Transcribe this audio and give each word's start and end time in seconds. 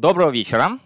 Доброго 0.00 0.30
вечера. 0.30 0.78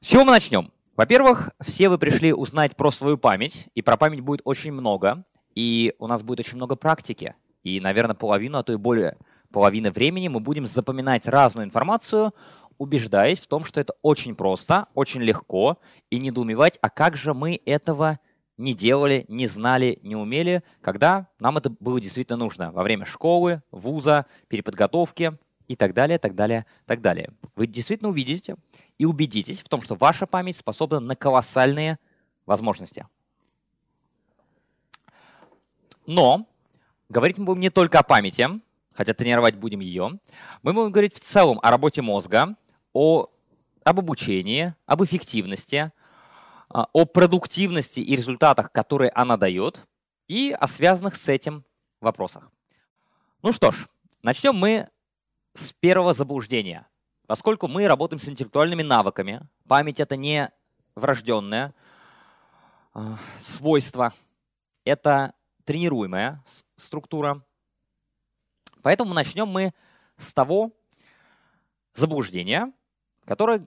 С 0.00 0.06
чего 0.06 0.24
мы 0.24 0.30
начнем? 0.30 0.72
Во-первых, 0.96 1.50
все 1.60 1.90
вы 1.90 1.98
пришли 1.98 2.32
узнать 2.32 2.74
про 2.74 2.90
свою 2.90 3.18
память, 3.18 3.66
и 3.74 3.82
про 3.82 3.98
память 3.98 4.20
будет 4.20 4.40
очень 4.44 4.72
много, 4.72 5.26
и 5.54 5.94
у 5.98 6.06
нас 6.06 6.22
будет 6.22 6.40
очень 6.40 6.56
много 6.56 6.74
практики. 6.74 7.34
И, 7.64 7.80
наверное, 7.80 8.14
половину, 8.14 8.56
а 8.56 8.62
то 8.62 8.72
и 8.72 8.76
более 8.76 9.18
половины 9.52 9.90
времени 9.90 10.28
мы 10.28 10.40
будем 10.40 10.66
запоминать 10.66 11.28
разную 11.28 11.66
информацию, 11.66 12.32
убеждаясь 12.78 13.40
в 13.40 13.46
том, 13.46 13.62
что 13.62 13.78
это 13.78 13.92
очень 14.00 14.34
просто, 14.34 14.86
очень 14.94 15.20
легко, 15.20 15.76
и 16.08 16.18
недоумевать, 16.18 16.78
а 16.80 16.88
как 16.88 17.18
же 17.18 17.34
мы 17.34 17.60
этого 17.66 18.20
не 18.56 18.72
делали, 18.72 19.26
не 19.28 19.48
знали, 19.48 19.98
не 20.02 20.16
умели, 20.16 20.62
когда 20.80 21.28
нам 21.40 21.58
это 21.58 21.68
было 21.78 22.00
действительно 22.00 22.38
нужно, 22.38 22.72
во 22.72 22.84
время 22.84 23.04
школы, 23.04 23.62
вуза, 23.70 24.24
переподготовки 24.48 25.36
и 25.70 25.76
так 25.76 25.94
далее, 25.94 26.18
так 26.18 26.34
далее, 26.34 26.66
так 26.84 27.00
далее. 27.00 27.30
Вы 27.54 27.68
действительно 27.68 28.10
увидите 28.10 28.56
и 28.98 29.04
убедитесь 29.04 29.60
в 29.60 29.68
том, 29.68 29.80
что 29.82 29.94
ваша 29.94 30.26
память 30.26 30.56
способна 30.56 30.98
на 30.98 31.14
колоссальные 31.14 32.00
возможности. 32.44 33.06
Но 36.06 36.48
говорить 37.08 37.38
мы 37.38 37.44
будем 37.44 37.60
не 37.60 37.70
только 37.70 38.00
о 38.00 38.02
памяти, 38.02 38.48
хотя 38.94 39.14
тренировать 39.14 39.54
будем 39.54 39.78
ее. 39.78 40.18
Мы 40.64 40.72
будем 40.72 40.90
говорить 40.90 41.14
в 41.14 41.20
целом 41.20 41.60
о 41.62 41.70
работе 41.70 42.02
мозга, 42.02 42.56
о, 42.92 43.28
об 43.84 44.00
обучении, 44.00 44.74
об 44.86 45.04
эффективности, 45.04 45.92
а, 46.68 46.88
о 46.92 47.04
продуктивности 47.04 48.00
и 48.00 48.16
результатах, 48.16 48.72
которые 48.72 49.12
она 49.12 49.36
дает, 49.36 49.86
и 50.26 50.50
о 50.50 50.66
связанных 50.66 51.14
с 51.14 51.28
этим 51.28 51.64
вопросах. 52.00 52.50
Ну 53.42 53.52
что 53.52 53.70
ж, 53.70 53.86
начнем 54.20 54.56
мы 54.56 54.88
с 55.54 55.72
первого 55.72 56.14
заблуждения. 56.14 56.86
Поскольку 57.26 57.68
мы 57.68 57.86
работаем 57.86 58.20
с 58.20 58.28
интеллектуальными 58.28 58.82
навыками, 58.82 59.42
память— 59.68 60.00
это 60.00 60.16
не 60.16 60.50
врожденное 60.94 61.74
э, 62.94 63.00
свойство, 63.40 64.12
это 64.84 65.34
тренируемая 65.64 66.42
структура. 66.76 67.42
Поэтому 68.82 69.14
начнем 69.14 69.46
мы 69.46 69.72
с 70.16 70.32
того 70.32 70.72
заблуждения, 71.94 72.72
которое 73.24 73.66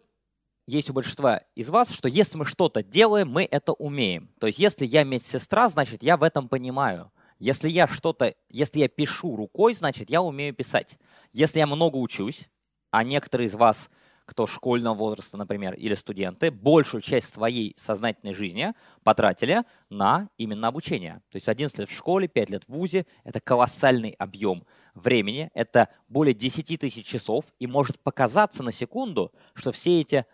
есть 0.66 0.90
у 0.90 0.94
большинства 0.94 1.42
из 1.56 1.70
вас, 1.70 1.92
что 1.92 2.08
если 2.08 2.38
мы 2.38 2.46
что-то 2.46 2.84
делаем, 2.84 3.30
мы 3.30 3.48
это 3.50 3.74
умеем. 3.74 4.30
То 4.40 4.48
есть 4.48 4.60
если 4.60 4.86
я 4.86 5.04
медсестра, 5.04 5.70
значит 5.70 6.04
я 6.04 6.18
в 6.18 6.24
этом 6.24 6.48
понимаю. 6.48 7.12
Если 7.40 7.70
я 7.70 7.88
что-то, 7.88 8.36
если 8.50 8.80
я 8.80 8.88
пишу 8.88 9.36
рукой, 9.36 9.74
значит 9.74 10.10
я 10.10 10.22
умею 10.22 10.54
писать. 10.54 10.98
Если 11.34 11.58
я 11.58 11.66
много 11.66 11.98
учусь, 11.98 12.48
а 12.92 13.04
некоторые 13.04 13.48
из 13.48 13.56
вас, 13.56 13.90
кто 14.26 14.46
школьного 14.46 14.94
возраста, 14.94 15.36
например, 15.36 15.74
или 15.74 15.96
студенты, 15.96 16.52
большую 16.52 17.02
часть 17.02 17.34
своей 17.34 17.76
сознательной 17.78 18.36
жизни 18.36 18.74
потратили 19.04 19.64
на 19.90 20.30
именно 20.38 20.68
обучение. 20.68 21.22
То 21.32 21.38
есть 21.38 21.50
11 21.50 21.80
лет 21.80 21.90
в 21.90 21.96
школе, 21.96 22.28
5 22.28 22.50
лет 22.52 22.64
в 22.68 22.72
ВУЗе– 22.72 23.08
это 23.24 23.42
колоссальный 23.42 24.12
объем 24.12 24.64
времени, 24.94 25.50
это 25.56 25.90
более 26.08 26.36
10 26.36 26.80
тысяч 26.80 27.06
часов, 27.06 27.46
и 27.60 27.66
может 27.66 28.00
показаться 28.00 28.62
на 28.62 28.72
секунду, 28.72 29.34
что 29.56 29.72
все 29.72 30.00
эти 30.00 30.26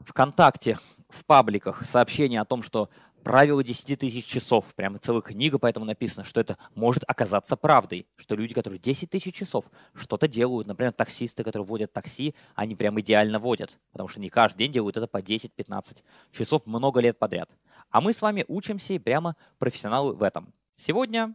ВКонтакте, 0.00 0.78
в 1.10 1.26
пабликах 1.26 1.84
сообщения 1.84 2.40
о 2.40 2.46
том, 2.46 2.62
что 2.62 2.88
правило 3.22 3.62
10 3.62 3.98
тысяч 3.98 4.26
часов, 4.26 4.66
прямо 4.74 4.98
целая 4.98 5.22
книга 5.22 5.58
поэтому 5.58 5.86
написано, 5.86 6.24
что 6.24 6.40
это 6.40 6.58
может 6.74 7.04
оказаться 7.06 7.56
правдой, 7.56 8.06
что 8.16 8.34
люди, 8.34 8.54
которые 8.54 8.78
10 8.78 9.10
тысяч 9.10 9.34
часов 9.34 9.64
что-то 9.94 10.28
делают, 10.28 10.66
например, 10.66 10.92
таксисты, 10.92 11.44
которые 11.44 11.66
водят 11.66 11.92
такси, 11.92 12.34
они 12.54 12.74
прям 12.74 13.00
идеально 13.00 13.38
водят, 13.38 13.78
потому 13.92 14.08
что 14.08 14.20
не 14.20 14.28
каждый 14.28 14.58
день 14.58 14.72
делают 14.72 14.96
это 14.96 15.06
по 15.06 15.18
10-15 15.18 16.02
часов 16.32 16.66
много 16.66 17.00
лет 17.00 17.18
подряд. 17.18 17.50
А 17.90 18.00
мы 18.00 18.12
с 18.12 18.22
вами 18.22 18.44
учимся 18.48 18.94
и 18.94 18.98
прямо 18.98 19.36
профессионалы 19.58 20.14
в 20.14 20.22
этом. 20.22 20.52
Сегодня 20.76 21.34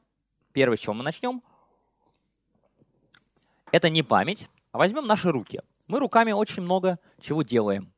первое, 0.54 0.78
с 0.78 0.82
чего 0.82 0.94
мы 0.94 1.04
начнем, 1.04 1.42
это 3.72 3.90
не 3.90 4.04
память, 4.04 4.50
а 4.72 4.78
возьмем 4.78 5.06
наши 5.08 5.32
руки. 5.32 5.62
Мы 5.88 6.00
руками 6.00 6.32
очень 6.32 6.64
много 6.64 7.00
чего 7.20 7.44
делаем. 7.44 7.92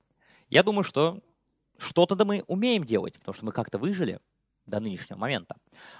Я 0.49 0.63
думаю, 0.63 0.83
что 0.83 1.21
что-то 1.79 2.15
да 2.15 2.25
мы 2.25 2.43
умеем 2.47 2.83
делать, 2.83 3.15
потому 3.17 3.33
что 3.33 3.45
мы 3.45 3.51
как-то 3.51 3.77
выжили 3.77 4.19
до 4.65 4.79
нынешнего 4.79 5.17
момента. 5.17 5.55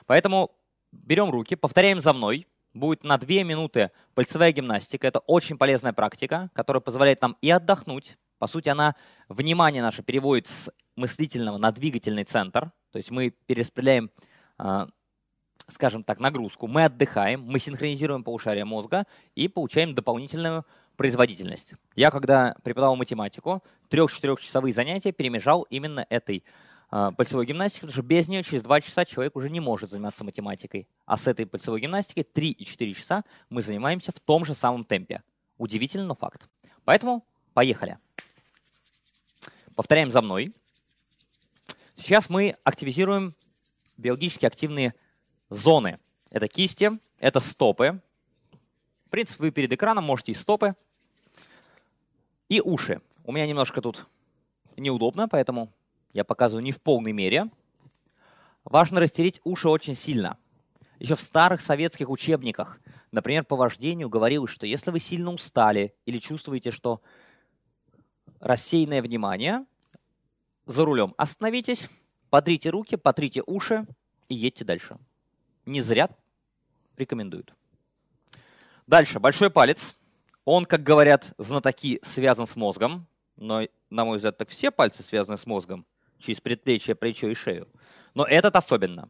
Поэтому 0.06 0.52
берем 0.92 1.30
руки, 1.30 1.56
повторяем 1.56 2.02
за 2.02 2.14
мной. 2.14 2.48
Будет 2.74 3.04
на 3.04 3.18
2 3.18 3.44
минуты 3.44 3.90
пальцевая 4.14 4.52
гимнастика. 4.52 5.08
Это 5.08 5.20
очень 5.20 5.58
полезная 5.58 5.92
практика, 5.92 6.52
которая 6.54 6.82
позволяет 6.82 7.22
нам 7.22 7.36
и 7.42 7.50
отдохнуть. 7.50 8.18
По 8.38 8.46
сути, 8.46 8.70
она 8.70 8.96
внимание 9.28 9.82
наше 9.82 10.04
переводит 10.04 10.48
с 10.48 10.72
мыслительного 10.96 11.58
на 11.58 11.72
двигательный 11.72 12.26
центр. 12.26 12.72
То 12.92 12.98
есть 12.98 13.10
мы 13.10 13.32
перераспределяем, 13.32 14.12
а, 14.58 14.88
скажем 15.68 16.04
так, 16.04 16.20
нагрузку. 16.20 16.68
Мы 16.68 16.86
отдыхаем, 16.86 17.42
мы 17.42 17.58
синхронизируем 17.58 18.24
полушария 18.24 18.66
мозга 18.66 19.06
и 19.34 19.48
получаем 19.48 19.96
дополнительную 19.96 20.66
производительность. 21.00 21.76
Я, 21.96 22.12
когда 22.12 22.58
преподавал 22.62 22.98
математику, 22.98 23.64
трех-четырехчасовые 23.88 24.74
занятия 24.74 25.14
перемежал 25.14 25.62
именно 25.70 26.06
этой 26.10 26.44
э, 26.92 27.12
пальцевой 27.16 27.46
гимнастикой, 27.46 27.88
потому 27.88 27.94
что 27.94 28.02
без 28.02 28.28
нее 28.28 28.44
через 28.44 28.64
два 28.64 28.82
часа 28.82 29.06
человек 29.06 29.38
уже 29.38 29.50
не 29.50 29.62
может 29.62 29.92
заниматься 29.92 30.26
математикой. 30.26 30.90
А 31.06 31.16
с 31.16 31.26
этой 31.28 31.46
пальцевой 31.46 31.80
гимнастикой 31.80 32.26
3 32.26 32.52
и 32.52 32.66
4 32.66 32.94
часа 32.96 33.24
мы 33.50 33.62
занимаемся 33.62 34.12
в 34.12 34.20
том 34.20 34.44
же 34.44 34.54
самом 34.54 34.84
темпе. 34.84 35.24
Удивительно, 35.58 36.04
но 36.04 36.16
факт. 36.16 36.50
Поэтому 36.84 37.24
поехали. 37.54 37.98
Повторяем 39.76 40.12
за 40.12 40.22
мной. 40.22 40.54
Сейчас 41.96 42.30
мы 42.30 42.58
активизируем 42.66 43.36
биологически 43.96 44.46
активные 44.46 44.94
зоны. 45.50 45.98
Это 46.30 46.50
кисти, 46.50 46.92
это 47.20 47.40
стопы. 47.40 48.02
В 49.06 49.10
принципе, 49.12 49.44
вы 49.44 49.52
перед 49.52 49.72
экраном 49.72 50.04
можете 50.04 50.34
и 50.34 50.36
стопы 50.36 50.76
и 52.50 52.60
уши. 52.60 53.02
У 53.24 53.32
меня 53.32 53.48
немножко 53.48 53.82
тут 53.82 54.08
неудобно, 54.76 55.30
поэтому 55.30 55.72
я 56.14 56.24
показываю 56.24 56.64
не 56.64 56.72
в 56.72 56.82
полной 56.82 57.14
мере. 57.14 57.50
Важно 58.66 59.00
растереть 59.00 59.40
уши 59.44 59.70
очень 59.70 59.96
сильно. 59.96 60.38
Еще 60.98 61.16
в 61.16 61.22
старых 61.22 61.62
советских 61.62 62.10
учебниках, 62.10 62.80
например, 63.12 63.46
по 63.46 63.56
вождению 63.56 64.10
говорилось, 64.10 64.52
что 64.52 64.66
если 64.66 64.92
вы 64.92 65.00
сильно 65.00 65.32
устали 65.32 65.94
или 66.06 66.18
чувствуете, 66.18 66.72
что 66.72 67.02
рассеянное 68.40 69.02
внимание 69.02 69.66
за 70.66 70.84
рулем, 70.84 71.14
остановитесь, 71.18 71.88
подрите 72.30 72.70
руки, 72.70 72.98
потрите 72.98 73.44
уши 73.46 73.86
и 74.28 74.36
едьте 74.36 74.66
дальше. 74.66 74.98
Не 75.66 75.82
зря 75.82 76.10
рекомендуют. 76.98 77.54
Дальше, 78.88 79.20
большой 79.20 79.52
палец. 79.52 79.99
Он, 80.46 80.66
как 80.66 80.84
говорят 80.84 81.34
знатоки, 81.38 82.00
связан 82.04 82.48
с 82.48 82.56
мозгом, 82.56 83.08
но, 83.36 83.68
на 83.90 84.06
мой 84.06 84.18
взгляд, 84.18 84.38
так 84.38 84.50
все 84.50 84.72
пальцы 84.72 85.04
связаны 85.04 85.38
с 85.38 85.46
мозгом, 85.46 85.86
через 86.20 86.42
предплечье, 86.42 86.96
плечо 86.96 87.28
и 87.28 87.34
шею. 87.34 87.68
Но 88.14 88.26
этот 88.26 88.56
особенно. 88.56 89.10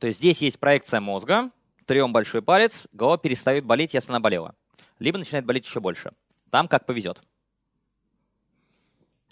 То 0.00 0.06
есть 0.06 0.18
здесь 0.18 0.40
есть 0.42 0.58
проекция 0.58 1.00
мозга, 1.00 1.50
трем 1.86 2.12
большой 2.12 2.42
палец, 2.42 2.86
голова 2.92 3.18
перестает 3.18 3.64
болеть, 3.64 3.94
если 3.94 4.10
она 4.10 4.20
болела. 4.20 4.54
Либо 4.98 5.18
начинает 5.18 5.44
болеть 5.44 5.66
еще 5.66 5.80
больше. 5.80 6.12
Там 6.50 6.68
как 6.68 6.86
повезет. 6.86 7.22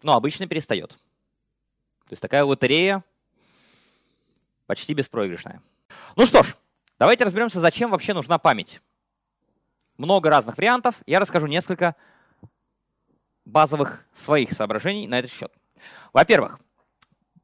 Но 0.02 0.14
обычно 0.14 0.46
перестает. 0.46 0.90
То 0.90 2.12
есть 2.12 2.22
такая 2.22 2.44
лотерея 2.44 3.04
почти 4.66 4.94
беспроигрышная. 4.94 5.62
Ну 6.14 6.26
что 6.26 6.42
ж, 6.42 6.54
давайте 6.98 7.24
разберемся, 7.24 7.60
зачем 7.60 7.90
вообще 7.90 8.14
нужна 8.14 8.38
память 8.38 8.80
много 9.98 10.30
разных 10.30 10.56
вариантов. 10.56 10.96
Я 11.06 11.20
расскажу 11.20 11.46
несколько 11.46 11.94
базовых 13.44 14.04
своих 14.12 14.52
соображений 14.52 15.06
на 15.06 15.18
этот 15.18 15.30
счет. 15.30 15.52
Во-первых, 16.12 16.58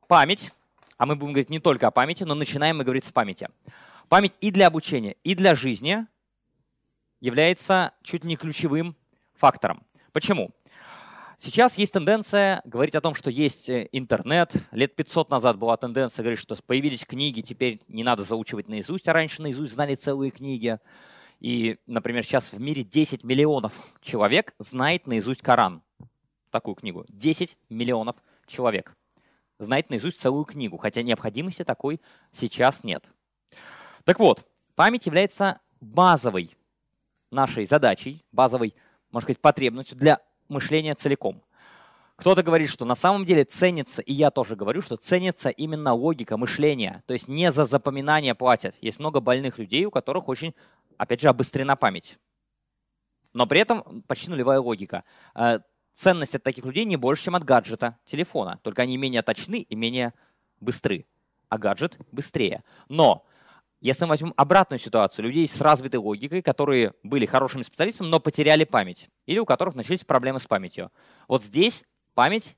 память, 0.08 0.52
а 0.98 1.06
мы 1.06 1.16
будем 1.16 1.32
говорить 1.32 1.50
не 1.50 1.60
только 1.60 1.86
о 1.86 1.90
памяти, 1.90 2.24
но 2.24 2.34
начинаем 2.34 2.78
мы 2.78 2.84
говорить 2.84 3.04
с 3.04 3.12
памяти. 3.12 3.48
Память 4.08 4.32
и 4.40 4.50
для 4.50 4.66
обучения, 4.66 5.16
и 5.24 5.34
для 5.34 5.54
жизни 5.54 6.06
является 7.20 7.92
чуть 8.02 8.24
не 8.24 8.36
ключевым 8.36 8.96
фактором. 9.34 9.84
Почему? 10.12 10.50
Сейчас 11.38 11.76
есть 11.76 11.92
тенденция 11.92 12.62
говорить 12.64 12.94
о 12.94 13.00
том, 13.00 13.16
что 13.16 13.28
есть 13.28 13.68
э, 13.68 13.88
интернет. 13.90 14.54
Лет 14.70 14.94
500 14.94 15.28
назад 15.28 15.58
была 15.58 15.76
тенденция 15.76 16.22
говорить, 16.22 16.38
что 16.38 16.56
появились 16.64 17.04
книги, 17.04 17.40
теперь 17.40 17.80
не 17.88 18.04
надо 18.04 18.22
заучивать 18.22 18.68
наизусть, 18.68 19.08
а 19.08 19.12
раньше 19.12 19.42
наизусть 19.42 19.74
знали 19.74 19.96
целые 19.96 20.30
книги. 20.30 20.78
И, 21.42 21.80
например, 21.86 22.22
сейчас 22.22 22.52
в 22.52 22.60
мире 22.60 22.84
10 22.84 23.24
миллионов 23.24 23.74
человек 24.00 24.54
знает 24.60 25.08
наизусть 25.08 25.42
Коран. 25.42 25.82
Такую 26.50 26.76
книгу. 26.76 27.04
10 27.08 27.58
миллионов 27.68 28.14
человек 28.46 28.96
знает 29.58 29.90
наизусть 29.90 30.20
целую 30.20 30.44
книгу, 30.44 30.76
хотя 30.76 31.02
необходимости 31.02 31.64
такой 31.64 32.00
сейчас 32.30 32.84
нет. 32.84 33.04
Так 34.04 34.20
вот, 34.20 34.46
память 34.76 35.06
является 35.06 35.60
базовой 35.80 36.56
нашей 37.32 37.66
задачей, 37.66 38.22
базовой 38.30 38.72
можно 39.10 39.26
сказать, 39.26 39.40
потребностью 39.40 39.98
для 39.98 40.20
мышления 40.48 40.94
целиком. 40.94 41.42
Кто-то 42.22 42.44
говорит, 42.44 42.70
что 42.70 42.84
на 42.84 42.94
самом 42.94 43.24
деле 43.24 43.42
ценится, 43.42 44.00
и 44.00 44.12
я 44.12 44.30
тоже 44.30 44.54
говорю, 44.54 44.80
что 44.80 44.94
ценится 44.94 45.48
именно 45.48 45.92
логика 45.92 46.36
мышления. 46.36 47.02
То 47.06 47.14
есть 47.14 47.26
не 47.26 47.50
за 47.50 47.64
запоминание 47.64 48.36
платят. 48.36 48.76
Есть 48.80 49.00
много 49.00 49.18
больных 49.18 49.58
людей, 49.58 49.84
у 49.86 49.90
которых 49.90 50.28
очень, 50.28 50.54
опять 50.98 51.20
же, 51.20 51.28
обострена 51.28 51.74
память. 51.74 52.20
Но 53.32 53.44
при 53.48 53.58
этом 53.58 54.04
почти 54.06 54.30
нулевая 54.30 54.60
логика. 54.60 55.02
Э, 55.34 55.58
ценность 55.94 56.36
от 56.36 56.44
таких 56.44 56.64
людей 56.64 56.84
не 56.84 56.94
больше, 56.94 57.24
чем 57.24 57.34
от 57.34 57.42
гаджета 57.42 57.98
телефона. 58.06 58.60
Только 58.62 58.82
они 58.82 58.96
менее 58.96 59.22
точны 59.22 59.56
и 59.56 59.74
менее 59.74 60.14
быстры. 60.60 61.06
А 61.48 61.58
гаджет 61.58 61.98
быстрее. 62.12 62.62
Но 62.88 63.26
если 63.80 64.04
мы 64.04 64.10
возьмем 64.10 64.32
обратную 64.36 64.78
ситуацию, 64.78 65.24
людей 65.24 65.48
с 65.48 65.60
развитой 65.60 65.98
логикой, 65.98 66.40
которые 66.40 66.94
были 67.02 67.26
хорошими 67.26 67.64
специалистами, 67.64 68.06
но 68.06 68.20
потеряли 68.20 68.62
память, 68.62 69.08
или 69.26 69.40
у 69.40 69.44
которых 69.44 69.74
начались 69.74 70.04
проблемы 70.04 70.38
с 70.38 70.46
памятью. 70.46 70.92
Вот 71.26 71.42
здесь 71.42 71.82
память 72.14 72.56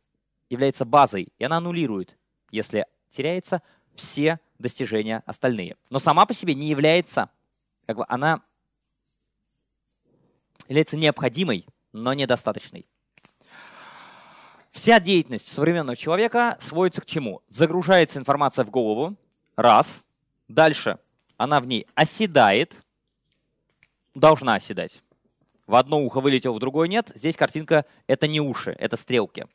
является 0.51 0.85
базой, 0.85 1.29
и 1.39 1.45
она 1.45 1.59
аннулирует, 1.59 2.17
если 2.51 2.87
теряется 3.11 3.63
все 3.95 4.41
достижения 4.59 5.23
остальные. 5.27 5.77
Но 5.91 5.99
сама 5.99 6.27
по 6.27 6.35
себе 6.35 6.55
не 6.55 6.69
является, 6.69 7.31
как 7.87 7.97
бы 7.97 8.05
она 8.09 8.41
является 10.69 10.97
необходимой, 10.97 11.67
но 11.93 12.13
недостаточной. 12.15 12.87
Вся 14.71 14.99
деятельность 14.99 15.49
современного 15.49 15.97
человека 15.97 16.59
сводится 16.61 17.01
к 17.01 17.07
чему? 17.07 17.43
Загружается 17.49 18.19
информация 18.19 18.65
в 18.65 18.71
голову, 18.71 19.17
раз. 19.55 20.05
Дальше 20.49 20.99
она 21.37 21.61
в 21.61 21.67
ней 21.67 21.87
оседает, 21.95 22.85
должна 24.15 24.55
оседать. 24.55 25.03
В 25.67 25.77
одно 25.77 26.01
ухо 26.03 26.21
вылетел, 26.21 26.55
в 26.55 26.59
другое 26.59 26.89
нет. 26.89 27.11
Здесь 27.15 27.37
картинка— 27.37 27.87
это 28.07 28.27
не 28.27 28.41
уши, 28.41 28.77
это 28.79 28.97
стрелки. 28.97 29.47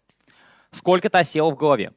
Сколько-то 0.71 1.19
осело 1.19 1.51
в 1.51 1.56
голове. 1.56 1.94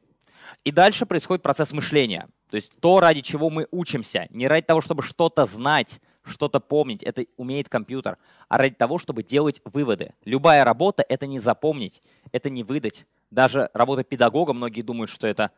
И 0.63 0.71
дальше 0.71 1.05
происходит 1.05 1.41
процесс 1.41 1.71
мышления. 1.71 2.27
То 2.49 2.55
есть 2.55 2.79
то, 2.79 2.99
ради 2.99 3.21
чего 3.21 3.49
мы 3.49 3.67
учимся. 3.71 4.27
Не 4.29 4.47
ради 4.47 4.65
того, 4.65 4.81
чтобы 4.81 5.01
что-то 5.01 5.45
знать, 5.45 5.99
что-то 6.23 6.59
помнить, 6.59 7.03
это 7.03 7.25
умеет 7.37 7.69
компьютер, 7.69 8.17
а 8.47 8.57
ради 8.57 8.75
того, 8.75 8.99
чтобы 8.99 9.23
делать 9.23 9.61
выводы. 9.65 10.13
Любая 10.25 10.63
работа— 10.63 11.03
это 11.09 11.25
не 11.25 11.39
запомнить, 11.39 12.01
это 12.31 12.49
не 12.49 12.63
выдать. 12.63 13.05
Даже 13.31 13.69
работа 13.73 14.03
педагога, 14.03 14.53
многие 14.53 14.83
думают, 14.83 15.09
что 15.09 15.27
это, 15.27 15.51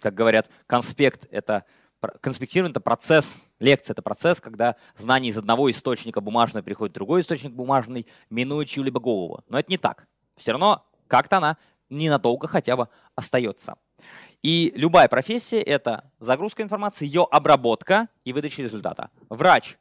как 0.00 0.14
говорят, 0.14 0.48
конспект— 0.66 1.26
это 1.30 1.64
конспектирование— 2.20 2.70
это 2.72 2.80
процесс, 2.80 3.36
лекция— 3.58 3.92
это 3.94 4.02
процесс, 4.02 4.40
когда 4.40 4.76
знание 4.96 5.30
из 5.30 5.38
одного 5.38 5.70
источника 5.70 6.20
бумажного 6.20 6.64
переходит 6.64 6.92
в 6.92 6.94
другой 6.94 7.20
источник 7.20 7.52
бумажный, 7.52 8.06
минуя 8.30 8.64
чью-либо 8.64 9.00
голову. 9.00 9.42
Но 9.48 9.58
это 9.58 9.70
не 9.70 9.78
так. 9.78 10.06
Все 10.36 10.52
равно 10.52 10.86
как-то 11.06 11.38
она 11.38 11.56
ненадолго 11.90 12.48
хотя 12.48 12.76
бы 12.76 12.88
остается. 13.14 13.76
И 14.42 14.72
любая 14.74 15.08
профессия— 15.08 15.60
это 15.62 16.10
загрузка 16.18 16.62
информации, 16.62 17.06
ее 17.06 17.26
обработка 17.30 18.08
и 18.24 18.32
выдача 18.32 18.62
результата. 18.62 19.10
Врач 19.28 19.78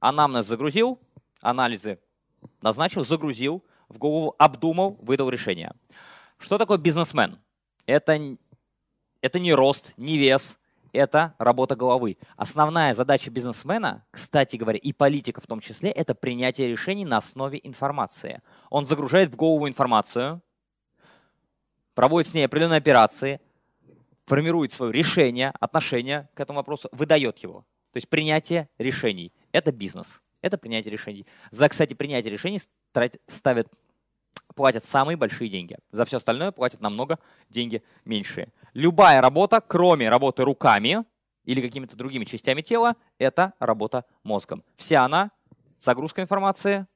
анамнез 0.00 0.46
загрузил, 0.46 0.98
анализы 1.40 1.98
назначил, 2.60 3.04
загрузил, 3.04 3.64
в 3.88 3.98
голову 3.98 4.34
обдумал, 4.38 4.98
выдал 5.00 5.28
решение. 5.28 5.72
Что 6.38 6.58
такое 6.58 6.78
бизнесмен? 6.78 7.38
Это, 7.86 8.36
это 9.20 9.38
не 9.38 9.54
рост, 9.54 9.92
не 9.96 10.18
вес, 10.18 10.58
это 10.92 11.34
работа 11.38 11.76
головы. 11.76 12.18
Основная 12.36 12.94
задача 12.94 13.30
бизнесмена, 13.30 14.04
кстати 14.10 14.56
говоря, 14.56 14.78
и 14.78 14.92
политика 14.92 15.40
в 15.40 15.46
том 15.46 15.60
числе, 15.60 15.90
это 15.90 16.14
принятие 16.14 16.68
решений 16.68 17.04
на 17.04 17.18
основе 17.18 17.60
информации. 17.62 18.42
Он 18.70 18.86
загружает 18.86 19.32
в 19.32 19.36
голову 19.36 19.68
информацию, 19.68 20.42
проводит 21.94 22.30
с 22.30 22.34
ней 22.34 22.44
определенные 22.44 22.78
операции, 22.78 23.40
формирует 24.26 24.72
свое 24.72 24.92
решение, 24.92 25.52
отношение 25.60 26.28
к 26.34 26.40
этому 26.40 26.58
вопросу, 26.58 26.88
выдает 26.92 27.38
его. 27.38 27.66
То 27.92 27.96
есть 27.96 28.08
принятие 28.08 28.68
решений. 28.78 29.32
Это 29.52 29.72
бизнес. 29.72 30.20
Это 30.40 30.58
принятие 30.58 30.92
решений. 30.92 31.26
За, 31.50 31.68
кстати, 31.68 31.94
принятие 31.94 32.32
решений 32.32 32.60
ставят, 33.26 33.70
платят 34.52 34.84
самые 34.84 35.16
большие 35.16 35.48
деньги. 35.48 35.76
За 35.90 36.04
все 36.04 36.18
остальное 36.18 36.52
платят 36.52 36.80
намного 36.80 37.18
деньги 37.48 37.82
меньшие. 38.04 38.52
Любая 38.74 39.20
работа, 39.20 39.60
кроме 39.60 40.08
работы 40.08 40.44
руками 40.44 41.04
или 41.44 41.60
какими-то 41.60 41.96
другими 41.96 42.24
частями 42.24 42.62
тела, 42.62 42.96
это 43.18 43.54
работа 43.58 44.04
мозгом. 44.22 44.62
Вся 44.76 45.04
она 45.04 45.30
загрузка 45.78 46.22
информации 46.22 46.86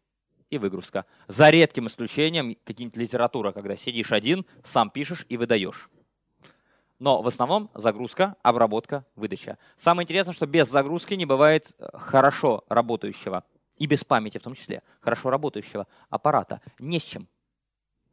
и 0.51 0.59
выгрузка. 0.59 1.05
За 1.29 1.51
редким 1.51 1.89
исключением 1.89 2.57
каким-то 2.65 3.01
литература, 3.01 3.53
когда 3.53 3.77
сидишь 3.77 4.13
один, 4.13 4.47
сам 4.65 4.91
пишешь 4.91 5.27
и 5.29 5.37
выдаешь. 5.37 5.91
Но 6.99 7.21
в 7.21 7.27
основном 7.27 7.71
загрузка, 7.75 8.37
обработка, 8.43 9.05
выдача. 9.17 9.59
Самое 9.77 10.05
интересное, 10.05 10.35
что 10.35 10.47
без 10.47 10.69
загрузки 10.69 11.15
не 11.15 11.27
бывает 11.27 11.75
э, 11.79 11.89
хорошо 11.93 12.65
работающего, 12.69 13.45
и 13.77 13.87
без 13.87 14.03
памяти 14.05 14.39
в 14.39 14.43
том 14.43 14.55
числе, 14.55 14.83
хорошо 15.01 15.29
работающего 15.29 15.87
аппарата. 16.09 16.63
Не 16.79 16.99
с 16.99 17.03
чем 17.05 17.29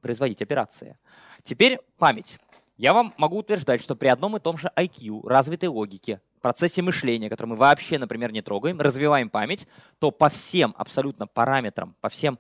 производить 0.03 0.44
операции. 0.44 1.00
Теперь 1.44 1.79
память. 1.97 2.38
Я 2.77 2.94
вам 2.94 3.13
могу 3.17 3.38
утверждать, 3.38 3.81
что 3.81 3.95
при 3.95 4.07
одном 4.07 4.38
и 4.38 4.39
том 4.39 4.57
же 4.57 4.71
IQ, 4.75 5.27
развитой 5.27 5.69
логике, 5.69 6.21
процессе 6.44 6.81
мышления, 6.81 7.29
который 7.29 7.47
мы 7.47 7.55
вообще, 7.55 7.97
например, 7.97 8.31
не 8.31 8.41
трогаем, 8.41 8.79
развиваем 8.79 9.29
память, 9.29 9.67
то 9.97 10.11
по 10.11 10.29
всем 10.29 10.75
абсолютно 10.77 11.25
параметрам, 11.25 11.95
по 12.01 12.09
всем 12.09 12.38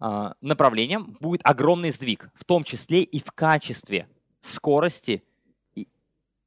э, 0.00 0.32
направлениям 0.40 1.16
будет 1.20 1.40
огромный 1.44 1.90
сдвиг, 1.90 2.30
в 2.34 2.44
том 2.44 2.64
числе 2.64 3.02
и 3.02 3.20
в 3.20 3.30
качестве, 3.32 4.08
скорости 4.42 5.22
и, 5.74 5.88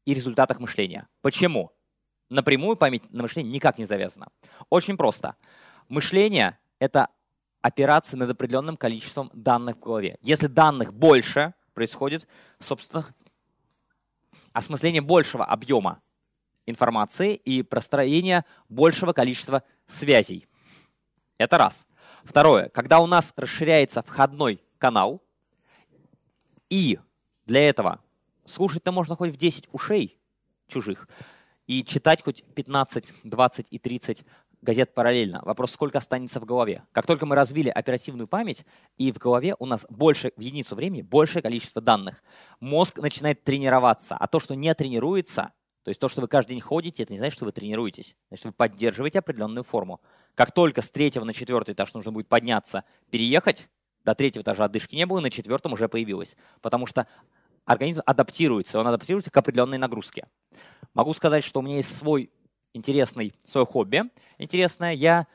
и 0.05 0.13
результатах 0.13 0.59
мышления. 0.59 1.07
Почему? 1.21 1.71
Напрямую 2.29 2.75
память 2.75 3.09
на 3.11 3.23
мышление 3.23 3.53
никак 3.53 3.77
не 3.77 3.85
завязана. 3.85 4.27
Очень 4.69 4.97
просто. 4.97 5.35
Мышление— 5.87 6.57
это 6.79 7.07
операции 7.61 8.17
над 8.17 8.31
определенным 8.31 8.77
количеством 8.77 9.29
данных 9.33 9.77
в 9.77 9.79
голове. 9.79 10.17
Если 10.21 10.47
данных 10.47 10.93
больше, 10.93 11.53
происходит, 11.73 12.27
собственно, 12.59 13.05
осмысление 14.53 15.01
большего 15.01 15.45
объема 15.45 16.01
информации 16.65 17.35
и 17.35 17.63
простроение 17.63 18.45
большего 18.69 19.13
количества 19.13 19.63
связей. 19.87 20.47
Это 21.37 21.57
раз. 21.57 21.87
Второе. 22.23 22.69
Когда 22.69 22.99
у 22.99 23.07
нас 23.07 23.33
расширяется 23.35 24.03
входной 24.03 24.59
канал, 24.77 25.23
и 26.69 26.99
для 27.45 27.67
этого 27.67 27.99
слушать-то 28.45 28.91
можно 28.91 29.15
хоть 29.15 29.33
в 29.33 29.37
10 29.37 29.69
ушей 29.71 30.19
чужих, 30.67 31.07
и 31.67 31.83
читать 31.83 32.21
хоть 32.23 32.43
15, 32.55 33.13
20 33.23 33.67
и 33.69 33.79
30 33.79 34.25
газет 34.61 34.93
параллельно. 34.93 35.41
Вопрос, 35.43 35.71
сколько 35.71 35.97
останется 35.97 36.39
в 36.39 36.45
голове. 36.45 36.83
Как 36.91 37.05
только 37.07 37.25
мы 37.25 37.35
развили 37.35 37.69
оперативную 37.69 38.27
память, 38.27 38.65
и 38.97 39.11
в 39.11 39.17
голове 39.17 39.55
у 39.59 39.65
нас 39.65 39.85
больше, 39.89 40.31
в 40.35 40.39
единицу 40.39 40.75
времени, 40.75 41.01
большее 41.01 41.41
количество 41.41 41.81
данных, 41.81 42.23
мозг 42.59 42.99
начинает 42.99 43.43
тренироваться. 43.43 44.15
А 44.15 44.27
то, 44.27 44.39
что 44.39 44.55
не 44.55 44.73
тренируется, 44.73 45.53
то 45.83 45.89
есть 45.89 45.99
то, 45.99 46.09
что 46.09 46.21
вы 46.21 46.27
каждый 46.27 46.51
день 46.51 46.61
ходите, 46.61 47.03
это 47.03 47.11
не 47.11 47.17
значит, 47.17 47.35
что 47.35 47.45
вы 47.45 47.51
тренируетесь. 47.51 48.15
Значит, 48.29 48.45
вы 48.45 48.51
поддерживаете 48.51 49.19
определенную 49.19 49.63
форму. 49.63 49.99
Как 50.35 50.51
только 50.51 50.81
с 50.81 50.91
третьего 50.91 51.25
на 51.25 51.33
четвертый 51.33 51.73
этаж 51.73 51.93
нужно 51.93 52.11
будет 52.11 52.27
подняться, 52.27 52.83
переехать, 53.09 53.67
до 54.03 54.15
третьего 54.15 54.43
этажа 54.43 54.65
отдышки 54.65 54.95
не 54.95 55.05
было, 55.05 55.19
на 55.19 55.31
четвертом 55.31 55.73
уже 55.73 55.89
появилось. 55.89 56.35
Потому 56.61 56.85
что 56.85 57.07
организм 57.65 58.01
адаптируется, 58.05 58.79
он 58.79 58.87
адаптируется 58.87 59.31
к 59.31 59.37
определенной 59.37 59.77
нагрузке. 59.77 60.27
Могу 60.93 61.13
сказать, 61.13 61.43
что 61.43 61.59
у 61.59 61.63
меня 61.63 61.77
есть 61.77 61.97
свой 61.97 62.31
интересный, 62.73 63.33
свое 63.45 63.65
хобби 63.65 64.03
интересное. 64.43 64.93
Я 64.93 65.27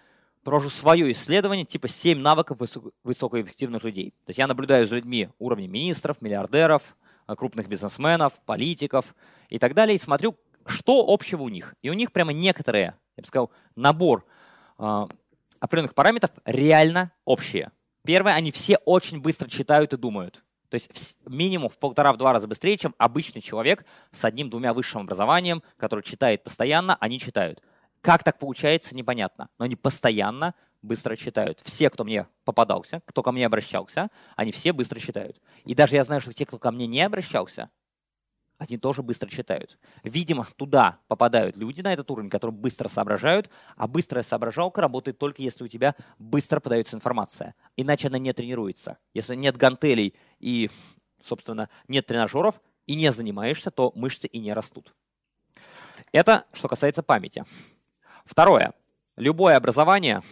провожу 0.42 0.70
свое 0.70 1.10
исследование, 1.12 1.64
типа 1.64 1.88
7 1.88 2.18
навыков 2.18 2.58
высокоэффективных 3.02 3.82
людей. 3.82 4.10
То 4.25 4.30
есть 4.30 4.38
я 4.38 4.46
наблюдаю 4.46 4.86
за 4.86 4.96
людьми 4.96 5.28
уровня 5.38 5.66
министров, 5.66 6.22
миллиардеров, 6.22 6.96
крупных 7.26 7.68
бизнесменов, 7.68 8.34
политиков 8.44 9.14
и 9.48 9.58
так 9.58 9.75
далее, 9.75 9.96
и 9.96 9.98
смотрю, 9.98 10.36
что 10.66 11.04
общего 11.08 11.42
у 11.42 11.48
них. 11.48 11.75
И 11.82 11.90
у 11.90 11.94
них 11.94 12.12
прямо 12.12 12.32
некоторые, 12.32 12.94
я 13.16 13.20
бы 13.20 13.26
сказал, 13.26 13.50
набор 13.75 14.25
э, 14.78 15.06
определенных 15.58 15.94
параметров 15.94 16.30
реально 16.44 17.12
общие. 17.25 17.72
Первое, 18.04 18.34
они 18.34 18.52
все 18.52 18.76
очень 18.84 19.20
быстро 19.20 19.48
читают 19.48 19.92
и 19.92 19.96
думают. 19.96 20.44
То 20.68 20.75
есть 20.75 21.18
минимум 21.26 21.68
в 21.68 21.78
полтора-два 21.78 22.32
раза 22.32 22.46
быстрее, 22.46 22.76
чем 22.76 22.94
обычный 22.98 23.40
человек 23.40 23.84
с 24.12 24.25
одним-двумя 24.25 24.75
высшим 24.75 25.02
образованием, 25.02 25.62
который 25.76 26.02
читает 26.02 26.42
постоянно, 26.42 26.96
они 27.00 27.18
читают. 27.20 27.62
Как 28.06 28.22
так 28.22 28.38
получается, 28.38 28.94
непонятно. 28.94 29.48
Но 29.58 29.64
они 29.64 29.75
постоянно 29.75 30.54
быстро 30.80 31.16
читают. 31.16 31.60
Все, 31.64 31.90
кто 31.90 32.04
мне 32.04 32.28
попадался, 32.44 33.02
кто 33.04 33.20
ко 33.20 33.32
мне 33.32 33.44
обращался, 33.44 34.10
они 34.36 34.52
все 34.52 34.72
быстро 34.72 35.00
читают. 35.00 35.40
И 35.64 35.75
даже 35.75 35.96
я 35.96 36.04
знаю, 36.04 36.20
что 36.20 36.32
те, 36.32 36.46
кто 36.46 36.56
ко 36.60 36.70
мне 36.70 36.86
не 36.86 37.00
обращался, 37.00 37.68
они 38.58 38.78
тоже 38.78 39.02
быстро 39.02 39.28
читают. 39.28 39.76
Видимо, 40.04 40.46
туда 40.54 41.00
попадают 41.08 41.56
люди 41.56 41.80
на 41.80 41.92
этот 41.92 42.08
уровень, 42.08 42.30
которые 42.30 42.56
быстро 42.56 42.86
соображают, 42.86 43.50
а 43.75 43.88
быстрая 43.88 44.22
соображалка 44.22 44.80
работает 44.80 45.18
только 45.18 45.42
если 45.42 45.64
у 45.64 45.68
тебя 45.68 45.96
быстро 46.16 46.60
подается 46.60 46.94
информация. 46.94 47.56
Иначе 47.76 48.06
она 48.06 48.18
не 48.18 48.32
тренируется. 48.32 48.98
Если 49.14 49.34
нет 49.34 49.56
гантелей 49.56 50.14
и, 50.38 50.70
собственно, 51.20 51.68
нет 51.88 52.06
тренажеров 52.06 52.60
и 52.86 52.94
не 52.94 53.10
занимаешься, 53.10 53.72
то 53.72 53.90
мышцы 53.96 54.28
и 54.28 54.38
не 54.38 54.52
растут. 54.52 54.94
Это 56.12 56.44
что 56.52 56.68
касается 56.68 57.02
памяти. 57.02 57.44
Второе. 58.26 58.75
Любое 59.16 59.56
образование, 59.56 60.23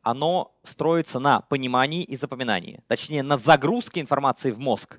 оно 0.00 0.58
строится 0.64 1.20
на 1.20 1.42
понимании 1.42 2.02
и 2.02 2.16
запоминании. 2.16 2.82
Точнее, 2.88 3.22
на 3.22 3.36
загрузке 3.36 4.00
информации 4.00 4.50
в 4.50 4.58
мозг 4.58 4.98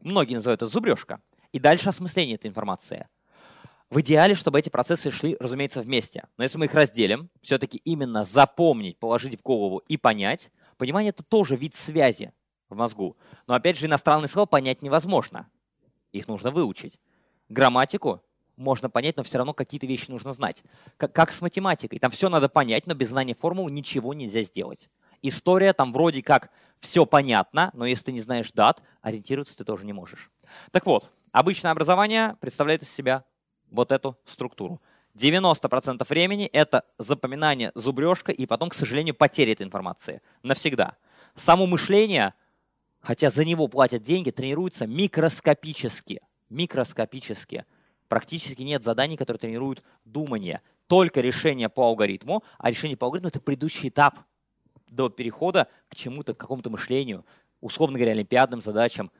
многие 0.00 0.34
называют 0.34 0.62
это 0.62 0.70
зубрежка, 0.70 1.20
и 1.52 1.60
дальше 1.60 1.90
осмысление 1.90 2.36
этой 2.36 2.48
информации. 2.48 3.08
В 3.90 4.00
идеале, 4.00 4.34
чтобы 4.34 4.58
эти 4.58 4.70
процессы 4.70 5.10
шли, 5.10 5.36
разумеется, 5.38 5.82
вместе. 5.82 6.26
Но 6.36 6.42
если 6.42 6.58
мы 6.58 6.64
их 6.64 6.74
разделим, 6.74 7.30
все-таки 7.42 7.76
именно 7.78 8.24
запомнить, 8.24 8.98
положить 8.98 9.38
в 9.38 9.42
голову 9.42 9.82
и 9.88 9.96
понять, 9.96 10.50
понимание— 10.78 11.10
это 11.10 11.22
тоже 11.22 11.54
вид 11.54 11.74
связи 11.74 12.32
в 12.68 12.76
мозгу. 12.76 13.16
Но 13.46 13.54
опять 13.54 13.78
же, 13.78 13.86
иностранные 13.86 14.28
слова 14.28 14.46
понять 14.46 14.82
невозможно. 14.82 15.48
Их 16.12 16.28
нужно 16.28 16.50
выучить. 16.50 16.98
Грамматику 17.48 18.22
можно 18.56 18.88
понять, 18.90 19.16
но 19.16 19.22
все 19.22 19.38
равно 19.38 19.52
какие-то 19.52 19.86
вещи 19.86 20.10
нужно 20.10 20.32
знать. 20.32 20.62
Как, 20.96 21.12
как 21.12 21.32
с 21.32 21.40
математикой. 21.40 21.98
Там 21.98 22.10
все 22.10 22.28
надо 22.28 22.48
понять, 22.48 22.86
но 22.86 22.94
без 22.94 23.08
знания 23.08 23.34
формул 23.34 23.68
ничего 23.68 24.14
нельзя 24.14 24.42
сделать. 24.42 24.88
История 25.22 25.72
там 25.72 25.92
вроде 25.92 26.22
как 26.22 26.50
все 26.80 27.06
понятно, 27.06 27.70
но 27.72 27.86
если 27.86 28.04
ты 28.04 28.12
не 28.12 28.20
знаешь 28.20 28.52
дат, 28.52 28.82
ориентироваться 29.00 29.56
ты 29.56 29.64
тоже 29.64 29.86
не 29.86 29.92
можешь. 29.92 30.30
Так 30.70 30.86
вот, 30.86 31.10
обычное 31.32 31.72
образование 31.72 32.36
представляет 32.40 32.82
из 32.82 32.90
себя 32.90 33.24
вот 33.70 33.90
эту 33.90 34.18
структуру. 34.26 34.80
90% 35.16 36.04
времени 36.08 36.46
это 36.46 36.84
запоминание, 36.98 37.72
зубрежка 37.74 38.32
и 38.32 38.46
потом, 38.46 38.68
к 38.68 38.74
сожалению, 38.74 39.14
потеря 39.14 39.52
этой 39.52 39.62
информации. 39.62 40.20
Навсегда. 40.42 40.96
Само 41.36 41.66
мышление, 41.66 42.34
хотя 43.00 43.30
за 43.30 43.44
него 43.44 43.68
платят 43.68 44.02
деньги, 44.02 44.30
тренируется 44.30 44.86
микроскопически. 44.86 46.20
Микроскопически. 46.50 47.64
Практически 48.14 48.62
нет 48.62 48.84
заданий, 48.84 49.16
которые 49.16 49.40
тренируют 49.40 49.82
думание. 50.04 50.60
Только 50.86 51.20
решение 51.20 51.68
по 51.68 51.82
алгоритму, 51.82 52.44
а 52.58 52.70
решение 52.70 52.96
по 52.96 53.06
алгоритму— 53.06 53.28
это 53.30 53.40
предыдущий 53.40 53.88
этап– 53.88 54.20
до 54.86 55.08
перехода 55.08 55.66
к 55.88 55.96
чему-то, 55.96 56.32
к 56.32 56.36
какому-то 56.36 56.70
мышлению, 56.70 57.26
условно 57.60 57.98
говоря, 57.98 58.12
олимпиадным 58.12 58.60
задачам, 58.60 59.10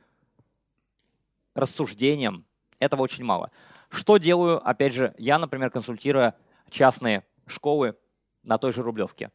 рассуждениям. 1.56 2.44
Этого 2.78 3.02
очень 3.02 3.24
мало. 3.24 3.50
Что 3.88 4.18
делаю, 4.18 4.64
опять 4.64 4.92
же, 4.92 5.12
я, 5.18 5.40
например, 5.40 5.70
консультируя 5.70 6.36
частные 6.70 7.24
школы 7.48 7.96
на 8.44 8.58
той 8.58 8.72
же 8.72 8.82
Рублевке. 8.82 9.32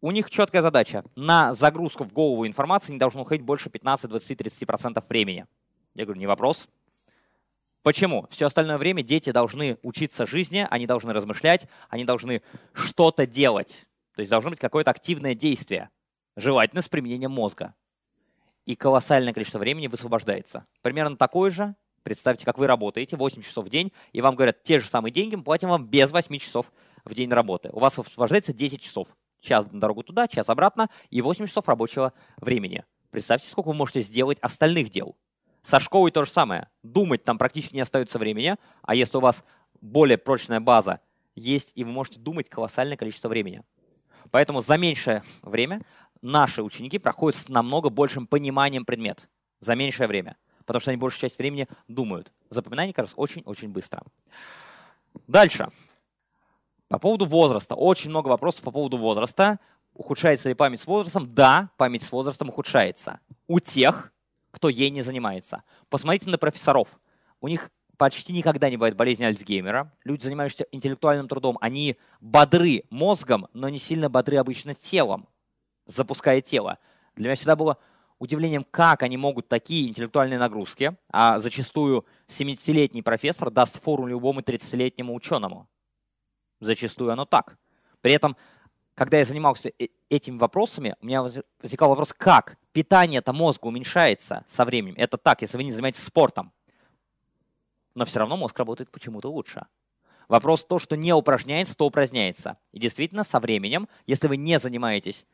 У 0.00 0.12
них 0.12 0.30
четкая 0.30 0.62
задача. 0.62 1.04
На 1.14 1.52
загрузку 1.52 2.04
в 2.04 2.12
голову 2.14 2.46
информации 2.46 2.92
не 2.92 2.98
должно 2.98 3.20
уходить 3.20 3.44
больше 3.44 3.68
15, 3.68 4.08
20, 4.08 4.40
30% 4.40 5.04
времени. 5.10 5.44
Я 5.92 6.06
говорю, 6.06 6.20
не 6.20 6.26
вопрос. 6.26 6.70
Почему? 7.82 8.28
Все 8.30 8.46
остальное 8.46 8.78
время 8.78 9.02
дети 9.02 9.30
должны 9.30 9.76
учиться 9.82 10.24
жизни, 10.24 10.66
они 10.70 10.86
должны 10.86 11.12
размышлять, 11.12 11.66
они 11.88 12.04
должны 12.04 12.42
что-то 12.72 13.26
делать. 13.26 13.86
То 14.14 14.20
есть 14.20 14.30
должно 14.30 14.50
быть 14.50 14.60
какое-то 14.60 14.90
активное 14.90 15.34
действие, 15.34 15.90
желательно 16.36 16.82
с 16.82 16.88
применением 16.88 17.32
мозга. 17.32 17.74
И 18.66 18.76
колоссальное 18.76 19.32
количество 19.32 19.58
времени 19.58 19.88
высвобождается. 19.88 20.66
Примерно 20.82 21.16
такое 21.16 21.50
же, 21.50 21.74
представьте, 22.04 22.44
как 22.44 22.58
вы 22.58 22.68
работаете 22.68 23.16
8 23.16 23.42
часов 23.42 23.66
в 23.66 23.68
день, 23.68 23.92
и 24.12 24.20
вам 24.20 24.36
говорят, 24.36 24.62
те 24.62 24.78
же 24.78 24.86
самые 24.86 25.12
деньги 25.12 25.34
мы 25.34 25.42
платим 25.42 25.70
вам 25.70 25.86
без 25.86 26.12
8 26.12 26.38
часов 26.38 26.72
в 27.04 27.14
день 27.14 27.30
работы. 27.30 27.70
У 27.72 27.80
вас 27.80 27.98
высвобождается 27.98 28.52
10 28.52 28.80
часов. 28.80 29.08
Час 29.40 29.66
на 29.72 29.80
дорогу 29.80 30.04
туда, 30.04 30.28
час 30.28 30.48
обратно 30.48 30.88
и 31.10 31.20
8 31.20 31.46
часов 31.46 31.66
рабочего 31.66 32.12
времени. 32.36 32.84
Представьте, 33.10 33.48
сколько 33.50 33.68
вы 33.68 33.74
можете 33.74 34.02
сделать 34.02 34.38
остальных 34.40 34.90
дел. 34.90 35.16
Со 35.62 35.78
школой 35.80 36.10
то 36.10 36.24
же 36.24 36.30
самое. 36.30 36.68
Думать 36.82 37.24
там 37.24 37.38
практически 37.38 37.74
не 37.74 37.80
остается 37.80 38.18
времени, 38.18 38.56
а 38.82 38.94
если 38.94 39.16
у 39.16 39.20
вас 39.20 39.44
более 39.80 40.18
прочная 40.18 40.60
база 40.60 41.00
есть, 41.34 41.72
и 41.74 41.84
вы 41.84 41.92
можете 41.92 42.18
думать 42.18 42.48
колоссальное 42.48 42.96
количество 42.96 43.28
времени. 43.28 43.62
Поэтому 44.30 44.60
за 44.60 44.76
меньшее 44.76 45.22
время 45.42 45.82
наши 46.20 46.62
ученики 46.62 46.98
проходят 46.98 47.38
с 47.38 47.48
намного 47.48 47.90
большим 47.90 48.26
пониманием 48.26 48.84
предмет. 48.84 49.28
За 49.60 49.74
меньшее 49.74 50.08
время. 50.08 50.36
Потому 50.64 50.80
что 50.80 50.90
они 50.90 50.98
большую 50.98 51.20
часть 51.20 51.38
времени 51.38 51.68
думают. 51.88 52.32
Запоминание, 52.48 52.92
кажется, 52.92 53.16
очень-очень 53.16 53.68
быстро. 53.68 54.02
Дальше. 55.26 55.68
По 56.88 56.98
поводу 56.98 57.26
возраста. 57.26 57.74
Очень 57.74 58.10
много 58.10 58.28
вопросов 58.28 58.62
по 58.62 58.70
поводу 58.70 58.96
возраста. 58.96 59.58
Ухудшается 59.94 60.48
ли 60.48 60.54
память 60.54 60.80
с 60.80 60.86
возрастом? 60.86 61.32
Да, 61.34 61.70
память 61.76 62.02
с 62.02 62.12
возрастом 62.12 62.48
ухудшается. 62.48 63.20
У 63.46 63.60
тех, 63.60 64.12
кто 64.52 64.68
ей 64.68 64.90
не 64.90 65.02
занимается. 65.02 65.64
Посмотрите 65.88 66.30
на 66.30 66.38
профессоров. 66.38 67.00
У 67.40 67.48
них 67.48 67.70
почти 67.96 68.32
никогда 68.32 68.70
не 68.70 68.76
бывает 68.76 68.96
болезни 68.96 69.24
Альцгеймера. 69.24 69.92
Люди, 70.04 70.24
занимающиеся 70.24 70.66
интеллектуальным 70.70 71.26
трудом, 71.26 71.58
они 71.60 71.96
бодры 72.20 72.84
мозгом, 72.90 73.48
но 73.52 73.68
не 73.68 73.78
сильно 73.78 74.08
бодры 74.08 74.36
обычно 74.36 74.74
телом, 74.74 75.28
запуская 75.86 76.40
тело. 76.40 76.78
Для 77.16 77.26
меня 77.26 77.34
всегда 77.34 77.56
было 77.56 77.78
удивлением, 78.18 78.64
как 78.70 79.02
они 79.02 79.16
могут 79.16 79.48
такие 79.48 79.88
интеллектуальные 79.88 80.38
нагрузки, 80.38 80.96
а 81.10 81.40
зачастую 81.40 82.06
70-летний 82.28 83.02
профессор 83.02 83.50
даст 83.50 83.82
фору 83.82 84.06
любому 84.06 84.40
30-летнему 84.40 85.12
ученому. 85.12 85.68
Зачастую 86.60 87.10
оно 87.10 87.24
так. 87.24 87.56
При 88.00 88.12
этом, 88.12 88.36
когда 88.94 89.18
я 89.18 89.24
занимался 89.24 89.72
э, 89.78 89.88
этими 90.08 90.38
вопросами, 90.38 90.94
у 91.00 91.06
меня 91.06 91.22
возникал 91.60 91.88
вопрос, 91.88 92.12
как 92.12 92.58
питание-то 92.72 93.32
мозга 93.32 93.66
уменьшается 93.66 94.44
со 94.48 94.64
временем. 94.64 94.94
Это 94.96 95.16
так, 95.16 95.42
если 95.42 95.56
вы 95.56 95.64
не 95.64 95.72
занимаетесь 95.72 96.02
спортом 96.02 96.52
но 97.94 98.04
все 98.04 98.20
равно 98.20 98.36
мозг 98.36 98.58
работает 98.58 98.90
почему-то 98.90 99.30
лучше. 99.30 99.66
Вопрос 100.28 100.64
то, 100.64 100.78
что 100.78 100.96
не 100.96 101.12
упражняется, 101.12 101.76
то 101.76 101.86
упраздняется. 101.86 102.56
И 102.72 102.78
действительно, 102.78 103.24
со 103.24 103.38
временем, 103.38 103.88
если 104.06 104.28
вы 104.28 104.36
не 104.36 104.58
занимаетесь 104.58 105.26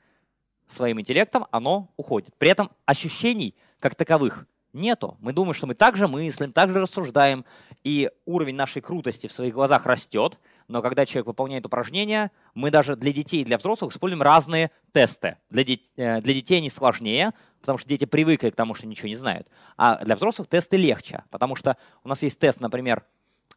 своим 0.67 1.01
интеллектом, 1.01 1.47
оно 1.51 1.89
уходит. 1.97 2.35
При 2.37 2.51
этом 2.51 2.71
ощущений 2.85 3.55
как 3.81 3.95
таковых 3.95 4.47
нету. 4.73 5.17
Мы 5.21 5.33
думаем, 5.33 5.55
что 5.55 5.67
мы 5.67 5.75
также 5.75 6.09
мыслим, 6.09 6.53
также 6.53 6.81
рассуждаем, 6.81 7.45
и 7.85 8.11
уровень 8.27 8.57
нашей 8.57 8.83
крутости 8.83 9.29
в 9.29 9.33
своих 9.33 9.55
глазах 9.55 9.87
растет, 9.87 10.39
но 10.69 10.83
когда 10.83 11.07
человек 11.07 11.27
выполняет 11.27 11.65
упражнения, 11.67 12.31
мы 12.55 12.71
даже 12.71 12.95
для 12.95 13.13
детей 13.13 13.41
и 13.41 13.45
для 13.45 13.59
взрослых 13.59 13.93
используем 13.93 14.23
разные 14.23 14.71
тесты. 14.93 15.39
Для, 15.51 15.65
дет- 15.65 15.91
э, 15.97 16.21
для 16.21 16.35
детей 16.35 16.59
они 16.59 16.71
сложнее, 16.71 17.33
потому 17.61 17.79
что 17.79 17.89
дети 17.89 18.05
привыкли 18.05 18.51
к 18.51 18.55
тому, 18.55 18.75
что 18.75 18.87
ничего 18.87 19.09
не 19.09 19.17
знают. 19.17 19.49
А 19.77 20.05
для 20.05 20.15
взрослых 20.15 20.49
тесты 20.49 20.77
легче, 20.77 21.25
потому 21.31 21.57
что 21.57 21.77
у 22.05 22.09
нас 22.09 22.23
есть 22.23 22.39
тест, 22.39 22.61
например, 22.61 23.05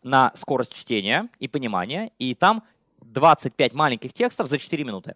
на 0.04 0.32
скорость 0.36 0.74
чтения 0.74 1.30
и 1.40 1.48
понимания, 1.48 2.12
и 2.18 2.34
там 2.34 2.64
25 3.02 3.74
маленьких 3.74 4.14
текстов 4.14 4.48
за 4.48 4.58
4 4.58 4.84
минуты. 4.84 5.16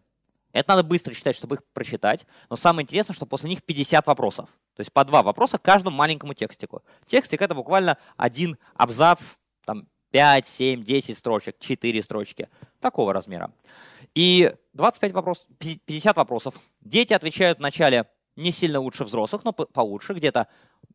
Это 0.51 0.69
надо 0.69 0.83
быстро 0.83 1.13
читать, 1.13 1.35
чтобы 1.35 1.55
их 1.55 1.63
прочитать. 1.73 2.25
Но 2.49 2.55
самое 2.55 2.83
интересное, 2.83 3.13
что 3.13 3.25
после 3.25 3.49
них 3.49 3.63
50 3.63 4.07
вопросов. 4.07 4.49
То 4.75 4.81
есть 4.81 4.91
по 4.93 5.03
два 5.03 5.21
вопроса 5.21 5.57
к 5.57 5.61
каждому 5.61 5.97
маленькому 5.97 6.33
текстику. 6.33 6.81
Текстик— 7.05 7.41
это 7.41 7.55
буквально 7.55 7.97
один 8.15 8.57
абзац, 8.75 9.35
5, 10.15 10.47
7, 10.47 10.81
10 10.81 11.17
строчек, 11.17 11.59
4 11.59 12.01
строчки. 12.01 12.47
Такого 12.79 13.11
размера. 13.11 13.51
И 14.13 14.49
25 14.71 15.11
вопросов, 15.11 15.45
50 15.59 16.15
вопросов. 16.15 16.55
Дети 16.79 17.11
отвечают 17.11 17.57
в 17.57 17.61
начале 17.61 18.05
не 18.37 18.53
сильно 18.53 18.79
лучше 18.79 19.03
взрослых, 19.03 19.43
но 19.43 19.51
получше, 19.51 20.13
где-то 20.13 20.47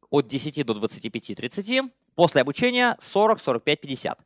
от 0.08 0.26
10 0.26 0.64
до 0.64 0.72
25-30. 0.72 1.90
После 2.14 2.40
обучения 2.40 2.96
40, 3.02 3.40
45, 3.40 3.80
50. 3.82 4.18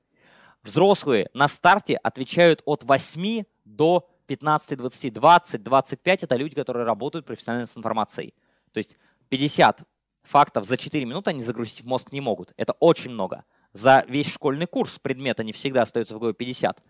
Взрослые 0.63 1.29
на 1.35 1.49
старте 1.49 1.97
отвечают 1.97 2.63
от 2.65 2.85
8 2.85 3.43
до 3.65 4.09
15, 4.29 4.79
20, 4.79 5.13
20, 5.13 5.63
25. 5.65 6.23
Это 6.23 6.37
люди, 6.37 6.55
которые 6.55 6.87
работают 6.87 7.27
профессионально 7.27 7.67
с 7.67 7.77
информацией. 7.77 8.33
То 8.71 8.79
есть 8.79 8.97
50 9.29 9.83
фактов 10.23 10.67
за 10.67 10.77
4 10.77 11.05
минуты 11.05 11.31
они 11.31 11.43
загрузить 11.43 11.83
в 11.83 11.87
мозг 11.89 12.13
не 12.13 12.21
могут. 12.21 12.53
Это 12.57 12.75
очень 12.75 13.11
много. 13.11 13.43
За 13.75 14.05
весь 14.09 14.33
школьный 14.33 14.67
курс 14.67 14.99
предмета 15.01 15.43
не 15.43 15.53
всегда 15.53 15.83
остается 15.83 16.15
в 16.15 16.19
голове 16.19 16.33
50 16.33 16.81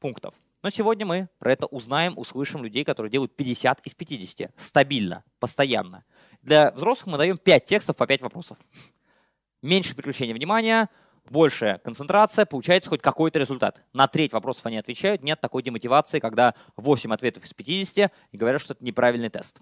пунктов. 0.00 0.34
Но 0.62 0.70
сегодня 0.70 1.04
мы 1.04 1.28
про 1.38 1.52
это 1.52 1.66
узнаем, 1.66 2.16
услышим 2.16 2.64
людей, 2.64 2.84
которые 2.84 3.10
делают 3.10 3.36
50 3.36 3.80
из 3.86 3.94
50 3.94 4.50
стабильно, 4.56 5.24
постоянно. 5.38 6.04
Для 6.40 6.70
взрослых 6.72 7.08
мы 7.08 7.18
даем 7.18 7.36
5 7.36 7.64
текстов 7.66 7.96
по 7.96 8.06
5 8.06 8.22
вопросов. 8.22 8.56
Меньше 9.60 9.94
переключения 9.94 10.34
внимания, 10.34 10.88
большая 11.28 11.78
концентрация, 11.78 12.46
получается 12.46 12.88
хоть 12.88 13.02
какой-то 13.02 13.38
результат. 13.38 13.82
На 13.92 14.08
треть 14.08 14.32
вопросов 14.32 14.64
они 14.66 14.78
отвечают, 14.78 15.22
нет 15.22 15.38
такой 15.38 15.62
демотивации, 15.62 16.18
когда 16.18 16.54
8 16.76 17.12
ответов 17.12 17.44
из 17.44 17.52
50 17.52 18.10
и 18.30 18.36
говорят, 18.36 18.62
что 18.62 18.72
это 18.72 18.82
неправильный 18.82 19.28
тест. 19.28 19.60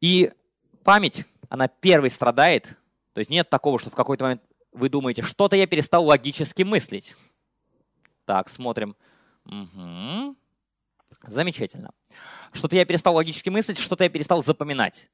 И 0.00 0.30
память, 0.84 1.24
она 1.48 1.66
первой 1.66 2.10
страдает 2.10 2.76
То 3.14 3.18
есть 3.18 3.30
нет 3.30 3.50
такого, 3.50 3.78
что 3.78 3.90
в 3.90 3.94
какой-то 3.94 4.24
момент 4.24 4.42
вы 4.72 4.88
думаете, 4.88 5.22
что-то 5.22 5.56
я 5.56 5.66
перестал 5.66 6.04
логически 6.04 6.62
мыслить. 6.62 7.14
Так, 8.24 8.48
смотрим. 8.48 8.96
Угу. 9.46 10.36
Замечательно. 11.26 11.92
Что-то 12.52 12.76
я 12.76 12.84
перестал 12.84 13.14
логически 13.14 13.48
мыслить, 13.48 13.78
что-то 13.78 14.04
я 14.04 14.10
перестал 14.10 14.42
запоминать. 14.42 15.10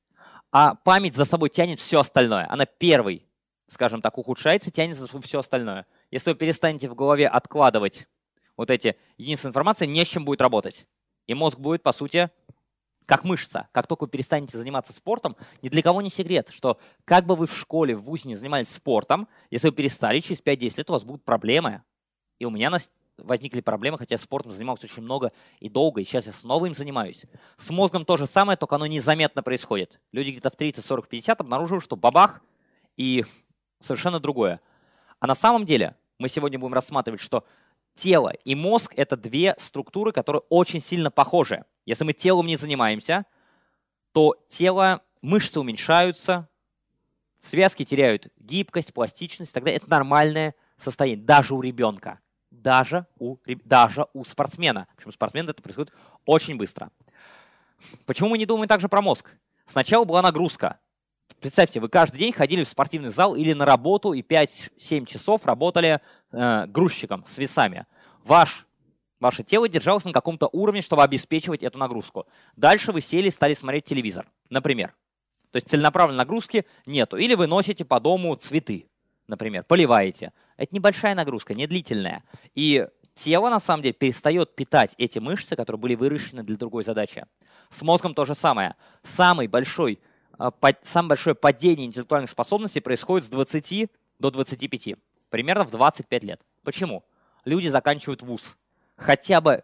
А 0.50 0.74
память 0.74 1.14
за 1.14 1.24
собой 1.24 1.50
тянет 1.50 1.78
все 1.78 2.00
остальное. 2.00 2.46
Она 2.50 2.64
первый, 2.64 3.26
скажем 3.66 4.00
так, 4.00 4.16
ухудшается, 4.16 4.70
тянет 4.70 4.96
за 4.96 5.06
собой 5.06 5.22
все 5.22 5.40
остальное. 5.40 5.86
Если 6.10 6.30
вы 6.30 6.36
перестанете 6.36 6.88
в 6.88 6.94
голове 6.94 7.28
откладывать 7.28 8.08
вот 8.56 8.70
эти 8.70 8.96
единицы 9.18 9.48
информации, 9.48 9.86
не 9.86 10.04
с 10.04 10.08
чем 10.08 10.24
будет 10.24 10.40
работать. 10.40 10.86
И 11.26 11.34
мозг 11.34 11.58
будет, 11.58 11.82
по 11.82 11.92
сути, 11.92 12.30
как 13.08 13.24
мышца. 13.24 13.68
Как 13.72 13.86
только 13.86 14.02
вы 14.04 14.08
перестанете 14.08 14.58
заниматься 14.58 14.92
спортом, 14.92 15.34
ни 15.62 15.70
для 15.70 15.80
кого 15.80 16.02
не 16.02 16.10
секрет, 16.10 16.50
что 16.52 16.78
как 17.06 17.24
бы 17.24 17.36
вы 17.36 17.46
в 17.46 17.56
школе, 17.56 17.96
в 17.96 18.02
ВУЗе 18.02 18.28
не 18.28 18.36
занимались 18.36 18.68
спортом, 18.68 19.28
если 19.50 19.68
вы 19.68 19.74
перестали, 19.74 20.20
через 20.20 20.42
5-10 20.42 20.74
лет 20.76 20.90
у 20.90 20.92
вас 20.92 21.04
будут 21.04 21.24
проблемы. 21.24 21.82
И 22.38 22.44
у 22.44 22.50
меня 22.50 22.70
возникли 23.16 23.62
проблемы, 23.62 23.96
хотя 23.96 24.18
спортом 24.18 24.52
занимался 24.52 24.84
очень 24.84 25.02
много 25.02 25.32
и 25.58 25.70
долго, 25.70 26.02
и 26.02 26.04
сейчас 26.04 26.26
я 26.26 26.32
снова 26.34 26.66
им 26.66 26.74
занимаюсь. 26.74 27.22
С 27.56 27.70
мозгом 27.70 28.04
то 28.04 28.18
же 28.18 28.26
самое, 28.26 28.58
только 28.58 28.76
оно 28.76 28.86
незаметно 28.86 29.42
происходит. 29.42 29.98
Люди 30.12 30.32
где-то 30.32 30.50
в 30.50 30.56
30, 30.56 30.84
40, 30.84 31.08
50 31.08 31.40
обнаруживают, 31.40 31.84
что 31.84 31.96
бабах 31.96 32.42
и 32.98 33.24
совершенно 33.80 34.20
другое. 34.20 34.60
А 35.18 35.26
на 35.26 35.34
самом 35.34 35.64
деле 35.64 35.96
мы 36.18 36.28
сегодня 36.28 36.58
будем 36.58 36.74
рассматривать, 36.74 37.22
что 37.22 37.44
тело 37.98 38.32
и 38.44 38.54
мозг— 38.54 38.92
это 38.96 39.16
две 39.16 39.56
структуры, 39.58 40.12
которые 40.12 40.42
очень 40.48 40.80
сильно 40.80 41.10
похожи. 41.10 41.64
Если 41.84 42.04
мы 42.04 42.12
телом 42.12 42.46
не 42.46 42.56
занимаемся, 42.56 43.26
то 44.12 44.36
тело, 44.48 45.02
мышцы 45.20 45.58
уменьшаются, 45.58 46.48
связки 47.40 47.84
теряют 47.84 48.28
гибкость, 48.38 48.94
пластичность, 48.94 49.52
тогда 49.52 49.70
это 49.70 49.90
нормальное 49.90 50.54
состояние, 50.78 51.24
даже 51.24 51.54
у 51.54 51.60
ребенка 51.60 52.20
даже 52.62 53.06
у, 53.18 53.36
даже 53.64 54.06
у 54.12 54.24
спортсмена. 54.24 54.86
Причем 54.96 55.10
у 55.10 55.12
спортсмена 55.12 55.50
это 55.50 55.62
происходит 55.62 55.92
очень 56.26 56.56
быстро. 56.56 56.90
Почему 58.06 58.30
мы 58.30 58.38
не 58.38 58.46
думаем 58.46 58.68
также 58.68 58.88
про 58.88 59.00
мозг? 59.00 59.30
Сначала 59.66 60.04
была 60.04 60.22
нагрузка. 60.22 60.78
Представьте, 61.40 61.78
вы 61.78 61.88
каждый 61.88 62.18
день 62.18 62.32
ходили 62.32 62.64
в 62.64 62.68
спортивный 62.68 63.10
зал 63.10 63.36
или 63.36 63.52
на 63.52 63.64
работу 63.64 64.12
и 64.12 64.22
5-7 64.22 65.06
часов 65.06 65.46
работали 65.46 66.00
э, 66.32 66.66
грузчиком 66.66 67.24
с 67.26 67.38
весами. 67.38 67.86
Ваш, 68.24 68.66
ваше 69.20 69.42
тело 69.42 69.68
держалось 69.68 70.04
на 70.04 70.12
каком-то 70.12 70.48
уровне, 70.52 70.82
чтобы 70.82 71.02
обеспечивать 71.02 71.62
эту 71.62 71.78
нагрузку. 71.78 72.26
Дальше 72.56 72.92
вы 72.92 73.00
сели 73.00 73.28
и 73.28 73.30
стали 73.30 73.54
смотреть 73.54 73.84
телевизор, 73.84 74.26
например. 74.50 74.94
То 75.50 75.56
есть 75.56 75.68
целенаправленной 75.68 76.18
нагрузки 76.18 76.66
нету. 76.86 77.16
Или 77.16 77.34
вы 77.34 77.46
носите 77.46 77.84
по 77.84 78.00
дому 78.00 78.34
цветы, 78.36 78.86
например, 79.26 79.64
поливаете. 79.64 80.32
Это 80.56 80.74
небольшая 80.74 81.14
нагрузка, 81.14 81.54
не 81.54 81.66
длительная. 81.66 82.22
И 82.54 82.86
тело, 83.14 83.48
на 83.48 83.60
самом 83.60 83.82
деле, 83.82 83.94
перестает 83.94 84.54
питать 84.54 84.94
эти 84.98 85.18
мышцы, 85.18 85.56
которые 85.56 85.80
были 85.80 85.94
выращены 85.94 86.42
для 86.42 86.56
другой 86.56 86.84
задачи. 86.84 87.26
С 87.70 87.82
мозгом 87.82 88.14
то 88.14 88.24
же 88.24 88.34
самое. 88.34 88.74
Самый 89.02 89.48
большой, 89.48 89.98
а, 90.38 90.52
самое 90.82 91.10
большое 91.10 91.34
падение 91.34 91.86
интеллектуальных 91.86 92.30
способностей 92.30 92.80
происходит 92.80 93.26
с 93.26 93.30
20 93.30 93.90
до 94.18 94.30
25. 94.30 94.96
Примерно 95.30 95.64
в 95.64 95.70
25 95.70 96.24
лет. 96.24 96.40
Почему? 96.62 97.04
Люди 97.44 97.68
заканчивают 97.68 98.22
вуз. 98.22 98.56
Хотя 98.96 99.40
бы 99.40 99.62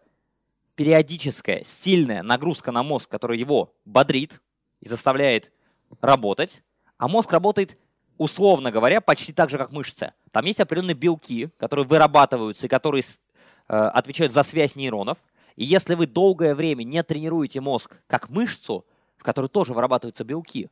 периодическая, 0.75 1.62
сильная 1.64 2.23
нагрузка 2.23 2.73
на 2.73 2.83
мозг, 2.83 3.11
которая 3.11 3.38
его 3.38 3.75
бодрит 3.85 4.40
и 4.80 4.88
заставляет 4.88 5.52
работать, 6.00 6.62
а 6.99 7.09
мозг 7.09 7.33
работает 7.33 7.78
условно 8.18 8.71
говоря, 8.71 9.00
почти 9.00 9.33
так 9.33 9.50
же, 9.50 9.59
как 9.59 9.73
мышцы. 9.73 10.12
Там 10.30 10.44
есть 10.44 10.61
определенные 10.61 10.94
белки, 10.94 11.50
которые 11.59 11.87
вырабатываются 11.87 12.66
и 12.66 12.68
которые 12.68 13.02
э, 13.02 13.75
отвечают 13.75 14.33
за 14.33 14.42
связь 14.42 14.75
нейронов. 14.75 15.19
И 15.56 15.65
если 15.65 15.95
вы 15.95 16.06
долгое 16.06 16.54
время 16.54 16.84
не 16.84 17.02
тренируете 17.02 17.60
мозг 17.60 17.97
как 18.06 18.28
мышцу, 18.28 18.86
в 19.17 19.23
которой 19.23 19.49
тоже 19.49 19.73
вырабатываются 19.73 20.25
белки, 20.25 20.69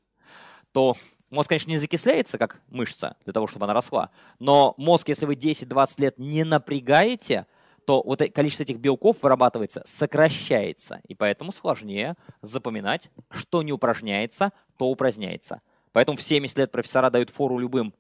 то 0.73 0.97
мозг, 1.33 1.49
конечно, 1.49 1.71
не 1.71 1.79
закисляется, 1.79 2.39
как 2.39 2.61
мышца, 2.69 3.17
для 3.25 3.33
того, 3.33 3.47
чтобы 3.47 3.65
она 3.65 3.75
росла. 3.75 4.11
Но 4.39 4.75
мозг, 4.77 5.09
если 5.09 5.27
вы 5.27 5.35
10-20 5.35 5.95
лет 5.99 6.19
не 6.19 6.45
напрягаете, 6.45 7.47
то 7.87 8.03
вот 8.05 8.23
количество 8.33 8.63
этих 8.63 8.79
белков 8.79 9.17
вырабатывается, 9.23 9.83
сокращается. 9.85 11.01
И 11.09 11.15
поэтому 11.15 11.53
сложнее 11.53 12.17
запоминать, 12.43 13.11
что 13.31 13.63
не 13.63 13.73
упражняется, 13.73 14.53
то 14.77 14.89
упраздняется. 14.89 15.63
Поэтому 15.93 16.17
в 16.17 16.23
70 16.23 16.59
лет 16.59 16.71
профессора 16.71 17.11
дают 17.11 17.31
фору 17.31 17.59
любым 17.59 17.93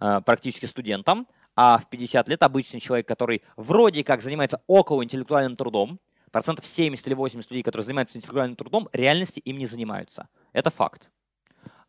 э, 0.00 0.20
практически 0.24 0.66
студентам, 0.66 1.28
а 1.54 1.78
в 1.78 1.88
50 1.88 2.28
лет 2.28 2.42
обычный 2.42 2.80
человек, 2.80 3.06
который 3.06 3.42
вроде 3.56 4.02
как 4.02 4.22
занимается 4.22 4.62
около 4.66 5.04
интеллектуальным 5.04 5.56
трудом, 5.56 6.00
процентов 6.30 6.66
70 6.66 7.06
или 7.06 7.14
80 7.14 7.50
людей, 7.50 7.62
которые 7.62 7.84
занимаются 7.84 8.18
интеллектуальным 8.18 8.56
трудом, 8.56 8.88
реальности 8.92 9.40
им 9.40 9.58
не 9.58 9.66
занимаются. 9.66 10.28
Это 10.52 10.70
факт. 10.70 11.10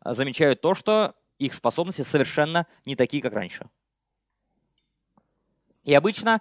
Замечают 0.04 0.60
то, 0.60 0.74
что 0.74 1.14
их 1.38 1.54
способности 1.54 2.02
совершенно 2.02 2.66
не 2.84 2.96
такие, 2.96 3.22
как 3.22 3.32
раньше. 3.32 3.68
И 5.84 5.94
обычно 5.94 6.40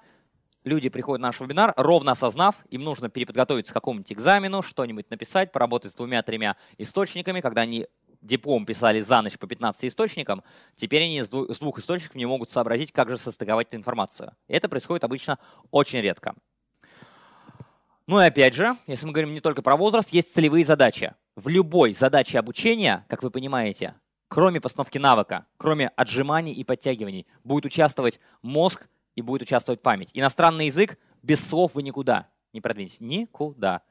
люди 0.64 0.90
приходят 0.90 1.22
на 1.22 1.30
наш 1.30 1.40
вебинар, 1.40 1.74
ровно 1.76 2.12
осознав, 2.12 2.56
им 2.70 2.84
нужно 2.84 3.10
переподготовиться 3.10 3.74
к 3.74 3.74
какому-нибудь 3.74 4.14
экзамену, 4.14 4.62
что-нибудь 4.62 5.10
написать, 5.10 5.52
поработать 5.52 5.94
с 5.94 5.96
двумя-тремя 5.96 6.58
источниками, 6.78 7.42
когда 7.42 7.62
они 7.62 7.88
диплом 8.22 8.68
писали 8.68 9.00
за 9.00 9.22
ночь 9.24 9.40
по 9.40 9.48
15 9.48 9.86
источникам, 9.86 10.44
теперь 10.76 11.04
они 11.04 11.24
с 11.24 11.30
двух 11.30 11.80
источников 11.80 12.16
не 12.16 12.28
могут 12.28 12.52
сообразить, 12.52 12.92
как 12.92 13.10
же 13.10 13.18
состыковать 13.18 13.70
эту 13.70 13.78
информацию. 13.78 14.36
И 14.48 14.54
это 14.54 14.70
происходит 14.70 15.04
обычно 15.04 15.40
очень 15.72 16.02
редко. 16.02 16.36
Ну 18.12 18.20
и 18.20 18.26
опять 18.26 18.54
же, 18.54 18.78
если 18.88 19.06
мы 19.06 19.14
говорим 19.14 19.34
не 19.34 19.40
только 19.40 19.62
про 19.62 19.78
возраст, 19.78 20.10
есть 20.10 20.34
целевые 20.34 20.66
задачи. 20.66 21.14
В 21.38 21.48
любой 21.48 21.94
задаче 21.94 22.40
обучения, 22.40 23.06
как 23.08 23.24
вы 23.24 23.32
понимаете, 23.32 23.96
кроме 24.28 24.60
постановки 24.60 24.98
навыка, 24.98 25.46
кроме 25.56 25.88
отжиманий 25.96 26.52
и 26.52 26.66
подтягиваний, 26.66 27.26
будет 27.46 27.68
участвовать 27.68 28.20
мозг 28.42 28.90
и 29.16 29.22
будет 29.22 29.44
участвовать 29.44 29.82
память. 29.82 30.10
Иностранный 30.12 30.66
язык 30.66 31.00
без 31.24 31.40
слов 31.40 31.74
вы 31.74 31.84
никуда 31.84 32.28
не 32.52 32.60
продвинетесь. 32.60 33.00
Никуда 33.00 33.82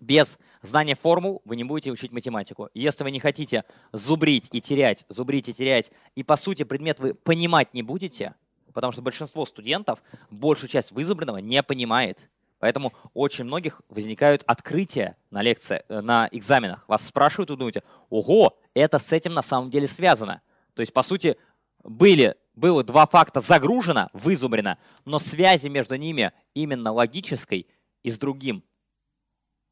без 0.00 0.36
знания 0.60 0.96
формул 0.96 1.40
вы 1.44 1.54
не 1.54 1.62
будете 1.62 1.92
учить 1.92 2.10
математику. 2.10 2.70
Если 2.74 3.04
вы 3.04 3.12
не 3.12 3.20
хотите 3.20 3.62
зубрить 3.92 4.48
и 4.50 4.60
терять, 4.60 5.04
зубрить 5.08 5.48
и 5.48 5.54
терять, 5.54 5.92
и 6.16 6.24
по 6.24 6.34
сути 6.34 6.64
предмет 6.64 6.98
вы 6.98 7.14
понимать 7.14 7.72
не 7.72 7.82
будете, 7.82 8.34
потому 8.74 8.92
что 8.92 9.00
большинство 9.00 9.46
студентов 9.46 10.02
большую 10.28 10.68
часть 10.68 10.90
вызубренного 10.90 11.38
не 11.38 11.62
понимает. 11.62 12.28
Поэтому 12.58 12.92
очень 13.14 13.44
многих 13.44 13.82
возникают 13.88 14.42
открытия 14.46 15.16
на 15.30 15.42
лекции, 15.42 15.84
э, 15.88 16.00
на 16.00 16.28
экзаменах. 16.32 16.88
Вас 16.88 17.06
спрашивают, 17.06 17.50
вы 17.50 17.56
думаете, 17.56 17.82
ого, 18.10 18.58
это 18.74 18.98
с 18.98 19.12
этим 19.12 19.34
на 19.34 19.42
самом 19.42 19.70
деле 19.70 19.86
связано. 19.86 20.42
То 20.74 20.80
есть, 20.80 20.92
по 20.92 21.02
сути, 21.02 21.36
были, 21.84 22.34
было 22.54 22.82
два 22.82 23.06
факта 23.06 23.40
загружено, 23.40 24.10
вызубрено, 24.12 24.78
но 25.04 25.18
связи 25.18 25.68
между 25.68 25.94
ними 25.94 26.32
именно 26.54 26.92
логической 26.92 27.68
и 28.02 28.10
с 28.10 28.18
другим 28.18 28.64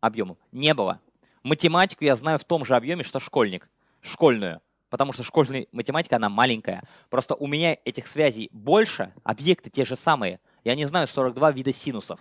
объемом. 0.00 0.38
Не 0.52 0.72
было. 0.72 1.00
Математику 1.42 2.04
я 2.04 2.14
знаю 2.16 2.38
в 2.38 2.44
том 2.44 2.64
же 2.64 2.76
объеме, 2.76 3.02
что 3.02 3.18
школьник. 3.18 3.68
Школьную. 4.00 4.60
Потому 4.88 5.12
что 5.12 5.24
школьная 5.24 5.66
математика, 5.72 6.16
она 6.16 6.28
маленькая. 6.28 6.84
Просто 7.10 7.34
у 7.34 7.48
меня 7.48 7.76
этих 7.84 8.06
связей 8.06 8.48
больше, 8.52 9.12
объекты 9.24 9.70
те 9.70 9.84
же 9.84 9.96
самые. 9.96 10.38
Я 10.62 10.76
не 10.76 10.84
знаю 10.84 11.08
42 11.08 11.50
вида 11.52 11.72
синусов. 11.72 12.20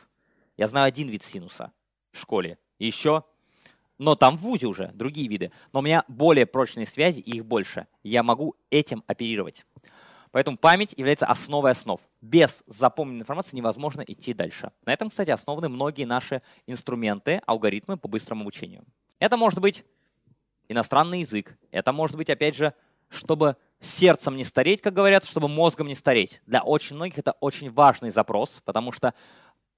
Я 0.57 0.67
знаю 0.67 0.87
один 0.87 1.09
вид 1.09 1.23
синуса 1.23 1.71
в 2.11 2.19
школе. 2.19 2.57
еще, 2.79 3.23
но 3.97 4.15
там 4.15 4.37
в 4.37 4.41
ВУЗе 4.41 4.67
уже 4.67 4.91
другие 4.93 5.27
виды. 5.27 5.51
Но 5.71 5.79
у 5.79 5.81
меня 5.81 6.03
более 6.07 6.45
прочные 6.45 6.85
связи, 6.85 7.19
и 7.19 7.37
их 7.37 7.45
больше. 7.45 7.87
Я 8.03 8.23
могу 8.23 8.55
этим 8.69 9.03
оперировать. 9.07 9.65
Поэтому 10.31 10.57
память 10.57 10.93
является 10.97 11.25
основой 11.25 11.71
основ. 11.71 12.01
Без 12.19 12.63
запомненной 12.67 13.21
информации 13.21 13.55
невозможно 13.55 14.01
идти 14.01 14.33
дальше. 14.33 14.71
На 14.85 14.91
этом, 14.91 15.09
кстати, 15.09 15.29
основаны 15.29 15.69
многие 15.69 16.03
наши 16.03 16.41
инструменты, 16.67 17.41
алгоритмы 17.45 17.95
по 17.95 18.09
быстрому 18.09 18.41
обучению. 18.41 18.83
Это 19.19 19.37
может 19.37 19.61
быть 19.61 19.85
иностранный 20.67 21.21
язык. 21.21 21.57
Это 21.71 21.93
может 21.93 22.17
быть, 22.17 22.29
опять 22.29 22.57
же, 22.57 22.73
чтобы 23.07 23.55
сердцем 23.79 24.35
не 24.35 24.43
стареть, 24.43 24.81
как 24.81 24.93
говорят, 24.93 25.23
чтобы 25.23 25.47
мозгом 25.47 25.87
не 25.87 25.95
стареть. 25.95 26.41
Для 26.45 26.63
очень 26.63 26.97
многих 26.97 27.17
это 27.17 27.31
очень 27.39 27.71
важный 27.71 28.09
запрос, 28.09 28.61
потому 28.65 28.91
что 28.91 29.13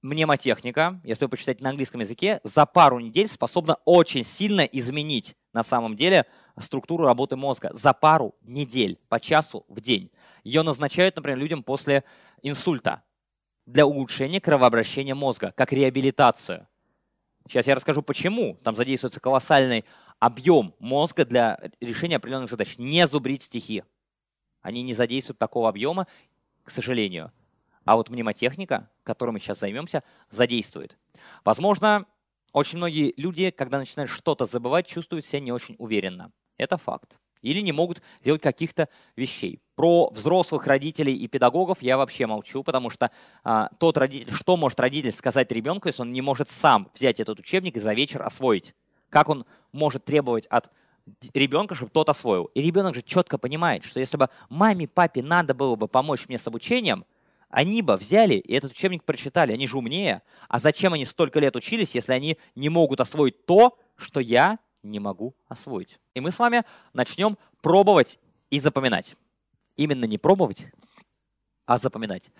мнемотехника, 0.01 0.99
если 1.03 1.25
вы 1.25 1.29
почитаете 1.29 1.63
на 1.63 1.71
английском 1.71 2.01
языке, 2.01 2.39
за 2.43 2.65
пару 2.65 2.99
недель 2.99 3.27
способна 3.27 3.77
очень 3.85 4.23
сильно 4.23 4.61
изменить 4.61 5.35
на 5.53 5.63
самом 5.63 5.95
деле 5.95 6.25
структуру 6.59 7.05
работы 7.05 7.35
мозга. 7.35 7.71
За 7.73 7.93
пару 7.93 8.35
недель, 8.41 8.99
по 9.09 9.19
часу 9.19 9.65
в 9.67 9.81
день. 9.81 10.11
Ее 10.43 10.63
назначают, 10.63 11.15
например, 11.15 11.37
людям 11.37 11.63
после 11.63 12.03
инсульта 12.41 13.03
для 13.65 13.85
улучшения 13.85 14.39
кровообращения 14.39 15.15
мозга, 15.15 15.53
как 15.55 15.73
реабилитацию. 15.73 16.67
Сейчас 17.47 17.67
я 17.67 17.75
расскажу, 17.75 18.01
почему. 18.01 18.57
Там 18.63 18.75
задействуется 18.75 19.19
колоссальный 19.19 19.85
объем 20.19 20.73
мозга 20.79 21.25
для 21.25 21.59
решения 21.79 22.17
определенных 22.17 22.49
задач. 22.49 22.77
Не 22.77 23.07
зубрить 23.07 23.43
стихи. 23.43 23.83
Они 24.61 24.83
не 24.83 24.93
задействуют 24.93 25.39
такого 25.39 25.69
объема, 25.69 26.07
к 26.63 26.71
сожалению. 26.71 27.31
А 27.87 27.95
вот 27.95 28.09
мнемотехника, 28.09 28.89
которой 29.03 29.31
мы 29.31 29.39
сейчас 29.39 29.59
займемся, 29.59 30.03
задействует. 30.29 30.97
Возможно, 31.45 32.05
очень 32.51 32.79
многие 32.79 33.13
люди, 33.15 33.49
когда 33.49 33.79
начинают 33.79 34.11
что-то 34.11 34.45
забывать, 34.45 34.87
чувствуют 34.87 35.25
себя 35.25 35.39
не 35.39 35.53
очень 35.53 35.75
уверенно. 35.79 36.33
Это 36.57 36.77
факт. 36.77 37.17
Или 37.41 37.61
не 37.61 37.71
могут 37.71 38.01
сделать 38.19 38.41
каких-то 38.41 38.89
вещей. 39.15 39.61
Про 39.75 40.09
взрослых 40.09 40.67
родителей 40.67 41.15
и 41.15 41.29
педагогов 41.29 41.81
я 41.81 41.97
вообще 41.97 42.25
молчу, 42.27 42.61
потому 42.61 42.89
что 42.89 43.09
а, 43.45 43.69
тот 43.79 43.97
родитель, 43.97 44.33
что 44.33 44.57
может 44.57 44.81
родитель 44.81 45.13
сказать 45.13 45.49
ребенку, 45.53 45.87
если 45.87 46.01
он 46.01 46.11
не 46.11 46.21
может 46.21 46.49
сам 46.49 46.91
взять 46.93 47.21
этот 47.21 47.39
учебник 47.39 47.77
и 47.77 47.79
за 47.79 47.93
вечер 47.93 48.21
освоить? 48.21 48.75
Как 49.09 49.29
он 49.29 49.45
может 49.71 50.03
требовать 50.03 50.45
от 50.47 50.69
ребенка, 51.33 51.73
чтобы 51.73 51.91
тот 51.91 52.09
освоил? 52.09 52.45
И 52.53 52.61
ребенок 52.61 52.95
же 52.95 53.01
четко 53.01 53.37
понимает, 53.37 53.85
что 53.85 54.01
если 54.01 54.17
бы 54.17 54.27
маме, 54.49 54.89
папе 54.89 55.23
надо 55.23 55.53
было 55.53 55.77
бы 55.77 55.87
помочь 55.87 56.27
мне 56.27 56.37
с 56.37 56.45
обучением, 56.47 57.05
они 57.49 57.81
бы 57.81 57.95
взяли 57.95 58.35
и 58.35 58.53
этот 58.53 58.71
учебник 58.71 59.03
прочитали, 59.03 59.53
они 59.53 59.67
же 59.67 59.77
умнее. 59.77 60.21
А 60.49 60.59
зачем 60.59 60.93
они 60.93 61.05
столько 61.05 61.39
лет 61.39 61.55
учились, 61.55 61.95
если 61.95 62.11
они 62.13 62.37
не 62.55 62.69
могут 62.69 63.01
освоить 63.01 63.45
то, 63.45 63.77
что 63.95 64.19
я 64.19 64.59
не 64.83 64.99
могу 64.99 65.35
освоить? 65.47 65.99
И 66.13 66.19
мы 66.19 66.31
с 66.31 66.39
вами 66.39 66.63
начнем 66.93 67.37
пробовать 67.61 68.19
и 68.49 68.59
запоминать. 68.59 69.15
Именно 69.75 70.05
не 70.05 70.17
пробовать, 70.17 70.67
а 71.65 71.77
запоминать. 71.77 72.31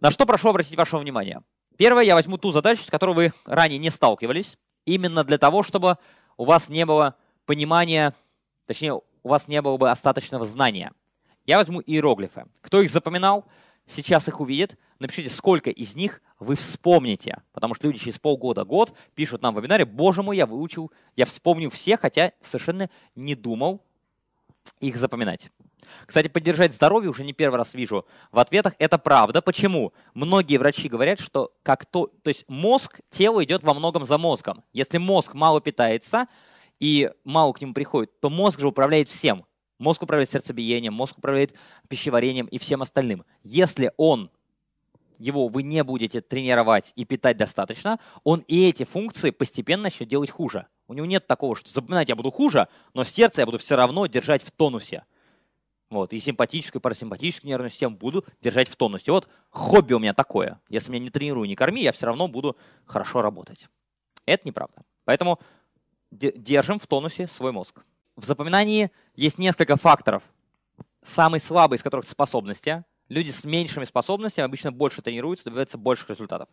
На 0.00 0.10
что 0.10 0.26
прошу 0.26 0.50
обратить 0.50 0.76
ваше 0.76 0.96
внимание. 0.96 1.42
Первое, 1.76 2.04
я 2.04 2.14
возьму 2.14 2.38
ту 2.38 2.52
задачу, 2.52 2.82
с 2.82 2.90
которой 2.90 3.14
вы 3.14 3.32
ранее 3.44 3.78
не 3.78 3.90
сталкивались, 3.90 4.56
именно 4.84 5.24
для 5.24 5.38
того, 5.38 5.62
чтобы 5.62 5.98
у 6.36 6.44
вас 6.44 6.68
не 6.68 6.86
было 6.86 7.16
понимания, 7.44 8.14
точнее, 8.66 8.94
у 8.94 9.28
вас 9.28 9.48
не 9.48 9.60
было 9.60 9.76
бы 9.76 9.90
остаточного 9.90 10.46
знания. 10.46 10.92
Я 11.44 11.58
возьму 11.58 11.80
иероглифы. 11.80 12.46
Кто 12.60 12.80
их 12.82 12.90
запоминал? 12.90 13.44
Сейчас 13.86 14.28
их 14.28 14.40
увидит, 14.40 14.78
напишите, 14.98 15.30
сколько 15.30 15.70
из 15.70 15.94
них 15.94 16.20
вы 16.38 16.56
вспомните. 16.56 17.42
Потому 17.52 17.74
что 17.74 17.86
люди 17.86 17.98
через 17.98 18.18
полгода, 18.18 18.64
год 18.64 18.94
пишут 19.14 19.42
нам 19.42 19.54
в 19.54 19.58
вебинаре, 19.58 19.84
боже 19.84 20.22
мой, 20.22 20.36
я 20.36 20.46
выучил, 20.46 20.92
я 21.14 21.26
вспомнил 21.26 21.70
все, 21.70 21.96
хотя 21.96 22.32
совершенно 22.40 22.90
не 23.14 23.34
думал 23.34 23.82
их 24.80 24.96
запоминать. 24.96 25.50
Кстати, 26.04 26.28
поддержать 26.28 26.72
здоровье 26.72 27.10
уже 27.10 27.24
не 27.24 27.32
первый 27.32 27.56
раз 27.56 27.74
вижу 27.74 28.06
в 28.32 28.38
ответах. 28.38 28.74
Это 28.78 28.98
правда. 28.98 29.40
Почему? 29.40 29.92
Многие 30.14 30.56
врачи 30.56 30.88
говорят, 30.88 31.20
что 31.20 31.52
как 31.62 31.86
то, 31.86 32.08
то 32.22 32.28
есть 32.28 32.44
мозг, 32.48 33.00
тело 33.10 33.44
идет 33.44 33.62
во 33.62 33.74
многом 33.74 34.04
за 34.04 34.18
мозгом. 34.18 34.64
Если 34.72 34.98
мозг 34.98 35.34
мало 35.34 35.60
питается 35.60 36.26
и 36.80 37.10
мало 37.24 37.52
к 37.52 37.60
нему 37.60 37.72
приходит, 37.72 38.18
то 38.20 38.30
мозг 38.30 38.58
же 38.58 38.66
управляет 38.66 39.08
всем. 39.08 39.44
Мозг 39.78 40.02
управляет 40.02 40.30
сердцебиением, 40.30 40.94
мозг 40.94 41.18
управляет 41.18 41.54
пищеварением 41.88 42.46
и 42.46 42.58
всем 42.58 42.82
остальным. 42.82 43.24
Если 43.42 43.92
он 43.96 44.30
его 45.18 45.48
вы 45.48 45.62
не 45.62 45.82
будете 45.84 46.20
тренировать 46.20 46.92
и 46.96 47.04
питать 47.04 47.36
достаточно, 47.36 47.98
он 48.24 48.40
и 48.40 48.68
эти 48.68 48.84
функции 48.84 49.30
постепенно 49.30 49.84
начнет 49.84 50.08
делать 50.08 50.30
хуже. 50.30 50.66
У 50.88 50.94
него 50.94 51.06
нет 51.06 51.26
такого, 51.26 51.56
что 51.56 51.70
запоминать 51.72 52.08
я 52.08 52.16
буду 52.16 52.30
хуже, 52.30 52.68
но 52.94 53.04
сердце 53.04 53.42
я 53.42 53.46
буду 53.46 53.58
все 53.58 53.76
равно 53.76 54.06
держать 54.06 54.42
в 54.42 54.50
тонусе. 54.50 55.04
Вот, 55.88 56.12
и 56.12 56.18
симпатическую, 56.18 56.80
и 56.80 56.82
парасимпатическую 56.82 57.48
нервную 57.48 57.70
систему 57.70 57.96
буду 57.96 58.24
держать 58.40 58.68
в 58.68 58.76
тонусе. 58.76 59.12
Вот 59.12 59.28
хобби 59.50 59.94
у 59.94 59.98
меня 59.98 60.14
такое. 60.14 60.60
Если 60.68 60.90
меня 60.90 61.04
не 61.04 61.10
тренирую, 61.10 61.48
не 61.48 61.54
корми, 61.54 61.82
я 61.82 61.92
все 61.92 62.06
равно 62.06 62.26
буду 62.28 62.56
хорошо 62.84 63.22
работать. 63.22 63.68
Это 64.26 64.46
неправда. 64.46 64.82
Поэтому 65.04 65.38
держим 66.10 66.78
в 66.80 66.86
тонусе 66.86 67.28
свой 67.28 67.52
мозг. 67.52 67.84
В 68.16 68.24
запоминании 68.24 68.90
есть 69.14 69.38
несколько 69.38 69.76
факторов. 69.76 70.22
Самый 71.02 71.38
слабый 71.38 71.76
из 71.76 71.82
которых 71.82 72.08
способности. 72.08 72.84
Люди 73.08 73.30
с 73.30 73.44
меньшими 73.44 73.84
способностями 73.84 74.46
обычно 74.46 74.72
больше 74.72 75.02
тренируются, 75.02 75.44
добиваются 75.44 75.78
больших 75.78 76.10
результатов. 76.10 76.48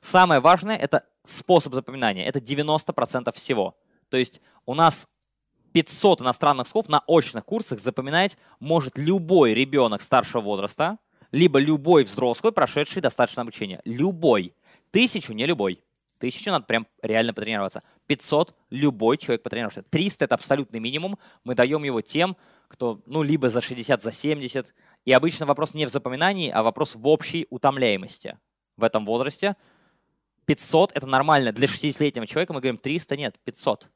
Самое 0.00 0.40
важное– 0.40 0.76
это 0.76 1.04
способ 1.24 1.74
запоминания. 1.74 2.24
Это 2.26 2.38
90% 2.38 3.32
всего. 3.34 3.76
То 4.10 4.18
есть 4.18 4.40
у 4.66 4.74
нас 4.74 5.08
500 5.72 6.20
иностранных 6.20 6.68
слов 6.68 6.88
на 6.88 7.02
очных 7.06 7.44
курсах 7.44 7.80
запоминать 7.80 8.36
может 8.60 8.98
любой 8.98 9.54
ребенок 9.54 10.02
старшего 10.02 10.42
возраста, 10.42 10.98
либо 11.32 11.58
любой 11.58 12.04
взрослый, 12.04 12.52
прошедший 12.52 13.00
достаточное 13.02 13.42
обучение. 13.42 13.80
Любой. 13.84 14.54
Тысячу 14.90 15.32
не 15.32 15.46
любой. 15.46 15.82
Тысячу 16.18 16.50
надо 16.50 16.66
прям 16.66 16.86
реально 17.02 17.32
потренироваться. 17.32 17.82
500 18.10 18.56
любой 18.70 19.18
человек 19.18 19.44
потренировался. 19.44 19.84
300 19.84 20.24
это 20.24 20.34
абсолютный 20.34 20.80
минимум. 20.80 21.16
Мы 21.44 21.54
даем 21.54 21.84
его 21.84 22.00
тем, 22.00 22.36
кто 22.66 23.00
ну 23.06 23.22
либо 23.22 23.50
за 23.50 23.60
60, 23.60 24.02
за 24.02 24.10
70. 24.10 24.74
И 25.04 25.12
обычно 25.12 25.46
вопрос 25.46 25.74
не 25.74 25.86
в 25.86 25.90
запоминании, 25.90 26.50
а 26.50 26.64
вопрос 26.64 26.96
в 26.96 27.06
общей 27.06 27.46
утомляемости 27.50 28.36
в 28.76 28.82
этом 28.82 29.06
возрасте. 29.06 29.54
500 30.46 30.90
это 30.96 31.06
нормально. 31.06 31.52
Для 31.52 31.68
60-летнего 31.68 32.26
человека 32.26 32.52
мы 32.52 32.58
говорим 32.58 32.78
300, 32.78 33.16
нет, 33.16 33.38
500. 33.44 33.88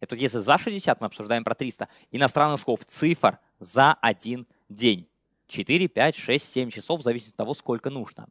Это 0.00 0.14
если 0.14 0.40
за 0.40 0.58
60 0.58 1.00
мы 1.00 1.06
обсуждаем 1.06 1.42
про 1.42 1.54
300. 1.54 1.88
Иностранных 2.10 2.60
слов, 2.60 2.84
цифр 2.84 3.38
за 3.60 3.94
один 3.94 4.46
день. 4.68 5.08
4, 5.46 5.88
5, 5.88 6.16
6, 6.16 6.52
7 6.52 6.68
часов, 6.68 7.02
зависит 7.02 7.30
от 7.30 7.36
того, 7.36 7.54
сколько 7.54 7.88
нужно. 7.88 8.28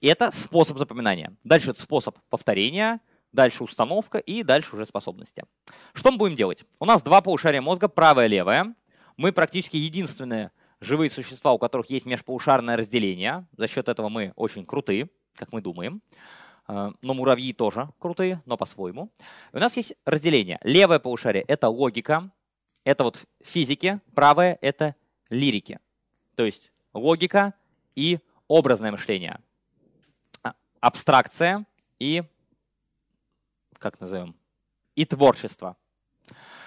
И 0.00 0.06
это 0.06 0.30
способ 0.30 0.78
запоминания. 0.78 1.34
Дальше 1.42 1.72
это 1.72 1.82
способ 1.82 2.16
повторения, 2.28 3.00
дальше 3.32 3.64
установка 3.64 4.18
и 4.18 4.42
дальше 4.42 4.74
уже 4.74 4.86
способности. 4.86 5.44
Что 5.92 6.10
мы 6.10 6.18
будем 6.18 6.36
делать? 6.36 6.64
У 6.78 6.84
нас 6.84 7.02
два 7.02 7.20
полушария 7.20 7.60
мозга, 7.60 7.88
правое 7.88 8.26
и 8.26 8.28
левое. 8.28 8.74
Мы 9.16 9.32
практически 9.32 9.76
единственные 9.76 10.50
живые 10.80 11.10
существа, 11.10 11.52
у 11.52 11.58
которых 11.58 11.90
есть 11.90 12.06
межполушарное 12.06 12.76
разделение. 12.76 13.46
За 13.56 13.68
счет 13.68 13.88
этого 13.88 14.08
мы 14.08 14.32
очень 14.36 14.64
крутые, 14.64 15.08
как 15.34 15.52
мы 15.52 15.60
думаем. 15.60 16.02
А, 16.66 16.92
но 17.02 17.14
муравьи 17.14 17.52
тоже 17.52 17.90
крутые, 17.98 18.42
но 18.46 18.56
по-своему. 18.56 19.10
У 19.52 19.58
нас 19.58 19.76
есть 19.76 19.94
разделение. 20.06 20.58
Левое 20.62 20.98
полушарие— 20.98 21.44
это 21.48 21.68
логика, 21.68 22.30
это 22.84 23.04
вот 23.04 23.24
физики, 23.44 24.00
правое— 24.14 24.58
это 24.60 24.94
лирики. 25.28 25.78
То 26.34 26.44
есть 26.44 26.72
логика 26.94 27.54
и 27.94 28.18
образное 28.48 28.90
мышление 28.90 29.40
абстракция 30.80 31.66
и, 31.98 32.24
как 33.80 34.00
назовем, 34.00 34.36
и 34.94 35.04
творчество. 35.04 35.76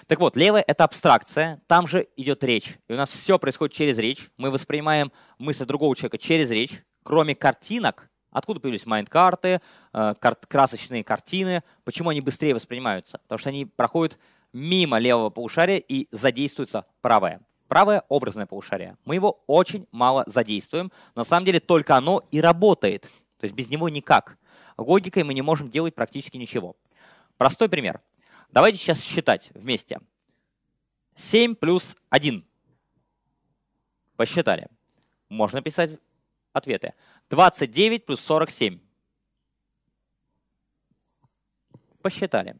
Так 0.08 0.20
вот, 0.20 0.36
левое— 0.36 0.64
это 0.68 0.84
абстракция, 0.84 1.62
там 1.68 1.88
же 1.88 2.10
идет 2.18 2.44
речь. 2.44 2.78
И 2.90 2.94
у 2.94 2.98
нас 2.98 3.10
все 3.10 3.40
происходит 3.40 3.74
через 3.74 3.98
речь. 3.98 4.30
Мы 4.36 4.52
воспринимаем 4.52 5.14
мысли 5.38 5.64
другого 5.64 5.96
человека 5.96 6.18
через 6.18 6.52
речь. 6.52 6.84
Кроме 7.04 7.36
картинок, 7.36 8.10
откуда 8.32 8.60
появились 8.60 8.86
майнд-карты, 8.86 9.62
э, 9.94 10.14
красочные 10.50 11.06
картины, 11.06 11.64
почему 11.86 12.10
они 12.10 12.20
быстрее 12.20 12.54
воспринимаются? 12.54 13.20
Потому 13.20 13.40
что 13.40 13.50
они 13.50 13.66
проходят 13.66 14.20
мимо 14.52 15.00
левого 15.00 15.30
полушария 15.30 15.78
и 15.78 16.08
задействуется 16.12 16.86
правое. 17.02 17.40
Правое— 17.68 18.04
образное 18.10 18.46
полушарие. 18.46 18.98
Мы 19.06 19.16
его 19.16 19.42
очень 19.48 19.88
мало 19.92 20.26
задействуем. 20.28 20.92
На 21.16 21.24
самом 21.24 21.46
деле 21.46 21.60
только 21.60 21.96
оно 21.96 22.24
и 22.30 22.42
работает. 22.42 23.04
То 23.40 23.46
есть 23.46 23.56
без 23.56 23.70
него 23.70 23.90
никак. 23.90 24.38
Логикой 24.78 25.24
мы 25.24 25.34
не 25.34 25.42
можем 25.42 25.70
делать 25.70 25.96
практически 25.96 26.38
ничего. 26.38 26.76
Простой 27.38 27.70
пример. 27.70 28.02
Давайте 28.50 28.78
сейчас 28.78 29.02
считать 29.02 29.52
вместе. 29.54 30.00
7 31.16 31.56
плюс 31.56 31.96
1. 32.10 32.46
Посчитали. 34.16 34.68
Можно 35.30 35.62
писать 35.62 36.00
ответы. 36.54 36.94
29 37.30 38.06
плюс 38.06 38.20
47. 38.22 38.80
Посчитали. 42.02 42.58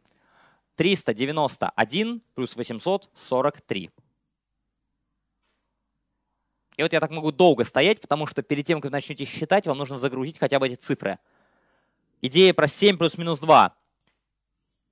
391 0.76 2.22
плюс 2.34 2.56
843. 2.56 3.92
И 6.76 6.82
вот 6.82 6.92
я 6.92 7.00
так 7.00 7.12
могу 7.12 7.32
долго 7.32 7.64
стоять, 7.64 8.02
потому 8.02 8.26
что 8.26 8.42
перед 8.42 8.66
тем, 8.66 8.82
как 8.82 8.90
вы 8.90 8.98
начнете 8.98 9.26
считать, 9.26 9.68
вам 9.68 9.78
нужно 9.78 10.00
загрузить 10.00 10.40
хотя 10.40 10.60
бы 10.60 10.68
эти 10.68 10.76
цифры. 10.76 11.20
Идея 12.22 12.54
про 12.54 12.68
7 12.68 12.98
плюс 12.98 13.18
минус 13.18 13.40
2, 13.40 13.76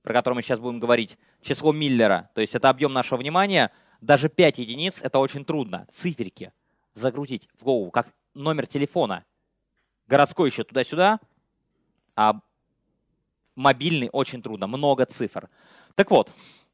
про 0.02 0.12
которую 0.12 0.36
мы 0.36 0.42
сейчас 0.42 0.58
будем 0.58 0.80
говорить, 0.80 1.18
число 1.40 1.72
Миллера, 1.72 2.30
то 2.34 2.40
есть 2.40 2.54
это 2.54 2.68
объем 2.68 2.92
нашего 2.92 3.18
внимания, 3.18 3.70
даже 4.00 4.28
5 4.28 4.58
единиц— 4.58 5.00
это 5.02 5.18
очень 5.18 5.44
трудно. 5.44 5.86
Циферки 5.92 6.52
загрузить 6.92 7.48
в 7.58 7.64
голову, 7.64 7.90
как 7.90 8.12
номер 8.34 8.66
телефона. 8.66 9.24
Городской 10.08 10.50
еще 10.50 10.64
туда-сюда, 10.64 11.20
а 12.16 12.40
мобильный 13.54 14.10
очень 14.12 14.42
трудно, 14.42 14.66
много 14.66 15.06
цифр. 15.06 15.48
Так 15.94 16.10
вот, 16.10 16.32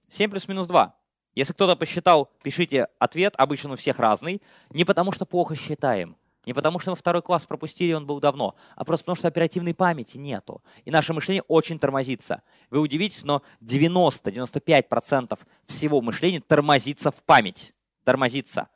7 0.09 0.31
плюс 0.31 0.49
минус 0.49 0.67
2. 0.67 0.95
Если 1.35 1.53
кто-то 1.53 1.77
посчитал, 1.77 2.31
пишите 2.43 2.88
ответ, 2.99 3.35
обычно 3.37 3.73
у 3.73 3.77
всех 3.77 3.99
разный, 3.99 4.43
не 4.71 4.85
потому 4.85 5.12
что 5.12 5.27
плохо 5.27 5.55
считаем, 5.55 6.17
не 6.49 6.55
потому 6.55 6.81
что 6.81 6.93
мы 6.93 6.97
второй 6.97 7.21
класс 7.21 7.45
пропустили, 7.45 7.93
он 7.93 8.07
был 8.07 8.21
давно, 8.21 8.55
а 8.75 8.83
просто 8.87 9.05
потому 9.05 9.17
что 9.17 9.29
оперативной 9.29 9.75
памяти 9.75 10.17
нету. 10.17 10.63
И 10.87 10.91
наше 10.91 11.13
мышление 11.13 11.43
очень 11.47 11.79
тормозится. 11.79 12.41
Вы 12.71 12.81
удивитесь, 12.81 13.23
но 13.23 13.43
90-95% 13.61 15.39
всего 15.67 16.01
мышления 16.01 16.41
тормозится 16.41 17.11
в 17.11 17.17
память. 17.17 17.75
Тормозится. 18.03 18.69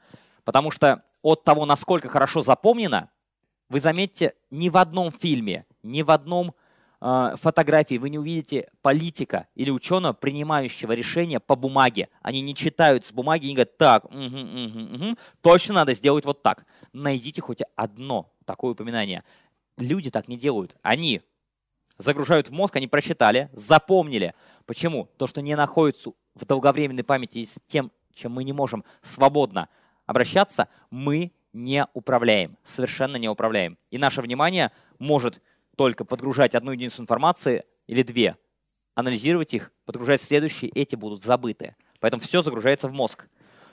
Потому 0.44 0.70
что 0.70 1.02
от 1.22 1.44
того, 1.44 1.64
насколько 1.64 2.10
хорошо 2.10 2.42
запомнено, 2.42 3.08
вы 3.70 3.80
заметите, 3.80 4.34
ни 4.50 4.68
в 4.68 4.76
одном 4.76 5.10
фильме, 5.10 5.64
ни 5.82 6.02
в 6.02 6.10
одном 6.10 6.54
э, 7.02 7.34
фотографии 7.36 7.98
вы 7.98 8.08
не 8.08 8.18
увидите 8.18 8.70
политика 8.80 9.48
или 9.54 9.70
ученого, 9.70 10.12
принимающего 10.12 10.92
решения 10.92 11.40
по 11.40 11.56
бумаге. 11.56 12.08
Они 12.22 12.40
не 12.40 12.54
читают 12.54 13.04
с 13.04 13.12
бумаги 13.12 13.46
и 13.46 13.48
не 13.48 13.54
говорят, 13.54 13.76
так, 13.76 14.04
угу, 14.06 14.14
угу, 14.14 14.94
угу, 14.94 15.18
точно 15.40 15.74
надо 15.74 15.94
сделать 15.94 16.24
вот 16.24 16.42
так. 16.42 16.64
Найдите 16.92 17.42
хоть 17.42 17.62
одно 17.76 18.32
такое 18.44 18.72
упоминание. 18.72 19.24
Люди 19.76 20.10
так 20.10 20.28
не 20.28 20.36
делают. 20.36 20.76
Они 20.82 21.22
загружают 21.98 22.48
в 22.48 22.52
мозг, 22.52 22.76
они 22.76 22.86
прочитали, 22.86 23.50
запомнили. 23.52 24.34
Почему? 24.66 25.08
То, 25.16 25.26
что 25.26 25.42
не 25.42 25.56
находится 25.56 26.12
в 26.34 26.44
долговременной 26.44 27.04
памяти 27.04 27.44
с 27.44 27.58
тем, 27.66 27.90
чем 28.14 28.32
мы 28.32 28.44
не 28.44 28.52
можем 28.52 28.84
свободно 29.02 29.68
обращаться, 30.06 30.68
мы 30.90 31.32
не 31.52 31.86
управляем, 31.92 32.56
совершенно 32.64 33.16
не 33.16 33.28
управляем. 33.28 33.78
И 33.90 33.98
наше 33.98 34.22
внимание 34.22 34.70
может 34.98 35.40
только 35.82 36.04
подгружать 36.04 36.54
одну 36.54 36.70
единицу 36.70 37.02
информации 37.02 37.64
или 37.88 38.04
две, 38.04 38.36
анализировать 38.94 39.52
их, 39.52 39.72
подгружать 39.84 40.22
следующие, 40.22 40.70
эти 40.70 40.94
будут 40.94 41.24
забыты. 41.24 41.74
Поэтому 41.98 42.22
все 42.22 42.40
загружается 42.40 42.86
в 42.86 42.92
мозг. 42.92 43.26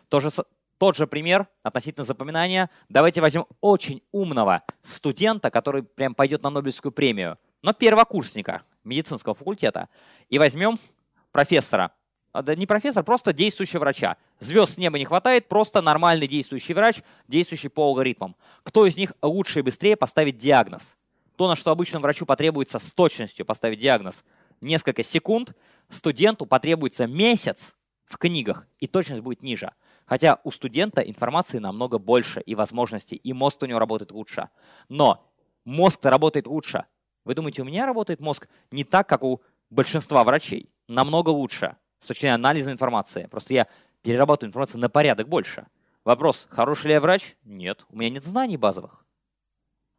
То 0.08 0.19
же, 0.19 0.32
тот 0.80 0.98
же 0.98 1.06
пример 1.06 1.45
относительно 1.62 2.04
запоминания. 2.04 2.72
Давайте 2.89 3.22
возьмем 3.22 3.45
очень 3.62 4.02
умного 4.12 4.63
студента, 4.82 5.52
который 5.52 5.84
прям 5.84 6.15
пойдет 6.15 6.41
на 6.41 6.50
Нобелевскую 6.50 6.91
премию, 6.91 7.38
но 7.62 7.74
первокурсника 7.74 8.63
медицинского 8.84 9.36
факультета. 9.36 9.88
И 10.30 10.39
возьмем 10.39 10.80
профессора, 11.32 11.91
а, 12.32 12.41
да 12.41 12.56
не 12.56 12.65
профессор, 12.65 13.04
просто 13.04 13.34
действующего 13.34 13.82
врача. 13.82 14.17
Звезд 14.39 14.74
с 14.74 14.78
неба 14.80 14.98
не 14.98 15.06
хватает, 15.06 15.48
просто 15.48 15.84
нормальный 15.84 16.28
действующий 16.28 16.74
врач, 16.74 17.04
действующий 17.28 17.69
по 17.69 17.84
алгоритмам. 17.86 18.36
Кто 18.63 18.88
из 18.88 18.98
них 18.98 19.13
лучше 19.22 19.60
и 19.60 19.62
быстрее 19.62 19.95
поставит 19.95 20.39
диагноз? 20.39 20.95
То, 21.39 21.47
на 21.47 21.56
что 21.56 21.71
обычному 21.71 22.04
врачу 22.04 22.25
потребуется 22.25 22.80
с 22.80 22.91
точностью 22.91 23.45
поставить 23.45 23.80
диагноз 23.80 24.25
несколько 24.60 25.04
секунд, 25.04 25.56
студенту 25.88 26.45
потребуется 26.45 27.08
месяц 27.08 27.75
в 28.04 28.17
книгах, 28.17 28.67
и 28.80 28.88
точность 28.88 29.21
будет 29.23 29.41
ниже. 29.41 29.71
Хотя 30.06 30.41
у 30.43 30.52
студента 30.52 30.99
информации 30.99 31.60
намного 31.60 31.97
больше 31.97 32.41
и 32.41 32.56
возможностей, 32.56 33.15
и 33.15 33.32
мозг 33.32 33.62
у 33.62 33.67
него 33.67 33.80
работает 33.80 34.12
лучше. 34.12 34.49
Но 34.89 35.32
мозг-то 35.63 36.10
работает 36.10 36.45
лучше. 36.45 36.84
Вы 37.23 37.36
думаете, 37.36 37.62
у 37.62 37.65
меня 37.65 37.86
работает 37.86 38.19
мозг 38.19 38.49
не 38.71 38.84
так, 38.84 39.08
как 39.08 39.23
у 39.23 39.41
большинства 39.69 40.25
врачей? 40.25 40.69
Намного 40.89 41.30
лучше 41.30 41.78
с 42.02 42.08
точки 42.08 42.23
зрения 42.23 42.36
анализа 42.36 42.69
информации. 42.73 43.28
Просто 43.28 43.54
я 43.54 43.67
перерабатываю 44.02 44.49
информацию 44.49 44.82
на 44.82 44.89
порядок 44.89 45.30
больше. 45.30 45.67
Вопрос, 46.04 46.47
хороший 46.49 46.88
ли 46.88 46.93
я 46.95 46.99
врач? 46.99 47.38
Нет. 47.45 47.86
У 47.88 47.95
меня 47.95 48.10
нет 48.10 48.25
знаний 48.25 48.58
базовых 48.58 49.06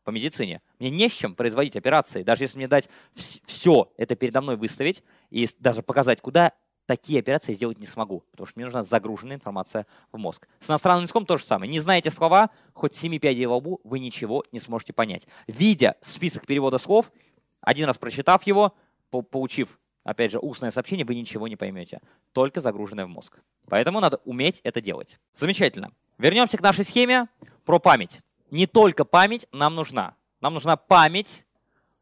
по 0.05 0.11
медицине. 0.11 0.63
Мне 0.79 0.91
не 0.91 1.09
с 1.09 1.13
чем 1.13 1.35
производить 1.35 1.77
операции. 1.77 2.23
Даже 2.23 2.45
если 2.45 2.59
мне 2.59 2.69
дать 2.69 2.89
все 3.15 3.93
это 3.97 4.15
передо 4.17 4.41
мной 4.41 4.57
выставить 4.57 5.03
и 5.31 5.49
даже 5.59 5.83
показать, 5.83 6.21
куда 6.21 6.53
такие 6.87 7.21
операции 7.21 7.53
сделать 7.53 7.79
не 7.79 7.87
смогу, 7.87 8.25
потому 8.33 8.47
что 8.47 8.59
мне 8.59 8.65
нужна 8.65 8.83
загруженная 8.83 9.37
информация 9.37 9.87
в 10.11 10.19
мозг. 10.19 10.49
С 10.59 10.69
иностранным 10.69 11.05
языком 11.05 11.25
то 11.25 11.37
же 11.37 11.45
самое. 11.45 11.71
Не 11.71 11.79
знаете 11.79 12.11
слова, 12.11 12.51
хоть 12.73 12.97
семи 12.97 13.19
пядей 13.19 13.47
в 13.47 13.53
лбу, 13.53 13.81
вы 13.85 14.01
ничего 14.01 14.45
не 14.51 14.59
сможете 14.59 14.93
понять. 14.93 15.29
Видя 15.47 15.97
список 16.03 16.47
перевода 16.47 16.79
слов, 16.79 17.13
один 17.61 17.87
раз 17.87 17.97
прочитав 17.97 18.45
его, 18.47 18.75
получив 19.11 19.79
опять 20.03 20.33
же, 20.33 20.39
устное 20.39 20.71
сообщение, 20.71 21.07
вы 21.07 21.15
ничего 21.15 21.47
не 21.47 21.57
поймете, 21.57 22.01
только 22.33 22.61
загруженное 22.61 23.07
в 23.07 23.09
мозг. 23.09 23.39
Поэтому 23.69 24.01
надо 24.01 24.21
уметь 24.25 24.61
это 24.65 24.81
делать. 24.81 25.21
Замечательно. 25.37 25.93
Вернемся 26.19 26.59
к 26.59 26.63
нашей 26.63 26.85
схеме 26.85 27.29
про 27.65 27.79
память. 27.79 28.21
Не 28.51 28.67
только 28.67 29.05
память 29.05 29.47
нам 29.53 29.75
нужна. 29.75 30.15
Нам 30.41 30.55
нужна 30.55 30.77
память, 30.77 31.45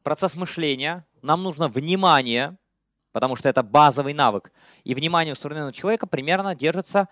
процесс 0.02 0.34
мышления, 0.34 1.04
нам 1.22 1.42
нужно 1.42 1.68
внимание, 1.68 2.56
потому 3.12 3.36
что 3.36 3.48
это 3.48 3.62
базовый 3.62 4.14
навык. 4.14 4.52
И 4.84 4.94
внимание 4.94 5.32
у 5.32 5.36
современного 5.36 5.72
человека 5.72 6.06
примерно 6.06 6.54
держится 6.54 7.08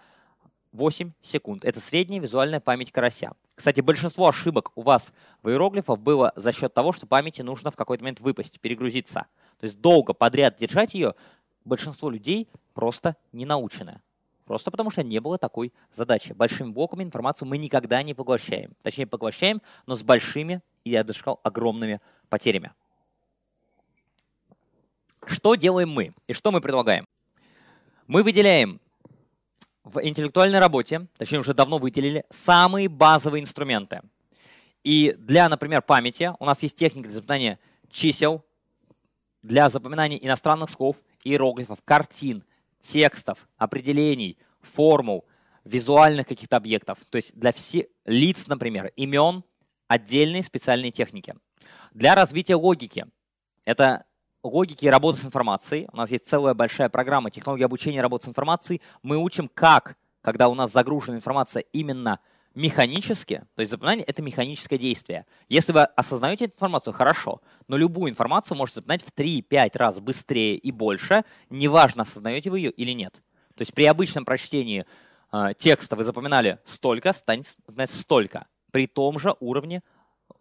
8 0.72 1.12
секунд. 1.22 1.64
Это 1.64 1.80
средняя 1.80 2.20
визуальная 2.20 2.60
память 2.60 2.92
карася. 2.92 3.32
Кстати, 3.54 3.80
большинство 3.80 4.28
ошибок 4.28 4.72
у 4.74 4.82
вас 4.82 5.12
в 5.42 5.48
иероглифах 5.48 5.98
было 5.98 6.32
за 6.36 6.52
счет 6.52 6.72
того, 6.72 6.92
что 6.92 7.06
памяти 7.06 7.42
нужно 7.42 7.70
в 7.70 7.76
какой-то 7.76 8.04
момент 8.04 8.20
выпасть, 8.20 8.60
перегрузиться. 8.60 9.26
То 9.58 9.64
есть 9.64 9.80
долго 9.80 10.12
подряд 10.12 10.56
держать 10.56 10.94
ее 10.94 11.14
большинство 11.64 12.10
людей 12.10 12.48
просто 12.74 13.16
не 13.32 13.44
научены. 13.44 14.00
Просто 14.46 14.70
потому 14.70 14.90
что 14.90 15.02
не 15.02 15.20
было 15.20 15.38
такой 15.38 15.72
задачи. 15.92 16.32
Большими 16.32 16.70
блоками 16.70 17.02
информацию 17.02 17.48
мы 17.48 17.58
никогда 17.58 18.02
не 18.02 18.14
поглощаем. 18.14 18.74
Точнее, 18.82 19.06
поглощаем, 19.06 19.60
но 19.86 19.96
с 19.96 20.02
большими, 20.02 20.62
и 20.84 20.90
я 20.90 21.02
даже 21.02 21.18
сказал, 21.18 21.40
огромными 21.42 22.00
потерями. 22.28 22.72
Что 25.26 25.56
делаем 25.56 25.90
мы 25.90 26.14
и 26.28 26.32
что 26.32 26.52
мы 26.52 26.60
предлагаем? 26.60 27.06
Мы 28.06 28.22
выделяем 28.22 28.80
в 29.82 30.00
интеллектуальной 30.04 30.60
работе, 30.60 31.08
точнее 31.16 31.40
уже 31.40 31.52
давно 31.52 31.78
выделили, 31.78 32.24
самые 32.30 32.88
базовые 32.88 33.42
инструменты. 33.42 34.02
И 34.84 35.16
для, 35.18 35.48
например, 35.48 35.82
памяти 35.82 36.32
у 36.38 36.44
нас 36.44 36.62
есть 36.62 36.76
техника 36.76 37.08
для 37.08 37.16
запоминания 37.16 37.58
чисел, 37.90 38.44
для 39.42 39.68
запоминания 39.68 40.18
иностранных 40.18 40.70
слов, 40.70 40.96
иероглифов, 41.24 41.80
картин, 41.84 42.44
текстов, 42.86 43.48
определений, 43.56 44.38
формул, 44.60 45.24
визуальных 45.64 46.26
каких-то 46.26 46.56
объектов. 46.56 46.98
То 47.10 47.16
есть 47.16 47.34
для 47.34 47.52
всех 47.52 47.86
лиц, 48.04 48.46
например, 48.46 48.92
имен, 48.96 49.44
отдельные 49.88 50.42
специальные 50.42 50.92
техники. 50.92 51.34
Для 51.92 52.14
развития 52.14 52.54
логики. 52.54 53.06
Это 53.64 54.04
логики 54.42 54.86
работы 54.86 55.18
с 55.18 55.24
информацией. 55.24 55.88
У 55.92 55.96
нас 55.96 56.10
есть 56.10 56.26
целая 56.26 56.54
большая 56.54 56.88
программа 56.88 57.30
технологии 57.30 57.64
обучения 57.64 58.00
работы 58.00 58.26
с 58.26 58.28
информацией. 58.28 58.80
Мы 59.02 59.16
учим, 59.16 59.48
как, 59.52 59.96
когда 60.20 60.48
у 60.48 60.54
нас 60.54 60.72
загружена 60.72 61.16
информация 61.16 61.64
именно 61.72 62.20
механически, 62.56 63.44
то 63.54 63.60
есть 63.60 63.70
запоминание— 63.70 64.04
это 64.08 64.22
механическое 64.22 64.78
действие. 64.78 65.26
Если 65.48 65.72
вы 65.72 65.82
осознаете 65.82 66.46
эту 66.46 66.54
информацию, 66.54 66.94
хорошо, 66.94 67.42
но 67.68 67.76
любую 67.76 68.10
информацию 68.10 68.56
можете 68.56 68.80
запоминать 68.80 69.04
в 69.04 69.12
3-5 69.12 69.78
раз 69.78 70.00
быстрее 70.00 70.56
и 70.56 70.72
больше, 70.72 71.24
неважно, 71.50 72.02
осознаете 72.02 72.50
вы 72.50 72.60
ее 72.60 72.70
или 72.70 72.92
нет. 72.92 73.12
То 73.54 73.62
есть 73.62 73.74
при 73.74 73.84
обычном 73.84 74.24
прочтении 74.24 74.86
э, 75.32 75.52
текста 75.58 75.96
вы 75.96 76.04
запоминали 76.04 76.58
столько, 76.64 77.12
станет 77.12 77.54
запоминать 77.66 77.90
столько, 77.90 78.46
при 78.70 78.86
том 78.86 79.18
же 79.18 79.36
уровне 79.38 79.82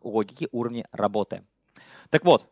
логики, 0.01 0.47
уровне 0.51 0.87
работы. 0.91 1.43
Так 2.09 2.23
вот, 2.23 2.47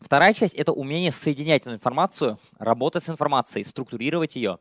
Вторая 0.00 0.32
часть— 0.32 0.54
это 0.54 0.70
умение 0.70 1.10
соединять 1.10 1.62
эту 1.62 1.74
информацию, 1.74 2.38
работать 2.60 3.02
с 3.02 3.08
информацией, 3.08 3.64
структурировать 3.64 4.36
ее 4.36 4.60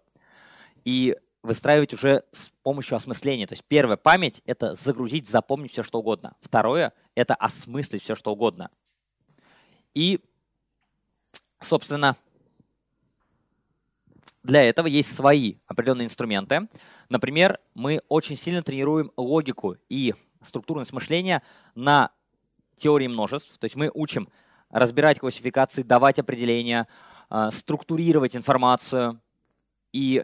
и 0.84 1.16
выстраивать 1.48 1.94
уже 1.94 2.24
с 2.32 2.52
помощью 2.62 2.96
осмысления. 2.96 3.48
То 3.48 3.54
есть 3.54 3.64
первая 3.68 3.98
память— 3.98 4.42
это 4.46 4.76
загрузить, 4.76 5.28
запомнить 5.28 5.72
все, 5.72 5.82
что 5.82 6.00
угодно. 6.00 6.36
Второе— 6.42 6.94
это 7.16 7.34
осмыслить 7.34 8.04
все, 8.04 8.14
что 8.14 8.32
угодно. 8.32 8.70
И, 9.96 10.20
собственно, 11.62 12.16
для 14.44 14.64
этого 14.64 14.88
есть 14.88 15.14
свои 15.14 15.56
определенные 15.66 16.06
инструменты. 16.06 16.68
Например, 17.10 17.60
мы 17.74 18.02
очень 18.08 18.38
сильно 18.38 18.62
тренируем 18.62 19.12
логику 19.18 19.78
и 19.90 20.14
структурность 20.42 20.94
мышления 20.94 21.42
на 21.74 22.12
теории 22.76 23.08
множеств. 23.08 23.58
То 23.58 23.66
есть 23.66 23.76
мы 23.76 23.90
учим 23.94 24.30
разбирать 24.70 25.20
классификации, 25.20 25.82
давать 25.82 26.20
определения, 26.20 26.88
а, 27.30 27.52
структурировать 27.52 28.36
информацию 28.36 29.20
и 29.92 30.24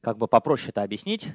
как 0.00 0.18
бы 0.18 0.26
попроще 0.28 0.70
это 0.70 0.82
объяснить, 0.82 1.28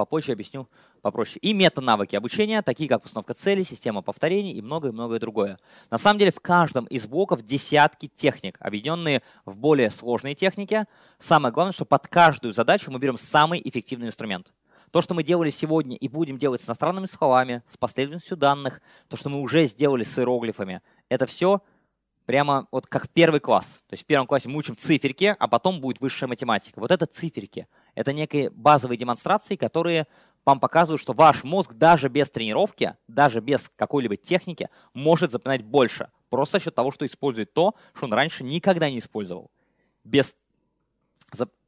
попозже 0.00 0.32
объясню 0.32 0.68
попроще. 1.02 1.38
И 1.40 1.52
мета-навыки 1.52 2.16
обучения, 2.16 2.62
такие 2.62 2.88
как 2.88 3.02
постановка 3.02 3.34
целей, 3.34 3.64
система 3.64 4.00
повторений 4.02 4.52
и 4.52 4.62
многое-многое 4.62 5.18
другое. 5.18 5.58
На 5.90 5.98
самом 5.98 6.18
деле 6.18 6.32
в 6.32 6.40
каждом 6.40 6.86
из 6.86 7.06
блоков 7.06 7.42
десятки 7.42 8.08
техник, 8.08 8.56
объединенные 8.60 9.22
в 9.44 9.56
более 9.56 9.90
сложные 9.90 10.34
техники. 10.34 10.86
Самое 11.18 11.52
главное, 11.52 11.72
что 11.72 11.84
под 11.84 12.08
каждую 12.08 12.54
задачу 12.54 12.90
мы 12.90 12.98
берем 12.98 13.18
самый 13.18 13.60
эффективный 13.62 14.06
инструмент. 14.06 14.52
То, 14.90 15.02
что 15.02 15.14
мы 15.14 15.22
делали 15.22 15.50
сегодня 15.50 15.96
и 15.96 16.08
будем 16.08 16.38
делать 16.38 16.62
с 16.62 16.66
иностранными 16.66 17.06
словами, 17.06 17.62
с 17.68 17.76
последовательностью 17.76 18.36
данных, 18.36 18.80
то, 19.08 19.16
что 19.16 19.28
мы 19.28 19.40
уже 19.40 19.66
сделали 19.66 20.02
с 20.02 20.18
иероглифами, 20.18 20.80
это 21.08 21.26
все 21.26 21.62
прямо 22.24 22.66
вот 22.72 22.86
как 22.86 23.08
первый 23.08 23.40
класс. 23.40 23.66
То 23.88 23.94
есть 23.94 24.04
в 24.04 24.06
первом 24.06 24.26
классе 24.26 24.48
мы 24.48 24.56
учим 24.56 24.76
циферки, 24.76 25.36
а 25.38 25.48
потом 25.48 25.80
будет 25.80 26.00
высшая 26.00 26.26
математика. 26.26 26.80
Вот 26.80 26.90
это 26.90 27.06
циферки. 27.06 27.66
Это 28.00 28.14
некие 28.14 28.48
базовые 28.48 28.96
демонстрации, 28.96 29.56
которые 29.56 30.06
вам 30.46 30.58
показывают, 30.58 31.02
что 31.02 31.12
ваш 31.12 31.44
мозг 31.44 31.74
даже 31.74 32.08
без 32.08 32.30
тренировки, 32.30 32.96
даже 33.08 33.42
без 33.42 33.70
какой-либо 33.76 34.16
техники 34.16 34.70
может 34.94 35.30
запоминать 35.30 35.62
больше. 35.62 36.10
Просто 36.30 36.58
за 36.58 36.64
счет 36.64 36.74
того, 36.74 36.92
что 36.92 37.04
использует 37.04 37.52
то, 37.52 37.74
что 37.92 38.06
он 38.06 38.14
раньше 38.14 38.42
никогда 38.42 38.88
не 38.88 39.00
использовал. 39.00 39.50
Без... 40.02 40.34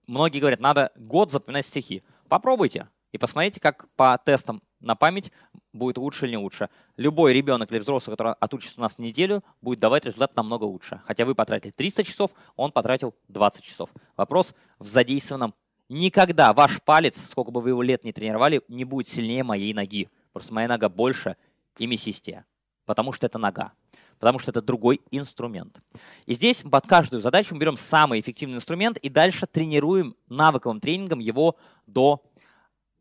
Многие 0.06 0.38
говорят, 0.38 0.60
надо 0.60 0.90
год 0.96 1.30
запоминать 1.30 1.66
стихи. 1.66 2.02
Попробуйте. 2.30 2.88
и 3.12 3.18
посмотрите, 3.18 3.60
как 3.60 3.90
по 3.94 4.16
тестам 4.16 4.62
на 4.80 4.94
память 4.94 5.32
будет 5.74 5.98
лучше 5.98 6.24
или 6.24 6.30
не 6.30 6.38
лучше. 6.38 6.70
Любой 6.96 7.34
ребенок 7.34 7.70
или 7.70 7.78
взрослый, 7.78 8.16
который 8.16 8.32
отучится 8.40 8.80
у 8.80 8.80
нас 8.80 8.98
неделю, 8.98 9.44
будет 9.60 9.80
давать 9.80 10.06
результат 10.06 10.34
намного 10.34 10.64
лучше. 10.64 11.02
Хотя 11.04 11.26
вы 11.26 11.34
потратили 11.34 11.72
300 11.72 12.04
часов, 12.04 12.30
он 12.56 12.72
потратил 12.72 13.14
20 13.28 13.62
часов. 13.62 13.90
Вопрос 14.16 14.54
в 14.78 14.88
задействованном. 14.88 15.52
Никогда 15.88 16.52
ваш 16.52 16.82
палец, 16.82 17.16
сколько 17.30 17.50
бы 17.50 17.60
вы 17.60 17.70
его 17.70 17.82
лет 17.82 18.04
не 18.04 18.12
тренировали, 18.12 18.62
не 18.68 18.84
будет 18.84 19.08
сильнее 19.08 19.44
моей 19.44 19.74
ноги. 19.74 20.08
Просто 20.32 20.54
моя 20.54 20.68
нога 20.68 20.88
больше 20.88 21.36
и 21.78 21.86
мясистее. 21.86 22.44
Потому 22.86 23.12
что 23.12 23.26
это 23.26 23.38
нога. 23.38 23.72
Потому 24.18 24.38
что 24.38 24.50
это 24.50 24.62
другой 24.62 25.00
инструмент. 25.10 25.80
И 26.26 26.34
здесь 26.34 26.62
под 26.62 26.86
каждую 26.86 27.20
задачу 27.20 27.54
мы 27.54 27.60
берем 27.60 27.76
самый 27.76 28.20
эффективный 28.20 28.56
инструмент 28.56 28.96
и 28.98 29.08
дальше 29.08 29.46
тренируем 29.46 30.16
навыковым 30.28 30.80
тренингом 30.80 31.18
его 31.18 31.56
до 31.86 32.22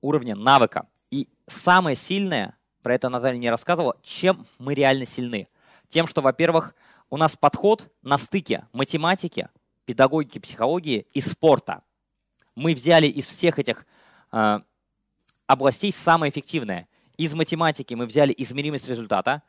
уровня 0.01 0.35
навыка. 0.35 0.87
И 1.11 1.29
самое 1.47 1.95
сильное, 1.95 2.57
про 2.81 2.95
это 2.95 3.09
Наталья 3.09 3.37
не 3.37 3.49
рассказывала, 3.49 3.97
чем 4.03 4.47
мы 4.57 4.73
реально 4.73 5.05
сильны. 5.05 5.47
Тем, 5.89 6.07
что, 6.07 6.21
во-первых, 6.21 6.75
у 7.09 7.17
нас 7.17 7.35
подход 7.35 7.91
на 8.01 8.17
стыке 8.17 8.67
математики, 8.73 9.49
педагогики, 9.85 10.39
психологии 10.39 11.05
и 11.13 11.21
спорта. 11.21 11.83
Мы 12.55 12.73
взяли 12.73 13.07
из 13.07 13.25
всех 13.25 13.59
этих 13.59 13.85
э, 14.31 14.59
областей 15.47 15.91
самое 15.91 16.31
эффективное. 16.31 16.87
Из 17.17 17.33
математики 17.33 17.93
мы 17.93 18.05
взяли 18.05 18.33
измеримость 18.37 18.87
результата. 18.87 19.43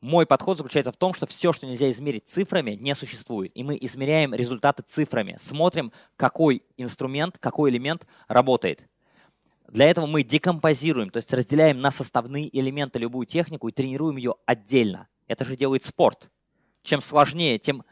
Мой 0.00 0.26
подход 0.26 0.58
заключается 0.58 0.92
в 0.92 0.96
том, 0.96 1.12
что 1.14 1.26
все, 1.26 1.52
что 1.52 1.66
нельзя 1.66 1.90
измерить 1.90 2.28
цифрами, 2.28 2.72
не 2.72 2.94
существует. 2.94 3.50
И 3.54 3.64
мы 3.64 3.76
измеряем 3.80 4.34
результаты 4.34 4.84
цифрами. 4.86 5.36
Смотрим, 5.40 5.92
какой 6.16 6.62
инструмент, 6.76 7.36
какой 7.38 7.70
элемент 7.70 8.06
работает. 8.28 8.86
Для 9.68 9.90
этого 9.90 10.06
мы 10.06 10.22
декомпозируем, 10.22 11.10
то 11.10 11.18
есть 11.18 11.32
разделяем 11.32 11.80
на 11.80 11.90
составные 11.90 12.56
элементы 12.58 12.98
любую 12.98 13.26
технику 13.26 13.68
и 13.68 13.72
тренируем 13.72 14.16
ее 14.16 14.36
отдельно. 14.46 15.08
Это 15.26 15.44
же 15.44 15.56
делает 15.56 15.84
спорт. 15.84 16.30
Чем 16.82 17.02
сложнее, 17.02 17.58
тем, 17.58 17.84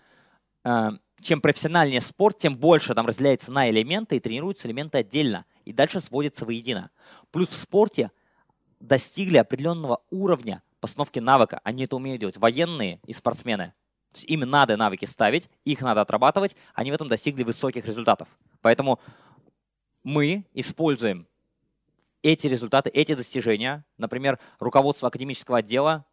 э, 0.65 0.91
чем 1.21 1.41
профессиональнее 1.41 2.01
спорт, 2.01 2.39
тем 2.39 2.57
больше 2.57 2.95
там 2.95 3.07
разделяется 3.07 3.51
на 3.51 3.71
элементы 3.71 4.17
и 4.17 4.21
тренируются 4.21 4.69
элементы 4.69 4.99
отдельно. 4.99 5.45
И 5.65 5.73
дальше 5.73 6.01
сводятся 6.01 6.45
воедино. 6.45 6.91
Плюс 7.31 7.49
в 7.49 7.55
спорте 7.55 8.11
достигли 8.81 9.39
определенного 9.39 10.03
уровня 10.11 10.63
постановки 10.81 11.19
навыка. 11.19 11.61
Они 11.65 11.85
это 11.85 11.97
умеют 11.97 12.21
делать. 12.21 12.37
Военные 12.37 13.01
и 13.07 13.13
спортсмены. 13.13 13.73
То 14.13 14.19
есть 14.19 14.31
им 14.31 14.41
надо 14.41 14.77
навыки 14.77 15.05
ставить, 15.05 15.49
их 15.65 15.81
надо 15.81 16.03
отрабатывать. 16.03 16.55
Они 16.75 16.91
в 16.91 16.95
этом 16.95 17.09
достигли 17.09 17.43
высоких 17.43 17.87
результатов. 17.87 18.29
Поэтому 18.61 19.01
мы 20.05 20.45
используем 20.55 21.27
эти 22.23 22.47
результаты, 22.47 22.91
эти 22.91 23.15
достижения, 23.15 23.85
например, 23.99 24.39
руководство 24.59 25.09
академического 25.09 25.59
отдела, 25.59 26.05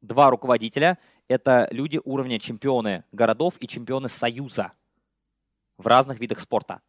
два 0.00 0.30
руководителя– 0.30 0.98
это 1.30 1.68
люди 1.70 2.00
уровня 2.04 2.40
чемпионы 2.40 3.04
городов 3.12 3.54
и 3.60 3.68
чемпионы 3.68 4.08
Союза 4.08 4.72
в 5.78 5.86
разных 5.86 6.18
видах 6.18 6.40
спорта. 6.40 6.80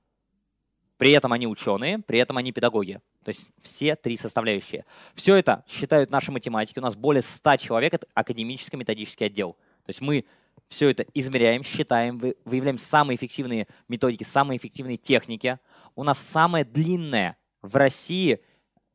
При 0.97 1.12
этом 1.12 1.32
они 1.32 1.45
ученые, 1.45 1.99
при 1.99 2.17
этом 2.17 2.38
они 2.38 2.51
педагоги. 2.51 3.01
То 3.23 3.30
есть 3.30 3.49
все 3.62 3.95
три 3.95 4.17
составляющие. 4.17 4.84
Все 5.13 5.36
это 5.36 5.63
считают 5.67 6.10
наши 6.10 6.32
математики. 6.32 6.80
У 6.80 6.82
нас 6.82 6.95
более 6.95 7.21
100 7.21 7.58
человек– 7.58 7.93
это 7.95 8.08
академический 8.15 8.80
методический 8.80 9.27
отдел. 9.27 9.54
То 9.86 9.89
есть 9.89 10.01
мы 10.01 10.25
все 10.67 10.89
это 10.89 11.06
измеряем, 11.13 11.63
считаем, 11.63 12.19
выявляем 12.43 12.80
самые 12.80 13.17
эффективные 13.17 13.67
методики, 13.88 14.23
самые 14.23 14.58
эффективные 14.58 14.97
техники. 14.97 15.60
У 15.95 16.04
нас 16.04 16.17
самая 16.17 16.65
длинная 16.65 17.38
в 17.62 17.75
России 17.75 18.41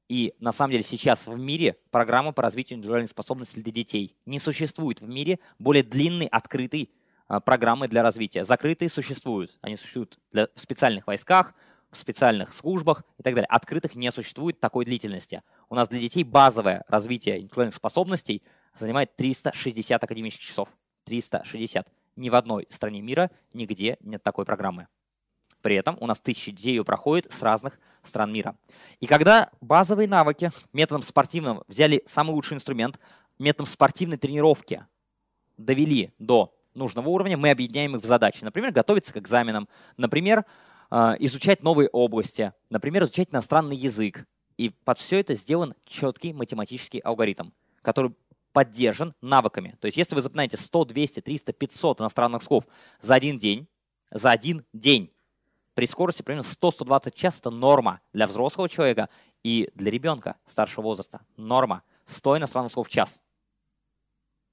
и 0.09 0.35
на 0.38 0.53
самом 0.53 0.73
деле 0.73 0.85
сейчас 0.85 1.27
в 1.27 1.38
мире 1.38 1.77
программа 1.90 2.33
по 2.33 2.42
развитию 2.42 2.79
индивидуальной 2.79 3.09
способности 3.09 3.59
для 3.61 3.73
детей. 3.73 4.16
Не 4.25 4.38
существует 4.38 5.01
в 5.01 5.09
мире 5.09 5.40
более 5.59 5.83
длинной, 5.83 6.27
открытой 6.27 6.90
а, 7.27 7.40
программы 7.40 7.88
для 7.88 8.03
развития. 8.03 8.45
Закрытые 8.45 8.88
существуют. 8.88 9.59
Они 9.62 9.77
существуют 9.77 10.19
для, 10.31 10.49
в 10.55 10.61
специальных 10.61 11.07
войсках, 11.09 11.55
в 11.90 11.97
специальных 11.97 12.55
службах 12.55 13.03
и 13.19 13.23
так 13.23 13.35
далее. 13.35 13.49
Открытых 13.49 13.97
не 13.97 14.12
существует 14.12 14.61
такой 14.61 14.85
длительности. 14.85 15.42
У 15.69 15.75
нас 15.75 15.88
для 15.88 15.99
детей 15.99 16.23
базовое 16.23 16.85
развитие 16.88 17.38
интеллектуальных 17.38 17.75
способностей 17.75 18.42
занимает 18.75 19.16
360 19.16 20.03
академических 20.03 20.47
часов. 20.47 20.69
360. 21.05 21.88
Ни 22.16 22.31
в 22.31 22.35
одной 22.35 22.66
стране 22.71 23.03
мира 23.03 23.31
нигде 23.53 23.97
нет 24.01 24.23
такой 24.23 24.45
программы. 24.45 24.87
При 25.66 25.74
этом 25.74 25.96
у 25.98 26.07
нас 26.07 26.20
тысячи 26.20 26.52
детей 26.52 26.81
проходят 26.85 27.26
с 27.33 27.42
разных 27.42 27.81
стран 28.05 28.33
мира. 28.33 28.55
И 29.00 29.07
когда 29.09 29.50
базовые 29.61 30.07
навыки 30.07 30.52
методом 30.72 31.02
спортивным 31.02 31.64
взяли 31.66 32.05
самый 32.07 32.31
лучший 32.31 32.55
инструмент, 32.55 33.00
методом 33.40 33.66
спортивной 33.66 34.16
тренировки 34.16 34.87
довели 35.57 36.12
до 36.20 36.55
нужного 36.74 37.09
уровня, 37.09 37.37
мы 37.37 37.50
объединяем 37.50 37.96
их 37.96 38.02
в 38.05 38.07
задачи. 38.07 38.44
Например, 38.44 38.70
готовиться 38.70 39.12
к 39.12 39.16
экзаменам, 39.16 39.68
например, 39.96 40.44
э, 40.92 41.14
изучать 41.18 41.64
новые 41.64 41.88
области, 41.88 42.52
например, 42.70 43.02
изучать 43.02 43.31
иностранный 43.33 43.74
язык. 43.74 44.24
И 44.57 44.68
под 44.68 45.00
все 45.00 45.18
это 45.18 45.35
сделан 45.35 45.74
четкий 45.85 46.33
математический 46.33 47.00
алгоритм, 47.00 47.48
который 47.83 48.14
поддержан 48.52 49.16
навыками. 49.20 49.76
То 49.81 49.87
есть 49.87 49.98
если 49.98 50.14
вы 50.14 50.22
запоминаете 50.22 50.59
100, 50.59 50.85
200, 50.85 51.22
300, 51.22 51.52
500 51.55 52.00
иностранных 52.02 52.44
слов 52.44 52.68
за 53.00 53.16
один 53.16 53.37
день, 53.37 53.66
за 54.12 54.31
один 54.31 54.64
день, 54.72 55.11
при 55.76 55.86
скорости 55.86 56.22
примерно 56.22 56.48
100-120 56.48 57.14
час 57.14 57.38
это 57.38 57.50
норма 57.50 58.00
для 58.14 58.26
взрослого 58.26 58.66
человека 58.66 59.10
и 59.42 59.68
для 59.74 59.90
ребенка 59.90 60.36
старшего 60.46 60.84
возраста. 60.84 61.20
Норма. 61.36 61.82
100 62.06 62.38
иностранных 62.38 62.72
слов 62.72 62.88
в 62.88 62.90
час. 62.90 63.20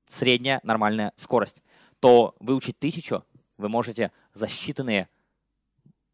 Средняя 0.10 0.60
нормальная 0.64 1.14
скорость. 1.16 1.64
То 2.02 2.36
выучить 2.42 2.78
тысячу 2.78 3.24
вы 3.58 3.70
можете 3.70 4.12
за 4.34 4.48
считанные, 4.48 5.08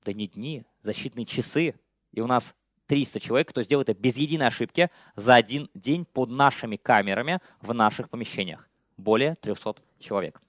да 0.06 0.14
не 0.14 0.28
дни, 0.28 0.64
за 0.84 0.92
считанные 0.92 1.26
часы. 1.26 1.74
И 2.12 2.22
у 2.22 2.28
нас 2.28 2.54
300 2.86 3.20
человек, 3.20 3.50
кто 3.50 3.64
сделает 3.64 3.90
это 3.90 4.00
без 4.00 4.16
единой 4.16 4.46
ошибки 4.46 4.92
за 5.16 5.34
один 5.34 5.72
день 5.74 6.06
под 6.06 6.30
нашими 6.30 6.76
камерами 6.76 7.40
в 7.62 7.74
наших 7.74 8.12
помещениях. 8.12 8.70
Более 8.96 9.38
300 9.38 9.78
человек. 10.00 10.40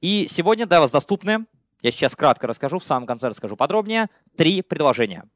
И 0.00 0.28
сегодня 0.30 0.64
для 0.64 0.80
вас 0.80 0.90
доступны 0.90 1.44
я 1.84 1.90
сейчас 1.90 2.16
кратко 2.16 2.46
расскажу, 2.46 2.78
в 2.78 2.84
самом 2.84 3.06
конце 3.06 3.28
расскажу 3.28 3.56
подробнее. 3.56 4.08
Три 4.38 4.62
предложения. 4.62 5.28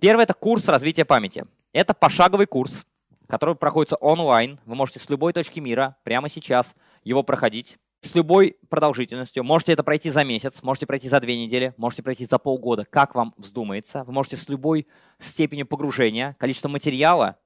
Первое– 0.00 0.24
это 0.24 0.32
курс 0.32 0.66
развития 0.66 1.04
памяти. 1.04 1.44
Это 1.74 1.92
пошаговый 1.92 2.46
курс, 2.46 2.86
который 3.28 3.54
проходится 3.54 3.96
онлайн. 3.96 4.58
Вы 4.64 4.74
можете 4.74 5.00
с 5.00 5.10
любой 5.10 5.34
точки 5.34 5.60
мира 5.60 5.96
прямо 6.02 6.30
сейчас 6.30 6.74
его 7.04 7.22
проходить 7.22 7.78
с 8.00 8.14
любой 8.14 8.56
продолжительностью. 8.70 9.44
Можете 9.44 9.74
это 9.74 9.84
пройти 9.84 10.08
за 10.08 10.24
месяц, 10.24 10.62
можете 10.62 10.86
пройти 10.86 11.10
за 11.10 11.20
две 11.20 11.36
недели, 11.36 11.74
можете 11.76 12.02
пройти 12.02 12.24
за 12.24 12.38
полгода, 12.38 12.86
как 12.86 13.14
вам 13.14 13.34
вздумается. 13.36 14.02
Вы 14.04 14.14
можете 14.14 14.38
с 14.38 14.48
любой 14.48 14.86
степенью 15.18 15.66
погружения, 15.66 16.34
количество 16.38 16.70
материала, 16.70 17.36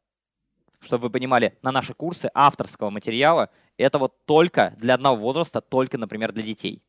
чтобы 0.79 1.09
вы 1.09 1.11
понимали, 1.11 1.59
на 1.63 1.73
наши 1.73 1.95
курсы 1.95 2.31
авторского 2.33 2.91
материала, 2.91 3.51
это 3.77 3.99
вот 3.99 4.25
только 4.25 4.73
для 4.79 4.95
одного 4.95 5.17
возраста, 5.17 5.61
только, 5.61 5.99
например, 5.99 6.31
для 6.31 6.45
детей. 6.45 6.81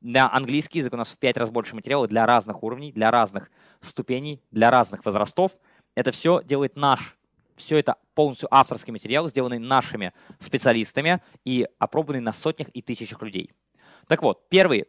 На 0.00 0.32
английский 0.34 0.78
язык 0.78 0.94
у 0.94 0.96
нас 0.96 1.08
в 1.08 1.18
5 1.18 1.36
раз 1.36 1.50
больше 1.50 1.74
материала 1.74 2.08
для 2.08 2.24
разных 2.24 2.62
уровней, 2.62 2.90
для 2.90 3.10
разных 3.10 3.50
ступеней, 3.82 4.42
для 4.50 4.70
разных 4.70 5.04
возрастов. 5.04 5.52
Это 5.94 6.10
все 6.10 6.42
делает 6.42 6.76
наш, 6.76 7.18
все 7.56 7.76
это 7.76 7.96
полностью 8.14 8.48
авторский 8.50 8.92
материал, 8.92 9.28
сделанный 9.28 9.58
нашими 9.58 10.14
специалистами 10.38 11.20
и 11.44 11.68
опробованный 11.78 12.20
на 12.20 12.32
сотнях 12.32 12.68
и 12.72 12.80
тысячах 12.80 13.20
людей. 13.20 13.52
Так 14.06 14.22
вот, 14.22 14.48
первый 14.48 14.86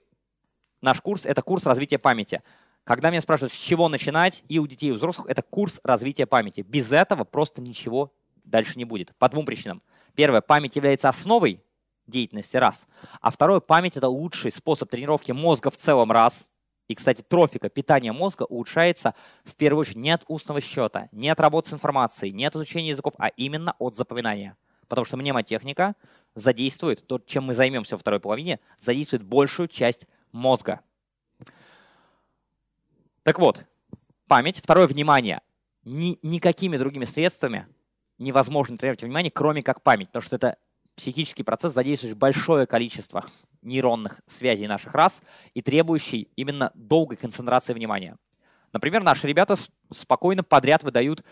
наш 0.82 1.02
курс– 1.02 1.26
это 1.26 1.42
курс 1.42 1.66
развития 1.66 2.00
памяти. 2.00 2.42
Когда 2.86 3.10
меня 3.10 3.22
спрашивают, 3.22 3.52
с 3.52 3.58
чего 3.58 3.90
начинать, 3.90 4.44
и 4.48 4.60
у 4.60 4.66
детей, 4.66 4.88
и 4.88 4.92
у 4.92 4.96
взрослых, 4.96 5.28
это 5.28 5.42
курс 5.42 5.82
развития 5.84 6.26
памяти. 6.26 6.62
Без 6.62 6.92
этого 6.92 7.26
просто 7.26 7.62
ничего 7.62 8.14
дальше 8.46 8.74
не 8.78 8.86
будет. 8.86 9.14
По 9.18 9.28
двум 9.28 9.46
причинам. 9.46 9.82
Первое, 10.16 10.42
память 10.42 10.76
является 10.78 11.10
основой 11.10 11.62
деятельности 12.08 12.58
раз. 12.58 12.88
А 13.20 13.32
второе, 13.32 13.60
память– 13.60 13.96
это 13.98 14.08
лучший 14.08 14.52
способ 14.52 14.90
тренировки 14.90 15.32
мозга 15.32 15.70
в 15.70 15.78
целом 15.78 16.12
раз. 16.12 16.48
И, 16.88 16.96
кстати, 16.96 17.22
трофика, 17.22 17.70
питание 17.70 18.12
мозга 18.12 18.44
улучшается 18.44 19.16
в 19.46 19.56
первую 19.56 19.82
очередь 19.82 19.98
не 19.98 20.12
от 20.12 20.24
устного 20.28 20.60
счета, 20.60 21.08
не 21.12 21.30
от 21.30 21.40
работы 21.40 21.70
с 21.70 21.74
информацией, 21.74 22.34
не 22.34 22.46
от 22.46 22.56
изучения 22.56 22.90
языков, 22.90 23.14
а 23.18 23.30
именно 23.30 23.76
от 23.80 23.96
запоминания. 23.96 24.58
Потому 24.90 25.06
что 25.06 25.16
мнемотехника 25.16 25.96
задействует, 26.36 27.08
то, 27.08 27.20
чем 27.20 27.46
мы 27.46 27.54
займемся 27.54 27.96
во 27.96 28.00
второй 28.00 28.20
половине, 28.20 28.60
задействует 28.78 29.24
большую 29.24 29.70
часть 29.70 30.06
мозга. 30.34 30.82
Так 33.24 33.40
вот, 33.40 33.64
память. 34.28 34.58
Второе, 34.58 34.88
внимание. 34.88 35.42
Ни, 35.86 36.20
никакими 36.22 36.78
другими 36.78 37.06
средствами 37.06 37.68
невозможно 38.18 38.78
тренировать 38.78 39.04
внимание, 39.04 39.32
кроме 39.32 39.64
как 39.64 39.82
память, 39.82 40.08
потому 40.08 40.24
что 40.24 40.36
это 40.36 40.58
психический 40.96 41.44
процесс, 41.44 41.74
задействующий 41.74 42.18
большое 42.18 42.66
количество 42.68 43.26
нейронных 43.62 44.22
связей 44.28 44.68
наших 44.68 44.94
рас 44.94 45.22
и 45.54 45.62
требующий 45.62 46.30
именно 46.36 46.72
долгой 46.74 47.18
концентрации 47.18 47.74
внимания. 47.74 48.18
Например, 48.74 49.04
наши 49.04 49.28
ребята 49.28 49.56
спокойно 49.92 50.44
подряд 50.44 50.84
выдают 50.84 51.24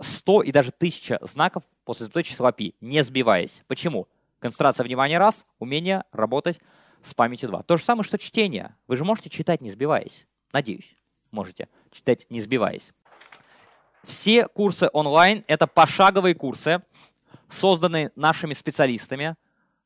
100 0.00 0.42
и 0.42 0.52
даже 0.52 0.70
1000 0.70 1.18
знаков 1.22 1.64
после 1.84 2.06
запятой 2.06 2.22
числа 2.22 2.52
π, 2.52 2.72
не 2.80 3.02
сбиваясь. 3.02 3.64
Почему? 3.66 4.08
Концентрация 4.38 4.84
внимания 4.84 5.18
раз, 5.18 5.44
умение 5.58 6.04
работать 6.12 6.60
с 7.02 7.12
памятью 7.12 7.48
два. 7.48 7.62
То 7.62 7.76
же 7.76 7.82
самое, 7.82 8.04
что 8.04 8.16
чтение. 8.18 8.76
Вы 8.86 8.96
же 8.96 9.04
можете 9.04 9.28
читать, 9.28 9.60
не 9.60 9.70
сбиваясь. 9.70 10.26
Надеюсь, 10.52 10.96
можете 11.30 11.68
читать, 11.90 12.26
не 12.30 12.40
сбиваясь. 12.40 12.92
Все 14.04 14.46
курсы 14.46 14.88
онлайн— 14.92 15.44
это 15.48 15.66
пошаговые 15.66 16.34
курсы, 16.34 16.82
созданные 17.58 18.10
нашими 18.16 18.54
специалистами, 18.54 19.36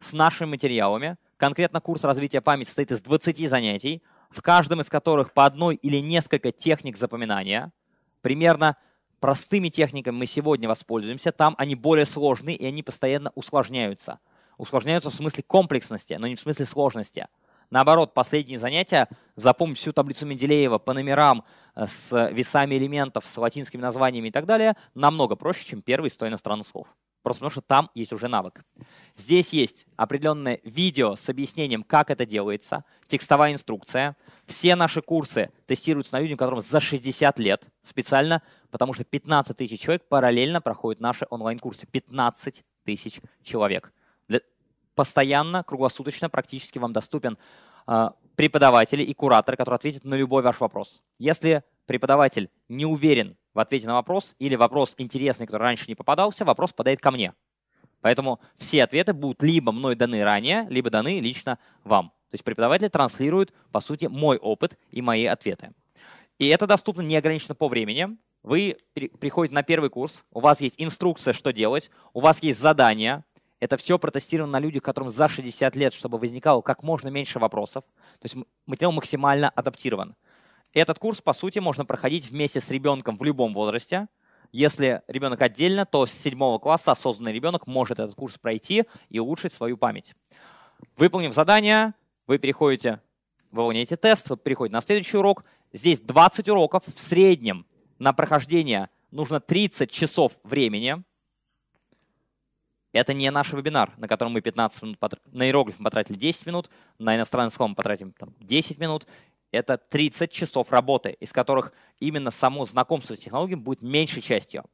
с 0.00 0.12
нашими 0.12 0.50
материалами. 0.50 1.16
Конкретно 1.36 1.80
курс 1.80 2.04
развития 2.04 2.40
памяти 2.40 2.68
состоит 2.68 2.92
из 2.92 3.00
20 3.00 3.48
занятий, 3.48 4.02
в 4.30 4.42
каждом 4.42 4.80
из 4.80 4.88
которых 4.88 5.32
по 5.32 5.44
одной 5.44 5.76
или 5.76 5.98
несколько 5.98 6.52
техник 6.52 6.96
запоминания. 6.96 7.72
Примерно 8.22 8.76
простыми 9.20 9.68
техниками 9.68 10.16
мы 10.16 10.26
сегодня 10.26 10.68
воспользуемся. 10.68 11.32
Там 11.32 11.54
они 11.58 11.74
более 11.74 12.06
сложные, 12.06 12.56
и 12.56 12.66
они 12.66 12.82
постоянно 12.82 13.32
усложняются. 13.34 14.18
Усложняются 14.56 15.10
в 15.10 15.14
смысле 15.14 15.44
комплексности, 15.44 16.14
но 16.14 16.26
не 16.26 16.34
в 16.34 16.40
смысле 16.40 16.66
сложности. 16.66 17.28
Наоборот, 17.70 18.14
последние 18.14 18.58
занятия, 18.58 19.08
запомнить 19.36 19.78
всю 19.78 19.92
таблицу 19.92 20.26
Менделеева 20.26 20.78
по 20.78 20.94
номерам 20.94 21.44
э, 21.74 21.86
с 21.86 22.30
весами 22.30 22.76
элементов, 22.76 23.26
с 23.26 23.36
латинскими 23.36 23.82
названиями 23.82 24.28
и 24.28 24.30
так 24.30 24.46
далее, 24.46 24.74
намного 24.94 25.36
проще, 25.36 25.66
чем 25.66 25.82
первые 25.82 26.10
100 26.10 26.28
иностранных 26.28 26.66
слов. 26.66 26.88
Просто 27.28 27.40
потому 27.40 27.50
что 27.50 27.60
там 27.60 27.90
есть 27.94 28.14
уже 28.14 28.26
навык. 28.26 28.64
Здесь 29.14 29.52
есть 29.52 29.86
определенное 29.96 30.60
видео 30.64 31.14
с 31.14 31.28
объяснением, 31.28 31.82
как 31.82 32.10
это 32.10 32.24
делается, 32.24 32.84
текстовая 33.06 33.52
инструкция. 33.52 34.16
Все 34.46 34.74
наши 34.76 35.02
курсы 35.02 35.50
тестируются 35.66 36.14
на 36.14 36.20
людях, 36.20 36.38
которым 36.38 36.62
за 36.62 36.80
60 36.80 37.38
лет 37.38 37.66
специально, 37.82 38.42
потому 38.70 38.94
что 38.94 39.04
15 39.04 39.54
тысяч 39.54 39.78
человек 39.78 40.08
параллельно 40.08 40.62
проходят 40.62 41.02
наши 41.02 41.26
онлайн-курсы. 41.28 41.86
15 41.86 42.64
тысяч 42.84 43.20
человек 43.42 43.92
постоянно, 44.94 45.62
круглосуточно 45.62 46.30
практически 46.30 46.78
вам 46.78 46.94
доступен 46.94 47.36
э, 47.86 48.08
преподаватель 48.36 49.02
и 49.02 49.12
куратор, 49.12 49.54
который 49.56 49.74
ответит 49.74 50.04
на 50.04 50.14
любой 50.14 50.42
ваш 50.42 50.58
вопрос. 50.60 51.02
Если 51.18 51.62
преподаватель 51.84 52.48
не 52.68 52.86
уверен 52.86 53.36
в 53.58 53.60
ответе 53.60 53.88
на 53.88 53.94
вопрос 53.94 54.36
или 54.38 54.54
вопрос 54.54 54.94
интересный, 54.98 55.44
который 55.44 55.64
раньше 55.64 55.86
не 55.88 55.96
попадался, 55.96 56.44
вопрос 56.44 56.72
подает 56.72 57.00
ко 57.00 57.10
мне. 57.10 57.34
Поэтому 58.00 58.38
все 58.56 58.84
ответы 58.84 59.12
будут 59.12 59.42
либо 59.42 59.72
мной 59.72 59.96
даны 59.96 60.22
ранее, 60.22 60.64
либо 60.70 60.90
даны 60.90 61.18
лично 61.18 61.58
вам. 61.82 62.10
То 62.30 62.34
есть 62.34 62.44
преподаватель 62.44 62.88
транслирует, 62.88 63.52
по 63.72 63.80
сути, 63.80 64.06
мой 64.06 64.36
опыт 64.36 64.78
и 64.92 65.02
мои 65.02 65.26
ответы. 65.26 65.72
И 66.38 66.46
это 66.46 66.68
доступно 66.68 67.00
неограниченно 67.00 67.56
по 67.56 67.66
времени. 67.66 68.16
Вы 68.44 68.76
приходите 68.94 69.56
на 69.56 69.64
первый 69.64 69.90
курс, 69.90 70.24
у 70.30 70.38
вас 70.38 70.60
есть 70.60 70.76
инструкция, 70.78 71.32
что 71.32 71.52
делать, 71.52 71.90
у 72.12 72.20
вас 72.20 72.40
есть 72.40 72.60
задания, 72.60 73.24
это 73.58 73.76
все 73.76 73.98
протестировано 73.98 74.52
на 74.52 74.60
людях, 74.60 74.84
которым 74.84 75.10
за 75.10 75.28
60 75.28 75.74
лет, 75.74 75.92
чтобы 75.92 76.18
возникало 76.18 76.62
как 76.62 76.84
можно 76.84 77.08
меньше 77.08 77.40
вопросов. 77.40 77.82
То 78.20 78.24
есть 78.24 78.36
материал 78.66 78.92
максимально 78.92 79.50
адаптирован. 79.50 80.14
Этот 80.72 80.98
курс, 80.98 81.20
по 81.20 81.32
сути, 81.32 81.58
можно 81.58 81.84
проходить 81.84 82.30
вместе 82.30 82.60
с 82.60 82.70
ребенком 82.70 83.16
в 83.16 83.24
любом 83.24 83.54
возрасте. 83.54 84.08
Если 84.52 85.02
ребенок 85.08 85.42
отдельно, 85.42 85.84
то 85.84 86.06
с 86.06 86.12
седьмого 86.12 86.58
класса 86.58 86.92
осознанный 86.92 87.32
ребенок 87.32 87.66
может 87.66 87.98
этот 87.98 88.14
курс 88.14 88.38
пройти 88.38 88.84
и 89.08 89.18
улучшить 89.18 89.52
свою 89.52 89.76
память. 89.76 90.14
Выполнив 90.96 91.34
задание, 91.34 91.94
вы 92.26 92.38
переходите, 92.38 93.00
выполняете 93.50 93.96
тест, 93.96 94.30
вы 94.30 94.36
переходите 94.36 94.74
на 94.74 94.80
следующий 94.80 95.16
урок. 95.16 95.44
Здесь 95.72 96.00
20 96.00 96.48
уроков 96.48 96.82
в 96.86 97.00
среднем 97.00 97.66
на 97.98 98.12
прохождение 98.12 98.88
нужно 99.10 99.40
30 99.40 99.90
часов 99.90 100.38
времени. 100.44 101.02
Это 102.92 103.12
не 103.12 103.30
наш 103.30 103.52
вебинар, 103.52 103.92
на 103.98 104.08
котором 104.08 104.32
мы 104.32 104.40
15 104.40 104.82
минут 104.82 104.98
потр... 104.98 105.18
на 105.30 105.44
иероглиф 105.44 105.78
мы 105.78 105.84
потратили 105.84 106.16
10 106.16 106.46
минут, 106.46 106.70
на 106.98 107.16
иностранный 107.16 107.50
слово 107.50 107.70
мы 107.70 107.74
потратим 107.74 108.12
там, 108.12 108.34
10 108.40 108.78
минут. 108.78 109.06
Это 109.50 109.78
30 109.78 110.30
часов 110.30 110.70
работы, 110.70 111.16
из 111.20 111.32
которых 111.32 111.72
именно 112.00 112.30
само 112.30 112.66
знакомство 112.66 113.14
с 113.14 113.18
технологией 113.18 113.58
будет 113.58 113.82
меньшей 113.82 114.22
частью. 114.22 114.64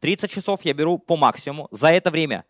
30 0.00 0.30
часов 0.30 0.62
я 0.64 0.74
беру 0.74 0.98
по 0.98 1.16
максимуму. 1.16 1.68
За 1.70 1.88
это 1.88 2.10
время, 2.10 2.44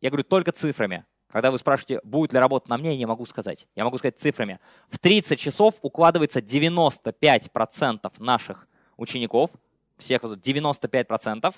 я 0.00 0.10
говорю 0.10 0.24
только 0.24 0.50
цифрами. 0.52 1.04
Когда 1.28 1.50
вы 1.50 1.58
спрашиваете, 1.58 2.00
будет 2.04 2.32
ли 2.32 2.38
работа 2.38 2.70
на 2.70 2.78
мне, 2.78 2.92
я 2.92 2.96
не 2.96 3.06
могу 3.06 3.26
сказать. 3.26 3.66
Я 3.74 3.84
могу 3.84 3.98
сказать 3.98 4.18
цифрами. 4.18 4.60
В 4.88 4.98
30 4.98 5.38
часов 5.38 5.74
укладывается 5.82 6.40
95% 6.40 8.12
наших 8.18 8.68
учеников, 8.96 9.50
всех 9.96 10.22
95%. 10.22 11.54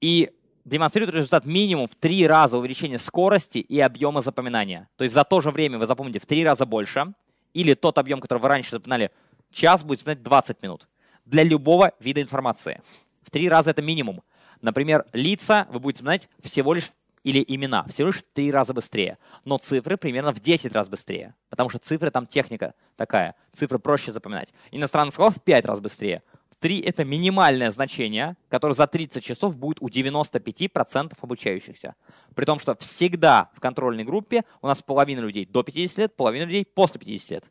И 0.00 0.30
демонстрирует 0.64 1.14
результат 1.14 1.44
минимум 1.44 1.88
в 1.88 1.94
три 1.94 2.26
раза 2.26 2.58
увеличения 2.58 2.98
скорости 2.98 3.58
и 3.58 3.80
объема 3.80 4.20
запоминания. 4.20 4.88
То 4.96 5.04
есть 5.04 5.14
за 5.14 5.24
то 5.24 5.40
же 5.40 5.50
время 5.50 5.78
вы 5.78 5.86
запомните 5.86 6.18
в 6.18 6.26
три 6.26 6.44
раза 6.44 6.66
больше, 6.66 7.12
или 7.54 7.74
тот 7.74 7.98
объем, 7.98 8.20
который 8.20 8.38
вы 8.38 8.48
раньше 8.48 8.70
запоминали 8.70 9.10
час, 9.50 9.82
будет 9.82 10.00
запоминать 10.00 10.22
20 10.22 10.62
минут. 10.62 10.88
Для 11.24 11.42
любого 11.42 11.92
вида 12.00 12.20
информации. 12.20 12.82
В 13.22 13.30
три 13.30 13.48
раза 13.48 13.70
это 13.70 13.82
минимум. 13.82 14.22
Например, 14.60 15.04
лица 15.12 15.66
вы 15.70 15.80
будете 15.80 15.98
запоминать 15.98 16.28
всего 16.42 16.74
лишь 16.74 16.90
или 17.24 17.44
имена, 17.46 17.84
всего 17.84 18.08
лишь 18.08 18.18
в 18.18 18.24
три 18.32 18.50
раза 18.50 18.74
быстрее. 18.74 19.18
Но 19.44 19.58
цифры 19.58 19.96
примерно 19.96 20.32
в 20.32 20.40
10 20.40 20.72
раз 20.72 20.88
быстрее. 20.88 21.34
Потому 21.50 21.70
что 21.70 21.78
цифры 21.78 22.10
там 22.10 22.26
техника 22.26 22.74
такая. 22.96 23.36
Цифры 23.52 23.78
проще 23.78 24.12
запоминать. 24.12 24.52
Иностранных 24.70 25.14
слов 25.14 25.36
в 25.36 25.40
5 25.40 25.64
раз 25.66 25.80
быстрее. 25.80 26.22
3— 26.62 26.80
это 26.86 27.04
минимальное 27.04 27.72
значение, 27.72 28.36
которое 28.48 28.74
за 28.74 28.86
30 28.86 29.22
часов 29.22 29.58
будет 29.58 29.78
у 29.80 29.88
95% 29.88 31.12
обучающихся. 31.20 31.96
При 32.36 32.44
том, 32.44 32.60
что 32.60 32.76
всегда 32.76 33.50
в 33.52 33.60
контрольной 33.60 34.04
группе 34.04 34.44
у 34.62 34.68
нас 34.68 34.80
половина 34.80 35.18
людей 35.18 35.44
до 35.44 35.64
50 35.64 35.98
лет, 35.98 36.16
половина 36.16 36.44
людей 36.44 36.64
после 36.64 37.00
50 37.00 37.30
лет. 37.30 37.44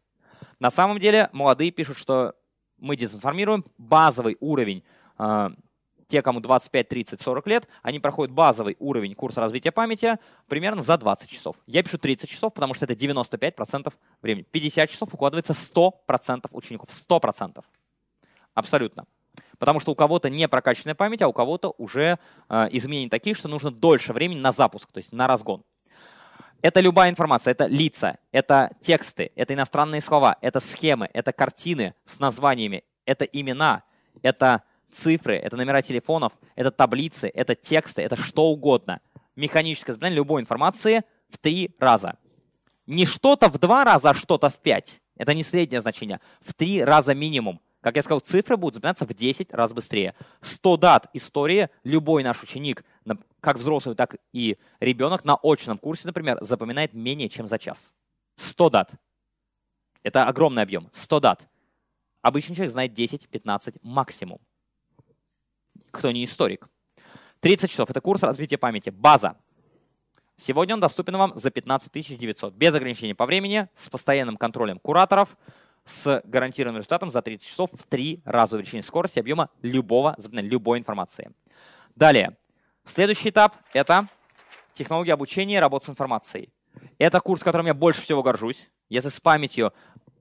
На 0.60 0.72
самом 0.72 0.98
деле 0.98 1.30
молодые 1.34 1.72
пишут, 1.72 1.98
что 1.98 2.36
мы 2.78 2.96
дезинформируем 2.96 3.66
базовый 3.78 4.38
уровень 4.40 4.84
э, 5.20 5.50
те, 6.08 6.22
кому 6.22 6.40
25, 6.40 6.88
30, 6.88 7.22
40 7.22 7.48
лет, 7.48 7.68
они 7.84 8.00
проходят 8.00 8.34
базовый 8.34 8.78
уровень 8.80 9.14
курса 9.14 9.42
развития 9.42 9.74
памяти 9.74 10.20
примерно 10.48 10.82
за 10.82 10.98
20 10.98 11.30
часов. 11.30 11.58
Я 11.68 11.84
пишу 11.84 11.98
30 11.98 12.30
часов, 12.30 12.54
потому 12.54 12.74
что 12.74 12.86
это 12.86 12.94
95% 12.94 13.94
времени. 14.22 14.46
50 14.50 14.90
часов 14.90 15.14
укладывается 15.14 15.54
100% 15.54 16.48
учеников. 16.54 16.90
100%. 17.10 17.62
Абсолютно. 18.54 19.06
Потому 19.60 19.80
что 19.80 19.92
у 19.92 19.96
кого-то 19.96 20.30
не 20.30 20.48
прокачанная 20.48 20.96
память, 20.96 21.22
а 21.22 21.28
у 21.28 21.34
кого-то 21.34 21.74
уже 21.78 22.18
э, 22.50 22.68
изменения 22.72 23.10
такие, 23.10 23.36
что 23.36 23.48
нужно 23.48 23.72
дольше 23.72 24.12
времени 24.14 24.40
на 24.40 24.52
запуск, 24.52 24.92
то 24.92 24.98
есть 24.98 25.12
на 25.12 25.28
разгон. 25.28 25.64
Это 26.62 26.80
любая 26.80 27.10
информация, 27.10 27.52
это 27.52 27.66
лица, 27.66 28.18
это 28.32 28.72
тексты, 28.82 29.32
это 29.36 29.54
иностранные 29.54 30.02
слова, 30.02 30.38
это 30.42 30.60
схемы, 30.60 31.10
это 31.12 31.32
картины 31.32 31.96
с 32.06 32.20
названиями, 32.20 32.84
это 33.06 33.26
имена, 33.26 33.84
это 34.22 34.64
цифры, 34.92 35.36
это 35.36 35.58
номера 35.58 35.82
телефонов, 35.82 36.34
это 36.56 36.70
таблицы, 36.70 37.32
это 37.34 37.56
тексты, 37.56 38.04
это 38.04 38.16
что 38.16 38.48
угодно. 38.48 39.00
Механическое 39.36 39.94
запоминание 39.94 40.18
любой 40.18 40.42
информации 40.42 41.04
в 41.30 41.38
три 41.38 41.76
раза. 41.80 42.18
Не 42.86 43.06
что-то 43.06 43.48
в 43.48 43.58
два 43.58 43.84
раза, 43.84 44.12
а 44.12 44.14
что-то 44.14 44.50
в 44.50 44.58
пять. 44.58 45.02
Это 45.18 45.34
не 45.34 45.44
среднее 45.44 45.82
значение. 45.82 46.20
В 46.42 46.54
три 46.54 46.84
раза 46.84 47.16
минимум. 47.16 47.62
Как 47.82 47.96
я 47.96 48.04
сказал, 48.04 48.20
цифры 48.20 48.58
будут 48.58 48.76
запоминаться 48.76 49.06
в 49.06 49.14
10 49.14 49.54
раз 49.54 49.74
быстрее. 49.74 50.14
100 50.42 50.78
дат 50.78 51.10
истории 51.14 51.70
любой 51.84 52.24
наш 52.24 52.42
ученик, 52.44 52.86
как 53.40 53.58
взрослый, 53.58 53.96
так 53.96 54.18
и 54.34 54.58
ребенок 54.80 55.26
на 55.26 55.38
очном 55.42 55.80
курсе, 55.80 56.08
например, 56.08 56.38
запоминает 56.42 56.94
менее 56.94 57.28
чем 57.28 57.48
за 57.48 57.58
час. 57.58 57.92
100 58.36 58.70
дат. 58.70 58.94
Это 60.04 60.28
огромный 60.28 60.62
объем. 60.62 60.90
100 60.94 61.20
дат. 61.20 61.48
Обычный 62.22 62.56
человек 62.56 62.72
знает 62.72 62.98
10-15 62.98 63.80
максимум. 63.82 64.40
Кто 65.90 66.12
не 66.12 66.24
историк. 66.24 66.70
30 67.40 67.72
часов. 67.72 67.90
Это 67.90 68.00
курс 68.00 68.22
развития 68.22 68.60
памяти. 68.60 68.92
База. 68.92 69.36
Сегодня 70.38 70.76
он 70.76 70.80
доступен 70.80 71.18
вам 71.18 71.34
за 71.36 71.50
15 71.50 71.92
900. 71.92 72.54
Без 72.54 72.74
ограничений 72.76 73.16
по 73.16 73.26
времени, 73.26 73.68
с 73.74 73.90
постоянным 73.90 74.38
контролем 74.38 74.78
кураторов– 74.78 75.36
с 75.86 76.22
гарантированным 76.26 76.80
результатом 76.80 77.12
за 77.12 77.22
30 77.22 77.48
часов 77.48 77.70
в 77.74 77.84
3 77.88 78.22
раза 78.26 78.56
увеличение 78.56 78.84
скорости 78.84 79.20
объема 79.20 79.50
любого, 79.62 80.16
любой 80.18 80.80
информации. 80.80 81.32
Далее. 81.96 82.38
Следующий 82.86 83.30
этап— 83.30 83.56
это 83.74 84.08
технология 84.74 85.14
обучения 85.14 85.58
и 85.58 85.60
работа 85.60 85.88
с 85.88 85.90
информацией. 85.90 86.50
Это 86.98 87.20
курс, 87.20 87.42
которым 87.44 87.68
я 87.68 87.74
больше 87.74 88.02
всего 88.02 88.24
горжусь. 88.24 88.70
Если 88.90 89.10
с 89.10 89.20
памятью 89.20 89.74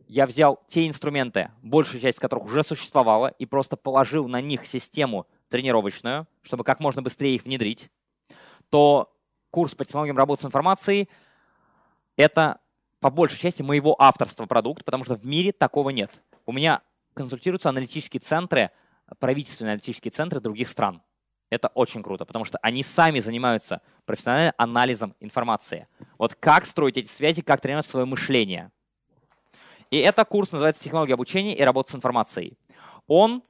я 0.06 0.26
взял 0.26 0.60
те 0.66 0.88
инструменты, 0.88 1.50
большая 1.62 2.00
часть 2.00 2.18
которых 2.18 2.46
уже 2.46 2.62
существовала, 2.62 3.28
и 3.28 3.46
просто 3.46 3.76
положил 3.76 4.28
на 4.28 4.40
них 4.40 4.66
систему 4.66 5.26
тренировочную, 5.48 6.26
чтобы 6.42 6.64
как 6.64 6.80
можно 6.80 7.00
быстрее 7.00 7.36
их 7.36 7.44
внедрить, 7.44 7.90
то 8.70 9.12
курс 9.50 9.74
по 9.74 9.84
технологиям 9.84 10.16
работы 10.16 10.42
с 10.42 10.46
информацией— 10.46 11.08
это 12.16 12.60
по 13.00 13.10
большей 13.10 13.38
части 13.38 13.62
моего 13.62 13.96
авторства 14.00 14.46
продукт, 14.46 14.84
потому 14.84 15.04
что 15.04 15.16
в 15.16 15.24
мире 15.24 15.52
такого 15.52 15.90
нет. 15.90 16.22
У 16.46 16.52
меня 16.52 16.82
консультируются 17.14 17.70
аналитические 17.70 18.20
центры, 18.20 18.70
правительственные 19.18 19.72
аналитические 19.72 20.12
центры 20.12 20.40
других 20.40 20.68
стран. 20.68 21.02
Это 21.48 21.68
очень 21.68 22.02
круто, 22.02 22.24
потому 22.24 22.44
что 22.44 22.58
они 22.62 22.82
сами 22.84 23.18
занимаются 23.18 23.82
профессиональным 24.04 24.54
анализом 24.56 25.16
информации. 25.18 25.88
Вот 26.16 26.34
как 26.36 26.64
строить 26.64 26.96
эти 26.96 27.08
связи, 27.08 27.42
как 27.42 27.60
тренировать 27.60 27.86
свое 27.86 28.06
мышление. 28.06 28.70
И 29.90 29.98
это 29.98 30.24
курс 30.24 30.52
называется 30.52 30.84
«Технология 30.84 31.14
обучения 31.14 31.56
и 31.56 31.62
работа 31.62 31.90
с 31.90 31.94
информацией». 31.96 32.56
Он 33.08 33.42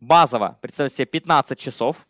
базово 0.00 0.58
представляет 0.60 0.94
себе 0.94 1.06
15 1.06 1.58
часов, 1.58 2.06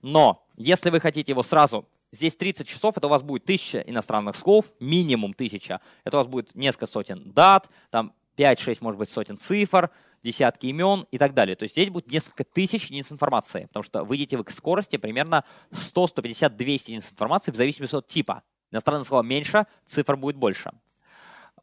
но 0.00 0.46
если 0.56 0.88
вы 0.88 1.00
хотите 1.00 1.32
его 1.32 1.42
сразу, 1.42 1.86
здесь 2.12 2.36
30 2.36 2.68
часов, 2.68 2.96
это 2.96 3.06
у 3.06 3.10
вас 3.10 3.22
будет 3.22 3.44
1000 3.44 3.80
иностранных 3.86 4.36
слов, 4.36 4.72
минимум 4.78 5.32
1000. 5.32 5.80
Это 6.04 6.16
у 6.16 6.20
вас 6.20 6.26
будет 6.26 6.54
несколько 6.54 6.86
сотен 6.86 7.32
дат, 7.32 7.68
там 7.90 8.12
5-6, 8.36 8.78
может 8.80 8.98
быть, 8.98 9.10
сотен 9.10 9.38
цифр, 9.38 9.90
десятки 10.22 10.66
имен 10.66 11.06
и 11.10 11.18
так 11.18 11.34
далее. 11.34 11.56
То 11.56 11.64
есть 11.64 11.74
здесь 11.74 11.90
будет 11.90 12.10
несколько 12.10 12.44
тысяч 12.44 12.84
единиц 12.84 13.10
информации, 13.10 13.64
потому 13.66 13.82
что 13.82 14.04
выйдете 14.04 14.36
вы 14.36 14.44
к 14.44 14.50
скорости 14.50 14.96
примерно 14.96 15.44
100, 15.72 16.06
150, 16.08 16.56
200 16.56 16.90
единиц 16.90 17.10
информации 17.10 17.50
в 17.50 17.56
зависимости 17.56 17.96
от 17.96 18.06
типа. 18.06 18.42
Иностранное 18.70 19.04
слово 19.04 19.22
меньше, 19.22 19.66
цифр 19.86 20.16
будет 20.16 20.36
больше 20.36 20.72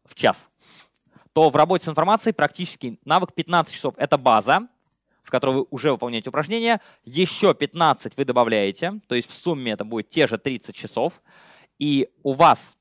в 0.05 0.15
час. 0.15 0.49
То 1.33 1.49
в 1.49 1.55
работе 1.55 1.85
с 1.85 1.87
информацией 1.87 2.33
практически 2.33 2.99
навык 3.05 3.33
15 3.33 3.73
часов— 3.73 3.95
это 3.97 4.17
база, 4.17 4.67
в 5.29 5.31
которой 5.31 5.57
вы 5.57 5.65
уже 5.69 5.91
выполняете 5.91 6.29
упражнения. 6.29 6.81
Еще 7.05 7.53
15 7.53 8.17
вы 8.17 8.25
добавляете, 8.25 8.99
то 9.07 9.13
есть 9.13 9.29
в 9.29 9.33
сумме 9.33 9.73
это 9.73 9.85
будет 9.85 10.09
те 10.09 10.27
же 10.27 10.39
30 10.39 10.75
часов. 10.75 11.21
И 11.77 12.09
у 12.23 12.33
вас 12.33 12.75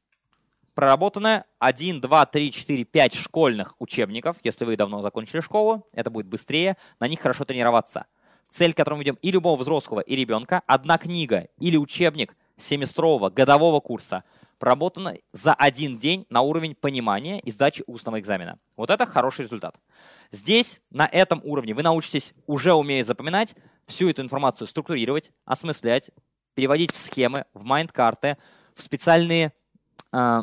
проработаны 0.73 1.45
1, 1.59 2.01
2, 2.01 2.27
3, 2.27 2.51
4, 2.51 2.85
5 2.85 3.15
школьных 3.15 3.75
учебников. 3.79 4.39
Если 4.45 4.65
вы 4.65 4.77
давно 4.79 5.03
закончили 5.03 5.43
школу, 5.43 5.87
это 5.93 6.11
будет 6.11 6.27
быстрее, 6.27 6.79
на 7.01 7.07
них 7.07 7.21
хорошо 7.21 7.45
тренироваться. 7.45 8.07
Цель, 8.49 8.73
к 8.73 8.79
которой 8.79 8.95
мы 8.95 9.03
идем 9.03 9.19
и 9.21 9.31
любого 9.31 9.61
взрослого, 9.61 10.01
и 10.01 10.17
ребенка, 10.17 10.63
одна 10.67 10.97
книга 10.97 11.49
или 11.59 11.77
учебник 11.77 12.35
семестрового, 12.57 13.29
годового 13.29 13.81
курса 13.81 14.25
проработана 14.59 15.17
за 15.33 15.53
один 15.53 15.99
день 15.99 16.25
на 16.31 16.41
уровень 16.41 16.75
понимания 16.75 17.41
и 17.41 17.51
сдачи 17.51 17.85
устного 17.87 18.19
экзамена. 18.19 18.59
Вот 18.75 18.89
это 18.89 19.05
хороший 19.05 19.43
результат. 19.43 19.77
Здесь, 20.31 20.81
на 20.91 21.07
этом 21.07 21.41
уровне, 21.45 21.75
вы 21.75 21.83
научитесь, 21.83 22.35
уже 22.47 22.75
умея 22.75 23.05
запоминать, 23.05 23.55
всю 23.87 24.11
эту 24.11 24.23
информацию 24.23 24.67
структурировать, 24.67 25.31
осмыслять, 25.45 26.11
переводить 26.55 26.93
в 26.93 26.97
схемы, 26.97 27.47
в 27.55 27.65
майнд-карты, 27.65 28.37
в 28.75 28.83
специальные 28.83 29.53
э, 30.13 30.43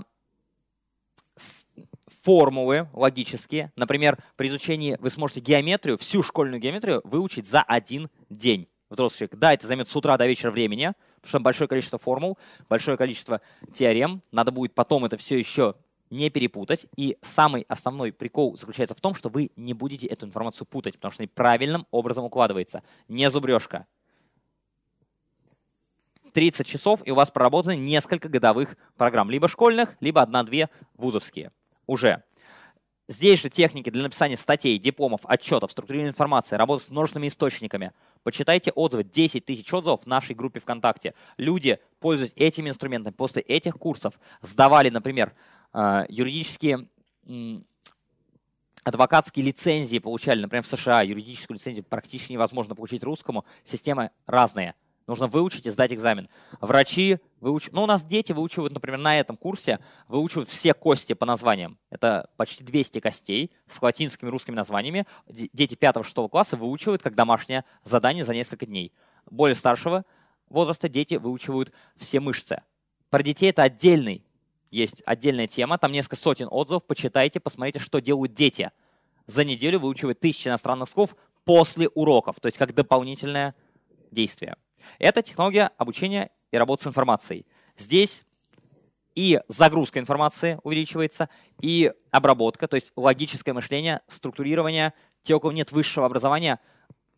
формулы 2.24 2.90
логические. 2.94 3.72
Например, 3.76 4.18
при 4.36 4.48
изучении 4.48 4.98
вы 5.00 5.10
сможете 5.10 5.42
геометрию, 5.42 5.98
всю 5.98 6.24
школьную 6.24 6.60
геометрию 6.60 7.02
выучить 7.04 7.48
за 7.48 7.62
один 7.62 8.10
день. 8.30 8.68
Взрослый 8.90 9.18
человек. 9.28 9.40
Да, 9.40 9.54
это 9.54 9.68
займет 9.68 9.90
с 9.90 9.96
утра 9.96 10.18
до 10.18 10.26
вечера 10.26 10.52
времени, 10.52 10.94
потому 11.16 11.30
что 11.30 11.40
большое 11.40 11.68
количество 11.68 12.00
формул, 12.00 12.38
большое 12.70 12.98
количество 12.98 13.42
теорем. 13.74 14.22
Надо 14.32 14.52
будет 14.52 14.74
потом 14.74 15.06
это 15.06 15.18
все 15.18 15.38
еще 15.38 15.76
не 16.16 16.30
перепутать. 16.30 16.86
И 16.96 17.18
самый 17.22 17.66
основной 17.68 18.12
прикол 18.12 18.58
заключается 18.58 18.96
в 18.96 19.02
том, 19.02 19.16
что 19.16 19.30
вы 19.30 19.52
не 19.56 19.74
будете 19.74 20.08
эту 20.08 20.26
информацию 20.26 20.66
путать, 20.66 20.96
потому 20.96 21.12
что 21.12 21.24
она 21.24 21.30
правильным 21.34 21.86
образом 21.92 22.24
укладывается. 22.24 22.84
Не 23.08 23.30
зубрежка. 23.30 23.86
30 26.34 26.68
часов, 26.68 27.02
и 27.06 27.12
у 27.12 27.16
вас 27.16 27.32
проработаны 27.32 27.78
несколько 27.78 28.28
годовых 28.28 28.76
программ. 28.98 29.30
Либо 29.30 29.48
школьных, 29.48 29.96
либо 30.02 30.22
одна-две 30.22 30.70
вузовские. 30.96 31.52
Уже. 31.88 32.24
Здесь 33.08 33.40
же 33.40 33.50
техники 33.50 33.92
для 33.92 34.02
написания 34.02 34.36
статей, 34.36 34.80
дипломов, 34.80 35.22
отчетов, 35.26 35.72
структурирования 35.72 36.12
информации, 36.12 36.56
работа 36.56 36.84
с 36.84 36.90
множественными 36.90 37.28
источниками. 37.28 37.92
Почитайте 38.24 38.72
отзывы, 38.72 39.04
10 39.04 39.46
тысяч 39.46 39.72
отзывов 39.72 40.02
в 40.02 40.08
нашей 40.08 40.34
группе 40.36 40.60
ВКонтакте. 40.60 41.14
Люди, 41.38 41.78
пользуясь 42.00 42.34
этими 42.36 42.70
инструментами, 42.70 43.14
после 43.14 43.44
этих 43.44 43.76
курсов 43.76 44.20
сдавали, 44.42 44.90
например, 44.90 45.34
юридические 46.10 46.88
адвокатские 48.84 49.46
лицензии 49.46 49.98
получали, 50.00 50.42
например, 50.42 50.64
в 50.64 50.68
США 50.68 51.02
юридическую 51.02 51.58
лицензию 51.58 51.84
практически 51.84 52.34
невозможно 52.34 52.76
получить 52.76 53.04
русскому. 53.04 53.44
Системы 53.64 54.12
разные. 54.26 54.76
Нужно 55.08 55.28
выучить 55.28 55.68
и 55.68 55.70
сдать 55.70 55.94
экзамен. 55.94 56.30
Врачи 56.62 57.20
выучивают, 57.40 57.76
ну 57.76 57.84
у 57.84 57.86
нас 57.86 58.04
дети 58.04 58.32
выучивают, 58.32 58.74
например, 58.74 59.00
на 59.00 59.20
этом 59.20 59.38
курсе 59.38 59.80
выучивают 60.08 60.50
все 60.50 60.74
кости 60.74 61.14
по 61.14 61.26
названиям. 61.26 61.78
Это 61.92 62.30
почти 62.38 62.64
200 62.64 63.02
костей 63.02 63.52
с 63.68 63.80
латинскими 63.82 64.30
русскими 64.30 64.56
названиями. 64.56 65.06
Дети 65.28 65.76
5-6 65.76 66.30
класса 66.30 66.58
выучивают 66.58 67.04
как 67.04 67.14
домашнее 67.14 67.66
задание 67.84 68.26
за 68.26 68.34
несколько 68.34 68.66
дней. 68.66 68.94
Более 69.30 69.56
старшего 69.56 70.06
возраста 70.50 70.90
дети 70.90 71.16
выучивают 71.16 71.72
все 71.98 72.20
мышцы. 72.20 72.64
Про 73.10 73.22
детей 73.22 73.50
это 73.50 73.64
отдельный 73.64 74.24
есть 74.72 75.02
отдельная 75.06 75.48
тема, 75.48 75.78
там 75.78 75.92
несколько 75.92 76.16
сотен 76.16 76.48
отзывов, 76.50 76.86
почитайте, 76.86 77.40
посмотрите, 77.40 77.80
что 77.80 78.00
делают 78.00 78.34
дети. 78.34 78.72
За 79.26 79.44
неделю 79.44 79.80
выучивают 79.80 80.20
тысячи 80.20 80.48
иностранных 80.48 80.90
слов 80.90 81.16
после 81.44 81.90
уроков, 81.90 82.40
то 82.40 82.48
есть 82.48 82.58
как 82.58 82.74
дополнительное 82.74 83.56
действие. 84.12 84.56
Это 85.00 85.22
технология 85.22 85.72
обучения 85.78 86.30
и 86.52 86.58
работы 86.58 86.84
с 86.84 86.88
информацией. 86.88 87.46
Здесь 87.78 88.24
и 89.16 89.40
загрузка 89.48 90.00
информации 90.00 90.60
увеличивается, 90.64 91.30
и 91.62 91.92
обработка, 92.12 92.68
то 92.68 92.76
есть 92.76 92.92
логическое 92.96 93.54
мышление, 93.54 94.02
структурирование. 94.08 94.94
Те, 95.24 95.36
у 95.36 95.40
кого 95.40 95.54
нет 95.54 95.72
высшего 95.72 96.06
образования, 96.06 96.60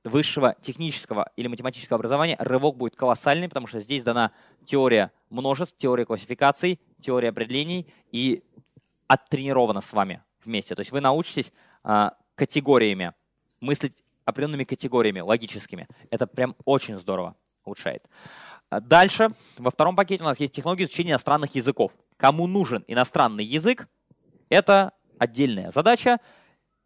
высшего 0.08 0.56
технического 0.62 1.32
или 1.36 1.48
математического 1.48 1.98
образования, 1.98 2.36
рывок 2.40 2.78
будет 2.78 2.96
колоссальный, 2.96 3.48
потому 3.48 3.68
что 3.68 3.80
здесь 3.80 4.04
дана 4.04 4.32
теория 4.66 5.12
множеств, 5.30 5.76
теория 5.78 6.06
классификаций, 6.06 6.80
теория 7.02 7.30
определений 7.30 7.88
и 8.12 8.44
оттренирована 9.08 9.82
с 9.82 9.94
вами 9.94 10.24
вместе. 10.44 10.76
То 10.76 10.82
есть 10.82 10.92
вы 10.92 11.02
научитесь 11.02 11.52
а, 11.84 12.14
категориями, 12.36 13.14
мыслить 13.60 14.04
определенными 14.26 14.64
категориями 14.64 15.20
логическими. 15.22 15.88
Это 16.10 16.28
прям 16.28 16.56
очень 16.66 16.98
здорово 16.98 17.36
улучшает. 17.64 18.04
А 18.70 18.82
дальше, 18.82 19.32
во 19.58 19.72
втором 19.72 19.96
пакете 19.96 20.24
у 20.24 20.26
нас 20.26 20.40
есть 20.40 20.54
технология 20.54 20.86
изучения 20.86 21.12
иностранных 21.12 21.56
языков. 21.56 21.92
Кому 22.18 22.48
нужен 22.48 22.84
иностранный 22.88 23.46
язык, 23.46 23.88
это 24.50 24.94
отдельная 25.18 25.72
задача. 25.72 26.20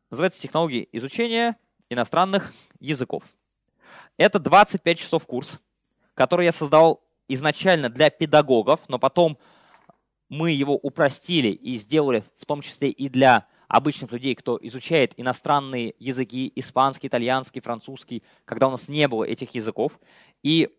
Называется 0.09 0.41
технология 0.41 0.87
изучения 0.91 1.57
иностранных 1.91 2.53
языков. 2.79 3.23
Это 4.17 4.39
25 4.39 4.97
часов 4.97 5.25
курс, 5.25 5.59
который 6.13 6.45
я 6.45 6.51
создал 6.51 7.03
изначально 7.27 7.89
для 7.89 8.09
педагогов, 8.09 8.81
но 8.87 8.97
потом 8.97 9.37
мы 10.29 10.51
его 10.51 10.75
упростили 10.75 11.49
и 11.49 11.75
сделали 11.75 12.23
в 12.39 12.45
том 12.45 12.61
числе 12.61 12.89
и 12.89 13.09
для 13.09 13.45
обычных 13.67 14.11
людей, 14.11 14.35
кто 14.35 14.57
изучает 14.61 15.13
иностранные 15.17 15.93
языки, 15.99 16.51
испанский, 16.55 17.07
итальянский, 17.07 17.61
французский, 17.61 18.23
когда 18.45 18.67
у 18.67 18.71
нас 18.71 18.87
не 18.87 19.07
было 19.07 19.23
этих 19.23 19.53
языков. 19.55 19.99
И 20.43 20.69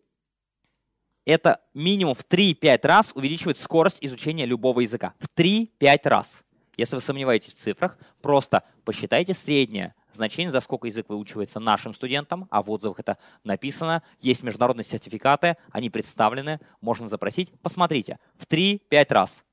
это 1.25 1.61
минимум 1.75 2.15
в 2.15 2.25
3-5 2.29 2.87
раз 2.87 3.13
увеличивает 3.15 3.59
скорость 3.59 3.99
изучения 4.01 4.47
любого 4.47 4.81
языка. 4.81 5.15
В 5.19 5.29
3-5 5.39 6.09
раз. 6.09 6.45
Если 6.77 6.95
вы 6.95 7.03
сомневаетесь 7.03 7.53
в 7.53 7.59
цифрах, 7.59 7.99
просто 8.21 8.65
посчитайте 8.85 9.35
среднее 9.35 9.95
значение, 10.15 10.51
за 10.51 10.61
сколько 10.61 10.87
язык 10.87 11.09
выучивается 11.09 11.61
нашим 11.61 11.95
студентам, 11.95 12.47
а 12.51 12.63
в 12.63 12.71
отзывах 12.71 13.01
это 13.01 13.19
написано. 13.45 14.03
Есть 14.19 14.43
международные 14.43 14.85
сертификаты, 14.85 15.57
они 15.71 15.91
представлены, 15.91 16.61
можно 16.81 17.09
запросить. 17.09 17.53
Посмотрите, 17.63 18.19
в 18.35 18.47
3-5 18.47 19.13
раз. 19.13 19.45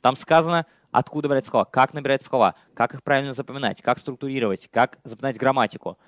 Там 0.00 0.16
сказано, 0.16 0.66
откуда 0.90 1.28
брать 1.28 1.46
слова, 1.46 1.64
как 1.64 1.94
набирать 1.94 2.22
слова, 2.22 2.54
как 2.74 2.94
их 2.94 3.02
правильно 3.02 3.34
запоминать, 3.34 3.82
как 3.82 3.98
структурировать, 3.98 4.68
как 4.70 4.98
запоминать 5.04 5.38
грамматику. 5.38 5.98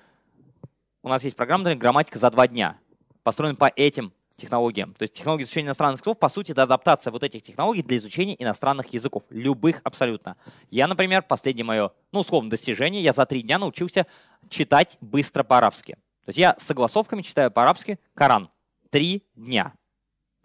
У 1.01 1.09
нас 1.09 1.23
есть 1.23 1.35
программа, 1.35 1.63
например, 1.63 1.79
грамматика 1.79 2.17
за 2.17 2.29
два 2.31 2.47
дня, 2.47 2.77
построена 3.23 3.55
по 3.55 3.71
этим 3.75 4.13
технологиям. 4.39 4.93
То 4.93 5.03
есть 5.03 5.13
технологии 5.13 5.43
изучения 5.43 5.67
иностранных 5.67 5.99
языков, 5.99 6.17
по 6.17 6.29
сути, 6.29 6.51
это 6.51 6.63
адаптация 6.63 7.11
вот 7.11 7.23
этих 7.23 7.43
технологий 7.43 7.83
для 7.83 7.97
изучения 7.97 8.35
иностранных 8.41 8.93
языков. 8.93 9.23
Любых 9.29 9.81
абсолютно. 9.83 10.37
Я, 10.69 10.87
например, 10.87 11.23
последнее 11.23 11.65
мое, 11.65 11.91
ну, 12.11 12.21
условно, 12.21 12.49
достижение, 12.49 13.03
я 13.03 13.13
за 13.13 13.25
три 13.25 13.41
дня 13.41 13.59
научился 13.59 14.07
читать 14.49 14.97
быстро 15.01 15.43
по-арабски. 15.43 15.93
То 16.25 16.29
есть 16.29 16.39
я 16.39 16.55
с 16.57 16.63
согласовками 16.63 17.21
читаю 17.21 17.51
по-арабски 17.51 17.99
Коран. 18.13 18.49
Три 18.89 19.27
дня 19.35 19.73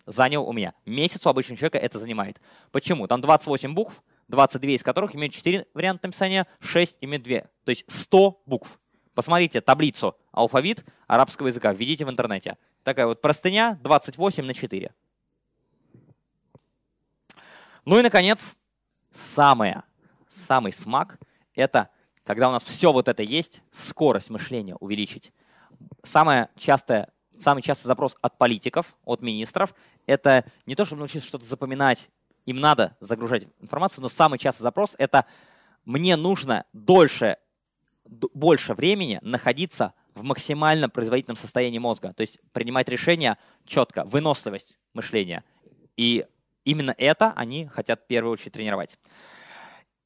занял 0.07 0.47
у 0.49 0.53
меня. 0.53 0.75
Месяц 0.85 1.25
у 1.27 1.29
обычного 1.29 1.59
человека 1.59 1.79
это 1.79 1.99
занимает. 1.99 2.41
Почему? 2.71 3.07
Там 3.07 3.21
28 3.21 3.75
букв, 3.75 4.03
22 4.29 4.73
из 4.73 4.83
которых 4.83 5.15
имеют 5.15 5.35
4 5.35 5.67
варианта 5.75 6.07
написания, 6.07 6.47
6 6.61 6.99
имеют 7.01 7.25
2. 7.25 7.41
То 7.65 7.71
есть 7.71 7.85
100 7.89 8.43
букв. 8.47 8.79
Посмотрите 9.15 9.61
таблицу 9.61 10.17
алфавит 10.33 10.85
арабского 11.07 11.49
языка, 11.49 11.73
введите 11.73 12.05
в 12.05 12.11
интернете. 12.11 12.59
Такая 12.83 13.07
вот 13.07 13.21
простыня 13.23 13.79
28 13.83 14.45
на 14.45 14.55
4. 14.55 14.93
Ну 17.85 17.99
и, 17.99 18.03
наконец, 18.03 18.57
самое, 19.13 19.83
самый 20.29 20.73
смак 20.73 21.19
это 21.55 21.91
когда 22.25 22.49
у 22.49 22.53
нас 22.53 22.65
все 22.65 22.93
вот 22.93 23.09
это 23.09 23.23
есть, 23.23 23.63
скорость 23.73 24.31
мышления 24.31 24.75
увеличить. 24.77 25.33
Самое 26.03 26.49
частое, 26.57 27.09
самый 27.39 27.63
частый 27.63 27.87
запрос 27.87 28.17
от 28.21 28.39
политиков, 28.39 28.97
от 29.05 29.21
министров, 29.21 29.75
это 30.07 30.45
не 30.67 30.75
то, 30.75 30.85
чтобы 30.85 31.01
научиться 31.01 31.29
что-то 31.29 31.45
запоминать, 31.45 32.09
им 32.47 32.61
надо 32.61 32.97
загружать 33.01 33.47
информацию, 33.61 34.03
но 34.03 34.09
самый 34.09 34.39
частый 34.39 34.63
запрос 34.63 34.95
это 34.99 35.27
мне 35.85 36.17
нужно 36.17 36.65
дольше, 36.73 37.37
больше 38.05 38.75
времени 38.75 39.19
находиться 39.23 39.95
в 40.15 40.23
максимально 40.23 40.89
производительном 40.89 41.37
состоянии 41.37 41.79
мозга, 41.79 42.13
то 42.13 42.21
есть 42.21 42.39
принимать 42.53 42.89
решения 42.89 43.39
четко, 43.67 44.05
выносливость 44.05 44.79
мышления. 44.93 45.45
И 45.97 46.25
именно 46.65 46.95
это 46.97 47.33
они 47.37 47.67
хотят 47.67 48.03
в 48.03 48.07
первую 48.07 48.33
очередь 48.33 48.53
тренировать. 48.53 48.99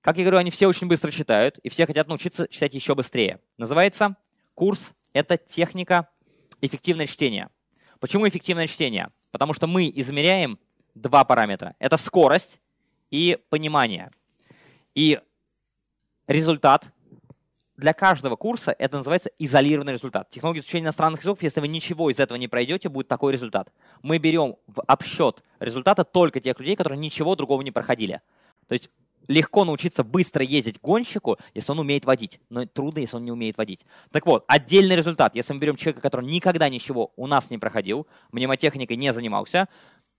Как 0.01 0.17
я 0.17 0.25
говорю, 0.25 0.39
они 0.39 0.51
все 0.51 0.67
очень 0.67 0.87
быстро 0.87 1.11
читают, 1.11 1.59
и 1.59 1.69
все 1.69 1.87
хотят 1.87 2.09
научиться 2.09 2.49
читать 2.49 2.73
еще 2.73 2.95
быстрее. 2.95 3.41
Называется 3.59 4.17
курс 4.55 4.93
«Это 5.13 5.37
техника 5.37 6.09
эффективное 6.61 7.07
чтение». 7.07 7.51
Почему 8.01 8.29
эффективное 8.29 8.69
чтение? 8.69 9.09
Потому 9.33 9.55
что 9.55 9.67
мы 9.67 9.91
измеряем 9.93 10.59
два 10.95 11.25
параметра. 11.25 11.75
Это 11.81 11.97
скорость 11.97 12.61
и 13.11 13.39
понимание. 13.51 14.11
И 14.95 15.21
результат 16.29 16.93
для 17.79 17.93
каждого 17.95 18.35
курса 18.35 18.75
это 18.77 18.99
называется 18.99 19.31
изолированный 19.39 19.93
результат. 19.93 20.29
Технология 20.31 20.61
изучения 20.61 20.85
иностранных 20.85 21.21
языков, 21.21 21.43
если 21.43 21.61
вы 21.61 21.69
ничего 21.69 22.11
из 22.11 22.19
этого 22.19 22.37
не 22.37 22.49
пройдете, 22.49 22.89
будет 22.89 23.07
такой 23.07 23.33
результат. 23.33 23.73
Мы 24.03 24.19
берем 24.19 24.57
в 24.67 24.83
обсчет 24.83 25.45
результата 25.61 26.05
только 26.05 26.41
тех 26.41 26.59
людей, 26.59 26.75
которые 26.75 26.99
ничего 26.99 27.37
другого 27.37 27.63
не 27.63 27.71
проходили. 27.71 28.21
То 28.67 28.73
есть 28.73 28.91
легко 29.29 29.65
научиться 29.65 30.03
быстро 30.03 30.45
ездить 30.45 30.81
гонщику, 30.81 31.39
если 31.55 31.71
он 31.71 31.79
умеет 31.79 32.05
водить, 32.05 32.41
но 32.51 32.67
трудно, 32.67 32.99
если 32.99 33.17
он 33.17 33.25
не 33.25 33.31
умеет 33.31 33.57
водить. 33.57 33.87
Так 34.11 34.27
вот, 34.27 34.45
отдельный 34.49 34.97
результат, 34.97 35.37
если 35.37 35.53
мы 35.53 35.61
берем 35.61 35.77
человека, 35.77 36.01
который 36.01 36.27
никогда 36.27 36.69
ничего 36.69 37.13
у 37.15 37.29
нас 37.29 37.49
не 37.49 37.59
проходил, 37.59 38.09
мнемотехникой 38.33 38.97
не 38.97 39.13
занимался, 39.13 39.69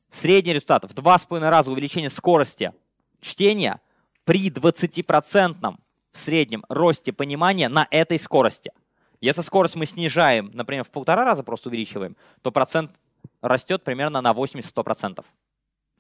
средний 0.10 0.54
результат 0.54 0.86
в 0.86 0.94
два 0.94 1.20
с 1.20 1.26
половиной 1.26 1.50
раза 1.50 1.72
увеличение 1.72 2.10
скорости 2.10 2.72
чтения 3.20 3.82
при 4.24 4.50
20% 4.50 5.76
в 6.12 6.18
среднем 6.18 6.66
росте 6.70 7.14
понимания 7.14 7.70
на 7.70 7.88
этой 7.92 8.18
скорости. 8.20 8.72
Если 9.22 9.42
скорость 9.42 9.76
мы 9.76 9.86
снижаем, 9.86 10.50
например, 10.54 10.84
в 10.84 10.92
полтора 10.92 11.26
раза 11.26 11.44
просто 11.44 11.70
увеличиваем, 11.70 12.16
то 12.42 12.52
процент 12.52 12.92
растет 13.42 13.84
примерно 13.84 14.22
на 14.22 14.32
80-100%. 14.32 15.24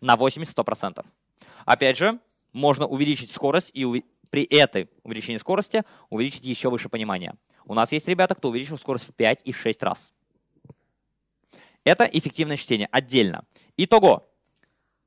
На 0.01 0.16
80-100%. 0.16 1.05
Опять 1.66 1.97
же, 1.97 2.20
можно 2.53 2.88
увеличить 2.88 3.32
скорость 3.32 3.72
и 3.74 4.05
при 4.30 4.43
этой 4.43 4.89
увеличении 5.03 5.38
скорости 5.38 5.84
увеличить 6.10 6.45
еще 6.45 6.70
выше 6.70 6.89
понимание. 6.89 7.36
У 7.66 7.74
нас 7.74 7.91
есть 7.91 8.07
ребята, 8.07 8.36
кто 8.36 8.49
увеличил 8.49 8.78
скорость 8.78 9.07
в 9.07 9.14
5 9.14 9.41
и 9.43 9.51
6 9.51 9.84
раз. 9.84 10.14
Это 11.84 12.03
эффективное 12.05 12.57
чтение 12.57 12.88
отдельно. 12.91 13.45
Итого. 13.78 14.30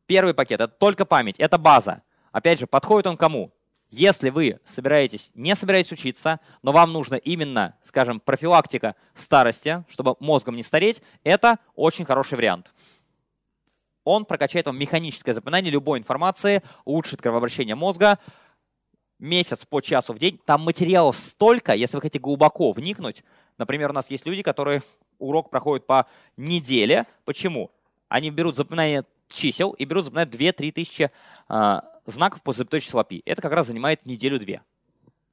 Первый 0.07 0.35
пакет— 0.35 0.61
это 0.61 0.69
только 0.69 1.05
память, 1.05 1.39
это 1.39 1.57
база. 1.59 2.03
Опять 2.33 2.59
же, 2.59 2.67
подходит 2.67 3.07
он 3.07 3.17
кому? 3.17 3.53
Если 3.93 4.31
вы 4.31 4.59
собираетесь, 4.65 5.31
не 5.35 5.55
собираетесь 5.55 5.93
учиться, 5.93 6.41
но 6.63 6.73
вам 6.73 6.95
нужно 6.95 7.17
именно, 7.17 7.77
скажем, 7.83 8.21
профилактика 8.21 8.97
старости, 9.15 9.85
чтобы 9.91 10.17
мозгом 10.19 10.57
не 10.57 10.63
стареть, 10.63 11.03
это 11.25 11.59
очень 11.75 12.07
хороший 12.07 12.37
вариант. 12.37 12.73
Он 14.05 14.25
прокачает 14.25 14.65
вам 14.65 14.79
механическое 14.79 15.35
запоминание 15.35 15.71
любой 15.71 15.99
информации, 15.99 16.63
улучшит 16.87 17.21
кровообращение 17.21 17.75
мозга, 17.75 18.19
месяц 19.19 19.67
по 19.67 19.83
часу 19.83 20.15
в 20.15 20.19
день. 20.19 20.41
Там 20.47 20.63
материалов 20.63 21.15
столько, 21.15 21.75
если 21.75 21.99
вы 21.99 22.01
хотите 22.01 22.19
глубоко 22.19 22.73
вникнуть. 22.73 23.23
Например, 23.59 23.91
у 23.91 23.93
нас 23.93 24.11
есть 24.11 24.25
люди, 24.25 24.41
которые 24.41 24.83
урок 25.19 25.51
проходят 25.51 25.87
по 25.87 26.07
неделе. 26.39 27.05
Почему? 27.27 27.71
Они 28.09 28.31
берут 28.31 28.57
запоминание 28.57 29.05
чисел 29.29 29.73
и 29.73 29.85
берут 29.85 30.07
запоминать 30.07 30.31
2-3 30.31 30.73
тысячи 30.73 31.11
э, 31.51 31.81
знаков 32.07 32.43
по 32.43 32.53
запятой 32.53 32.81
числа 32.81 33.05
пи. 33.05 33.23
Это 33.25 33.43
как 33.43 33.53
раз 33.53 33.67
занимает 33.67 34.05
неделю-две. 34.07 34.63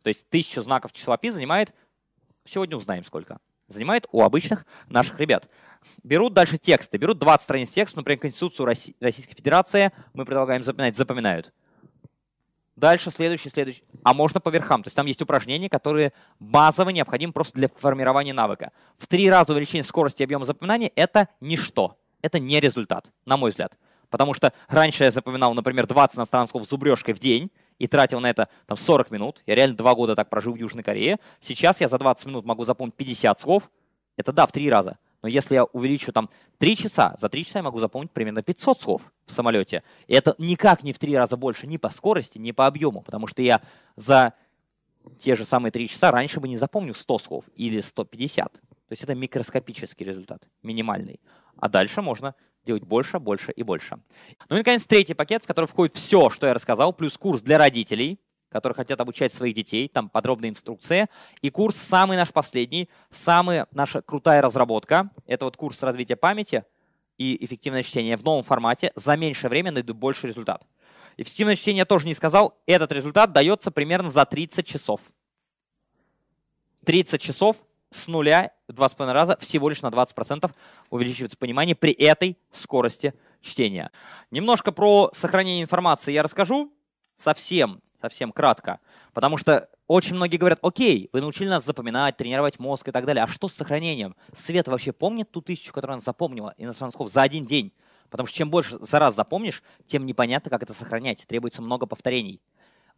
То 0.03 0.09
есть 0.09 0.29
тысяча 0.29 0.61
знаков 0.61 0.93
числа 0.93 1.17
пи 1.17 1.29
занимает, 1.29 1.73
сегодня 2.45 2.77
узнаем 2.77 3.03
сколько, 3.03 3.39
занимает 3.67 4.07
у 4.11 4.23
обычных 4.23 4.65
наших 4.87 5.19
ребят. 5.19 5.49
Берут 6.03 6.33
дальше 6.33 6.57
тексты, 6.57 6.97
берут 6.97 7.19
20 7.19 7.43
страниц 7.43 7.69
текста, 7.69 7.97
например, 7.97 8.19
Конституцию 8.19 8.65
Российской 8.65 9.35
Федерации, 9.35 9.91
мы 10.13 10.25
предлагаем 10.25 10.63
запоминать, 10.63 10.95
запоминают. 10.95 11.53
Дальше 12.75 13.11
следующий, 13.11 13.49
следующий. 13.49 13.83
А 14.03 14.13
можно 14.13 14.39
по 14.39 14.47
верхам. 14.47 14.83
То 14.83 14.87
есть 14.87 14.95
там 14.95 15.05
есть 15.05 15.21
упражнения, 15.21 15.69
которые 15.69 16.13
базово 16.39 16.91
необходимы 16.91 17.33
просто 17.33 17.55
для 17.55 17.67
формирования 17.67 18.31
навыка. 18.31 18.71
В 18.97 19.05
три 19.05 19.29
раза 19.29 19.51
увеличение 19.51 19.83
скорости 19.83 20.21
и 20.21 20.23
объема 20.23 20.45
запоминания– 20.45 20.89
это 20.95 21.27
ничто. 21.41 21.97
Это 22.21 22.39
не 22.39 22.57
результат, 22.61 23.11
на 23.25 23.35
мой 23.35 23.49
взгляд. 23.49 23.77
Потому 24.09 24.33
что 24.33 24.53
раньше 24.67 25.03
я 25.03 25.11
запоминал, 25.11 25.53
например, 25.53 25.87
20 25.87 26.17
иностранных 26.17 26.51
зубрежкой 26.67 27.13
в 27.13 27.19
день 27.19 27.51
и 27.77 27.87
тратил 27.87 28.19
на 28.19 28.29
это 28.29 28.49
там, 28.65 28.77
40 28.77 29.11
минут. 29.11 29.41
Я 29.45 29.55
реально 29.55 29.77
два 29.77 29.95
года 29.95 30.15
так 30.15 30.29
прожил 30.29 30.53
в 30.53 30.57
Южной 30.57 30.83
Корее. 30.83 31.19
Сейчас 31.39 31.81
я 31.81 31.87
за 31.87 31.97
20 31.97 32.25
минут 32.25 32.45
могу 32.45 32.65
запомнить 32.65 32.95
50 32.95 33.39
слов. 33.39 33.69
Это 34.17 34.33
да, 34.33 34.45
в 34.45 34.51
три 34.51 34.69
раза. 34.69 34.97
Но 35.21 35.27
если 35.27 35.55
я 35.55 35.65
увеличу 35.65 36.11
там 36.11 36.29
3 36.59 36.75
часа, 36.75 37.15
за 37.19 37.29
3 37.29 37.45
часа 37.45 37.59
я 37.59 37.63
могу 37.63 37.79
запомнить 37.79 38.11
примерно 38.11 38.41
500 38.41 38.81
слов 38.81 39.01
в 39.25 39.31
самолете. 39.31 39.83
И 40.07 40.13
это 40.13 40.33
никак 40.37 40.83
не 40.83 40.93
в 40.93 40.99
3 40.99 41.17
раза 41.17 41.37
больше 41.37 41.67
ни 41.67 41.77
по 41.77 41.89
скорости, 41.89 42.37
ни 42.37 42.51
по 42.51 42.67
объему. 42.67 43.01
Потому 43.01 43.27
что 43.27 43.41
я 43.41 43.61
за 43.95 44.33
те 45.19 45.35
же 45.35 45.45
самые 45.45 45.71
3 45.71 45.87
часа 45.89 46.11
раньше 46.11 46.39
бы 46.39 46.47
не 46.47 46.57
запомнил 46.57 46.95
100 46.95 47.19
слов 47.19 47.45
или 47.55 47.81
150. 47.81 48.51
То 48.53 48.59
есть 48.89 49.03
это 49.03 49.13
микроскопический 49.13 50.05
результат, 50.05 50.47
минимальный. 50.63 51.19
А 51.57 51.69
дальше 51.69 52.01
можно 52.01 52.33
делать 52.69 52.83
больше, 52.83 53.19
больше 53.19 53.51
и 53.51 53.63
больше. 53.63 53.99
Ну 54.47 54.55
и, 54.55 54.59
наконец, 54.59 54.85
третий 54.85 55.15
пакет, 55.15 55.43
в 55.43 55.47
который 55.47 55.65
входит 55.65 55.95
все, 55.95 56.29
что 56.29 56.45
я 56.45 56.53
рассказал, 56.53 56.93
плюс 56.93 57.17
курс 57.17 57.41
для 57.41 57.57
родителей, 57.57 58.19
которые 58.49 58.75
хотят 58.75 59.01
обучать 59.01 59.33
своих 59.33 59.55
детей, 59.55 59.87
там 59.87 60.07
подробная 60.07 60.49
инструкция. 60.49 61.09
И 61.41 61.49
курс 61.49 61.75
самый 61.75 62.15
наш 62.15 62.31
последний, 62.31 62.87
самая 63.09 63.67
наша 63.71 64.01
крутая 64.01 64.41
разработка. 64.41 65.09
Это 65.25 65.45
вот 65.45 65.57
курс 65.57 65.81
развития 65.81 66.15
памяти 66.15 66.63
и 67.17 67.43
эффективное 67.43 67.81
чтение 67.81 68.17
в 68.17 68.23
новом 68.23 68.43
формате. 68.43 68.91
За 68.95 69.17
меньшее 69.17 69.49
время 69.49 69.71
найду 69.71 69.95
больше 69.95 70.27
результат. 70.27 70.63
Эффективное 71.17 71.55
чтение 71.55 71.79
я 71.79 71.85
тоже 71.85 72.05
не 72.05 72.13
сказал. 72.13 72.55
Этот 72.67 72.91
результат 72.91 73.33
дается 73.33 73.71
примерно 73.71 74.09
за 74.09 74.25
30 74.25 74.65
часов. 74.65 75.01
30 76.85 77.21
часов 77.21 77.57
с 77.91 78.07
нуля 78.07 78.51
в 78.67 78.73
2,5 78.73 79.11
раза 79.11 79.37
всего 79.37 79.69
лишь 79.69 79.81
на 79.81 79.87
20% 79.87 80.51
увеличивается 80.89 81.37
понимание 81.37 81.75
при 81.75 81.91
этой 81.91 82.37
скорости 82.53 83.13
чтения. 83.41 83.91
Немножко 84.31 84.71
про 84.71 85.11
сохранение 85.13 85.63
информации 85.63 86.11
я 86.11 86.23
расскажу 86.23 86.71
совсем, 87.15 87.81
совсем 88.01 88.31
кратко, 88.31 88.79
потому 89.13 89.37
что 89.37 89.69
очень 89.87 90.15
многие 90.15 90.37
говорят, 90.37 90.59
окей, 90.61 91.09
вы 91.13 91.21
научили 91.21 91.49
нас 91.49 91.65
запоминать, 91.65 92.15
тренировать 92.15 92.59
мозг 92.59 92.87
и 92.87 92.91
так 92.91 93.05
далее, 93.05 93.23
а 93.23 93.27
что 93.27 93.49
с 93.49 93.53
сохранением? 93.53 94.15
Свет 94.37 94.67
вообще 94.67 94.91
помнит 94.91 95.31
ту 95.31 95.41
тысячу, 95.41 95.73
которую 95.73 95.95
она 95.95 96.01
запомнила 96.01 96.53
иностранных 96.57 96.95
слов 96.95 97.11
за 97.11 97.23
один 97.23 97.43
день? 97.43 97.73
Потому 98.09 98.27
что 98.27 98.37
чем 98.37 98.49
больше 98.49 98.77
за 98.77 98.99
раз 98.99 99.15
запомнишь, 99.15 99.63
тем 99.87 100.05
непонятно, 100.05 100.49
как 100.49 100.63
это 100.63 100.73
сохранять. 100.73 101.25
Требуется 101.27 101.61
много 101.61 101.85
повторений. 101.85 102.41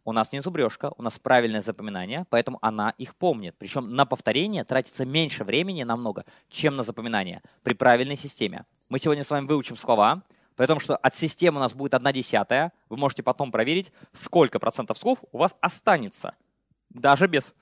У 0.04 0.12
нас 0.12 0.32
не 0.32 0.42
зубрежка, 0.42 0.92
у 0.96 1.02
нас 1.02 1.18
правильное 1.18 1.60
запоминание, 1.60 2.26
поэтому 2.28 2.58
она 2.60 2.90
их 2.98 3.14
помнит. 3.14 3.54
Причем 3.56 3.94
на 3.94 4.04
повторение 4.04 4.64
тратится 4.64 5.04
меньше 5.04 5.44
времени 5.44 5.84
намного, 5.84 6.24
чем 6.48 6.74
на 6.74 6.82
запоминание 6.82 7.40
при 7.62 7.74
правильной 7.74 8.16
системе. 8.16 8.64
Мы 8.88 8.98
сегодня 8.98 9.22
с 9.22 9.30
вами 9.30 9.46
выучим 9.46 9.76
слова, 9.76 10.22
при 10.56 10.66
том, 10.66 10.80
что 10.80 10.96
от 10.96 11.14
системы 11.14 11.58
у 11.58 11.60
нас 11.60 11.72
будет 11.72 11.94
одна 11.94 12.12
десятая. 12.12 12.72
Вы 12.88 12.96
можете 12.96 13.22
потом 13.22 13.52
проверить, 13.52 13.92
сколько 14.12 14.58
процентов 14.58 14.98
слов 14.98 15.18
у 15.30 15.38
вас 15.38 15.56
останется, 15.60 16.34
даже 16.90 17.28
без 17.28 17.54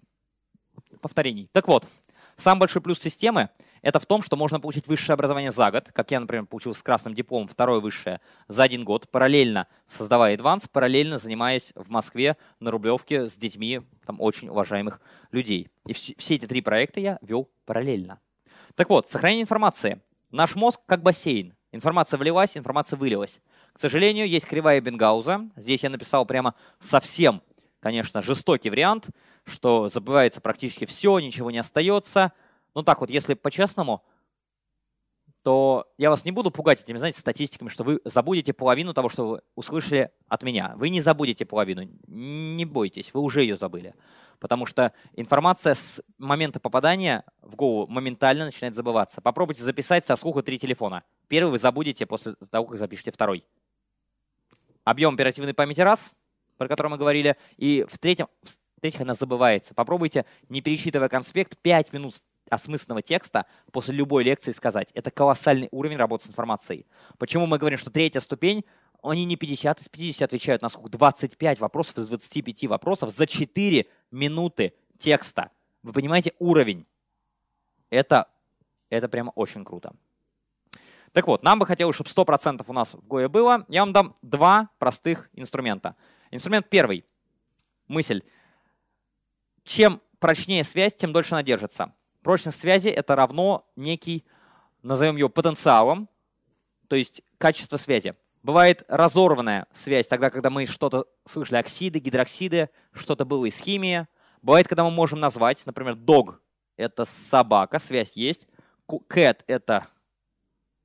повторений. 1.03 1.49
Так 1.53 1.69
вот, 1.69 1.89
самый 2.37 2.61
большой 2.61 2.81
плюс 2.81 2.99
системы 3.01 3.51
это 3.83 3.99
в 3.99 4.07
том, 4.07 4.23
что 4.23 4.37
можно 4.37 4.61
получить 4.61 4.87
высшее 4.87 5.15
образование 5.15 5.53
за 5.53 5.71
год, 5.71 5.91
как 5.93 6.11
я, 6.11 6.21
например, 6.21 6.47
получил 6.47 6.75
с 6.75 6.83
красным 6.83 7.15
дипломом 7.15 7.49
второе 7.49 7.81
высшее 7.81 8.21
за 8.49 8.65
один 8.65 8.85
год, 8.85 9.09
параллельно 9.11 9.67
создавая 9.87 10.35
адванс, 10.35 10.69
параллельно 10.69 11.19
занимаясь 11.19 11.73
в 11.75 11.89
Москве 11.91 12.37
на 12.61 12.71
Рублевке 12.71 13.29
с 13.29 13.37
детьми 13.37 13.81
там 14.05 14.21
очень 14.21 14.49
уважаемых 14.49 15.01
людей. 15.31 15.69
И 15.87 15.93
все 15.93 16.35
эти 16.35 16.47
три 16.47 16.61
проекта 16.61 17.01
я 17.01 17.19
вел 17.23 17.49
параллельно. 17.65 18.21
Так 18.75 18.91
вот, 18.91 19.09
сохранение 19.09 19.43
информации. 19.43 20.01
Наш 20.31 20.55
мозг 20.55 20.81
как 20.87 21.03
бассейн. 21.03 21.55
Информация 21.73 22.19
влилась, 22.19 22.57
информация 22.57 22.97
вылилась. 22.97 23.41
К 23.73 23.81
сожалению, 23.81 24.29
есть 24.29 24.47
кривая 24.47 24.81
Бенгауза. 24.81 25.49
Здесь 25.57 25.83
я 25.85 25.91
написал 25.91 26.27
прямо 26.27 26.55
совсем, 26.81 27.43
конечно, 27.79 28.21
жестокий 28.21 28.71
вариант, 28.71 29.09
что 29.45 29.89
забывается 29.89 30.41
практически 30.41 30.85
все, 30.85 31.19
ничего 31.19 31.51
не 31.51 31.59
остается– 31.59 32.33
ну 32.75 32.83
так 32.83 33.01
вот, 33.01 33.11
если 33.11 33.35
по-честному, 33.35 34.05
то 35.43 35.91
я 35.97 36.11
вас 36.11 36.25
не 36.25 36.33
буду 36.33 36.51
пугать 36.51 36.83
этими, 36.83 36.99
знаете, 36.99 37.19
статистиками, 37.19 37.69
что 37.69 37.83
вы 37.83 38.01
забудете 38.05 38.53
половину 38.53 38.93
того, 38.93 39.09
что 39.09 39.27
вы 39.27 39.43
услышали 39.55 40.11
от 40.29 40.43
меня. 40.43 40.75
Вы 40.77 40.91
не 40.91 41.01
забудете 41.01 41.47
половину, 41.47 41.89
не 42.07 42.65
бойтесь, 42.67 43.15
вы 43.15 43.21
уже 43.21 43.43
ее 43.43 43.57
забыли. 43.57 43.95
Потому 44.39 44.67
что 44.67 44.93
информация 45.15 45.75
с 45.75 46.03
момента 46.19 46.61
попадания 46.61 47.25
в 47.41 47.57
голову 47.57 47.91
моментально 47.91 48.47
начинает 48.47 48.75
забываться. 48.75 49.21
Попробуйте 49.21 49.63
записать 49.63 50.05
со 50.05 50.17
слуха 50.17 50.43
три 50.43 50.59
телефона. 50.59 51.05
Первый 51.29 51.53
вы 51.53 51.59
забудете 51.59 52.07
после 52.07 52.35
того, 52.51 52.67
как 52.67 52.79
запишете 52.79 53.11
второй. 53.11 53.45
Объем 54.85 55.15
оперативной 55.15 55.55
памяти 55.55 55.81
раз, 55.81 56.15
про 56.59 56.69
который 56.69 56.89
мы 56.89 56.99
говорили, 56.99 57.37
и 57.57 57.87
в 57.89 57.99
третьем, 57.99 58.29
в-третьих, 58.77 59.03
она 59.03 59.15
забывается. 59.15 59.75
Попробуйте, 59.75 60.25
не 60.49 60.63
пересчитывая 60.63 61.09
конспект, 61.09 61.59
5 61.59 61.93
минут 61.93 62.15
осмысленного 62.51 63.03
текста 63.03 63.47
после 63.73 63.95
любой 63.95 64.25
лекции 64.25 64.53
сказать. 64.53 64.91
Это 64.95 65.11
колоссальный 65.11 65.69
уровень 65.71 65.97
работы 65.97 66.27
с 66.27 66.29
информацией. 66.29 66.87
Почему 67.19 67.47
мы 67.47 67.59
говорим, 67.59 67.79
что 67.79 67.91
третья 67.91 68.21
ступень, 68.21 68.65
они 69.03 69.25
не 69.25 69.37
50 69.37 69.81
из 69.81 69.89
50 69.89 70.23
отвечают 70.23 70.63
на 70.63 70.69
сколько? 70.69 70.91
25 70.91 71.61
вопросов 71.61 71.99
из 71.99 72.09
25 72.09 72.67
вопросов 72.67 73.11
за 73.15 73.27
4 73.27 73.87
минуты 74.11 74.75
текста. 74.99 75.51
Вы 75.83 75.93
понимаете 75.93 76.35
уровень? 76.39 76.87
Это, 77.89 78.29
это 78.91 79.09
прямо 79.09 79.31
очень 79.31 79.65
круто. 79.65 79.95
Так 81.13 81.27
вот, 81.27 81.43
нам 81.43 81.59
бы 81.59 81.67
хотелось, 81.67 81.97
чтобы 81.97 82.11
100% 82.11 82.65
у 82.67 82.73
нас 82.73 82.95
в 82.95 83.07
ГОЕ 83.07 83.29
было. 83.29 83.65
Я 83.69 83.81
вам 83.83 83.93
дам 83.93 84.17
два 84.23 84.71
простых 84.79 85.29
инструмента. 85.33 85.97
Инструмент 86.31 86.69
первый. 86.69 87.05
Мысль. 87.89 88.23
Чем 89.65 90.01
прочнее 90.21 90.63
связь, 90.63 90.95
тем 90.95 91.13
дольше 91.13 91.35
она 91.35 91.43
держится. 91.43 91.93
Прочность 92.23 92.61
связи— 92.61 92.89
это 92.89 93.17
равно 93.17 93.67
некий, 93.77 94.25
назовем 94.83 95.17
его 95.17 95.29
потенциалом, 95.29 96.09
то 96.89 96.97
есть 96.97 97.23
качество 97.39 97.77
связи. 97.77 98.15
Бывает 98.43 98.85
разорванная 98.89 99.67
связь, 99.73 100.07
тогда, 100.07 100.31
когда 100.31 100.51
мы 100.51 100.67
что-то 100.67 101.07
слышали, 101.27 101.59
оксиды, 101.59 101.99
гидроксиды, 101.99 102.71
что-то 102.93 103.25
было 103.25 103.47
из 103.47 103.59
химии. 103.59 104.07
Бывает, 104.43 104.69
когда 104.69 104.85
мы 104.85 104.91
можем 104.91 105.21
назвать, 105.21 105.65
например, 105.67 105.95
dog— 105.95 106.37
это 106.77 107.05
собака, 107.05 107.79
связь 107.79 108.13
есть. 108.15 108.47
Cat— 108.89 109.41
это 109.47 109.87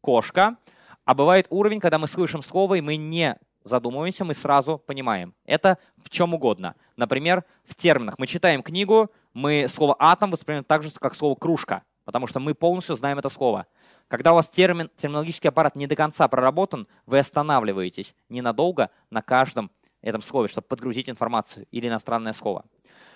кошка. 0.02 0.58
А 1.06 1.16
бывает 1.16 1.48
уровень, 1.50 1.80
когда 1.80 1.98
мы 1.98 2.08
слышим 2.08 2.42
слово, 2.42 2.76
и 2.76 2.82
мы 2.82 2.98
не 2.98 3.38
задумываемся, 3.64 4.26
мы 4.26 4.34
сразу 4.34 4.78
понимаем. 4.78 5.34
Это 5.46 5.78
в 5.98 6.10
чем 6.10 6.34
угодно. 6.34 6.76
Например, 6.96 7.44
в 7.64 7.76
терминах. 7.76 8.20
Мы 8.20 8.28
читаем 8.28 8.64
книгу, 8.64 9.12
мы 9.36 9.68
слово 9.68 9.96
«атом» 10.00 10.32
воспринимаем 10.32 10.64
так 10.64 10.82
же, 10.82 10.90
как 11.00 11.14
слово 11.14 11.36
«кружка», 11.36 11.84
потому 12.06 12.26
что 12.26 12.40
мы 12.40 12.56
полностью 12.56 12.96
знаем 12.96 13.20
это 13.20 13.30
слово. 13.30 13.68
Когда 14.08 14.32
у 14.32 14.36
вас 14.36 14.50
термин, 14.50 14.90
терминологический 14.96 15.50
аппарат 15.50 15.76
не 15.76 15.88
до 15.88 15.96
конца 15.96 16.28
проработан, 16.30 16.88
вы 17.06 17.20
останавливаетесь 17.20 18.16
ненадолго 18.30 18.90
на 19.10 19.22
каждом 19.22 19.70
этом 20.02 20.22
слове, 20.22 20.48
чтобы 20.48 20.68
подгрузить 20.68 21.10
информацию 21.10 21.68
или 21.72 21.88
иностранное 21.88 22.32
слово. 22.32 22.64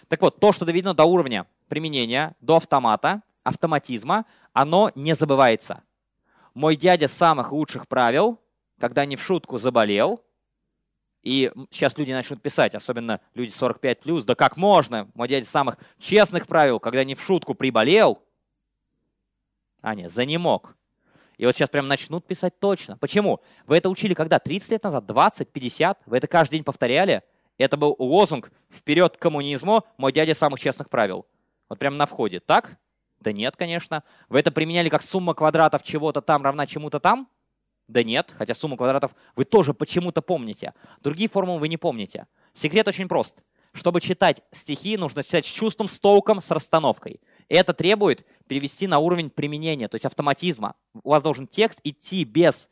Так 0.10 0.22
вот, 0.22 0.40
то, 0.40 0.52
что 0.52 0.66
доведено 0.66 0.94
до 0.94 1.06
уровня 1.06 1.48
применения, 1.70 2.36
до 2.42 2.58
автомата, 2.58 3.22
автоматизма, 3.44 4.26
оно 4.52 4.92
не 4.96 5.14
забывается. 5.16 5.84
Мой 6.54 6.76
дядя 6.76 7.08
самых 7.08 7.54
лучших 7.54 7.88
правил, 7.88 8.40
когда 8.78 9.06
не 9.06 9.16
в 9.16 9.22
шутку 9.22 9.58
заболел, 9.58 10.22
и 11.22 11.52
сейчас 11.70 11.98
люди 11.98 12.12
начнут 12.12 12.42
писать, 12.42 12.76
особенно 12.76 13.20
люди 13.34 13.52
45 13.52 14.00
плюс, 14.02 14.24
да 14.24 14.36
как 14.36 14.58
можно, 14.58 15.10
мой 15.14 15.28
дядя 15.28 15.46
самых 15.46 15.78
честных 16.00 16.48
правил, 16.48 16.80
когда 16.80 17.04
не 17.04 17.16
в 17.16 17.22
шутку 17.22 17.56
приболел, 17.56 18.24
а 19.82 19.96
не, 19.96 20.10
занемог. 20.10 20.76
И 21.38 21.46
вот 21.46 21.56
сейчас 21.56 21.70
прям 21.70 21.88
начнут 21.88 22.26
писать 22.26 22.60
точно. 22.60 22.98
Почему? 22.98 23.40
Вы 23.66 23.78
это 23.78 23.90
учили 23.90 24.14
когда? 24.14 24.40
30 24.40 24.72
лет 24.72 24.84
назад? 24.84 25.06
20? 25.06 25.50
50? 25.50 26.02
Вы 26.06 26.18
это 26.18 26.28
каждый 26.28 26.54
день 26.54 26.66
повторяли? 26.66 27.24
Это 27.58 27.78
был 27.78 27.96
лозунг 27.98 28.52
«Вперед 28.70 29.16
к 29.16 29.22
коммунизму! 29.22 29.86
Мой 29.98 30.12
дядя 30.12 30.34
самых 30.34 30.60
честных 30.60 30.90
правил». 30.90 31.26
Вот 31.70 31.80
прям 31.80 31.96
на 31.96 32.06
входе. 32.06 32.42
Так? 32.42 32.78
Да 33.22 33.32
нет, 33.32 33.56
конечно. 33.56 34.04
Вы 34.28 34.40
это 34.40 34.52
применяли 34.52 34.90
как 34.90 35.02
сумма 35.02 35.34
квадратов 35.34 35.84
чего-то 35.84 36.22
там 36.22 36.44
равна 36.44 36.68
чему-то 36.68 37.00
там? 37.00 37.30
Да 37.90 38.04
нет, 38.04 38.34
хотя 38.38 38.54
сумму 38.54 38.78
квадратов 38.78 39.16
вы 39.36 39.46
тоже 39.46 39.74
почему-то 39.74 40.22
помните. 40.22 40.74
Другие 41.02 41.28
формулы 41.28 41.60
вы 41.60 41.68
не 41.68 41.78
помните. 41.78 42.28
Секрет 42.54 42.88
очень 42.88 43.08
прост. 43.08 43.42
Чтобы 43.74 44.00
читать 44.00 44.44
стихи, 44.52 44.96
нужно 44.96 45.24
читать 45.24 45.46
с 45.46 45.50
чувством, 45.50 45.88
с 45.88 46.00
толком, 46.00 46.40
с 46.40 46.52
расстановкой. 46.52 47.20
Это 47.50 47.74
требует 47.74 48.26
перевести 48.48 48.86
на 48.86 49.00
уровень 49.00 49.32
применения, 49.32 49.88
то 49.88 49.96
есть 49.96 50.06
автоматизма. 50.06 50.76
У 51.04 51.10
вас 51.10 51.24
должен 51.24 51.48
текст 51.48 51.80
идти 51.84 52.24
без 52.26 52.70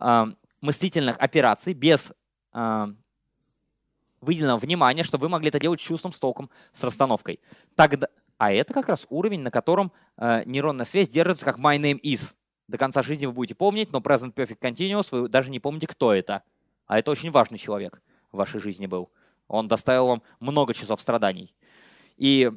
э, 0.00 0.26
мыслительных 0.62 1.18
операций, 1.18 1.74
без 1.74 2.14
э, 2.54 2.86
выделенного 4.22 4.58
внимания, 4.58 5.02
чтобы 5.02 5.22
вы 5.22 5.28
могли 5.28 5.48
это 5.48 5.60
делать 5.60 5.80
с 5.80 5.84
чувством, 5.84 6.14
с 6.14 6.18
толком, 6.18 6.48
с 6.72 6.82
расстановкой. 6.82 7.38
Тогда, 7.74 8.08
а 8.38 8.50
это 8.50 8.72
как 8.72 8.88
раз 8.88 9.06
уровень, 9.10 9.40
на 9.40 9.50
котором 9.50 9.92
э, 10.16 10.42
нейронная 10.46 10.86
связь 10.86 11.10
держится 11.10 11.44
как 11.44 11.58
my 11.58 11.76
name 11.78 12.00
is. 12.00 12.34
До 12.68 12.78
конца 12.78 13.02
жизни 13.02 13.26
вы 13.26 13.32
будете 13.32 13.54
помнить, 13.54 13.92
но 13.92 13.98
Present 13.98 14.32
Perfect 14.34 14.58
Continuous 14.58 15.08
вы 15.10 15.28
даже 15.28 15.50
не 15.50 15.60
помните, 15.60 15.86
кто 15.86 16.14
это. 16.14 16.42
А 16.86 16.98
это 16.98 17.10
очень 17.10 17.30
важный 17.30 17.58
человек 17.58 18.02
в 18.32 18.38
вашей 18.38 18.60
жизни 18.60 18.86
был. 18.86 19.10
Он 19.48 19.68
доставил 19.68 20.06
вам 20.06 20.22
много 20.40 20.72
часов 20.72 21.00
страданий. 21.00 21.54
И, 22.16 22.50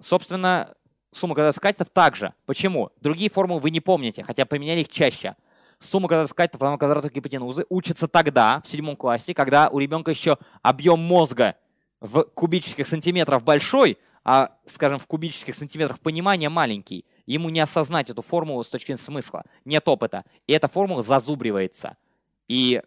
собственно, 0.00 0.74
сумма 1.12 1.34
квадратов 1.34 1.90
также. 1.90 2.34
Почему? 2.46 2.90
Другие 3.00 3.30
формулы 3.30 3.60
вы 3.60 3.70
не 3.70 3.80
помните, 3.80 4.22
хотя 4.22 4.44
поменяли 4.44 4.80
их 4.80 4.88
чаще. 4.88 5.36
Сумма 5.80 6.08
квадратов 6.08 6.34
катетов 6.34 6.62
равна 6.62 6.78
квадрату 6.78 7.10
гипотенузы 7.10 7.66
учится 7.68 8.06
тогда, 8.06 8.60
в 8.64 8.68
седьмом 8.68 8.96
классе, 8.96 9.34
когда 9.34 9.68
у 9.68 9.78
ребенка 9.78 10.10
еще 10.10 10.38
объем 10.62 11.00
мозга 11.00 11.56
в 12.00 12.22
кубических 12.22 12.86
сантиметрах 12.86 13.42
большой, 13.42 13.98
а, 14.22 14.56
скажем, 14.66 14.98
в 14.98 15.06
кубических 15.06 15.54
сантиметрах 15.54 16.00
понимания 16.00 16.48
маленький 16.48 17.04
ему 17.26 17.48
не 17.48 17.60
осознать 17.60 18.10
эту 18.10 18.22
формулу 18.22 18.62
с 18.62 18.68
точки 18.68 18.88
зрения 18.88 19.02
смысла. 19.02 19.44
Нет 19.64 19.86
опыта. 19.88 20.24
И 20.46 20.52
эта 20.52 20.68
формула 20.68 21.02
зазубривается. 21.02 21.96
И, 22.48 22.82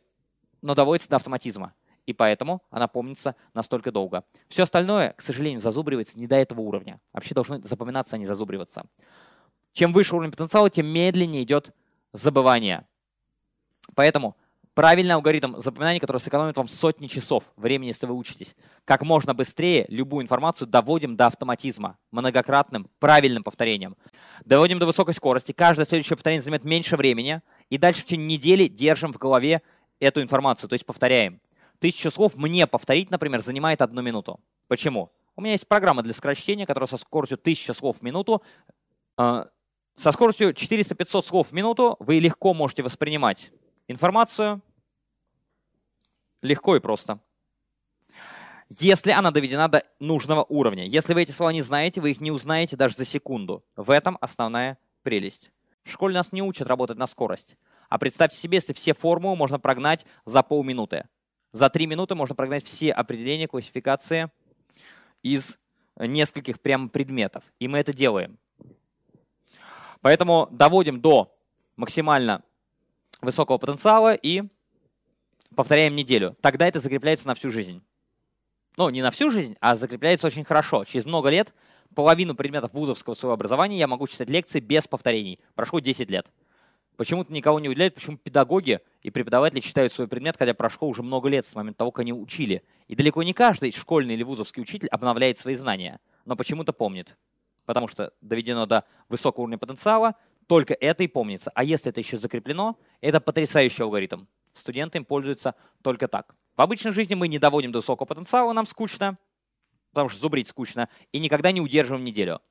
но 0.62 0.76
доводится 0.76 1.10
до 1.10 1.16
автоматизма. 1.18 1.74
И 2.06 2.14
поэтому 2.14 2.64
она 2.70 2.88
помнится 2.88 3.36
настолько 3.54 3.92
долго. 3.92 4.24
Все 4.48 4.64
остальное, 4.64 5.14
к 5.14 5.22
сожалению, 5.22 5.60
зазубривается 5.60 6.18
не 6.18 6.28
до 6.28 6.36
этого 6.38 6.62
уровня. 6.62 7.02
Вообще 7.12 7.36
должны 7.36 7.62
запоминаться, 7.62 8.16
а 8.16 8.20
не 8.20 8.26
зазубриваться. 8.26 8.86
Чем 9.74 9.92
выше 9.92 10.16
уровень 10.16 10.32
потенциала, 10.32 10.70
тем 10.70 10.88
медленнее 10.88 11.44
идет 11.44 11.76
забывание. 12.14 12.88
Поэтому 13.94 14.38
Правильный 14.78 15.16
алгоритм 15.16 15.58
запоминания, 15.58 16.00
который 16.00 16.20
сэкономит 16.20 16.56
вам 16.56 16.68
сотни 16.68 17.08
часов 17.08 17.44
времени, 17.56 17.88
если 17.88 18.06
вы 18.06 18.14
учитесь. 18.14 18.56
Как 18.86 19.02
можно 19.02 19.34
быстрее 19.34 19.88
любую 19.90 20.24
информацию 20.24 20.68
доводим 20.68 21.16
до 21.16 21.26
автоматизма, 21.26 21.98
многократным, 22.12 22.88
правильным 23.00 23.44
повторением. 23.44 23.98
Доводим 24.46 24.78
до 24.78 24.86
высокой 24.86 25.16
скорости. 25.16 25.52
Каждое 25.52 25.88
следующее 25.88 26.16
повторение 26.16 26.44
займет 26.44 26.64
меньше 26.64 26.96
времени. 26.96 27.42
И 27.72 27.80
дальше 27.80 28.02
в 28.02 28.06
течение 28.06 28.38
недели 28.38 28.68
держим 28.68 29.14
в 29.14 29.18
голове 29.18 29.64
эту 30.00 30.22
информацию, 30.22 30.70
то 30.70 30.74
есть 30.74 30.86
повторяем. 30.86 31.42
Тысячу 31.80 32.12
слов 32.12 32.36
мне 32.36 32.68
повторить, 32.68 33.10
например, 33.10 33.40
занимает 33.40 33.82
одну 33.82 34.04
минуту. 34.04 34.40
Почему? 34.68 35.12
У 35.36 35.42
меня 35.42 35.54
есть 35.54 35.68
программа 35.68 36.04
для 36.04 36.14
сокращения, 36.14 36.68
которая 36.68 36.88
со 36.88 36.98
скоростью 36.98 37.40
1000 37.42 37.74
слов 37.74 37.98
в 37.98 38.04
минуту 38.04 38.44
э, 39.18 39.46
со 39.96 40.12
скоростью 40.12 40.54
400-500 40.54 41.26
слов 41.26 41.48
в 41.48 41.52
минуту 41.54 41.96
вы 42.00 42.20
легко 42.20 42.54
можете 42.54 42.84
воспринимать 42.84 43.52
информацию, 43.88 44.62
Легко 46.42 46.76
и 46.76 46.80
просто. 46.80 47.20
Если 48.70 49.12
она 49.12 49.32
доведена 49.32 49.70
до 49.70 49.84
нужного 50.00 50.44
уровня. 50.44 50.86
Если 50.86 51.14
вы 51.14 51.24
эти 51.24 51.32
слова 51.32 51.52
не 51.52 51.62
знаете, 51.62 52.02
вы 52.02 52.12
их 52.12 52.22
не 52.22 52.32
узнаете 52.32 52.76
даже 52.76 52.96
за 52.96 53.06
секунду. 53.06 53.64
В 53.76 53.92
этом 53.92 54.18
основная 54.20 54.78
прелесть. 55.04 55.52
В 55.84 55.92
школе 55.92 56.14
нас 56.14 56.34
не 56.34 56.42
учат 56.42 56.68
работать 56.68 56.98
на 56.98 57.08
скорость. 57.08 57.56
А 57.90 57.98
представьте 57.98 58.38
себе, 58.38 58.58
если 58.58 58.74
все 58.74 58.94
формулы 58.94 59.38
можно 59.38 59.58
прогнать 59.58 60.06
за 60.26 60.44
полминуты. 60.44 61.08
За 61.54 61.70
три 61.70 61.88
минуты 61.88 62.14
можно 62.14 62.36
прогнать 62.36 62.66
все 62.66 62.92
определения, 62.92 63.48
классификации 63.48 64.30
из 65.24 65.58
нескольких 65.98 66.60
прям 66.60 66.90
предметов. 66.90 67.44
И 67.60 67.70
мы 67.70 67.80
это 67.80 67.94
делаем. 67.94 68.38
Поэтому 70.02 70.48
доводим 70.52 71.00
до 71.00 71.34
максимально 71.78 72.44
высокого 73.22 73.58
потенциала 73.58 74.14
и 74.14 74.44
повторяем 75.56 75.96
неделю. 75.96 76.36
Тогда 76.42 76.68
это 76.68 76.80
закрепляется 76.80 77.28
на 77.28 77.36
всю 77.36 77.50
жизнь. 77.50 77.82
Ну, 78.78 78.90
не 78.90 79.02
на 79.02 79.12
всю 79.12 79.32
жизнь, 79.32 79.56
а 79.60 79.76
закрепляется 79.76 80.28
очень 80.28 80.44
хорошо. 80.44 80.86
Через 80.86 81.06
много 81.06 81.30
лет 81.30 81.54
половину 81.96 82.36
предметов 82.36 82.74
вузовского 82.74 83.16
своего 83.16 83.34
образования 83.34 83.80
я 83.80 83.88
могу 83.88 84.08
читать 84.08 84.30
лекции 84.30 84.60
без 84.60 84.88
повторений. 84.88 85.40
Прошло 85.56 85.80
10 85.80 86.12
лет. 86.12 86.28
Почему-то 86.96 87.32
никого 87.32 87.60
не 87.60 87.70
удивляет, 87.70 87.94
почему 87.94 88.18
педагоги 88.18 88.80
и 89.04 89.12
преподаватели 89.12 89.60
читают 89.60 89.94
свой 89.94 90.08
предмет, 90.08 90.36
хотя 90.38 90.56
прошло 90.56 90.88
уже 90.88 91.04
много 91.04 91.30
лет 91.30 91.46
с 91.46 91.54
момента 91.56 91.80
того, 91.80 91.92
как 91.92 92.02
они 92.02 92.14
учили. 92.14 92.64
И 92.88 92.96
далеко 92.96 93.22
не 93.22 93.34
каждый 93.34 93.72
школьный 93.72 94.16
или 94.16 94.24
вузовский 94.24 94.62
учитель 94.62 94.88
обновляет 94.90 95.38
свои 95.38 95.54
знания, 95.54 96.00
но 96.26 96.36
почему-то 96.36 96.74
помнит. 96.74 97.16
Потому 97.66 97.88
что 97.88 98.14
доведено 98.22 98.66
до 98.66 98.84
высокого 99.10 99.44
уровня 99.44 99.60
потенциала, 99.60 100.16
только 100.48 100.74
это 100.74 101.04
и 101.04 101.08
помнится. 101.08 101.52
А 101.54 101.64
если 101.64 101.90
это 101.90 102.00
еще 102.00 102.18
закреплено, 102.18 102.78
это 103.02 103.20
потрясающий 103.20 103.84
алгоритм. 103.84 104.26
Студенты 104.58 104.98
им 104.98 105.06
пользуются 105.06 105.56
только 105.82 106.08
так. 106.08 106.36
В 106.56 106.62
обычной 106.62 106.92
жизни 106.92 107.14
мы 107.14 107.28
не 107.28 107.40
доводим 107.40 107.72
до 107.72 107.80
высокого 107.80 108.06
потенциала, 108.06 108.52
нам 108.54 108.66
скучно, 108.66 109.18
потому 109.92 110.10
что 110.10 110.20
зубрить 110.20 110.48
скучно, 110.48 110.90
и 111.12 111.20
никогда 111.20 111.52
не 111.52 111.62
удерживаем 111.62 112.04
неделю. 112.04 112.42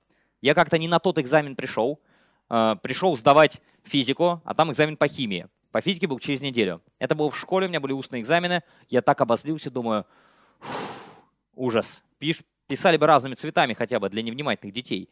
Я 0.41 0.55
как-то 0.55 0.79
не 0.79 0.89
на 0.89 0.99
тот 0.99 1.19
экзамен 1.19 1.57
пришел, 1.57 2.01
э, 2.49 2.77
пришел 2.83 3.17
сдавать 3.17 3.61
физику, 3.83 4.43
а 4.45 4.55
там 4.55 4.71
экзамен 4.71 4.97
по 4.97 5.09
химии. 5.09 5.49
По 5.73 5.81
физике 5.81 6.07
был 6.07 6.19
через 6.19 6.41
неделю. 6.41 6.83
Это 6.99 7.15
было 7.15 7.31
в 7.31 7.37
школе, 7.37 7.67
у 7.67 7.69
меня 7.69 7.81
были 7.81 7.93
устные 7.93 8.23
экзамены, 8.23 8.63
я 8.89 9.03
так 9.03 9.21
обозлился, 9.21 9.71
думаю, 9.71 10.07
ужас. 11.55 12.01
Пиш, 12.19 12.43
писали 12.67 12.97
бы 12.97 13.07
разными 13.07 13.35
цветами 13.35 13.75
хотя 13.75 13.99
бы 13.99 14.09
для 14.09 14.23
невнимательных 14.23 14.75
детей. 14.75 15.11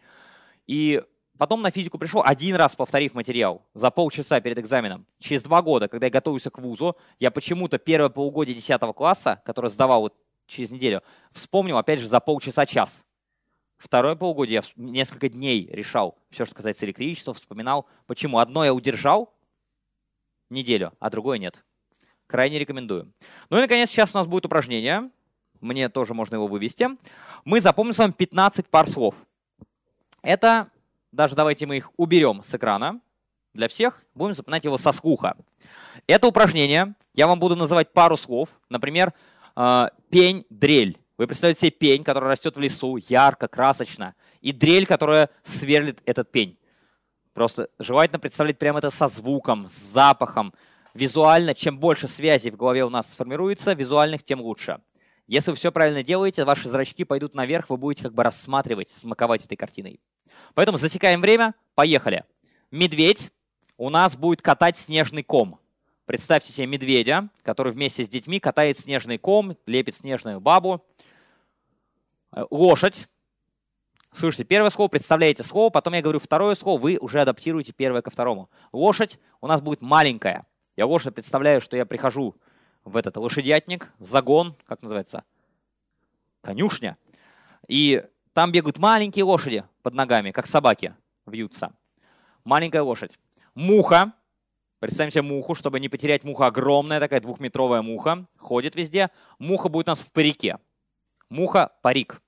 И 0.67 1.03
потом 1.39 1.63
на 1.63 1.71
физику 1.71 1.99
пришел, 1.99 2.23
один 2.25 2.57
раз 2.57 2.77
повторив 2.77 3.15
материал 3.15 3.63
за 3.75 3.91
полчаса 3.91 4.41
перед 4.41 4.59
экзаменом. 4.59 5.07
Через 5.19 5.43
два 5.43 5.63
года, 5.63 5.89
когда 5.89 6.07
я 6.07 6.11
готовился 6.11 6.51
к 6.51 6.59
вузу, 6.59 6.97
я 7.19 7.31
почему-то 7.31 7.79
первое 7.79 8.09
полугодие 8.09 8.55
10 8.55 8.81
класса, 8.95 9.43
которое 9.45 9.69
сдавал 9.69 10.03
вот 10.03 10.15
через 10.47 10.71
неделю, 10.71 11.03
вспомнил 11.33 11.79
опять 11.79 12.01
же 12.01 12.07
за 12.07 12.21
полчаса-час. 12.21 13.05
Второе 13.77 14.15
полугодие 14.15 14.63
я 14.63 14.83
несколько 14.83 15.29
дней 15.29 15.69
решал 15.71 16.17
все, 16.31 16.45
что 16.45 16.55
касается 16.55 16.87
электричества, 16.87 17.35
вспоминал, 17.35 17.87
почему. 18.07 18.39
Одно 18.39 18.65
я 18.65 18.73
удержал 18.73 19.35
неделю, 20.49 20.93
а 21.01 21.11
другое 21.11 21.39
нет. 21.39 21.65
Крайне 22.27 22.59
рекомендую. 22.59 23.13
Ну 23.51 23.59
и, 23.59 23.61
наконец, 23.61 23.91
сейчас 23.91 24.15
у 24.15 24.19
нас 24.19 24.27
будет 24.27 24.47
упражнение. 24.47 25.11
Мне 25.61 25.89
тоже 25.89 26.15
можно 26.15 26.37
его 26.37 26.47
вывести. 26.47 26.89
Мы 27.45 27.61
запомним 27.61 27.95
с 27.95 27.99
вами 27.99 28.13
15 28.13 28.69
пар 28.69 28.89
слов. 28.89 29.15
Это, 30.23 30.71
даже 31.15 31.35
давайте 31.35 31.67
мы 31.67 31.77
их 31.77 31.91
уберем 31.97 32.43
с 32.45 32.55
экрана 32.55 33.01
для 33.55 33.69
всех. 33.69 34.03
Будем 34.15 34.35
запоминать 34.35 34.65
его 34.65 34.79
со 34.79 34.93
слуха. 34.93 35.37
Это 36.07 36.27
упражнение. 36.27 36.95
Я 37.15 37.27
вам 37.27 37.39
буду 37.39 37.57
называть 37.57 37.93
пару 37.93 38.17
слов. 38.17 38.49
Например, 38.69 39.13
э, 39.57 39.89
пень, 40.11 40.45
дрель. 40.51 40.99
Вы 41.17 41.29
представляете 41.29 41.61
себе 41.61 41.71
пень, 41.71 42.03
который 42.03 42.29
растет 42.29 42.57
в 42.57 42.61
лесу, 42.61 42.97
ярко, 42.97 43.47
красочно, 43.47 44.17
и 44.41 44.51
дрель, 44.53 44.85
которая 44.85 45.31
сверлит 45.45 46.03
этот 46.07 46.33
пень. 46.33 46.59
Просто 47.33 47.69
желательно 47.79 48.19
представлять 48.19 48.59
прямо 48.59 48.81
это 48.81 48.91
со 48.91 49.07
звуком, 49.07 49.69
с 49.69 49.75
запахом. 49.75 50.53
Визуально, 50.93 51.55
чем 51.55 51.79
больше 51.79 52.09
связей 52.09 52.51
в 52.51 52.57
голове 52.57 52.85
у 52.85 52.91
нас 52.91 53.13
сформируется, 53.13 53.75
визуальных, 53.75 54.25
тем 54.25 54.41
лучше. 54.41 54.81
Если 55.27 55.53
вы 55.53 55.57
все 55.57 55.73
правильно 55.73 56.03
делаете, 56.03 56.45
ваши 56.45 56.69
зрачки 56.69 57.05
пойдут 57.05 57.35
наверх, 57.35 57.71
вы 57.71 57.77
будете 57.77 58.03
как 58.03 58.15
бы 58.15 58.23
рассматривать, 58.25 58.91
смаковать 58.91 59.45
этой 59.45 59.57
картиной. 59.57 60.01
Поэтому 60.55 60.79
засекаем 60.79 61.21
время, 61.21 61.55
поехали. 61.75 62.25
Медведь 62.71 63.31
у 63.77 63.91
нас 63.91 64.17
будет 64.17 64.43
катать 64.43 64.77
снежный 64.77 65.23
ком. 65.23 65.59
Представьте 66.07 66.53
себе 66.53 66.67
медведя, 66.67 67.29
который 67.43 67.73
вместе 67.73 68.05
с 68.05 68.09
детьми 68.09 68.39
катает 68.39 68.79
снежный 68.79 69.19
ком, 69.19 69.57
лепит 69.67 69.97
снежную 69.97 70.41
бабу. 70.41 70.85
Э, 72.33 72.45
лошадь. 72.51 73.09
Слушайте, 74.13 74.45
первое 74.45 74.71
слово, 74.71 74.89
представляете 74.89 75.43
слово, 75.43 75.71
потом 75.71 75.95
я 75.95 76.03
говорю 76.03 76.21
второе 76.21 76.55
слово, 76.55 76.81
вы 76.81 76.99
уже 77.01 77.21
адаптируете 77.21 77.73
первое 77.73 78.01
ко 78.01 78.11
второму. 78.11 78.49
Лошадь 78.73 79.19
у 79.41 79.49
нас 79.49 79.61
будет 79.61 79.83
маленькая. 79.83 80.47
Я 80.77 80.87
лошадь 80.87 81.15
представляю, 81.15 81.61
что 81.61 81.77
я 81.77 81.85
прихожу 81.85 82.37
в 82.85 82.97
этот 82.97 83.17
лошадятник, 83.17 83.93
загон, 83.99 84.57
как 84.67 84.83
называется, 84.83 85.25
конюшня. 86.43 86.97
И 87.67 88.05
там 88.35 88.53
бегают 88.53 88.79
маленькие 88.79 89.25
лошади 89.25 89.65
под 89.85 89.95
ногами, 89.95 90.33
как 90.33 90.49
собаки 90.49 90.97
вьются. 91.27 91.73
Маленькая 92.43 92.83
лошадь. 92.83 93.13
Муха. 93.55 94.13
Представим 94.81 95.13
себе 95.13 95.23
муху, 95.23 95.55
чтобы 95.55 95.79
не 95.79 95.89
потерять 95.89 96.25
муха. 96.25 96.47
Огромная 96.47 96.99
такая 96.99 97.21
двухметровая 97.21 97.83
муха. 97.83 98.27
Ходит 98.37 98.75
везде. 98.75 99.11
Муха 99.39 99.69
будет 99.69 99.87
у 99.87 99.93
нас 99.93 100.01
в 100.01 100.11
парике. 100.11 100.59
Муха– 101.29 101.71
парик. 101.83 102.21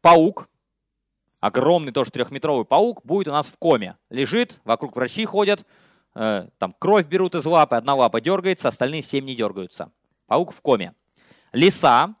Паук. 0.00 0.48
Огромный 1.40 1.92
тоже 1.92 2.10
трехметровый 2.10 2.64
паук 2.64 3.04
будет 3.04 3.28
у 3.28 3.32
нас 3.32 3.48
в 3.48 3.58
коме. 3.58 3.98
Лежит, 4.08 4.62
вокруг 4.64 4.96
врачи 4.96 5.26
ходят, 5.26 5.66
Э, 6.14 6.46
там 6.58 6.74
кровь 6.78 7.06
берут 7.06 7.34
из 7.34 7.44
лапы, 7.44 7.76
одна 7.76 7.94
лапа 7.94 8.20
дергается, 8.20 8.68
остальные 8.68 9.02
семь 9.02 9.24
не 9.24 9.34
дергаются. 9.34 9.90
Паук 10.26 10.52
в 10.52 10.60
коме. 10.60 10.94
Лиса. 11.52 12.14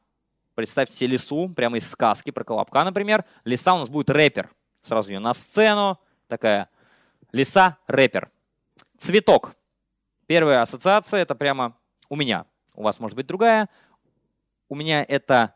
Представьте 0.54 0.96
себе 0.96 1.08
лису, 1.08 1.48
прямо 1.48 1.78
из 1.78 1.90
сказки 1.90 2.30
про 2.30 2.44
Колобка, 2.44 2.84
например. 2.84 3.24
Лиса 3.44 3.74
у 3.74 3.78
нас 3.78 3.88
будет 3.88 4.10
рэпер. 4.10 4.50
Сразу 4.82 5.10
ее 5.10 5.18
на 5.18 5.34
сцену. 5.34 5.98
Такая 6.28 6.68
лиса 7.32 7.78
рэпер. 7.86 8.30
Цветок. 8.98 9.54
Первая 10.26 10.62
ассоциация 10.62 11.20
это 11.20 11.34
прямо 11.34 11.76
у 12.08 12.16
меня. 12.16 12.46
У 12.74 12.82
вас 12.82 13.00
может 13.00 13.16
быть 13.16 13.26
другая. 13.26 13.68
У 14.68 14.74
меня 14.74 15.04
это 15.06 15.54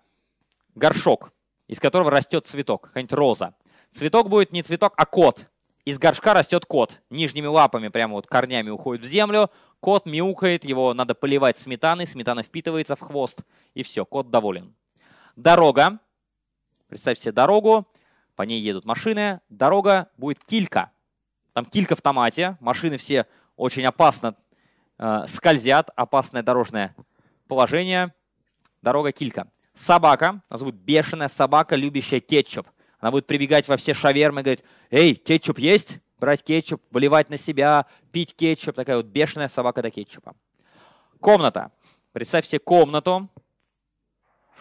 горшок, 0.75 1.33
из 1.67 1.81
которого 1.81 2.11
растет 2.11 2.47
цветок, 2.47 2.89
какая-нибудь 2.89 3.13
роза. 3.13 3.55
Цветок 3.93 4.29
будет 4.29 4.53
не 4.53 4.63
цветок, 4.63 4.95
а 4.97 5.07
кот 5.07 5.47
из 5.89 5.99
горшка 5.99 6.35
растет 6.35 6.67
кот. 6.67 7.01
Нижними 7.09 7.47
лапами 7.47 7.89
прямо 7.89 8.13
вот 8.13 8.27
корнями 8.27 8.69
уходит 8.69 9.03
в 9.03 9.09
землю. 9.09 9.51
Кот 9.81 10.05
мяукает, 10.05 10.67
его 10.67 10.93
надо 10.93 11.15
поливать 11.15 11.57
сметаной, 11.57 12.07
сметана 12.07 12.43
впитывается 12.43 12.95
в 12.95 13.01
хвост. 13.01 13.41
И 13.73 13.83
все, 13.83 14.05
кот 14.05 14.31
доволен. 14.31 14.75
Дорога. 15.39 16.01
Представьте 16.89 17.23
себе 17.23 17.33
дорогу, 17.33 17.87
по 18.35 18.43
ней 18.43 18.61
едут 18.61 18.85
машины. 18.85 19.41
Дорога 19.49 20.11
будет 20.17 20.45
килька. 20.45 20.91
Там 21.53 21.65
килька 21.65 21.95
в 21.95 22.03
томате, 22.03 22.57
машины 22.59 22.99
все 22.99 23.25
очень 23.55 23.87
опасно 23.87 24.35
э, 24.99 25.27
скользят, 25.29 25.91
опасное 25.95 26.43
дорожное 26.43 26.97
положение. 27.47 28.13
Дорога 28.83 29.13
килька. 29.13 29.47
Собака, 29.75 30.43
будет 30.51 30.75
бешеная 30.75 31.29
собака, 31.29 31.77
любящая 31.77 32.19
кетчуп. 32.19 32.67
Она 32.99 33.13
будет 33.13 33.29
прибегать 33.29 33.69
во 33.69 33.77
все 33.77 33.95
шавермы 33.95 34.41
и 34.41 34.43
говорить, 34.43 34.65
эй, 34.91 35.15
кетчуп 35.15 35.61
есть? 35.61 36.01
Брать 36.19 36.43
кетчуп, 36.43 36.83
выливать 36.91 37.31
на 37.31 37.37
себя, 37.37 37.87
пить 38.11 38.35
кетчуп. 38.35 38.75
Такая 38.75 38.97
вот 38.97 39.07
бешеная 39.07 39.47
собака 39.47 39.83
до 39.83 39.93
кетчупа. 39.93 40.35
Комната. 41.21 41.71
Представь 42.11 42.45
себе 42.45 42.59
комнату. 42.59 43.31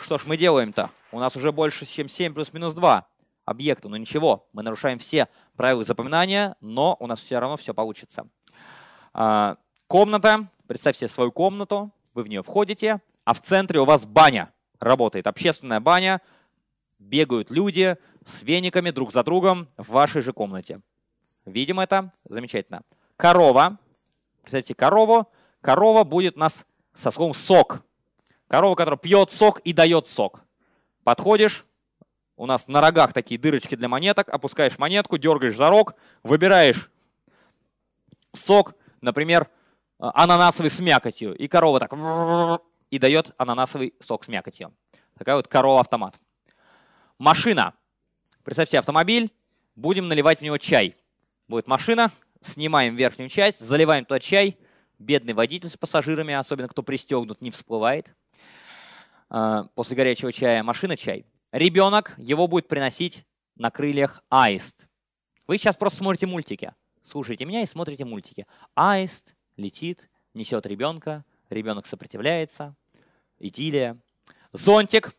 Что 0.02 0.18
ж 0.18 0.26
мы 0.26 0.38
делаем-то? 0.38 0.90
У 1.12 1.20
нас 1.20 1.36
уже 1.36 1.52
больше, 1.52 1.86
чем 1.86 2.08
7 2.08 2.34
плюс-минус 2.34 2.74
2 2.74 3.08
объекта. 3.46 3.90
Но 3.90 3.98
ничего, 3.98 4.48
мы 4.54 4.64
нарушаем 4.64 5.00
все 5.00 5.28
правила 5.56 5.84
запоминания, 5.84 6.56
но 6.62 6.96
у 7.00 7.08
нас 7.08 7.20
все 7.20 7.40
равно 7.40 7.58
все 7.58 7.74
получится. 7.74 8.28
А, 9.14 9.58
комната. 9.88 10.50
Представь 10.68 10.98
себе 10.98 11.08
свою 11.08 11.32
комнату. 11.32 11.92
Вы 12.14 12.24
в 12.24 12.28
нее 12.28 12.42
входите, 12.42 13.02
а 13.24 13.34
в 13.34 13.42
центре 13.42 13.80
у 13.80 13.86
вас 13.86 14.06
баня 14.06 14.52
работает. 14.80 15.28
Общественная 15.28 15.80
баня. 15.80 16.22
Бегают 17.00 17.52
люди, 17.52 17.96
с 18.26 18.44
вениками 18.44 18.92
друг 18.92 19.14
за 19.14 19.24
другом 19.24 19.70
в 19.78 19.90
вашей 19.90 20.22
же 20.22 20.34
комнате. 20.34 20.82
Видим 21.46 21.80
это? 21.80 22.12
Замечательно. 22.26 22.82
Корова. 23.16 23.78
Представьте, 24.42 24.76
корову. 24.76 25.30
Корова 25.62 26.04
будет 26.04 26.36
у 26.36 26.40
нас 26.40 26.66
со 26.94 27.12
словом 27.12 27.34
«сок». 27.34 27.84
Корова, 28.48 28.76
которая 28.76 28.98
пьет 28.98 29.32
сок 29.32 29.60
и 29.60 29.74
дает 29.74 30.08
сок. 30.08 30.42
Подходишь, 31.04 31.66
у 32.36 32.46
нас 32.46 32.68
на 32.68 32.82
рогах 32.82 33.14
такие 33.14 33.40
дырочки 33.40 33.76
для 33.76 33.90
монеток, 33.90 34.30
опускаешь 34.30 34.78
монетку, 34.78 35.18
дергаешь 35.18 35.56
за 35.56 35.70
рог, 35.70 35.96
выбираешь 36.24 36.90
сок, 38.34 38.76
например, 39.02 39.50
ананасовый 40.00 40.70
с 40.70 40.80
мякотью. 40.80 41.36
И 41.36 41.48
корова 41.48 41.80
так 41.80 41.94
и 42.90 43.00
дает 43.00 43.34
ананасовый 43.38 43.94
сок 44.00 44.24
с 44.24 44.28
мякотью. 44.28 44.74
Такая 45.18 45.36
вот 45.36 45.48
корова-автомат. 45.48 46.20
Машина. 47.18 47.74
Представьте 48.44 48.80
автомобиль, 48.80 49.34
будем 49.76 50.08
наливать 50.08 50.40
в 50.40 50.42
него 50.44 50.58
чай. 50.58 50.96
Будет 51.48 51.68
машина, 51.68 52.12
снимаем 52.42 52.96
верхнюю 52.96 53.30
часть, 53.30 53.60
заливаем 53.60 54.06
туда 54.06 54.20
чай. 54.20 54.58
Бедный 55.00 55.34
водитель 55.34 55.70
с 55.70 55.78
пассажирами, 55.78 56.34
особенно 56.34 56.68
кто 56.68 56.84
пристегнут, 56.84 57.42
не 57.42 57.52
всплывает. 57.52 58.14
А, 59.30 59.66
после 59.76 59.96
горячего 59.96 60.32
чая 60.32 60.64
машина 60.64 60.98
чай. 60.98 61.26
Ребенок 61.52 62.14
его 62.18 62.48
будет 62.48 62.68
приносить 62.68 63.26
на 63.56 63.72
крыльях 63.72 64.24
аист. 64.30 64.88
Вы 65.46 65.58
сейчас 65.58 65.76
просто 65.76 66.00
смотрите 66.00 66.26
мультики. 66.26 66.74
Слушайте 67.04 67.46
меня 67.46 67.62
и 67.62 67.68
смотрите 67.68 68.06
мультики. 68.06 68.46
Аист 68.76 69.36
летит, 69.56 70.10
несет 70.34 70.66
ребенка, 70.66 71.24
ребенок 71.50 71.86
сопротивляется. 71.86 72.76
Идиллия. 73.40 73.98
Зонтик 74.52 75.14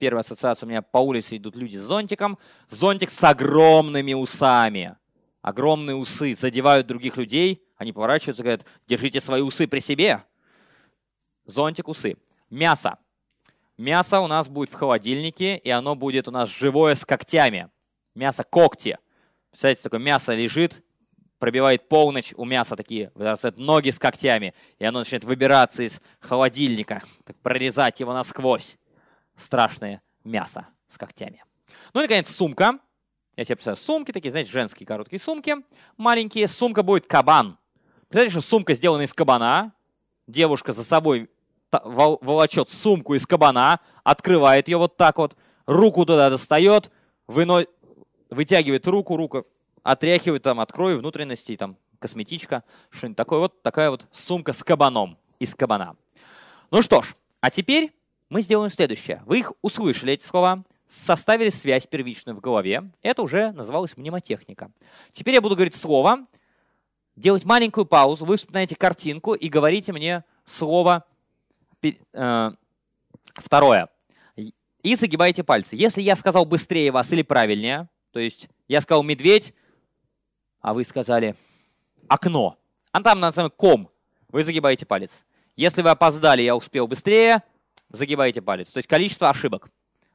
Первая 0.00 0.22
ассоциация 0.22 0.66
у 0.66 0.70
меня 0.70 0.80
по 0.80 0.96
улице 0.96 1.36
идут 1.36 1.54
люди 1.56 1.76
с 1.76 1.82
зонтиком. 1.82 2.38
Зонтик 2.70 3.10
с 3.10 3.22
огромными 3.22 4.14
усами. 4.14 4.96
Огромные 5.42 5.94
усы 5.94 6.34
задевают 6.34 6.86
других 6.86 7.18
людей. 7.18 7.62
Они 7.80 7.94
поворачиваются 7.94 8.42
и 8.42 8.44
говорят, 8.44 8.66
держите 8.86 9.22
свои 9.22 9.40
усы 9.40 9.66
при 9.66 9.80
себе. 9.80 10.22
Зонтик, 11.46 11.88
усы. 11.88 12.18
Мясо. 12.50 12.98
Мясо 13.78 14.20
у 14.20 14.26
нас 14.26 14.50
будет 14.50 14.68
в 14.68 14.74
холодильнике, 14.74 15.56
и 15.56 15.70
оно 15.70 15.94
будет 15.94 16.28
у 16.28 16.30
нас 16.30 16.50
живое 16.50 16.94
с 16.94 17.06
когтями. 17.06 17.70
Мясо 18.14 18.44
когти. 18.44 18.98
Представляете, 19.48 19.82
такое 19.82 19.98
мясо 19.98 20.34
лежит, 20.34 20.84
пробивает 21.38 21.88
полночь, 21.88 22.34
у 22.36 22.44
мяса 22.44 22.76
такие 22.76 23.12
вырастают 23.14 23.56
ноги 23.56 23.88
с 23.88 23.98
когтями, 23.98 24.52
и 24.78 24.84
оно 24.84 24.98
начинает 24.98 25.24
выбираться 25.24 25.82
из 25.82 26.02
холодильника, 26.18 27.02
так 27.24 27.38
прорезать 27.38 27.98
его 28.00 28.12
насквозь. 28.12 28.76
Страшное 29.36 30.02
мясо 30.22 30.68
с 30.86 30.98
когтями. 30.98 31.42
Ну 31.94 32.00
и, 32.00 32.04
наконец, 32.04 32.28
сумка. 32.28 32.78
Я 33.36 33.44
себе 33.44 33.56
представляю 33.56 33.82
сумки 33.82 34.12
такие, 34.12 34.32
знаете, 34.32 34.50
женские 34.50 34.86
короткие 34.86 35.18
сумки, 35.18 35.56
маленькие. 35.96 36.46
Сумка 36.46 36.82
будет 36.82 37.06
кабан. 37.06 37.56
Представляете, 38.10 38.40
что 38.40 38.48
сумка 38.48 38.74
сделана 38.74 39.02
из 39.02 39.14
кабана. 39.14 39.72
Девушка 40.26 40.72
за 40.72 40.82
собой 40.82 41.30
волочет 41.70 42.68
сумку 42.68 43.14
из 43.14 43.24
кабана, 43.24 43.78
открывает 44.02 44.66
ее 44.66 44.78
вот 44.78 44.96
так 44.96 45.18
вот, 45.18 45.36
руку 45.64 46.04
туда 46.04 46.28
достает, 46.28 46.90
выно... 47.28 47.64
вытягивает 48.28 48.88
руку, 48.88 49.16
руку 49.16 49.44
отряхивает 49.84 50.42
там 50.42 50.58
от 50.58 50.72
крови, 50.72 50.96
внутренностей, 50.96 51.56
там 51.56 51.76
косметичка, 52.00 52.64
что-нибудь 52.90 53.16
такое. 53.16 53.38
Вот 53.38 53.62
такая 53.62 53.90
вот 53.90 54.08
сумка 54.10 54.54
с 54.54 54.64
кабаном, 54.64 55.16
из 55.38 55.54
кабана. 55.54 55.94
Ну 56.72 56.82
что 56.82 57.02
ж, 57.02 57.14
а 57.40 57.52
теперь 57.52 57.92
мы 58.28 58.42
сделаем 58.42 58.72
следующее. 58.72 59.22
Вы 59.24 59.38
их 59.38 59.52
услышали, 59.62 60.14
эти 60.14 60.24
слова, 60.24 60.64
составили 60.88 61.50
связь 61.50 61.86
первичную 61.86 62.34
в 62.34 62.40
голове. 62.40 62.90
Это 63.02 63.22
уже 63.22 63.52
называлось 63.52 63.96
мнемотехника. 63.96 64.72
Теперь 65.12 65.34
я 65.34 65.40
буду 65.40 65.54
говорить 65.54 65.76
слово, 65.76 66.26
делать 67.20 67.44
маленькую 67.44 67.86
паузу, 67.86 68.24
вы 68.24 68.36
вспоминаете 68.36 68.74
картинку 68.74 69.34
и 69.34 69.48
говорите 69.48 69.92
мне 69.92 70.24
слово 70.46 71.04
э, 71.82 72.50
второе. 73.34 73.88
И 74.82 74.94
загибаете 74.94 75.44
пальцы. 75.44 75.76
Если 75.76 76.00
я 76.00 76.16
сказал 76.16 76.46
быстрее 76.46 76.90
вас 76.90 77.12
или 77.12 77.22
правильнее, 77.22 77.88
то 78.12 78.18
есть 78.18 78.48
я 78.66 78.80
сказал 78.80 79.02
медведь, 79.02 79.54
а 80.60 80.72
вы 80.72 80.84
сказали 80.84 81.36
окно. 82.08 82.56
А 82.92 83.02
там 83.02 83.20
на 83.20 83.30
ком. 83.50 83.90
Вы 84.28 84.42
загибаете 84.42 84.86
палец. 84.86 85.18
Если 85.56 85.82
вы 85.82 85.90
опоздали, 85.90 86.42
я 86.42 86.56
успел 86.56 86.86
быстрее, 86.86 87.42
загибаете 87.90 88.40
палец. 88.40 88.70
То 88.70 88.78
есть 88.78 88.88
количество 88.88 89.28
ошибок. 89.28 89.70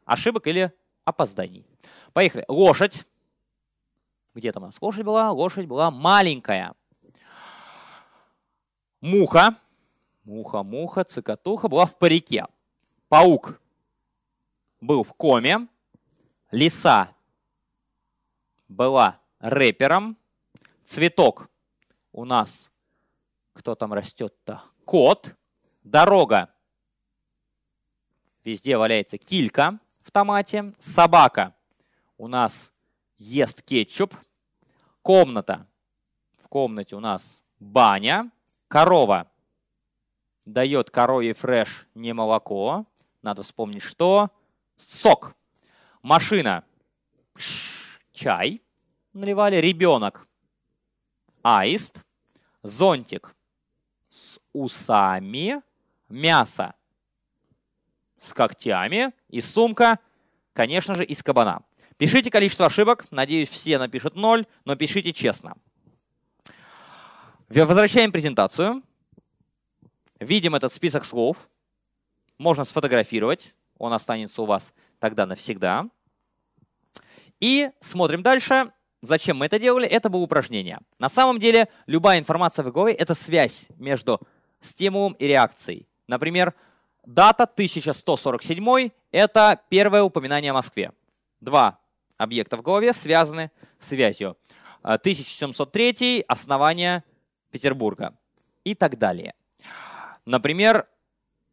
Ошибок 0.06 0.48
или 0.48 0.72
опозданий. 1.04 1.66
Поехали. 2.14 2.46
Лошадь. 2.48 3.06
Где 4.34 4.52
там 4.52 4.64
у 4.64 4.66
нас 4.68 4.76
лошадь 4.82 5.06
была? 5.06 5.32
Лошадь 5.32 5.68
была 5.68 5.92
маленькая. 5.92 6.74
Муха. 9.06 9.60
Муха, 10.24 10.64
муха, 10.64 11.04
цикатуха 11.04 11.68
была 11.68 11.86
в 11.86 11.96
парике. 12.00 12.48
Паук 13.08 13.62
был 14.82 15.04
в 15.04 15.14
коме. 15.14 15.68
Лиса 16.50 17.16
была 18.68 19.22
рэпером. 19.38 20.18
Цветок 20.84 21.52
у 22.14 22.26
нас, 22.26 22.72
кто 23.54 23.76
там 23.76 23.94
растет-то? 23.94 24.64
Кот. 24.86 25.36
Дорога. 25.84 26.52
Везде 28.44 28.76
валяется 28.76 29.20
килька 29.20 29.80
в 30.02 30.10
томате. 30.10 30.74
Собака 30.80 31.56
у 32.18 32.28
нас 32.28 32.72
ест 33.20 33.62
кетчуп. 33.62 34.16
Комната. 35.04 35.68
В 36.40 36.48
комнате 36.48 36.96
у 36.96 37.00
нас 37.00 37.44
баня. 37.60 38.32
Корова 38.68 39.32
дает 40.46 40.90
корове 40.90 41.34
фреш 41.34 41.88
не 41.96 42.14
молоко. 42.14 42.86
Надо 43.22 43.44
вспомнить, 43.44 43.84
что. 43.84 44.30
Сок. 44.78 45.36
Машина. 46.02 46.64
Чай 48.12 48.62
наливали. 49.14 49.58
Ребенок 49.58 50.28
аист, 51.46 52.02
зонтик 52.64 53.36
с 54.10 54.40
усами, 54.52 55.62
мясо 56.10 56.74
с 58.20 58.34
когтями 58.34 59.14
и 59.30 59.42
сумка, 59.42 60.00
конечно 60.54 60.96
же, 60.96 61.06
из 61.06 61.22
кабана. 61.22 61.62
Пишите 61.98 62.32
количество 62.32 62.66
ошибок. 62.66 63.06
Надеюсь, 63.12 63.50
все 63.50 63.78
напишут 63.78 64.16
ноль, 64.16 64.48
но 64.66 64.76
пишите 64.76 65.14
честно. 65.14 65.56
Возвращаем 67.48 68.12
презентацию. 68.12 68.82
Видим 70.20 70.56
этот 70.56 70.74
список 70.74 71.06
слов. 71.06 71.48
Можно 72.40 72.64
сфотографировать. 72.64 73.54
Он 73.78 73.94
останется 73.94 74.42
у 74.42 74.46
вас 74.46 74.74
тогда 75.00 75.28
навсегда. 75.28 75.88
И 77.40 77.70
смотрим 77.82 78.24
дальше. 78.24 78.72
Зачем 79.04 79.38
мы 79.38 79.46
это 79.46 79.60
делали? 79.60 79.88
Это 79.88 80.10
было 80.10 80.22
упражнение. 80.22 80.80
На 80.98 81.08
самом 81.08 81.40
деле, 81.40 81.68
любая 81.86 82.18
информация 82.18 82.64
в 82.64 82.72
голове— 82.72 82.94
это 82.96 83.14
связь 83.14 83.68
между 83.78 84.20
стимулом 84.60 85.14
и 85.14 85.28
реакцией. 85.28 85.88
Например, 86.08 86.56
дата 87.06 87.44
1147— 87.44 88.90
это 89.12 89.62
первое 89.70 90.02
упоминание 90.02 90.50
о 90.50 90.56
Москве. 90.56 90.92
Два 91.42 91.78
объекта 92.18 92.58
в 92.58 92.64
голове 92.64 92.92
связаны 92.94 93.52
связью. 93.80 94.36
1703— 94.82 96.26
основание 96.28 97.04
Петербурга 97.56 98.18
и 98.66 98.76
так 98.76 98.98
далее. 98.98 99.34
Например, 100.26 100.90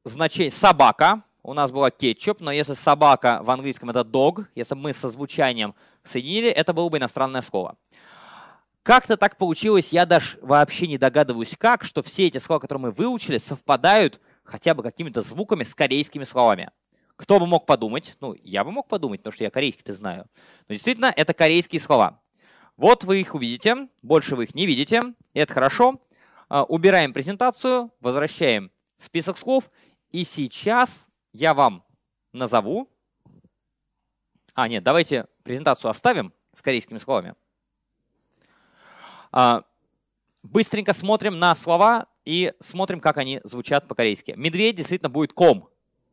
значение 0.04 0.50
«собака» 0.50 1.22
у 1.44 1.54
нас 1.54 1.70
была 1.70 1.92
кетчуп, 1.92 2.40
но 2.40 2.50
если 2.50 2.74
собака 2.74 3.38
в 3.44 3.50
английском 3.52 3.90
это 3.90 4.00
dog, 4.00 4.46
если 4.56 4.74
мы 4.74 4.94
со 4.94 5.08
звучанием 5.08 5.76
соединили, 6.02 6.48
это 6.48 6.72
было 6.72 6.88
бы 6.88 6.98
иностранное 6.98 7.40
слово. 7.40 7.76
Как-то 8.82 9.16
так 9.16 9.36
получилось, 9.36 9.92
я 9.92 10.04
даже 10.04 10.40
вообще 10.42 10.88
не 10.88 10.98
догадываюсь 10.98 11.54
как, 11.56 11.84
что 11.84 12.02
все 12.02 12.26
эти 12.26 12.38
слова, 12.38 12.58
которые 12.58 12.82
мы 12.82 12.90
выучили, 12.90 13.38
совпадают 13.38 14.20
хотя 14.42 14.74
бы 14.74 14.82
какими-то 14.82 15.20
звуками 15.20 15.62
с 15.62 15.72
корейскими 15.72 16.24
словами. 16.24 16.72
Кто 17.14 17.38
бы 17.38 17.46
мог 17.46 17.64
подумать? 17.64 18.16
Ну, 18.18 18.34
я 18.42 18.64
бы 18.64 18.72
мог 18.72 18.88
подумать, 18.88 19.20
потому 19.20 19.34
что 19.34 19.44
я 19.44 19.50
корейский-то 19.50 19.92
знаю. 19.92 20.26
Но 20.66 20.74
действительно, 20.74 21.12
это 21.14 21.32
корейские 21.32 21.80
слова. 21.80 22.21
Вот 22.76 23.04
вы 23.04 23.20
их 23.20 23.34
увидите, 23.34 23.88
больше 24.02 24.34
вы 24.34 24.44
их 24.44 24.54
не 24.54 24.66
видите, 24.66 25.02
это 25.34 25.52
хорошо. 25.52 26.00
А, 26.48 26.64
убираем 26.64 27.12
презентацию, 27.12 27.92
возвращаем 28.00 28.70
список 28.96 29.38
слов, 29.38 29.70
и 30.10 30.24
сейчас 30.24 31.08
я 31.32 31.54
вам 31.54 31.84
назову. 32.32 32.88
А, 34.54 34.68
нет, 34.68 34.82
давайте 34.82 35.26
презентацию 35.42 35.90
оставим 35.90 36.32
с 36.54 36.62
корейскими 36.62 36.98
словами. 36.98 37.34
А, 39.30 39.64
быстренько 40.42 40.92
смотрим 40.92 41.38
на 41.38 41.54
слова 41.54 42.06
и 42.24 42.52
смотрим, 42.60 43.00
как 43.00 43.16
они 43.16 43.40
звучат 43.44 43.88
по-корейски. 43.88 44.34
Медведь 44.36 44.76
действительно 44.76 45.10
будет 45.10 45.32
ком 45.32 45.68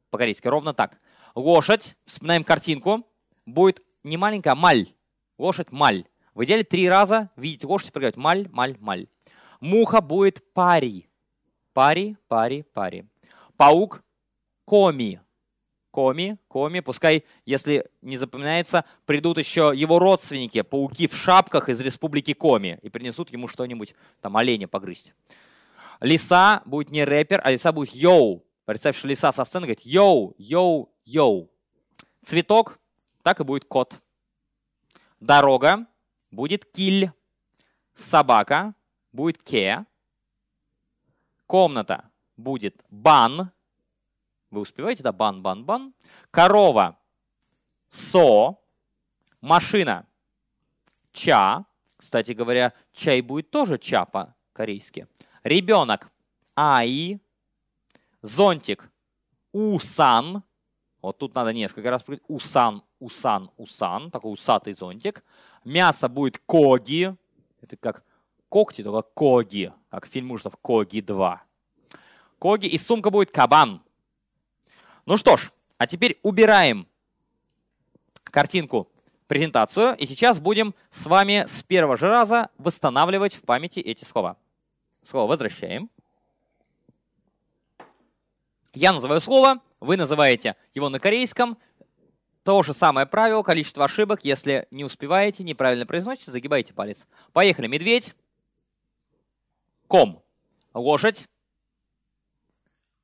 по-корейски, 0.10 0.48
ровно 0.48 0.74
так. 0.74 1.00
Лошадь, 1.36 1.96
вспоминаем 2.06 2.44
картинку, 2.44 3.06
будет 3.46 3.82
не 4.04 4.18
маленькая, 4.18 4.52
а 4.52 4.56
말. 4.56 4.94
Лошадь 5.38 5.72
말. 5.72 6.06
В 6.40 6.46
идеале 6.46 6.64
три 6.64 6.88
раза 6.88 7.30
видите 7.36 7.68
лошадь 7.68 7.92
проговорить 7.92 8.16
말, 8.16 8.48
말, 8.54 8.78
말. 8.80 9.08
Муха 9.60 10.00
будет 10.00 10.54
파리. 10.54 11.10
파리, 11.74 12.16
파리, 12.30 12.64
파리. 12.74 13.04
Паук 13.58 14.02
거미. 14.64 15.20
거미, 15.92 16.38
거미, 16.48 16.80
пускай, 16.80 17.26
если 17.46 17.90
не 18.02 18.16
запоминается, 18.16 18.86
придут 19.06 19.38
еще 19.38 19.74
его 19.76 20.00
родственники, 20.00 20.62
пауки 20.62 21.08
в 21.08 21.14
шапках 21.14 21.68
из 21.68 21.82
республики 21.82 22.34
Коми, 22.34 22.80
и 22.84 22.90
принесут 22.90 23.32
ему 23.32 23.50
что-нибудь, 23.50 23.94
там, 24.22 24.38
оленя 24.38 24.70
погрызть. 24.70 25.14
Лиса 26.00 26.62
будет 26.66 26.90
не 26.90 27.04
рэпер, 27.04 27.42
а 27.44 27.52
лиса 27.52 27.74
будет 27.74 27.94
여우. 27.94 28.46
Представь, 28.64 28.98
что 28.98 29.10
лиса 29.10 29.34
со 29.34 29.44
сцены 29.44 29.66
говорит 29.66 29.82
йоу, 29.82 30.36
йоу, 30.38 30.90
йоу. 31.04 31.50
Цветок, 32.24 32.80
так 33.24 33.42
и 33.42 33.44
будет 33.44 33.66
кот. 33.66 33.98
Дорога 35.20 35.86
будет 36.32 36.66
киль. 36.66 37.12
Собака 37.94 38.74
будет 39.12 39.42
ке. 39.44 39.86
Комната 41.46 42.10
будет 42.38 42.84
бан. 42.90 43.52
Вы 44.52 44.62
успеваете, 44.62 45.04
да? 45.04 45.12
Бан, 45.12 45.42
бан, 45.42 45.66
бан. 45.66 45.94
Корова. 46.32 46.98
Со. 47.90 48.58
Машина. 49.42 50.08
Ча. 51.12 51.66
Кстати 51.98 52.32
говоря, 52.32 52.74
чай 52.94 53.22
будет 53.22 53.52
тоже 53.52 53.78
ча 53.78 54.06
по-корейски. 54.06 55.08
Ребенок. 55.44 56.12
Ай. 56.56 57.20
Зонтик. 58.22 58.92
Усан. 59.52 60.44
Вот 61.02 61.18
тут 61.18 61.36
надо 61.36 61.54
несколько 61.54 61.90
раз. 61.90 62.04
Усан, 62.28 62.84
усан, 63.00 63.50
усан. 63.58 64.12
Такой 64.12 64.34
усатый 64.34 64.74
зонтик. 64.74 65.24
Мясо 65.66 66.08
будет 66.08 66.38
коги. 66.46 67.16
Это 67.62 67.78
как 67.78 68.04
когти, 68.50 68.84
только 68.84 69.08
коги. 69.14 69.74
Как 69.90 70.06
фильм 70.06 70.32
ужасов 70.32 70.56
Коги 70.58 71.02
2. 71.02 71.42
Коги. 72.38 72.68
И 72.68 72.78
сумка 72.78 73.10
будет 73.10 73.32
кабан. 73.32 73.82
Ну 75.06 75.18
что 75.18 75.38
ж, 75.38 75.52
а 75.78 75.88
теперь 75.88 76.20
убираем 76.22 76.88
картинку 78.26 78.88
презентацию, 79.28 79.96
и 79.96 80.06
сейчас 80.06 80.40
будем 80.40 80.74
с 80.92 81.06
вами 81.06 81.46
с 81.48 81.64
первого 81.64 81.98
же 81.98 82.08
раза 82.08 82.50
восстанавливать 82.58 83.34
в 83.34 83.42
памяти 83.42 83.80
эти 83.80 84.04
слова. 84.04 84.38
Слово 85.04 85.30
возвращаем. 85.30 85.90
Я 88.74 88.94
называю 88.94 89.22
слово, 89.22 89.62
вы 89.80 89.98
называете 89.98 90.56
его 90.74 90.90
на 90.90 91.00
корейском. 91.00 91.58
То 92.44 92.64
же 92.64 92.74
самое 92.74 93.06
правило, 93.06 93.44
количество 93.44 93.86
ошибок. 93.86 94.24
Если 94.24 94.68
не 94.72 94.84
успеваете, 94.84 95.44
неправильно 95.44 95.86
произносите, 95.86 96.32
загибайте 96.32 96.74
палец. 96.74 97.06
Поехали. 97.34 97.68
Медведь. 97.68 98.16
Ком. 99.88 100.24
Лошадь. 100.74 101.28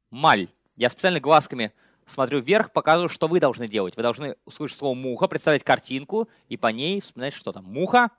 Маль. 0.09 0.47
Я 0.75 0.89
специально 0.89 1.19
глазками 1.19 1.73
смотрю 2.05 2.39
вверх, 2.39 2.71
показываю, 2.71 3.09
что 3.09 3.27
вы 3.27 3.39
должны 3.39 3.67
делать. 3.67 3.95
Вы 3.97 4.03
должны 4.03 4.37
услышать 4.45 4.77
слово 4.77 4.93
«муха», 4.93 5.27
представить 5.27 5.63
картинку 5.63 6.29
и 6.47 6.57
по 6.57 6.67
ней 6.67 7.01
вспоминать, 7.01 7.33
что 7.33 7.51
там. 7.51 7.65
Муха. 7.65 8.11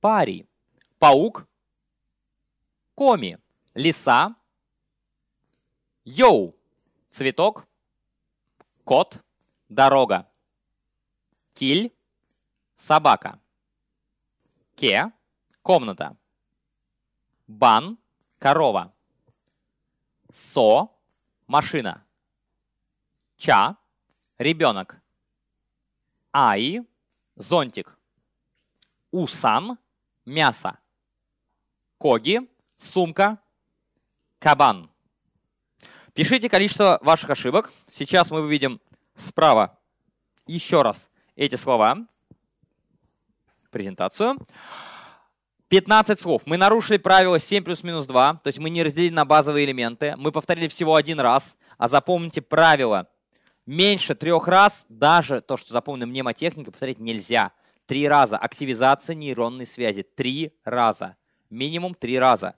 Пари. 0.00 0.46
Паук. 0.98 1.46
Коми. 2.94 3.38
Лиса. 3.74 4.34
Йоу. 6.04 6.54
Цветок. 7.10 7.66
Кот. 8.84 9.18
Дорога. 9.70 10.26
Киль. 11.54 11.94
Собака. 12.74 13.38
Ке. 14.74 15.12
Комната. 15.62 16.16
Бан. 17.46 17.96
Корова. 18.40 18.92
Со. 20.32 20.88
Машина. 21.46 22.04
Ча. 23.36 23.76
Ребенок. 24.38 25.00
Ай. 26.32 26.80
Зонтик. 27.36 27.96
Усан. 29.12 29.78
Мясо. 30.24 30.80
Коги. 31.96 32.40
Сумка. 32.78 33.38
Кабан. 34.40 34.90
Пишите 36.12 36.48
количество 36.48 36.98
ваших 37.02 37.30
ошибок. 37.30 37.72
Сейчас 37.92 38.32
мы 38.32 38.40
увидим 38.40 38.80
справа 39.20 39.78
еще 40.46 40.82
раз 40.82 41.10
эти 41.36 41.54
слова. 41.54 42.06
Презентацию. 43.70 44.36
15 45.68 46.20
слов. 46.20 46.42
Мы 46.46 46.56
нарушили 46.56 46.96
правило 46.96 47.38
7 47.38 47.62
плюс 47.62 47.84
минус 47.84 48.06
2, 48.06 48.40
то 48.42 48.48
есть 48.48 48.58
мы 48.58 48.70
не 48.70 48.82
разделили 48.82 49.14
на 49.14 49.24
базовые 49.24 49.64
элементы. 49.64 50.14
Мы 50.16 50.32
повторили 50.32 50.66
всего 50.66 50.96
один 50.96 51.20
раз. 51.20 51.56
А 51.78 51.86
запомните 51.86 52.42
правило. 52.42 53.08
Меньше 53.66 54.14
трех 54.14 54.48
раз, 54.48 54.84
даже 54.88 55.40
то, 55.40 55.56
что 55.56 55.72
запомнена 55.72 56.06
мнемотехника, 56.06 56.72
повторить 56.72 56.98
нельзя. 56.98 57.52
Три 57.86 58.08
раза. 58.08 58.36
Активизация 58.36 59.14
нейронной 59.14 59.66
связи. 59.66 60.02
Три 60.02 60.52
раза. 60.64 61.16
Минимум 61.48 61.94
три 61.94 62.18
раза. 62.18 62.56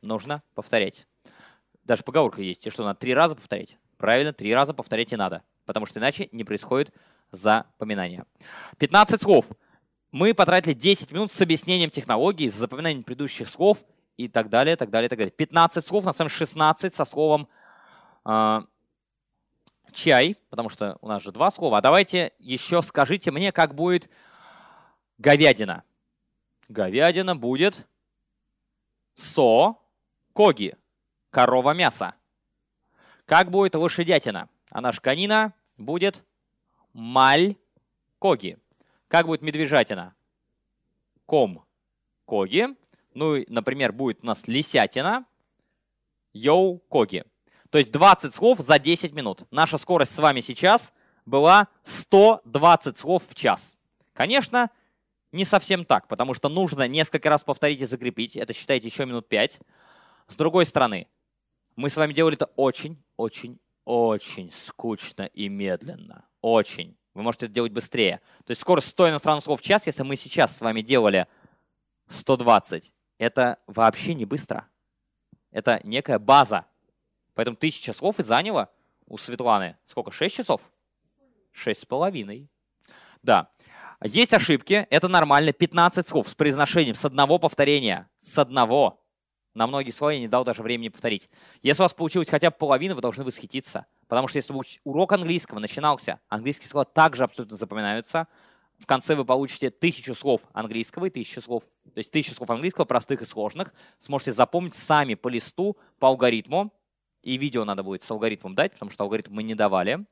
Нужно 0.00 0.42
повторять. 0.54 1.06
Даже 1.84 2.04
поговорка 2.04 2.42
есть, 2.42 2.70
что 2.70 2.84
надо 2.84 3.00
три 3.00 3.12
раза 3.12 3.34
повторять. 3.34 3.76
Правильно, 3.96 4.32
три 4.32 4.54
раза 4.54 4.72
повторять 4.74 5.12
и 5.12 5.16
надо, 5.16 5.42
потому 5.64 5.86
что 5.86 5.98
иначе 5.98 6.28
не 6.32 6.44
происходит 6.44 6.92
запоминание. 7.30 8.24
15 8.78 9.20
слов. 9.20 9.46
Мы 10.10 10.34
потратили 10.34 10.74
10 10.74 11.10
минут 11.12 11.32
с 11.32 11.40
объяснением 11.40 11.90
технологии, 11.90 12.48
с 12.48 12.54
запоминанием 12.54 13.02
предыдущих 13.02 13.48
слов 13.48 13.78
и 14.16 14.28
так 14.28 14.50
далее, 14.50 14.76
так 14.76 14.90
далее, 14.90 15.08
так 15.08 15.18
далее. 15.18 15.32
15 15.32 15.86
слов, 15.86 16.04
на 16.04 16.12
самом 16.12 16.28
деле 16.28 16.38
16 16.38 16.94
со 16.94 17.04
словом 17.04 17.48
э, 18.26 18.62
чай, 19.92 20.36
потому 20.50 20.68
что 20.68 20.98
у 21.00 21.08
нас 21.08 21.22
же 21.22 21.32
два 21.32 21.50
слова. 21.50 21.78
А 21.78 21.80
давайте 21.80 22.32
еще 22.38 22.82
скажите 22.82 23.30
мне, 23.30 23.52
как 23.52 23.74
будет 23.74 24.10
говядина. 25.18 25.84
Говядина 26.68 27.34
будет 27.36 27.86
со 29.16 29.76
коги 30.32 30.76
корова 31.30 31.72
мясо. 31.72 32.14
Как 33.24 33.50
будет 33.50 33.74
лошадятина? 33.74 34.48
Она 34.72 34.90
шканина 34.90 35.52
будет 35.76 36.24
маль 36.94 37.56
коги. 38.18 38.58
Как 39.06 39.26
будет 39.26 39.42
медвежатина? 39.42 40.14
Ком 41.26 41.64
коги. 42.24 42.68
Ну, 43.12 43.36
и, 43.36 43.44
например, 43.52 43.92
будет 43.92 44.24
у 44.24 44.26
нас 44.26 44.48
лисятина. 44.48 45.26
Йоу 46.32 46.78
коги. 46.88 47.24
То 47.68 47.76
есть 47.76 47.92
20 47.92 48.34
слов 48.34 48.60
за 48.60 48.78
10 48.78 49.14
минут. 49.14 49.42
Наша 49.50 49.76
скорость 49.76 50.14
с 50.14 50.18
вами 50.18 50.40
сейчас 50.40 50.92
была 51.26 51.68
120 51.82 52.98
слов 52.98 53.22
в 53.28 53.34
час. 53.34 53.76
Конечно, 54.14 54.70
не 55.32 55.44
совсем 55.44 55.84
так, 55.84 56.08
потому 56.08 56.32
что 56.32 56.48
нужно 56.48 56.88
несколько 56.88 57.28
раз 57.28 57.42
повторить 57.44 57.82
и 57.82 57.84
закрепить. 57.84 58.36
Это 58.36 58.54
считайте 58.54 58.88
еще 58.88 59.04
минут 59.04 59.28
5. 59.28 59.60
С 60.28 60.36
другой 60.36 60.64
стороны, 60.64 61.08
мы 61.76 61.90
с 61.90 61.96
вами 61.96 62.14
делали 62.14 62.36
это 62.36 62.50
очень, 62.56 63.02
очень, 63.84 64.52
скучно 64.52 65.22
и 65.22 65.48
медленно. 65.48 66.26
Очень. 66.40 66.96
Вы 67.14 67.22
можете 67.22 67.46
это 67.46 67.54
делать 67.54 67.72
быстрее. 67.72 68.20
То 68.44 68.50
есть 68.50 68.60
скорость 68.60 68.88
100 68.88 69.10
иностранных 69.10 69.44
слов 69.44 69.60
в 69.60 69.64
час, 69.64 69.86
если 69.86 70.02
мы 70.02 70.16
сейчас 70.16 70.56
с 70.56 70.60
вами 70.60 70.80
делали 70.80 71.26
120, 72.08 72.92
это 73.18 73.58
вообще 73.66 74.14
не 74.14 74.24
быстро. 74.24 74.68
Это 75.50 75.80
некая 75.84 76.18
база. 76.18 76.66
Поэтому 77.34 77.56
1000 77.56 77.92
слов 77.92 78.18
и 78.18 78.24
заняло 78.24 78.70
у 79.06 79.18
Светланы 79.18 79.76
сколько? 79.86 80.10
6 80.10 80.34
часов? 80.34 80.62
6 81.52 81.82
с 81.82 81.86
половиной. 81.86 82.48
Да. 83.22 83.50
Есть 84.02 84.32
ошибки, 84.32 84.86
это 84.90 85.08
нормально. 85.08 85.52
15 85.52 86.08
слов 86.08 86.28
с 86.28 86.34
произношением, 86.34 86.94
с 86.94 87.04
одного 87.04 87.38
повторения. 87.38 88.08
С 88.18 88.38
одного. 88.38 89.01
На 89.54 89.66
многие 89.66 89.90
слова 89.90 90.12
я 90.12 90.18
не 90.18 90.28
дал 90.28 90.44
даже 90.44 90.62
времени 90.62 90.88
повторить. 90.88 91.28
Если 91.62 91.82
у 91.82 91.84
вас 91.84 91.92
получилось 91.92 92.28
хотя 92.28 92.50
бы 92.50 92.56
половина, 92.56 92.94
вы 92.94 93.02
должны 93.02 93.22
восхититься. 93.24 93.86
Потому 94.08 94.28
что 94.28 94.38
если 94.38 94.54
урок 94.84 95.12
английского 95.12 95.58
начинался, 95.58 96.20
английские 96.28 96.68
слова 96.68 96.84
также 96.84 97.24
абсолютно 97.24 97.56
запоминаются. 97.56 98.28
В 98.78 98.86
конце 98.86 99.14
вы 99.14 99.24
получите 99.24 99.70
тысячу 99.70 100.14
слов 100.14 100.40
английского 100.52 101.06
и 101.06 101.10
тысячу 101.10 101.40
слов, 101.40 101.62
то 101.84 101.98
есть 101.98 102.10
тысячу 102.10 102.34
слов 102.34 102.50
английского, 102.50 102.84
простых 102.84 103.22
и 103.22 103.24
сложных. 103.24 103.72
Сможете 104.00 104.32
запомнить 104.32 104.74
сами 104.74 105.14
по 105.14 105.28
листу, 105.28 105.76
по 105.98 106.08
алгоритму. 106.08 106.72
И 107.22 107.36
видео 107.36 107.64
надо 107.64 107.82
будет 107.84 108.02
с 108.02 108.10
алгоритмом 108.10 108.54
дать, 108.54 108.72
потому 108.72 108.90
что 108.90 109.04
алгоритм 109.04 109.34
мы 109.34 109.44
не 109.44 109.54
давали. 109.54 110.04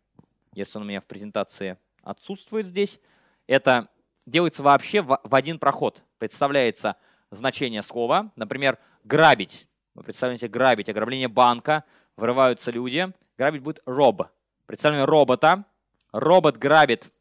Если 0.54 0.78
он 0.78 0.84
у 0.84 0.86
меня 0.86 1.00
в 1.00 1.06
презентации 1.06 1.78
отсутствует 2.02 2.66
здесь. 2.66 3.00
Это 3.46 3.88
делается 4.26 4.62
вообще 4.62 5.02
в 5.02 5.18
один 5.34 5.58
проход. 5.58 6.04
Представляется 6.18 6.96
значение 7.30 7.82
слова. 7.82 8.32
Например, 8.36 8.78
грабить. 9.04 9.66
Вы 9.94 10.02
представляете, 10.02 10.48
грабить, 10.48 10.88
ограбление 10.88 11.28
банка, 11.28 11.84
врываются 12.16 12.70
люди. 12.70 13.12
Грабить 13.36 13.62
будет 13.62 13.80
роб. 13.86 14.22
Представление 14.66 15.06
робота. 15.06 15.64
Робот 16.12 16.56
грабит 16.56 17.12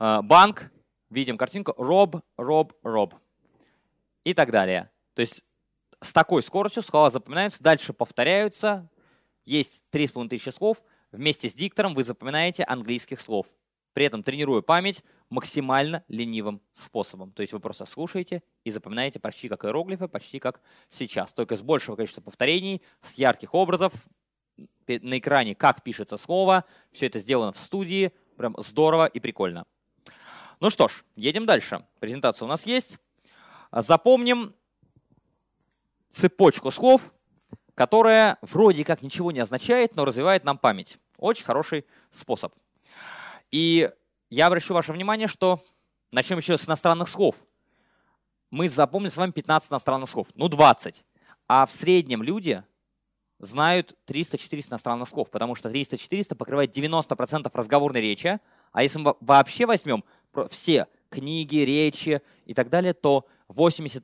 э, 0.00 0.20
банк. 0.22 0.70
Видим 1.10 1.38
картинку. 1.38 1.74
Роб, 1.76 2.22
роб, 2.36 2.72
роб. 2.82 3.14
И 4.24 4.34
так 4.34 4.50
далее. 4.50 4.90
То 5.14 5.20
есть 5.20 5.42
с 6.00 6.12
такой 6.12 6.42
скоростью 6.42 6.82
слова 6.82 7.10
запоминаются, 7.10 7.62
дальше 7.62 7.92
повторяются. 7.92 8.88
Есть 9.44 9.82
3500 9.90 10.54
слов. 10.54 10.82
Вместе 11.10 11.48
с 11.48 11.54
диктором 11.54 11.94
вы 11.94 12.04
запоминаете 12.04 12.64
английских 12.64 13.20
слов. 13.20 13.46
При 13.94 14.04
этом 14.04 14.22
тренируя 14.22 14.60
память, 14.60 15.02
максимально 15.30 16.04
ленивым 16.08 16.60
способом. 16.74 17.32
То 17.32 17.42
есть 17.42 17.52
вы 17.52 17.60
просто 17.60 17.86
слушаете 17.86 18.42
и 18.64 18.70
запоминаете 18.70 19.20
почти 19.20 19.48
как 19.48 19.64
иероглифы, 19.64 20.08
почти 20.08 20.38
как 20.38 20.60
сейчас. 20.88 21.32
Только 21.32 21.56
с 21.56 21.62
большего 21.62 21.96
количества 21.96 22.22
повторений, 22.22 22.82
с 23.02 23.14
ярких 23.14 23.54
образов, 23.54 23.92
на 24.86 25.18
экране, 25.18 25.54
как 25.54 25.82
пишется 25.82 26.16
слово. 26.16 26.64
Все 26.92 27.06
это 27.06 27.18
сделано 27.18 27.52
в 27.52 27.58
студии. 27.58 28.12
Прям 28.36 28.56
здорово 28.58 29.06
и 29.06 29.20
прикольно. 29.20 29.66
Ну 30.60 30.70
что 30.70 30.88
ж, 30.88 31.04
едем 31.14 31.46
дальше. 31.46 31.84
Презентация 32.00 32.46
у 32.46 32.48
нас 32.48 32.66
есть. 32.66 32.98
Запомним 33.70 34.54
цепочку 36.10 36.70
слов, 36.70 37.14
которая 37.74 38.38
вроде 38.42 38.84
как 38.84 39.02
ничего 39.02 39.30
не 39.30 39.40
означает, 39.40 39.94
но 39.94 40.04
развивает 40.04 40.44
нам 40.44 40.58
память. 40.58 40.98
Очень 41.18 41.44
хороший 41.44 41.84
способ. 42.10 42.54
И 43.50 43.90
я 44.30 44.46
обращу 44.46 44.74
ваше 44.74 44.92
внимание, 44.92 45.28
что 45.28 45.62
начнем 46.12 46.38
еще 46.38 46.58
с 46.58 46.66
иностранных 46.66 47.08
слов. 47.08 47.36
Мы 48.50 48.68
запомнили 48.68 49.10
с 49.10 49.16
вами 49.16 49.30
15 49.30 49.72
иностранных 49.72 50.08
слов, 50.08 50.28
ну 50.34 50.48
20. 50.48 51.04
А 51.48 51.66
в 51.66 51.72
среднем 51.72 52.22
люди 52.22 52.62
знают 53.38 53.96
300-400 54.06 54.70
иностранных 54.70 55.08
слов, 55.08 55.30
потому 55.30 55.54
что 55.54 55.70
300-400 55.70 56.34
покрывает 56.34 56.76
90% 56.76 57.50
разговорной 57.52 58.00
речи. 58.00 58.40
А 58.72 58.82
если 58.82 58.98
мы 58.98 59.14
вообще 59.20 59.66
возьмем 59.66 60.04
все 60.50 60.86
книги, 61.08 61.56
речи 61.56 62.20
и 62.44 62.54
так 62.54 62.68
далее, 62.68 62.94
то 62.94 63.26
82% 63.48 64.02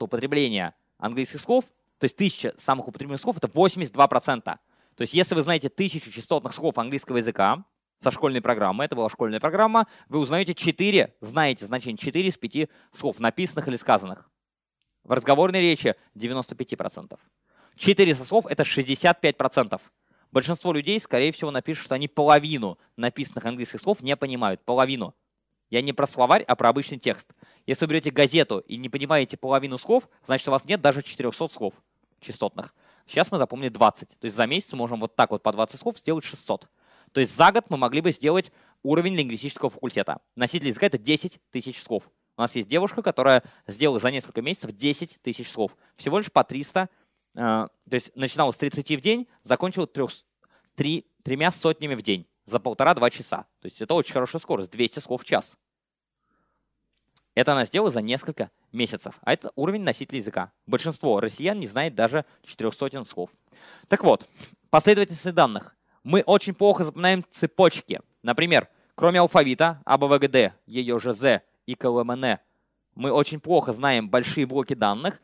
употребления 0.00 0.74
английских 0.98 1.40
слов, 1.40 1.64
то 1.98 2.04
есть 2.04 2.14
1000 2.14 2.54
самых 2.58 2.88
употребленных 2.88 3.20
слов, 3.20 3.38
это 3.38 3.48
82%. 3.48 4.42
То 4.42 4.58
есть 4.98 5.14
если 5.14 5.34
вы 5.34 5.42
знаете 5.42 5.68
1000 5.68 6.12
частотных 6.12 6.54
слов 6.54 6.78
английского 6.78 7.16
языка, 7.16 7.64
со 8.04 8.10
школьной 8.10 8.42
программы. 8.42 8.84
Это 8.84 8.94
была 8.94 9.08
школьная 9.08 9.40
программа. 9.40 9.86
Вы 10.08 10.18
узнаете 10.18 10.54
4, 10.54 11.14
знаете 11.20 11.64
значение 11.64 11.96
4 11.96 12.28
из 12.28 12.36
5 12.36 12.68
слов, 12.92 13.18
написанных 13.18 13.66
или 13.68 13.76
сказанных. 13.76 14.28
В 15.04 15.12
разговорной 15.12 15.62
речи 15.62 15.94
95%. 16.14 17.18
400 17.76 18.24
слов— 18.24 18.46
это 18.48 18.62
65%. 18.62 19.80
Большинство 20.30 20.72
людей, 20.72 21.00
скорее 21.00 21.32
всего, 21.32 21.50
напишут, 21.50 21.86
что 21.86 21.94
они 21.94 22.06
половину 22.06 22.78
написанных 22.96 23.46
английских 23.46 23.80
слов 23.80 24.02
не 24.02 24.16
понимают. 24.16 24.62
Половину. 24.64 25.14
Я 25.70 25.80
не 25.80 25.94
про 25.94 26.06
словарь, 26.06 26.42
а 26.42 26.56
про 26.56 26.68
обычный 26.68 26.98
текст. 26.98 27.32
Если 27.66 27.86
вы 27.86 27.90
берете 27.90 28.10
газету 28.10 28.58
и 28.58 28.76
не 28.76 28.90
понимаете 28.90 29.38
половину 29.38 29.78
слов, 29.78 30.08
значит, 30.24 30.46
у 30.48 30.50
вас 30.50 30.66
нет 30.66 30.82
даже 30.82 31.02
400 31.02 31.48
слов 31.48 31.72
частотных. 32.20 32.74
Сейчас 33.06 33.32
мы 33.32 33.38
запомнили 33.38 33.70
20. 33.70 34.08
То 34.08 34.24
есть 34.26 34.36
за 34.36 34.46
месяц 34.46 34.72
можем 34.74 35.00
вот 35.00 35.16
так 35.16 35.30
вот 35.30 35.42
по 35.42 35.52
20 35.52 35.80
слов 35.80 35.98
сделать 35.98 36.24
600. 36.24 36.68
То 37.14 37.20
есть 37.20 37.34
за 37.36 37.52
год 37.52 37.66
мы 37.68 37.76
могли 37.76 38.00
бы 38.00 38.10
сделать 38.10 38.50
уровень 38.82 39.14
лингвистического 39.14 39.70
факультета. 39.70 40.20
Носитель 40.34 40.66
языка— 40.66 40.86
это 40.88 40.98
10 40.98 41.38
тысяч 41.52 41.80
слов. 41.80 42.10
У 42.36 42.40
нас 42.40 42.56
есть 42.56 42.68
девушка, 42.68 43.02
которая 43.02 43.44
сделала 43.68 44.00
за 44.00 44.10
несколько 44.10 44.42
месяцев 44.42 44.72
10 44.72 45.20
тысяч 45.22 45.48
слов. 45.48 45.76
Всего 45.96 46.18
лишь 46.18 46.32
по 46.32 46.42
300. 46.42 46.88
Э, 47.36 47.36
то 47.36 47.70
есть 47.88 48.10
начинала 48.16 48.50
с 48.50 48.56
30 48.56 48.98
в 48.98 49.00
день, 49.00 49.28
закончила 49.44 49.86
трех, 49.86 50.10
три, 50.74 51.06
тремя 51.22 51.52
сотнями 51.52 51.94
в 51.94 52.02
день 52.02 52.26
за 52.46 52.58
полтора-два 52.58 53.10
часа. 53.10 53.46
То 53.60 53.66
есть 53.66 53.80
это 53.80 53.94
очень 53.94 54.12
хорошая 54.12 54.40
скорость, 54.42 54.72
200 54.72 54.98
слов 54.98 55.22
в 55.22 55.24
час. 55.24 55.56
Это 57.36 57.52
она 57.52 57.64
сделала 57.64 57.92
за 57.92 58.02
несколько 58.02 58.50
месяцев. 58.72 59.20
А 59.22 59.32
это 59.32 59.52
уровень 59.54 59.82
носителя 59.82 60.18
языка. 60.18 60.52
Большинство 60.66 61.20
россиян 61.20 61.60
не 61.60 61.68
знает 61.68 61.94
даже 61.94 62.24
400 62.42 63.04
слов. 63.04 63.30
Так 63.86 64.02
вот, 64.02 64.28
последовательность 64.70 65.32
данных. 65.32 65.76
Мы 66.04 66.20
очень 66.20 66.54
плохо 66.54 66.84
запоминаем 66.84 67.24
цепочки. 67.30 68.00
Например, 68.22 68.68
кроме 68.94 69.20
алфавита, 69.20 69.80
АБВГД, 69.86 70.52
ЕЙОЖЗ 70.66 71.42
и 71.64 71.74
КЛМН, 71.74 72.38
мы 72.94 73.10
очень 73.10 73.40
плохо 73.40 73.72
знаем 73.72 74.10
большие 74.10 74.46
блоки 74.46 74.74
данных. 74.74 75.22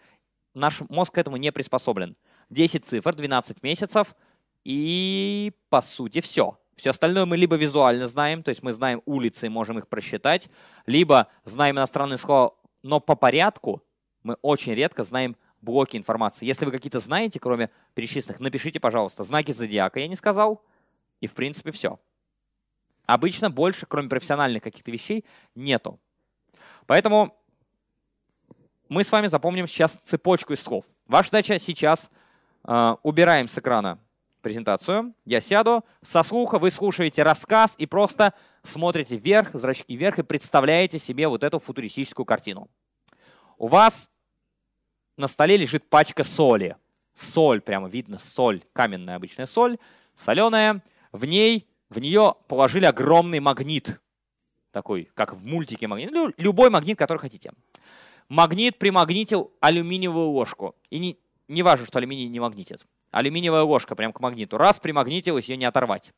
Наш 0.55 0.81
мозг 0.89 1.15
к 1.15 1.19
этому 1.19 1.36
не 1.36 1.52
приспособлен. 1.52 2.16
10 2.48 2.85
цифр, 2.85 3.15
12 3.15 3.62
месяцев 3.62 4.16
и, 4.65 5.52
по 5.69 5.82
сути, 5.82 6.23
все. 6.23 6.59
Все 6.77 6.90
остальное 6.90 7.27
мы 7.27 7.36
либо 7.36 7.57
визуально 7.57 8.09
знаем, 8.09 8.43
то 8.43 8.48
есть 8.48 8.62
мы 8.62 8.73
знаем 8.73 9.02
улицы 9.05 9.47
и 9.47 9.51
можем 9.51 9.78
их 9.78 9.86
просчитать, 9.86 10.48
либо 10.86 11.28
знаем 11.44 11.77
иностранные 11.77 12.16
слова, 12.16 12.55
но 12.82 13.01
по 13.01 13.16
порядку 13.16 13.82
мы 14.23 14.39
очень 14.40 14.73
редко 14.73 15.05
знаем 15.05 15.36
блоки 15.61 15.98
информации. 15.98 16.47
Если 16.47 16.65
вы 16.65 16.73
какие-то 16.73 17.01
знаете, 17.01 17.39
кроме 17.39 17.69
перечисленных, 17.93 18.40
напишите, 18.40 18.81
пожалуйста, 18.81 19.24
знаки 19.24 19.52
зодиака 19.52 20.01
я 20.01 20.09
не 20.09 20.16
сказал, 20.16 20.62
и 21.20 21.26
в 21.26 21.34
принципе 21.34 21.70
все. 21.70 21.98
Обычно 23.06 23.51
больше, 23.51 23.86
кроме 23.86 24.09
профессиональных 24.09 24.62
каких-то 24.62 24.90
вещей, 24.90 25.24
нету. 25.55 25.98
Поэтому 26.86 27.36
мы 28.88 29.05
с 29.05 29.12
вами 29.12 29.26
запомним 29.26 29.66
сейчас 29.66 29.98
цепочку 30.05 30.52
из 30.52 30.60
слов. 30.60 30.84
Ваша 31.06 31.30
задача 31.30 31.59
сейчас 31.59 32.10
э, 32.64 32.97
убираем 33.02 33.48
с 33.48 33.59
экрана 33.59 33.98
презентацию, 34.40 35.14
я 35.24 35.40
сяду, 35.40 35.84
со 36.02 36.22
слуха 36.22 36.59
вы 36.59 36.70
слушаете 36.70 37.22
рассказ 37.22 37.74
и 37.78 37.86
просто 37.86 38.32
смотрите 38.62 39.16
вверх, 39.16 39.51
зрачки 39.52 39.97
вверх 39.97 40.18
и 40.18 40.22
представляете 40.22 40.98
себе 40.98 41.28
вот 41.28 41.44
эту 41.44 41.59
футуристическую 41.59 42.26
картину. 42.26 42.68
У 43.59 43.66
вас 43.66 44.10
на 45.16 45.28
столе 45.28 45.56
лежит 45.56 45.88
пачка 45.88 46.24
соли. 46.24 46.76
Соль, 47.14 47.60
прямо 47.60 47.88
видно, 47.88 48.18
соль, 48.18 48.62
каменная 48.72 49.16
обычная 49.16 49.47
соль, 49.47 49.78
соленая. 50.16 50.82
В 51.12 51.24
ней, 51.24 51.69
в 51.89 51.99
нее 51.99 52.35
положили 52.49 52.85
огромный 52.85 53.41
магнит. 53.41 54.01
Такой, 54.70 55.11
как 55.15 55.35
в 55.35 55.45
мультике 55.45 55.89
магнит. 55.89 56.12
Любой 56.37 56.70
магнит, 56.70 56.99
который 56.99 57.19
хотите. 57.19 57.53
Магнит 58.28 58.78
примагнитил 58.78 59.53
алюминиевую 59.61 60.28
ложку. 60.28 60.77
И 60.91 60.99
не, 60.99 61.19
не 61.49 61.62
важно, 61.62 61.87
что 61.87 61.99
алюминий 61.99 62.28
не 62.28 62.39
магнитит. 62.39 62.87
Алюминиевая 63.11 63.62
ложка 63.62 63.97
прям 63.97 64.12
к 64.12 64.20
магниту. 64.20 64.57
Раз 64.57 64.78
примагнитилась, 64.78 65.49
ее 65.49 65.57
не 65.57 65.65
оторвать. 65.65 66.12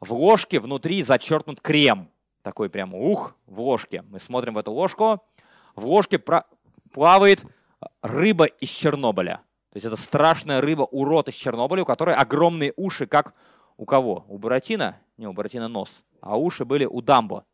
В 0.00 0.12
ложке 0.14 0.58
внутри 0.58 1.02
зачеркнут 1.02 1.60
крем. 1.60 2.08
Такой 2.42 2.70
прям 2.70 2.94
ух, 2.94 3.36
в 3.46 3.60
ложке. 3.60 4.02
Мы 4.08 4.20
смотрим 4.20 4.54
в 4.54 4.58
эту 4.58 4.72
ложку. 4.72 5.22
В 5.76 5.84
ложке 5.84 6.18
плавает 6.92 7.44
рыба 8.00 8.46
из 8.46 8.70
Чернобыля. 8.70 9.42
То 9.70 9.76
есть 9.76 9.86
это 9.86 9.96
страшная 9.96 10.60
рыба, 10.60 10.82
урод 10.82 11.28
из 11.28 11.34
Чернобыля, 11.34 11.82
у 11.82 11.86
которой 11.86 12.14
огромные 12.14 12.72
уши, 12.76 13.06
как 13.06 13.34
у 13.76 13.84
кого? 13.84 14.24
У 14.28 14.38
Буратино? 14.38 14.98
Не, 15.16 15.26
у 15.26 15.32
Буратино 15.32 15.68
нос. 15.68 16.02
А 16.20 16.36
уши 16.36 16.64
были 16.64 16.84
у 16.84 17.00
Дамбо. 17.00 17.44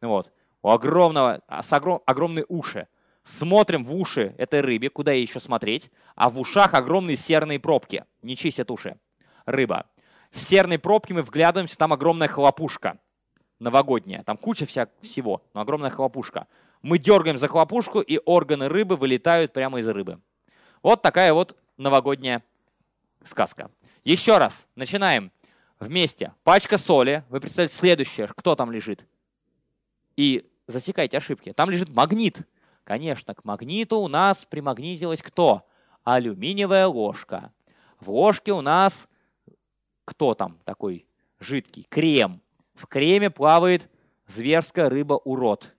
Вот. 0.00 0.32
У 0.62 0.70
огромного, 0.70 1.40
а 1.48 1.62
с 1.62 1.72
огром, 1.72 2.02
огромные 2.06 2.44
уши. 2.48 2.88
Смотрим 3.24 3.84
в 3.84 3.94
уши 3.94 4.34
этой 4.38 4.60
рыбе, 4.60 4.90
куда 4.90 5.12
ей 5.12 5.22
еще 5.22 5.40
смотреть, 5.40 5.90
а 6.16 6.28
в 6.28 6.38
ушах 6.38 6.74
огромные 6.74 7.16
серные 7.16 7.60
пробки. 7.60 8.04
Не 8.22 8.36
чистят 8.36 8.70
уши. 8.70 8.98
Рыба. 9.46 9.86
В 10.30 10.40
серной 10.40 10.78
пробке 10.78 11.14
мы 11.14 11.22
вглядываемся, 11.22 11.76
там 11.76 11.92
огромная 11.92 12.28
хлопушка 12.28 12.98
новогодняя. 13.62 14.22
Там 14.24 14.36
куча 14.36 14.66
вся, 14.66 14.88
всего, 15.00 15.42
но 15.54 15.60
огромная 15.60 15.90
хлопушка. 15.90 16.46
Мы 16.82 16.98
дергаем 16.98 17.38
за 17.38 17.48
хлопушку, 17.48 18.00
и 18.00 18.18
органы 18.24 18.68
рыбы 18.68 18.96
вылетают 18.96 19.52
прямо 19.52 19.80
из 19.80 19.88
рыбы. 19.88 20.20
Вот 20.82 21.00
такая 21.00 21.32
вот 21.32 21.56
новогодняя 21.76 22.42
сказка. 23.22 23.70
Еще 24.04 24.36
раз, 24.38 24.66
начинаем 24.74 25.30
вместе. 25.82 26.32
Пачка 26.44 26.78
соли. 26.78 27.24
Вы 27.28 27.40
представляете 27.40 27.74
следующее, 27.74 28.28
кто 28.28 28.54
там 28.54 28.70
лежит. 28.70 29.06
И 30.16 30.48
засекайте 30.66 31.18
ошибки. 31.18 31.52
Там 31.52 31.70
лежит 31.70 31.90
магнит. 31.90 32.46
Конечно, 32.84 33.34
к 33.34 33.44
магниту 33.44 33.98
у 33.98 34.08
нас 34.08 34.44
примагнитилась 34.44 35.22
кто? 35.22 35.66
Алюминиевая 36.04 36.86
ложка. 36.86 37.52
В 38.00 38.10
ложке 38.10 38.52
у 38.52 38.60
нас 38.60 39.08
кто 40.04 40.34
там 40.34 40.58
такой 40.64 41.06
жидкий? 41.38 41.86
Крем. 41.88 42.40
В 42.74 42.86
креме 42.86 43.30
плавает 43.30 43.88
зверская 44.26 44.88
рыба-урод. 44.88 45.74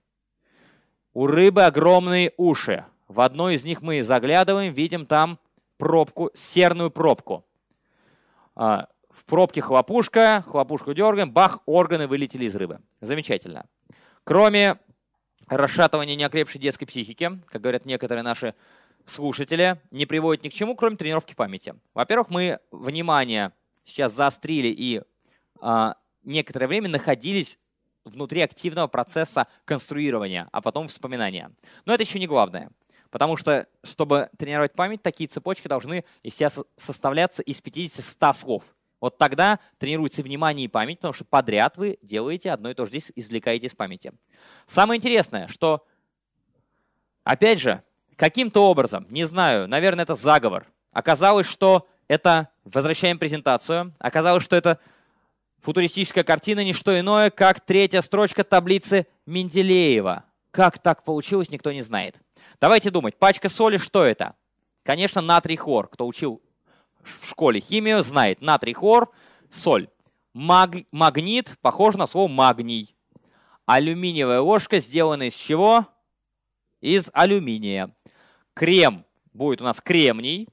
У 1.12 1.26
рыбы 1.26 1.64
огромные 1.64 2.32
уши. 2.36 2.84
В 3.08 3.20
одной 3.20 3.56
из 3.56 3.64
них 3.64 3.82
мы 3.82 4.02
заглядываем, 4.02 4.72
видим 4.72 5.06
там 5.06 5.38
пробку, 5.76 6.30
серную 6.34 6.90
пробку. 6.90 7.44
В 9.24 9.30
пробке 9.30 9.62
хлопушка, 9.62 10.44
хлопушку 10.46 10.92
дергаем, 10.92 11.32
бах, 11.32 11.60
органы 11.64 12.06
вылетели 12.06 12.44
из 12.44 12.54
рыбы. 12.56 12.80
Замечательно. 13.00 13.64
Кроме 14.22 14.76
расшатывание 15.48 16.14
неокрепшей 16.14 16.60
детской 16.60 16.84
психики, 16.84 17.40
как 17.46 17.62
говорят 17.62 17.86
некоторые 17.86 18.22
наши 18.22 18.54
слушатели, 19.06 19.80
не 19.90 20.04
приводит 20.04 20.44
ни 20.44 20.50
к 20.50 20.52
чему, 20.52 20.76
кроме 20.76 20.96
тренировки 20.96 21.34
памяти. 21.34 21.74
Во-первых, 21.94 22.28
мы 22.28 22.58
внимание 22.70 23.52
сейчас 23.82 24.12
заострили 24.12 24.68
и 24.68 25.00
э, 25.62 25.92
некоторое 26.22 26.66
время 26.66 26.90
находились 26.90 27.58
внутри 28.04 28.42
активного 28.42 28.88
процесса 28.88 29.46
конструирования, 29.64 30.50
а 30.52 30.60
потом 30.60 30.88
вспоминания. 30.88 31.50
Но 31.86 31.94
это 31.94 32.02
еще 32.02 32.18
не 32.18 32.26
главное. 32.26 32.70
Потому 33.10 33.38
что, 33.38 33.68
чтобы 33.84 34.28
тренировать 34.36 34.74
память, 34.74 35.02
такие 35.02 35.28
цепочки 35.28 35.66
должны 35.66 36.04
себя 36.28 36.50
составляться 36.76 37.42
из 37.42 37.62
50-100 37.62 38.34
слов. 38.34 38.64
Вот 39.04 39.18
тогда 39.18 39.60
тренируется 39.76 40.22
внимание 40.22 40.64
и 40.64 40.68
память, 40.68 40.96
потому 40.96 41.12
что 41.12 41.26
подряд 41.26 41.76
вы 41.76 41.98
делаете 42.00 42.50
одно 42.50 42.70
и 42.70 42.74
то 42.74 42.86
же 42.86 42.88
здесь, 42.88 43.12
извлекаете 43.14 43.66
из 43.66 43.74
памяти. 43.74 44.14
Самое 44.66 44.96
интересное, 44.96 45.46
что, 45.48 45.86
опять 47.22 47.60
же, 47.60 47.82
каким-то 48.16 48.66
образом, 48.66 49.06
не 49.10 49.26
знаю, 49.26 49.68
наверное, 49.68 50.04
это 50.04 50.14
заговор, 50.14 50.72
оказалось, 50.90 51.46
что 51.46 51.86
это, 52.08 52.48
возвращаем 52.64 53.18
презентацию, 53.18 53.92
оказалось, 53.98 54.42
что 54.42 54.56
это 54.56 54.78
футуристическая 55.60 56.24
картина 56.24 56.64
не 56.64 56.72
что 56.72 56.98
иное, 56.98 57.28
как 57.28 57.60
третья 57.60 58.00
строчка 58.00 58.42
таблицы 58.42 59.06
Менделеева. 59.26 60.24
Как 60.50 60.78
так 60.78 61.04
получилось, 61.04 61.50
никто 61.50 61.72
не 61.72 61.82
знает. 61.82 62.16
Давайте 62.58 62.88
думать, 62.88 63.18
пачка 63.18 63.50
соли, 63.50 63.76
что 63.76 64.02
это? 64.02 64.34
Конечно, 64.82 65.20
натрий 65.20 65.56
хлор. 65.56 65.88
Кто 65.88 66.06
учил 66.06 66.40
в 67.04 67.28
школе 67.28 67.60
химию, 67.60 68.02
знает 68.02 68.40
натрий, 68.40 68.74
хлор, 68.74 69.12
соль. 69.50 69.88
Маг, 70.32 70.76
магнит 70.90 71.56
похож 71.60 71.94
на 71.94 72.06
слово 72.06 72.28
магний. 72.28 72.94
Алюминиевая 73.66 74.40
ложка 74.40 74.78
сделана 74.78 75.24
из 75.24 75.34
чего? 75.34 75.86
Из 76.80 77.08
алюминия. 77.12 77.94
Крем 78.52 79.04
будет 79.32 79.60
у 79.60 79.64
нас 79.64 79.80
кремний. 79.80 80.48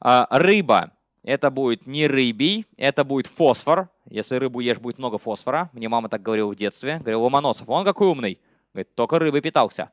А, 0.00 0.26
рыба 0.30 0.94
это 1.24 1.50
будет 1.50 1.86
не 1.86 2.06
рыбий, 2.06 2.66
это 2.76 3.02
будет 3.02 3.26
фосфор. 3.26 3.88
Если 4.04 4.36
рыбу 4.36 4.60
ешь, 4.60 4.78
будет 4.78 4.98
много 4.98 5.16
фосфора. 5.16 5.70
Мне 5.72 5.88
мама 5.88 6.10
так 6.10 6.20
говорила 6.22 6.50
в 6.50 6.54
детстве. 6.54 6.98
Говорил, 6.98 7.22
Ломоносов, 7.22 7.66
он 7.68 7.84
какой 7.84 8.08
умный. 8.08 8.38
Говорит, 8.74 8.94
только 8.94 9.18
рыбой 9.18 9.40
питался. 9.40 9.90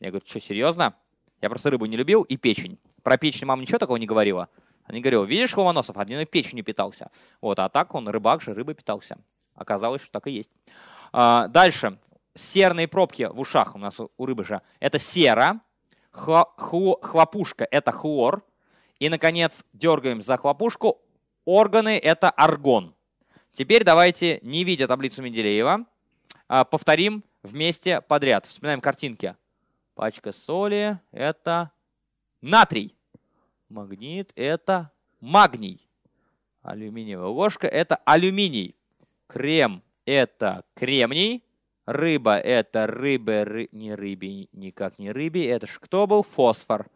Я 0.00 0.10
говорю, 0.10 0.26
что, 0.26 0.40
серьезно? 0.40 0.94
Я 1.44 1.50
просто 1.50 1.68
рыбу 1.68 1.84
не 1.84 1.98
любил 1.98 2.22
и 2.22 2.38
печень. 2.38 2.78
Про 3.02 3.18
печень 3.18 3.46
мама 3.46 3.60
ничего 3.60 3.76
такого 3.76 3.98
не 3.98 4.06
говорила. 4.06 4.48
Они 4.84 5.02
говорили, 5.02 5.26
видишь, 5.26 5.54
Ломоносов 5.54 5.98
один 5.98 6.18
и 6.20 6.24
печенью 6.24 6.64
питался. 6.64 7.10
Вот, 7.42 7.58
а 7.58 7.68
так 7.68 7.94
он 7.94 8.08
рыбак 8.08 8.40
же, 8.40 8.54
рыбой 8.54 8.74
питался. 8.74 9.18
Оказалось, 9.54 10.00
что 10.00 10.10
так 10.10 10.26
и 10.26 10.30
есть. 10.30 10.48
А, 11.12 11.48
дальше. 11.48 11.98
Серные 12.34 12.88
пробки 12.88 13.24
в 13.30 13.38
ушах 13.38 13.74
у 13.74 13.78
нас 13.78 13.94
у 14.00 14.24
рыбы 14.24 14.46
же. 14.46 14.62
Это 14.80 14.98
сера. 14.98 15.60
Хлопушка– 16.12 17.68
это 17.70 17.92
хлор. 17.92 18.42
И, 18.98 19.10
наконец, 19.10 19.66
дергаем 19.74 20.22
за 20.22 20.38
хлопушку. 20.38 21.02
Органы– 21.44 21.98
это 22.02 22.30
аргон. 22.30 22.94
Теперь 23.52 23.84
давайте, 23.84 24.38
не 24.40 24.64
видя 24.64 24.88
таблицу 24.88 25.20
Менделеева, 25.20 25.84
а, 26.48 26.64
повторим 26.64 27.22
вместе 27.42 28.00
подряд. 28.00 28.46
Вспоминаем 28.46 28.80
картинки. 28.80 29.36
Пачка 29.94 30.32
соли– 30.32 30.98
это 31.12 31.70
натрий. 32.40 32.96
Магнит– 33.68 34.32
это 34.34 34.90
магний. 35.20 35.88
Алюминиевая 36.62 37.28
ложка– 37.28 37.66
это 37.68 37.96
алюминий. 38.04 38.74
Крем– 39.28 39.82
это 40.04 40.64
кремний. 40.74 41.44
Рыба– 41.86 42.36
это 42.38 42.86
рыба, 42.88 43.44
ры... 43.44 43.68
не 43.70 43.94
рыбе, 43.94 44.48
никак 44.52 44.98
не 44.98 45.12
рыбе. 45.12 45.48
Это 45.48 45.66
ж 45.66 45.78
кто 45.80 46.08
был? 46.08 46.24
Фосфор. 46.24 46.90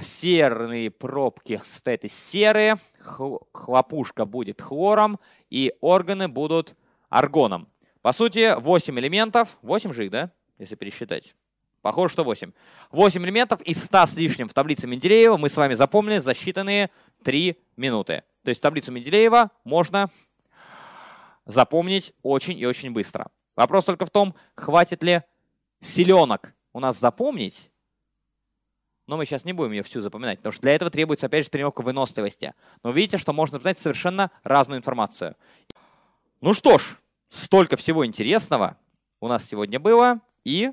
Серные 0.00 0.90
пробки 0.90 1.60
стоят 1.64 2.04
из 2.04 2.14
серы. 2.14 2.76
Хлопушка 3.00 4.24
будет 4.24 4.62
хлором. 4.62 5.18
И 5.50 5.74
органы 5.80 6.28
будут 6.28 6.74
аргоном. 7.10 7.68
По 8.00 8.12
сути, 8.12 8.54
8 8.58 8.98
элементов. 8.98 9.58
8 9.62 9.92
же 9.92 10.06
их, 10.06 10.10
да? 10.10 10.30
Если 10.58 10.74
пересчитать. 10.74 11.34
Похоже, 11.82 12.12
что 12.12 12.24
8. 12.24 12.52
8 12.90 13.24
элементов 13.24 13.62
из 13.62 13.82
100 13.84 14.06
с 14.06 14.14
лишним 14.16 14.48
в 14.48 14.54
таблице 14.54 14.86
Менделеева 14.86 15.36
мы 15.36 15.48
с 15.48 15.56
вами 15.56 15.74
запомнили 15.74 16.18
за 16.18 16.32
считанные 16.32 16.90
3 17.22 17.56
минуты. 17.76 18.24
То 18.42 18.50
есть 18.50 18.60
таблицу 18.60 18.92
Менделеева 18.92 19.50
можно 19.64 20.10
запомнить 21.46 22.12
очень 22.22 22.58
и 22.58 22.66
очень 22.66 22.92
быстро. 22.92 23.28
Вопрос 23.56 23.84
только 23.84 24.06
в 24.06 24.10
том, 24.10 24.34
хватит 24.54 25.02
ли 25.02 25.22
селенок 25.80 26.54
у 26.72 26.80
нас 26.80 26.98
запомнить, 26.98 27.70
но 29.06 29.16
мы 29.16 29.24
сейчас 29.24 29.44
не 29.44 29.52
будем 29.52 29.72
ее 29.72 29.82
всю 29.82 30.00
запоминать, 30.00 30.38
потому 30.38 30.52
что 30.52 30.62
для 30.62 30.74
этого 30.74 30.90
требуется, 30.90 31.26
опять 31.26 31.44
же, 31.44 31.50
тренировка 31.50 31.80
выносливости. 31.80 32.54
Но 32.82 32.90
видите, 32.90 33.16
что 33.16 33.32
можно 33.32 33.54
запоминать 33.54 33.78
совершенно 33.78 34.30
разную 34.44 34.78
информацию. 34.78 35.34
Ну 36.40 36.52
что 36.52 36.78
ж, 36.78 36.98
столько 37.30 37.76
всего 37.76 38.04
интересного 38.04 38.76
у 39.20 39.28
нас 39.28 39.44
сегодня 39.44 39.80
было, 39.80 40.20
и 40.44 40.72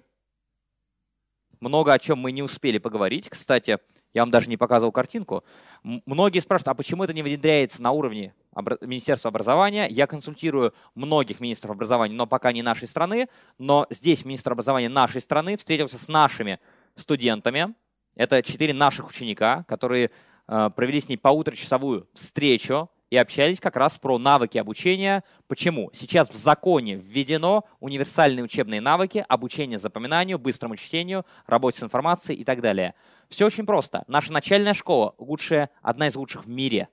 много 1.66 1.94
о 1.94 2.00
чем 2.00 2.20
мы 2.20 2.32
не 2.32 2.44
успели 2.44 2.78
поговорить. 2.78 3.28
Кстати, 3.28 3.80
я 4.14 4.22
вам 4.22 4.30
даже 4.30 4.50
не 4.50 4.56
показывал 4.56 4.92
картинку. 4.92 5.44
Многие 5.84 6.40
спрашивают, 6.40 6.70
а 6.70 6.74
почему 6.76 7.04
это 7.04 7.14
не 7.14 7.24
внедряется 7.24 7.82
на 7.82 7.92
уровне 7.92 8.34
Министерства 8.82 9.30
образования? 9.30 9.88
Я 9.90 10.08
консультирую 10.08 10.74
многих 10.94 11.40
министров 11.40 11.72
образования, 11.72 12.14
но 12.14 12.28
пока 12.28 12.52
не 12.54 12.62
нашей 12.62 12.88
страны. 12.88 13.28
Но 13.58 13.88
здесь 13.90 14.24
министр 14.26 14.54
образования 14.54 14.90
нашей 14.90 15.22
страны 15.22 15.58
встретился 15.58 15.98
с 15.98 16.08
нашими 16.08 16.60
студентами. 16.96 17.74
Это 18.16 18.42
четыре 18.44 18.74
наших 18.74 19.10
ученика, 19.10 19.66
которые 19.68 20.12
э, 20.48 20.70
провели 20.74 21.02
с 21.02 21.10
ней 21.10 21.18
полуторачасовую 21.18 22.08
встречу 22.14 22.90
и 23.10 23.18
общались 23.18 23.60
как 23.60 23.76
раз 23.76 23.98
про 23.98 24.18
навыки 24.18 24.57
обучения. 24.57 25.23
Почему? 25.48 25.91
Сейчас 25.94 26.30
в 26.30 26.36
законе 26.36 26.95
введено 26.95 27.65
универсальные 27.80 28.44
учебные 28.44 28.82
навыки, 28.82 29.26
обучение 29.27 29.77
запоминанию, 29.77 30.40
быстрому 30.40 30.76
чтению, 30.76 31.26
работе 31.45 31.80
с 31.80 31.84
информацией 31.84 32.40
и 32.40 32.44
так 32.44 32.61
далее. 32.61 32.95
Все 33.30 33.45
очень 33.45 33.65
просто. 33.65 34.03
Наша 34.07 34.34
начальная 34.34 34.73
школа 34.73 35.15
лучшая, 35.18 35.69
одна 35.82 36.07
из 36.07 36.15
лучших 36.15 36.45
в 36.45 36.49
мире. 36.49 36.90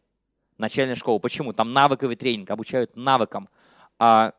Начальная 0.59 0.95
школа. 0.95 1.19
Почему? 1.19 1.53
Там 1.53 1.73
навыковый 1.73 2.17
тренинг, 2.17 2.51
обучают 2.51 2.97
навыкам. 2.97 3.49
А 3.99 4.33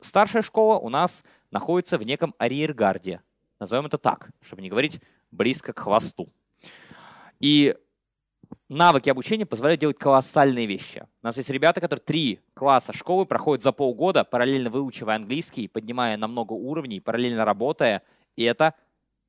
старшая 0.00 0.42
школа 0.42 0.78
у 0.78 0.88
нас 0.88 1.24
находится 1.50 1.98
в 1.98 2.02
неком 2.04 2.34
арьергарде. 2.38 3.20
Назовем 3.58 3.86
это 3.86 3.98
так, 3.98 4.30
чтобы 4.40 4.62
не 4.62 4.68
говорить 4.68 5.00
близко 5.30 5.72
к 5.72 5.80
хвосту. 5.80 6.32
И 7.40 7.76
навыки 8.68 9.10
обучения 9.10 9.46
позволяют 9.46 9.80
делать 9.80 9.98
колоссальные 9.98 10.66
вещи. 10.66 11.06
У 11.22 11.26
нас 11.26 11.36
есть 11.36 11.50
ребята, 11.50 11.80
которые 11.80 12.02
три 12.02 12.40
класса 12.54 12.92
школы 12.92 13.26
проходят 13.26 13.62
за 13.62 13.72
полгода, 13.72 14.24
параллельно 14.24 14.70
выучивая 14.70 15.16
английский, 15.16 15.68
поднимая 15.68 16.16
на 16.16 16.28
много 16.28 16.52
уровней, 16.52 17.00
параллельно 17.00 17.44
работая. 17.44 18.02
И 18.36 18.44
это 18.44 18.74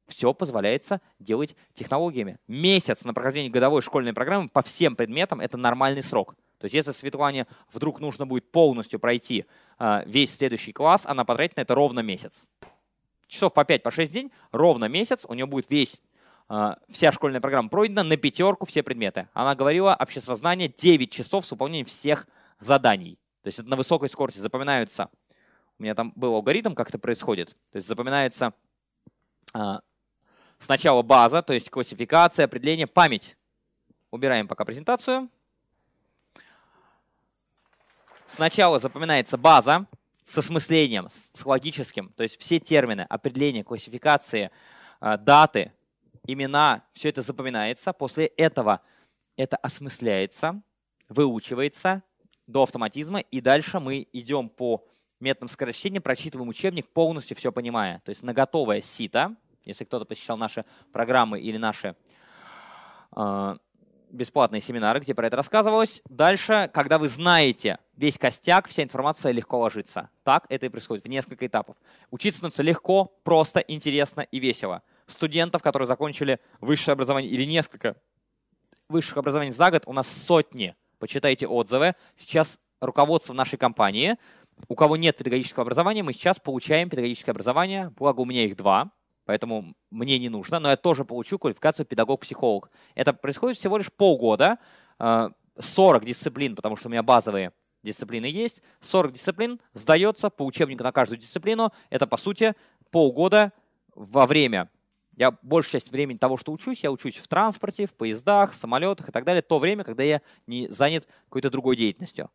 все 0.07 0.33
позволяется 0.33 1.01
делать 1.19 1.55
технологиями. 1.73 2.37
Месяц 2.47 3.03
на 3.03 3.13
прохождение 3.13 3.51
годовой 3.51 3.81
школьной 3.81 4.13
программы 4.13 4.49
по 4.49 4.61
всем 4.61 4.95
предметам– 4.95 5.39
это 5.41 5.57
нормальный 5.57 6.03
срок. 6.03 6.35
То 6.59 6.65
есть 6.65 6.73
если 6.73 6.91
Светлане 6.91 7.45
вдруг 7.71 7.99
нужно 7.99 8.25
будет 8.25 8.51
полностью 8.51 8.99
пройти 8.99 9.45
э, 9.79 10.03
весь 10.07 10.35
следующий 10.35 10.71
класс, 10.71 11.05
она 11.05 11.23
потратит 11.23 11.57
на 11.57 11.61
это 11.61 11.75
ровно 11.75 11.99
месяц. 11.99 12.33
Часов 13.27 13.53
по 13.53 13.65
5, 13.65 13.83
по 13.83 13.91
6 13.91 14.11
день, 14.11 14.31
ровно 14.51 14.85
месяц, 14.85 15.25
у 15.27 15.33
нее 15.33 15.45
будет 15.45 15.69
весь 15.69 16.01
вся 16.47 17.11
школьная 17.11 17.41
программа 17.41 17.69
пройдена, 17.69 18.03
на 18.03 18.15
пятерку 18.15 18.65
все 18.65 18.81
предметы. 18.81 19.27
Она 19.33 19.53
говорила 19.53 19.95
обществознание 19.99 20.69
9 20.69 21.11
часов 21.11 21.45
с 21.45 21.51
выполнением 21.51 21.85
всех 21.85 22.27
заданий. 22.57 23.19
То 23.43 23.47
есть 23.47 23.59
это 23.59 23.69
на 23.69 23.75
высокой 23.75 24.09
скорости 24.09 24.39
запоминаются. 24.39 25.09
У 25.79 25.83
меня 25.83 25.93
там 25.93 26.11
был 26.15 26.33
алгоритм, 26.35 26.73
как 26.73 26.89
это 26.89 26.99
происходит. 26.99 27.55
То 27.71 27.77
есть 27.77 27.87
запоминается 27.87 28.53
а, 29.53 29.81
сначала 30.57 31.01
база, 31.01 31.41
то 31.41 31.53
есть 31.53 31.69
классификация, 31.69 32.45
определение, 32.45 32.87
память. 32.87 33.37
Убираем 34.09 34.47
пока 34.47 34.65
презентацию. 34.65 35.29
Сначала 38.25 38.79
запоминается 38.79 39.37
база 39.37 39.85
с 40.23 40.37
осмыслением, 40.37 41.07
с 41.09 41.45
логическим, 41.45 42.09
то 42.09 42.23
есть 42.23 42.39
все 42.41 42.59
термины, 42.59 43.05
определения, 43.07 43.63
классификации, 43.63 44.51
а, 44.99 45.17
даты, 45.17 45.71
имена, 46.27 46.83
все 46.93 47.09
это 47.09 47.21
запоминается. 47.21 47.93
После 47.93 48.27
этого 48.27 48.81
это 49.35 49.57
осмысляется, 49.57 50.61
выучивается 51.09 52.03
до 52.45 52.63
автоматизма, 52.63 53.19
и 53.19 53.41
дальше 53.41 53.79
мы 53.79 54.07
идем 54.13 54.49
по 54.49 54.85
методам 55.19 55.49
скорочтения, 55.49 56.01
прочитываем 56.01 56.49
учебник, 56.49 56.87
полностью 56.89 57.35
все 57.35 57.51
понимая. 57.51 58.01
То 58.05 58.09
есть 58.09 58.23
на 58.23 58.33
готовое 58.33 58.81
сито, 58.81 59.35
если 59.63 59.83
кто-то 59.83 60.05
посещал 60.05 60.37
наши 60.37 60.63
программы 60.91 61.39
или 61.39 61.57
наши 61.57 61.95
э, 63.15 63.55
бесплатные 64.09 64.61
семинары, 64.61 64.99
где 64.99 65.13
про 65.13 65.27
это 65.27 65.35
рассказывалось. 65.35 66.01
Дальше, 66.09 66.69
когда 66.73 66.97
вы 66.97 67.09
знаете 67.09 67.79
весь 67.95 68.17
костяк, 68.17 68.67
вся 68.67 68.83
информация 68.83 69.31
легко 69.31 69.59
ложится. 69.59 70.09
Так 70.23 70.45
это 70.49 70.67
и 70.67 70.69
происходит 70.69 71.03
в 71.03 71.09
несколько 71.09 71.45
этапов. 71.45 71.75
Учиться 72.11 72.37
становится 72.37 72.63
легко, 72.63 73.05
просто, 73.23 73.59
интересно 73.59 74.21
и 74.21 74.39
весело 74.39 74.83
студентов, 75.07 75.61
которые 75.61 75.87
закончили 75.87 76.39
высшее 76.61 76.93
образование 76.93 77.31
или 77.31 77.45
несколько 77.45 77.95
высших 78.89 79.17
образований 79.17 79.51
за 79.51 79.71
год, 79.71 79.83
у 79.85 79.93
нас 79.93 80.07
сотни. 80.07 80.75
Почитайте 80.99 81.47
отзывы. 81.47 81.95
Сейчас 82.15 82.59
руководство 82.81 83.33
нашей 83.33 83.57
компании, 83.57 84.17
у 84.67 84.75
кого 84.75 84.97
нет 84.97 85.17
педагогического 85.17 85.63
образования, 85.63 86.03
мы 86.03 86.13
сейчас 86.13 86.39
получаем 86.39 86.89
педагогическое 86.89 87.33
образование, 87.33 87.91
благо 87.97 88.21
у 88.21 88.25
меня 88.25 88.45
их 88.45 88.55
два, 88.55 88.91
поэтому 89.25 89.75
мне 89.91 90.17
не 90.19 90.29
нужно, 90.29 90.59
но 90.59 90.69
я 90.69 90.77
тоже 90.77 91.05
получу 91.05 91.37
квалификацию 91.37 91.85
педагог-психолог. 91.85 92.71
Это 92.95 93.13
происходит 93.13 93.57
всего 93.57 93.77
лишь 93.77 93.91
полгода, 93.91 94.57
40 94.99 95.31
э, 95.59 96.05
дисциплин, 96.05 96.55
потому 96.55 96.75
что 96.75 96.87
у 96.87 96.91
меня 96.91 97.03
базовые 97.03 97.51
дисциплины 97.83 98.25
есть, 98.25 98.61
40 98.81 99.13
дисциплин 99.13 99.59
сдается 99.73 100.29
по 100.29 100.43
учебнику 100.43 100.83
на 100.83 100.91
каждую 100.91 101.19
дисциплину. 101.19 101.71
Это, 101.89 102.07
по 102.07 102.17
сути, 102.17 102.55
полгода 102.89 103.53
во 103.95 104.25
время 104.25 104.69
я 105.17 105.31
большую 105.41 105.73
часть 105.73 105.91
времени 105.91 106.17
того, 106.17 106.37
что 106.37 106.51
учусь, 106.51 106.83
я 106.83 106.91
учусь 106.91 107.17
в 107.17 107.27
транспорте, 107.27 107.87
в 107.87 107.93
поездах, 107.93 108.53
самолетах 108.53 109.09
и 109.09 109.11
так 109.11 109.25
далее. 109.25 109.41
То 109.41 109.59
время, 109.59 109.83
когда 109.83 110.03
я 110.03 110.21
не 110.45 110.67
занят 110.69 111.07
какой-то 111.25 111.49
другой 111.49 111.75
деятельностью. 111.75 112.29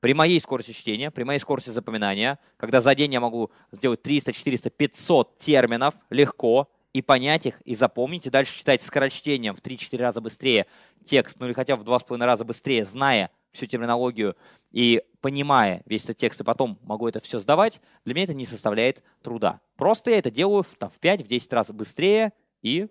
При 0.00 0.14
моей 0.14 0.40
скорости 0.40 0.70
чтения, 0.70 1.10
при 1.10 1.24
моей 1.24 1.40
скорости 1.40 1.70
запоминания, 1.70 2.38
когда 2.56 2.80
за 2.80 2.94
день 2.94 3.12
я 3.12 3.20
могу 3.20 3.50
сделать 3.72 4.00
300, 4.02 4.32
400, 4.32 4.70
500 4.70 5.36
терминов 5.36 5.94
легко, 6.08 6.70
и 6.94 7.02
понять 7.02 7.46
их, 7.46 7.60
и 7.62 7.74
запомнить, 7.74 8.26
и 8.26 8.30
дальше 8.30 8.56
читать 8.56 8.80
скорочтением 8.80 9.54
в 9.54 9.60
3-4 9.60 9.98
раза 9.98 10.20
быстрее 10.20 10.66
текст, 11.04 11.38
ну 11.38 11.46
или 11.46 11.52
хотя 11.52 11.76
бы 11.76 11.84
в 11.84 11.86
2,5 11.86 12.24
раза 12.24 12.44
быстрее, 12.44 12.84
зная 12.84 13.30
всю 13.52 13.66
терминологию 13.66 14.36
и 14.70 15.02
понимая 15.20 15.82
весь 15.86 16.04
этот 16.04 16.18
текст, 16.18 16.40
и 16.40 16.44
потом 16.44 16.78
могу 16.82 17.08
это 17.08 17.20
все 17.20 17.38
сдавать, 17.38 17.80
для 18.04 18.14
меня 18.14 18.24
это 18.24 18.34
не 18.34 18.46
составляет 18.46 19.02
труда. 19.22 19.60
Просто 19.76 20.10
я 20.10 20.18
это 20.18 20.30
делаю 20.30 20.64
там, 20.78 20.90
в 20.90 21.00
5-10 21.00 21.46
раз 21.50 21.70
быстрее 21.70 22.32
и 22.62 22.88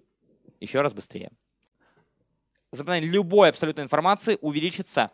еще 0.59 0.81
раз 0.81 0.93
быстрее. 0.93 1.31
Запоминание 2.71 3.09
любой 3.09 3.49
абсолютной 3.49 3.83
информации 3.83 4.37
увеличится 4.41 5.09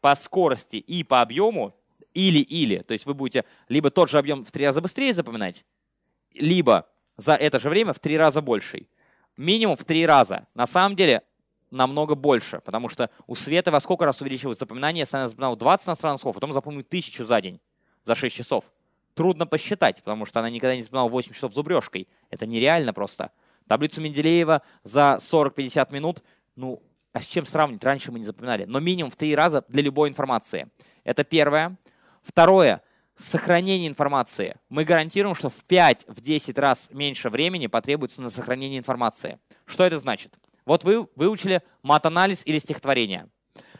по 0.00 0.14
скорости 0.14 0.76
и 0.76 1.02
по 1.04 1.20
объему 1.20 1.74
или-или. 2.14 2.78
То 2.80 2.92
есть 2.92 3.06
вы 3.06 3.14
будете 3.14 3.44
либо 3.68 3.90
тот 3.90 4.10
же 4.10 4.18
объем 4.18 4.44
в 4.44 4.50
три 4.50 4.66
раза 4.66 4.80
быстрее 4.80 5.14
запоминать, 5.14 5.64
либо 6.34 6.88
за 7.16 7.34
это 7.34 7.58
же 7.58 7.70
время 7.70 7.92
в 7.92 7.98
три 7.98 8.16
раза 8.16 8.42
больший. 8.42 8.88
Минимум 9.36 9.76
в 9.76 9.84
три 9.84 10.04
раза. 10.04 10.46
На 10.54 10.66
самом 10.66 10.96
деле 10.96 11.22
намного 11.70 12.14
больше, 12.14 12.60
потому 12.64 12.88
что 12.88 13.10
у 13.26 13.34
Света 13.34 13.70
во 13.70 13.80
сколько 13.80 14.04
раз 14.04 14.20
увеличивается 14.20 14.60
запоминание, 14.60 15.00
если 15.00 15.16
она 15.16 15.28
запоминала 15.28 15.56
20 15.56 15.88
иностранных 15.88 16.20
слов, 16.20 16.34
потом 16.34 16.52
запомнит 16.52 16.88
тысячу 16.88 17.24
за 17.24 17.40
день. 17.40 17.60
за 18.04 18.14
6 18.14 18.34
часов? 18.34 18.70
Трудно 19.14 19.46
посчитать, 19.46 19.98
потому 19.98 20.24
что 20.24 20.40
она 20.40 20.48
никогда 20.48 20.76
не 20.76 20.82
занимала 20.82 21.08
8 21.08 21.32
часов 21.32 21.52
зубрежкой. 21.52 22.08
Это 22.30 22.46
нереально 22.46 22.92
просто. 22.92 23.32
Таблицу 23.66 24.00
Менделеева 24.00 24.62
за 24.82 25.18
40-50 25.20 25.92
минут, 25.92 26.22
ну, 26.56 26.82
а 27.12 27.20
с 27.20 27.26
чем 27.26 27.46
сравнить? 27.46 27.82
Раньше 27.84 28.12
мы 28.12 28.18
не 28.18 28.24
запоминали. 28.24 28.64
Но 28.64 28.80
минимум 28.80 29.10
в 29.10 29.16
три 29.16 29.34
раза 29.34 29.64
для 29.68 29.82
любой 29.82 30.08
информации. 30.08 30.68
Это 31.04 31.24
первое. 31.24 31.76
Второе. 32.22 32.82
Сохранение 33.16 33.88
информации. 33.88 34.56
Мы 34.68 34.84
гарантируем, 34.84 35.34
что 35.34 35.50
в 35.50 35.64
5-10 35.68 36.60
раз 36.60 36.88
меньше 36.92 37.30
времени 37.30 37.66
потребуется 37.66 38.22
на 38.22 38.30
сохранение 38.30 38.78
информации. 38.78 39.38
Что 39.66 39.84
это 39.84 39.98
значит? 39.98 40.38
Вот 40.68 40.84
вы 40.84 41.08
выучили 41.16 41.62
мат-анализ 41.82 42.46
или 42.46 42.58
стихотворение. 42.58 43.30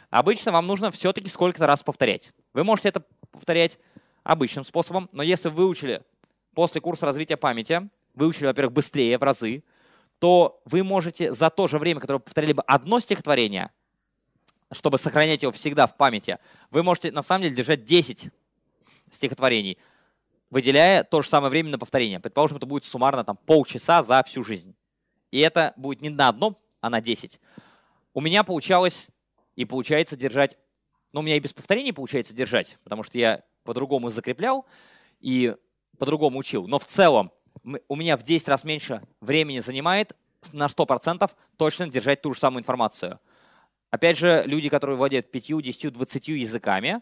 Обычно 0.09 0.52
вам 0.52 0.66
нужно 0.66 0.90
все-таки 0.90 1.28
сколько-то 1.28 1.66
раз 1.66 1.82
повторять. 1.82 2.32
Вы 2.55 2.65
можете 2.65 2.89
это 2.89 3.05
повторять 3.31 3.78
обычным 4.23 4.65
способом, 4.65 5.10
но 5.12 5.23
если 5.23 5.51
вы 5.51 5.56
выучили 5.56 6.01
после 6.55 6.81
курса 6.81 7.05
развития 7.05 7.36
памяти, 7.36 7.90
выучили, 8.15 8.47
во-первых, 8.47 8.73
быстрее 8.73 9.19
в 9.19 9.23
разы, 9.23 9.65
то 10.19 10.62
вы 10.65 10.82
можете 10.82 11.35
за 11.35 11.51
то 11.51 11.69
же 11.69 11.78
время, 11.78 12.01
которое 12.01 12.20
вы 12.20 12.24
повторили 12.24 12.55
бы 12.55 12.62
одно 12.62 13.01
стихотворение, 13.01 13.70
чтобы 14.73 14.97
сохранять 14.97 15.43
его 15.43 15.52
всегда 15.52 15.86
в 15.86 15.94
памяти, 15.94 16.39
вы 16.70 16.82
можете 16.82 17.12
на 17.12 17.23
самом 17.23 17.43
деле 17.43 17.55
держать 17.55 17.85
10 17.85 18.31
стихотворений, 19.10 19.77
выделяя 20.48 21.05
то 21.05 21.20
же 21.20 21.28
самое 21.28 21.51
время 21.51 21.69
на 21.69 21.78
повторение. 21.78 22.19
Предположим, 22.19 22.56
это 22.56 22.65
будет 22.65 22.86
суммарно 22.86 23.24
там, 23.24 23.36
полчаса 23.36 24.02
за 24.02 24.23
всю 24.23 24.43
жизнь. 24.43 24.74
И 25.31 25.39
это 25.40 25.74
будет 25.77 26.01
не 26.01 26.09
на 26.09 26.28
одно, 26.28 26.59
а 26.80 26.90
на 26.90 27.00
10. 27.00 27.40
У 28.14 28.20
меня 28.20 28.44
получалось 28.44 29.06
и 29.56 29.64
получается 29.64 30.16
держать, 30.16 30.56
ну, 31.12 31.20
у 31.20 31.22
меня 31.22 31.36
и 31.36 31.40
без 31.40 31.52
повторений 31.52 31.92
получается 31.92 32.34
держать, 32.34 32.78
потому 32.84 33.02
что 33.02 33.18
я 33.18 33.44
по-другому 33.64 34.10
закреплял 34.10 34.66
и 35.20 35.55
по-другому 35.98 36.38
учил. 36.38 36.66
Но 36.66 36.78
в 36.78 36.84
целом 36.84 37.32
у 37.88 37.96
меня 37.96 38.16
в 38.16 38.22
10 38.22 38.48
раз 38.48 38.64
меньше 38.64 39.02
времени 39.20 39.59
занимает 39.59 40.16
на 40.52 40.66
100% 40.66 41.30
точно 41.56 41.88
держать 41.88 42.22
ту 42.22 42.32
же 42.32 42.38
самую 42.40 42.60
информацию. 42.60 43.18
Опять 43.90 44.18
же, 44.18 44.44
люди, 44.46 44.68
которые 44.68 44.96
владеют 44.96 45.30
5, 45.30 45.62
10, 45.62 45.92
20 45.92 46.28
языками, 46.28 47.00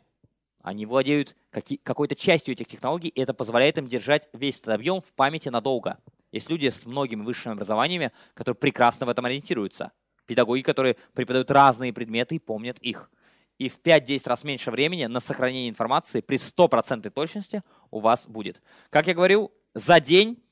они 0.63 0.87
владеют 0.87 1.37
какой-то 1.83 2.15
частью 2.15 2.53
этих 2.55 2.67
технологий, 2.67 3.09
и 3.09 3.21
это 3.21 3.35
позволяет 3.35 3.79
им 3.79 3.87
держать 3.87 4.29
весь 4.33 4.57
этот 4.57 4.71
объем 4.71 5.01
в 5.01 5.13
памяти 5.13 5.49
надолго. 5.49 5.99
Есть 6.33 6.51
люди 6.51 6.69
с 6.69 6.85
многими 6.87 7.23
высшими 7.23 7.55
образованиями, 7.55 8.13
которые 8.35 8.57
прекрасно 8.57 9.07
в 9.07 9.09
этом 9.09 9.25
ориентируются. 9.25 9.93
Педагоги, 10.27 10.63
которые 10.63 10.97
преподают 11.15 11.51
разные 11.51 11.93
предметы 11.93 12.37
и 12.37 12.39
помнят 12.39 12.79
их. 12.81 13.11
И 13.59 13.69
в 13.69 13.81
5-10 13.81 14.29
раз 14.29 14.45
меньше 14.45 14.71
времени 14.71 15.07
на 15.07 15.21
сохранение 15.21 15.71
информации 15.71 16.21
при 16.21 16.37
100% 16.37 17.09
точности 17.11 17.63
у 17.91 18.01
вас 18.01 18.27
будет. 18.27 18.61
Как 18.91 19.07
я 19.07 19.15
говорил, 19.15 19.53
за 19.73 20.01
день 20.01 20.43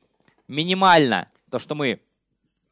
минимально 0.48 1.30
то, 1.51 1.59
что 1.59 1.74
мы 1.74 2.01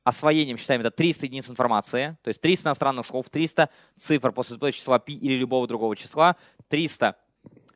освоением 0.05 0.59
считаем, 0.59 0.81
это 0.81 0.91
300 0.91 1.27
единиц 1.27 1.51
информации, 1.51 2.17
то 2.23 2.29
есть 2.29 2.41
300 2.41 2.71
иностранных 2.71 3.07
слов, 3.07 3.29
300 3.29 3.69
цифр 3.99 4.33
после 4.33 4.73
числа 4.73 4.99
π 4.99 5.13
или 5.13 5.35
любого 5.35 5.67
другого 5.69 5.97
числа, 5.97 6.37
300 6.69 7.17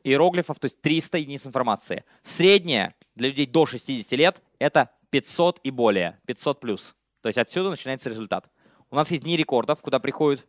иероглифов, 0.02 0.58
то 0.58 0.66
есть 0.66 0.80
300 0.80 1.18
единиц 1.18 1.46
информации. 1.46 2.04
Средняя 2.22 2.94
для 3.14 3.28
людей 3.28 3.46
до 3.46 3.66
60 3.66 4.12
лет 4.12 4.42
это 4.58 4.90
500 5.10 5.60
и 5.62 5.70
более, 5.70 6.20
500 6.26 6.60
плюс. 6.60 6.94
То 7.20 7.28
есть 7.28 7.38
отсюда 7.38 7.70
начинается 7.70 8.08
результат. 8.08 8.50
У 8.90 8.96
нас 8.96 9.10
есть 9.10 9.24
дни 9.24 9.36
рекордов, 9.36 9.82
куда 9.82 9.98
приходят, 9.98 10.46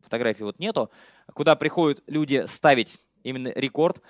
фотографий 0.00 0.44
вот 0.44 0.58
нету, 0.58 0.90
куда 1.34 1.56
приходят 1.56 2.02
люди 2.06 2.44
ставить 2.46 2.98
именно 3.22 3.48
рекорд. 3.48 4.02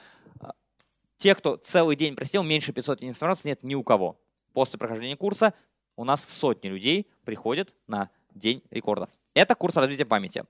Те, 1.19 1.35
кто 1.35 1.57
целый 1.57 1.97
день 1.97 2.17
просидел, 2.17 2.43
меньше 2.43 2.73
500 2.73 3.01
единиц 3.01 3.17
информации 3.17 3.49
нет 3.49 3.63
ни 3.63 3.75
у 3.75 3.83
кого 3.85 4.19
после 4.53 4.79
прохождения 4.79 5.17
курса 5.17 5.55
у 5.97 6.05
нас 6.05 6.25
сотни 6.25 6.69
людей 6.69 7.11
приходят 7.25 7.75
на 7.87 8.11
день 8.35 8.63
рекордов. 8.71 9.11
Это 9.35 9.55
курс 9.55 9.77
развития 9.77 10.05
памяти. 10.05 10.45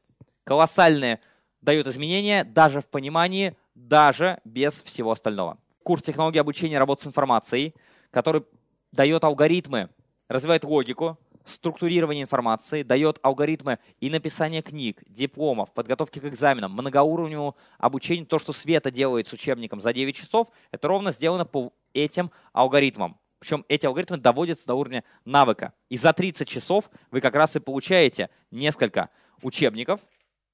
Колоссальные 0.44 1.20
дают 1.60 1.86
изменения 1.86 2.44
даже 2.44 2.80
в 2.80 2.88
понимании, 2.88 3.56
даже 3.74 4.40
без 4.44 4.82
всего 4.82 5.10
остального. 5.10 5.58
Курс 5.82 6.02
технологии 6.02 6.38
обучения 6.38 6.78
работы 6.78 7.04
с 7.04 7.06
информацией, 7.06 7.74
который 8.10 8.44
дает 8.92 9.24
алгоритмы, 9.24 9.90
развивает 10.28 10.64
логику, 10.64 11.18
структурирование 11.44 12.22
информации, 12.22 12.82
дает 12.82 13.18
алгоритмы 13.22 13.78
и 14.00 14.10
написания 14.10 14.62
книг, 14.62 15.02
дипломов, 15.06 15.72
подготовки 15.72 16.18
к 16.18 16.24
экзаменам, 16.24 16.72
многоуровневого 16.72 17.54
обучения. 17.78 18.24
То, 18.24 18.38
что 18.38 18.52
Света 18.52 18.90
делает 18.90 19.26
с 19.26 19.32
учебником 19.32 19.80
за 19.80 19.92
9 19.92 20.14
часов, 20.14 20.48
это 20.70 20.88
ровно 20.88 21.12
сделано 21.12 21.44
по 21.44 21.72
этим 21.92 22.30
алгоритмам. 22.52 23.18
Причем 23.38 23.64
эти 23.68 23.86
алгоритмы 23.86 24.18
доводятся 24.18 24.66
до 24.66 24.74
уровня 24.74 25.02
навыка. 25.24 25.72
И 25.88 25.96
за 25.96 26.12
30 26.12 26.46
часов 26.46 26.90
вы 27.10 27.20
как 27.20 27.34
раз 27.34 27.56
и 27.56 27.60
получаете 27.60 28.28
несколько 28.50 29.08
учебников. 29.42 30.00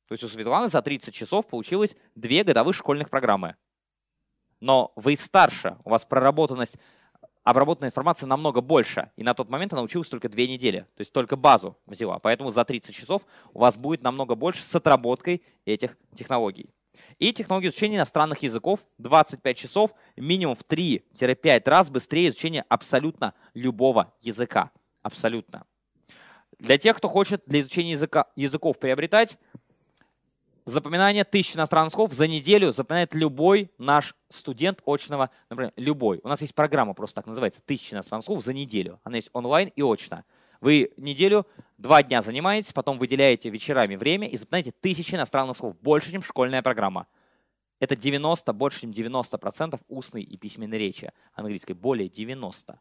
То 0.06 0.12
есть 0.12 0.22
у 0.22 0.28
Светланы 0.28 0.68
за 0.68 0.80
30 0.82 1.12
часов 1.12 1.48
получилось 1.48 1.96
две 2.14 2.44
годовых 2.44 2.76
школьных 2.76 3.10
программы. 3.10 3.56
Но 4.60 4.92
вы 4.94 5.16
старше, 5.16 5.76
у 5.84 5.90
вас 5.90 6.04
проработанность, 6.04 6.76
обработанная 7.46 7.90
информация 7.90 8.26
намного 8.26 8.60
больше. 8.60 9.12
И 9.14 9.22
на 9.22 9.32
тот 9.32 9.48
момент 9.50 9.72
она 9.72 9.82
училась 9.82 10.08
только 10.08 10.28
две 10.28 10.48
недели. 10.48 10.80
То 10.96 11.02
есть 11.02 11.12
только 11.12 11.36
базу 11.36 11.78
взяла. 11.86 12.18
Поэтому 12.18 12.50
за 12.50 12.64
30 12.64 12.92
часов 12.92 13.24
у 13.54 13.60
вас 13.60 13.76
будет 13.76 14.02
намного 14.02 14.34
больше 14.34 14.64
с 14.64 14.74
отработкой 14.74 15.44
этих 15.64 15.96
технологий. 16.16 16.70
И 17.20 17.32
технология 17.32 17.68
изучения 17.68 17.98
иностранных 17.98 18.42
языков 18.42 18.80
25 18.98 19.56
часов 19.56 19.94
минимум 20.16 20.56
в 20.56 20.64
3-5 20.68 21.62
раз 21.70 21.88
быстрее 21.88 22.30
изучения 22.30 22.64
абсолютно 22.68 23.32
любого 23.54 24.12
языка. 24.20 24.72
Абсолютно. 25.02 25.66
Для 26.58 26.78
тех, 26.78 26.96
кто 26.96 27.06
хочет 27.06 27.44
для 27.46 27.60
изучения 27.60 27.92
языка, 27.92 28.26
языков 28.34 28.80
приобретать, 28.80 29.38
запоминание 30.66 31.24
тысяч 31.24 31.56
иностранных 31.56 31.92
слов 31.92 32.12
за 32.12 32.26
неделю 32.26 32.72
запоминает 32.72 33.14
любой 33.14 33.70
наш 33.78 34.14
студент 34.28 34.82
очного, 34.84 35.30
например, 35.48 35.72
любой. 35.76 36.20
У 36.22 36.28
нас 36.28 36.42
есть 36.42 36.54
программа 36.54 36.92
просто 36.92 37.16
так 37.16 37.26
называется, 37.26 37.62
тысяча 37.64 37.94
иностранных 37.94 38.26
слов 38.26 38.44
за 38.44 38.52
неделю. 38.52 39.00
Она 39.04 39.16
есть 39.16 39.30
онлайн 39.32 39.68
и 39.68 39.82
очно. 39.82 40.24
Вы 40.60 40.92
неделю, 40.96 41.46
два 41.78 42.02
дня 42.02 42.20
занимаетесь, 42.20 42.72
потом 42.72 42.98
выделяете 42.98 43.48
вечерами 43.48 43.94
время 43.94 44.28
и 44.28 44.36
запоминаете 44.36 44.72
тысячи 44.72 45.14
иностранных 45.14 45.56
слов, 45.56 45.78
больше, 45.80 46.10
чем 46.10 46.22
школьная 46.22 46.62
программа. 46.62 47.06
Это 47.78 47.94
90, 47.94 48.52
больше, 48.52 48.80
чем 48.80 48.90
90% 48.90 49.80
устной 49.88 50.22
и 50.22 50.36
письменной 50.36 50.78
речи 50.78 51.12
английской. 51.34 51.74
Более 51.74 52.08
90. 52.08 52.80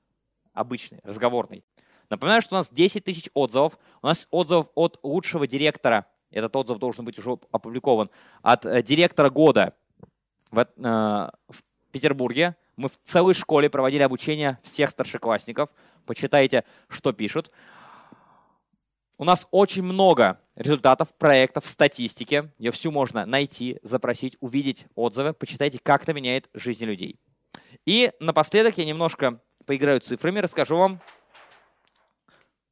Обычной, 0.54 1.02
разговорной. 1.04 1.64
Напоминаю, 2.10 2.42
что 2.42 2.56
у 2.56 2.60
нас 2.60 2.70
10 2.72 3.04
тысяч 3.04 3.30
отзывов. 3.34 3.78
У 4.02 4.08
нас 4.08 4.28
отзыв 4.32 4.68
от 4.74 5.00
лучшего 5.04 5.48
директора, 5.48 6.08
этот 6.36 6.56
отзыв 6.56 6.78
должен 6.78 7.06
быть 7.06 7.18
уже 7.18 7.38
опубликован, 7.52 8.10
от 8.42 8.66
э, 8.66 8.84
директора 8.84 9.30
года 9.30 9.74
в, 10.52 10.60
э, 10.60 10.66
в 10.78 11.64
Петербурге. 11.92 12.56
Мы 12.76 12.90
в 12.90 12.98
целой 13.04 13.34
школе 13.34 13.70
проводили 13.70 14.04
обучение 14.04 14.60
всех 14.62 14.90
старшеклассников. 14.90 15.70
Почитайте, 16.06 16.66
что 16.90 17.14
пишут. 17.14 17.52
У 19.18 19.24
нас 19.24 19.48
очень 19.52 19.84
много 19.84 20.42
результатов, 20.56 21.14
проектов, 21.14 21.66
статистики. 21.66 22.52
Ее 22.58 22.72
всю 22.72 22.92
можно 22.92 23.26
найти, 23.26 23.80
запросить, 23.82 24.36
увидеть 24.42 24.88
отзывы. 24.94 25.34
Почитайте, 25.34 25.80
как 25.82 26.04
это 26.04 26.14
меняет 26.14 26.50
жизни 26.54 26.84
людей. 26.84 27.18
И 27.86 28.12
напоследок 28.20 28.78
я 28.78 28.84
немножко 28.84 29.40
поиграю 29.66 30.02
цифрами, 30.02 30.40
расскажу 30.40 30.76
вам, 30.76 31.00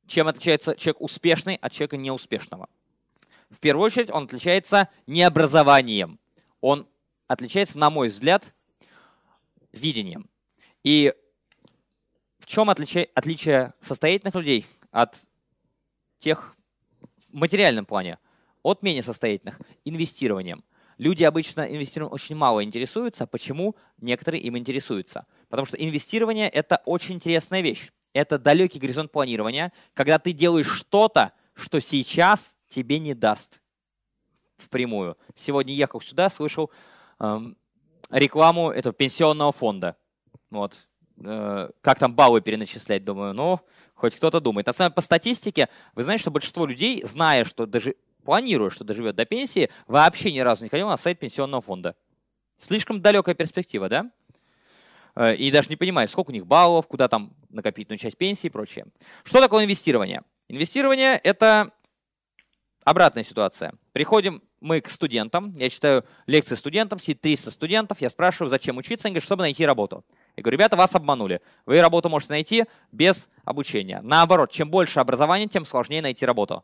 чем 0.05 0.27
отличается 0.27 0.75
человек 0.75 1.01
успешный 1.01 1.55
от 1.55 1.71
человека 1.71 1.95
неуспешного. 1.95 2.67
В 3.53 3.59
первую 3.59 3.85
очередь 3.85 4.09
он 4.09 4.23
отличается 4.23 4.89
не 5.05 5.21
образованием. 5.21 6.19
Он 6.59 6.87
отличается, 7.27 7.77
на 7.77 7.89
мой 7.89 8.09
взгляд, 8.09 8.43
видением. 9.71 10.27
И 10.83 11.13
в 12.39 12.47
чем 12.47 12.69
отличие, 12.69 13.09
отличие 13.13 13.73
состоятельных 13.79 14.35
людей 14.35 14.65
от 14.91 15.19
тех 16.19 16.55
в 17.29 17.35
материальном 17.35 17.85
плане, 17.85 18.17
от 18.63 18.81
менее 18.81 19.03
состоятельных 19.03 19.59
инвестированием? 19.85 20.63
Люди 20.97 21.23
обычно 21.23 21.61
инвестированием 21.61 22.13
очень 22.13 22.35
мало 22.35 22.63
интересуются. 22.63 23.27
Почему 23.27 23.75
некоторые 23.99 24.41
им 24.41 24.57
интересуются? 24.57 25.27
Потому 25.49 25.67
что 25.67 25.77
инвестирование– 25.77 26.49
это 26.49 26.81
очень 26.85 27.15
интересная 27.15 27.61
вещь. 27.61 27.91
Это 28.13 28.39
далекий 28.39 28.79
горизонт 28.79 29.11
планирования, 29.11 29.71
когда 29.93 30.17
ты 30.17 30.31
делаешь 30.31 30.69
что-то, 30.69 31.33
что 31.55 31.79
сейчас 31.79 32.57
тебе 32.73 32.99
не 32.99 33.13
даст 33.13 33.61
впрямую. 34.57 35.17
Сегодня 35.35 35.73
ехал 35.73 36.01
сюда, 36.01 36.29
слышал 36.29 36.71
эм, 37.19 37.57
рекламу 38.09 38.71
этого 38.71 38.93
пенсионного 38.93 39.51
фонда. 39.51 39.95
Вот. 40.49 40.87
Э, 41.23 41.69
как 41.81 41.99
там 41.99 42.15
баллы 42.15 42.41
переначислять, 42.41 43.03
думаю, 43.03 43.33
ну, 43.33 43.59
хоть 43.93 44.15
кто-то 44.15 44.39
думает. 44.39 44.67
На 44.67 44.73
самом 44.73 44.93
по 44.93 45.01
статистике, 45.01 45.69
вы 45.95 46.03
знаете, 46.03 46.21
что 46.21 46.31
большинство 46.31 46.65
людей, 46.65 47.03
зная, 47.03 47.45
что 47.45 47.65
даже 47.65 47.95
планируя, 48.23 48.69
что 48.69 48.83
доживет 48.83 49.15
до 49.15 49.25
пенсии, 49.25 49.69
вообще 49.87 50.31
ни 50.31 50.39
разу 50.39 50.63
не 50.63 50.69
ходил 50.69 50.87
на 50.87 50.97
сайт 50.97 51.19
пенсионного 51.19 51.61
фонда. 51.61 51.95
Слишком 52.57 53.01
далекая 53.01 53.35
перспектива, 53.35 53.89
да? 53.89 54.11
Э, 55.15 55.35
и 55.35 55.51
даже 55.51 55.69
не 55.69 55.75
понимаешь, 55.75 56.09
сколько 56.09 56.31
у 56.31 56.33
них 56.33 56.47
баллов, 56.47 56.87
куда 56.87 57.07
там 57.07 57.33
накопить 57.49 57.89
ну, 57.89 57.97
часть 57.97 58.17
пенсии 58.17 58.47
и 58.47 58.49
прочее. 58.49 58.85
Что 59.23 59.39
такое 59.39 59.65
инвестирование? 59.65 60.23
Инвестирование– 60.49 61.19
это 61.23 61.71
обратная 62.83 63.23
ситуация. 63.23 63.73
Приходим 63.91 64.41
мы 64.59 64.79
к 64.79 64.89
студентам, 64.89 65.53
я 65.57 65.69
читаю 65.69 66.05
лекции 66.25 66.55
студентам, 66.55 66.99
сидит 66.99 67.21
300 67.21 67.51
студентов, 67.51 68.01
я 68.01 68.09
спрашиваю, 68.09 68.49
зачем 68.49 68.77
учиться, 68.77 69.07
они 69.07 69.13
говорят, 69.13 69.25
чтобы 69.25 69.43
найти 69.43 69.65
работу. 69.65 70.05
Я 70.37 70.43
говорю, 70.43 70.57
ребята, 70.57 70.75
вас 70.75 70.95
обманули. 70.95 71.41
Вы 71.65 71.81
работу 71.81 72.09
можете 72.09 72.33
найти 72.33 72.65
без 72.91 73.29
обучения. 73.43 73.99
Наоборот, 74.01 74.51
чем 74.51 74.69
больше 74.69 74.99
образования, 74.99 75.47
тем 75.47 75.65
сложнее 75.65 76.01
найти 76.01 76.25
работу. 76.25 76.63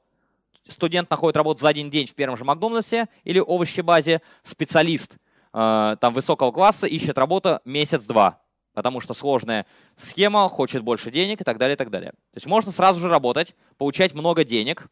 Студент 0.68 1.10
находит 1.10 1.36
работу 1.38 1.62
за 1.62 1.70
один 1.70 1.90
день 1.90 2.08
в 2.08 2.14
первом 2.14 2.38
же 2.38 2.46
Макдональдсе 2.46 3.08
или 3.24 3.40
овощебазе, 3.40 4.22
специалист 4.44 5.18
э, 5.54 5.98
там 6.00 6.14
высокого 6.14 6.52
класса 6.52 6.88
ищет 6.88 7.18
работу 7.18 7.60
месяц-два, 7.66 8.42
потому 8.74 9.02
что 9.02 9.14
сложная 9.14 9.66
схема, 9.96 10.48
хочет 10.48 10.84
больше 10.84 11.12
денег 11.12 11.42
и 11.42 11.44
так 11.44 11.58
далее, 11.58 11.74
и 11.74 11.78
так 11.78 11.90
далее. 11.90 12.12
То 12.12 12.38
есть 12.38 12.48
можно 12.48 12.72
сразу 12.72 13.00
же 13.00 13.10
работать, 13.10 13.56
получать 13.78 14.14
много 14.14 14.44
денег. 14.44 14.88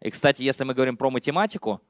И, 0.00 0.10
кстати, 0.10 0.42
если 0.42 0.64
мы 0.64 0.74
говорим 0.74 0.96
про 0.96 1.10
математику, 1.10 1.80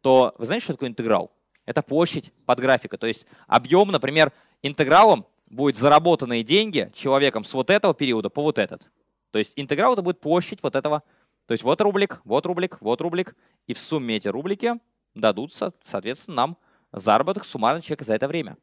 то 0.00 0.34
вы 0.38 0.46
знаете, 0.46 0.64
что 0.64 0.74
такое 0.74 0.88
интеграл? 0.88 1.32
Это 1.66 1.82
площадь 1.82 2.32
под 2.46 2.60
графика. 2.60 2.96
То 2.96 3.06
есть 3.06 3.26
объем, 3.46 3.90
например, 3.90 4.32
интегралом 4.62 5.26
будет 5.48 5.76
заработанные 5.76 6.42
деньги 6.42 6.90
человеком 6.94 7.44
с 7.44 7.52
вот 7.52 7.70
этого 7.70 7.92
периода 7.94 8.30
по 8.30 8.42
вот 8.42 8.58
этот. 8.58 8.90
То 9.30 9.38
есть 9.38 9.52
интеграл 9.56 9.92
это 9.92 10.02
будет 10.02 10.20
площадь 10.20 10.62
вот 10.62 10.74
этого. 10.74 11.02
То 11.46 11.52
есть 11.52 11.64
вот 11.64 11.80
рублик, 11.80 12.20
вот 12.24 12.46
рублик, 12.46 12.78
вот 12.80 13.00
рублик. 13.00 13.36
И 13.66 13.74
в 13.74 13.78
сумме 13.78 14.16
эти 14.16 14.28
рублики 14.28 14.74
дадут, 15.14 15.52
соответственно, 15.84 16.36
нам 16.36 16.56
заработок 16.92 17.44
суммарно 17.44 17.82
человека 17.82 18.04
за 18.04 18.14
это 18.14 18.28
время. 18.28 18.56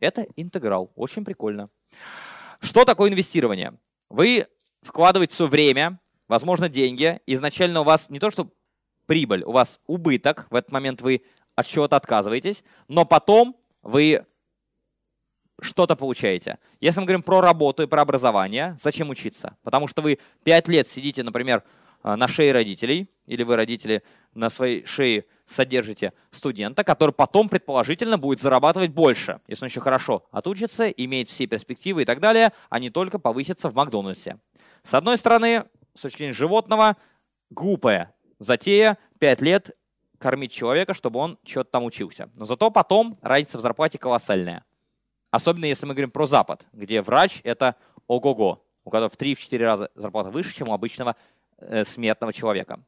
Это 0.00 0.26
интеграл. 0.36 0.92
Очень 0.96 1.24
прикольно. 1.24 1.68
Что 2.60 2.84
такое 2.84 3.10
инвестирование? 3.10 3.78
Вы 4.08 4.46
вкладываете 4.82 5.34
свое 5.34 5.50
время, 5.50 6.00
возможно, 6.28 6.68
деньги. 6.68 7.20
Изначально 7.26 7.80
у 7.80 7.84
вас 7.84 8.10
не 8.10 8.18
то, 8.18 8.30
что 8.30 8.50
прибыль, 9.06 9.42
у 9.44 9.52
вас 9.52 9.80
убыток. 9.86 10.46
В 10.50 10.54
этот 10.54 10.72
момент 10.72 11.02
вы 11.02 11.22
от 11.54 11.66
чего-то 11.66 11.96
отказываетесь. 11.96 12.64
Но 12.88 13.04
потом 13.04 13.56
вы 13.82 14.24
что-то 15.60 15.96
получаете. 15.96 16.58
Если 16.80 17.00
мы 17.00 17.06
говорим 17.06 17.22
про 17.22 17.40
работу 17.40 17.82
и 17.82 17.86
про 17.86 18.02
образование, 18.02 18.76
зачем 18.80 19.10
учиться? 19.10 19.56
Потому 19.62 19.88
что 19.88 20.02
вы 20.02 20.18
5 20.44 20.68
лет 20.68 20.88
сидите, 20.88 21.22
например, 21.22 21.62
э, 22.02 22.14
на 22.14 22.26
шее 22.28 22.52
родителей, 22.52 23.08
или 23.26 23.42
вы, 23.42 23.56
родители, 23.56 24.02
на 24.34 24.50
своей 24.50 24.84
шее 24.86 25.24
содержите 25.46 26.12
студента, 26.30 26.84
который 26.84 27.12
потом, 27.12 27.48
предположительно, 27.48 28.18
будет 28.18 28.40
зарабатывать 28.40 28.90
больше, 28.90 29.40
если 29.46 29.64
он 29.64 29.68
еще 29.68 29.80
хорошо 29.80 30.26
отучится, 30.30 30.88
имеет 30.88 31.28
все 31.28 31.46
перспективы 31.46 32.02
и 32.02 32.04
так 32.04 32.20
далее, 32.20 32.52
а 32.70 32.78
не 32.78 32.90
только 32.90 33.18
повысится 33.18 33.68
в 33.68 33.74
Макдональдсе. 33.74 34.38
С 34.82 34.94
одной 34.94 35.18
стороны, 35.18 35.64
с 35.94 36.00
точки 36.00 36.18
зрения 36.18 36.32
животного, 36.32 36.96
глупая 37.50 38.14
затея 38.38 38.98
5 39.18 39.40
лет 39.40 39.76
кормить 40.18 40.52
человека, 40.52 40.94
чтобы 40.94 41.18
он 41.18 41.38
что-то 41.44 41.70
там 41.70 41.84
учился. 41.84 42.30
Но 42.36 42.44
зато 42.44 42.70
потом 42.70 43.16
разница 43.22 43.58
в 43.58 43.60
зарплате 43.60 43.98
колоссальная. 43.98 44.64
Особенно 45.30 45.64
если 45.64 45.86
мы 45.86 45.94
говорим 45.94 46.10
про 46.10 46.26
Запад, 46.26 46.66
где 46.72 47.02
врач— 47.02 47.40
это 47.44 47.76
ого-го, 48.06 48.64
у 48.84 48.90
которого 48.90 49.08
в 49.08 49.16
3-4 49.16 49.58
раза 49.58 49.90
зарплата 49.94 50.30
выше, 50.30 50.54
чем 50.54 50.68
у 50.68 50.74
обычного 50.74 51.16
э, 51.58 51.84
смертного 51.84 52.32
человека. 52.32 52.80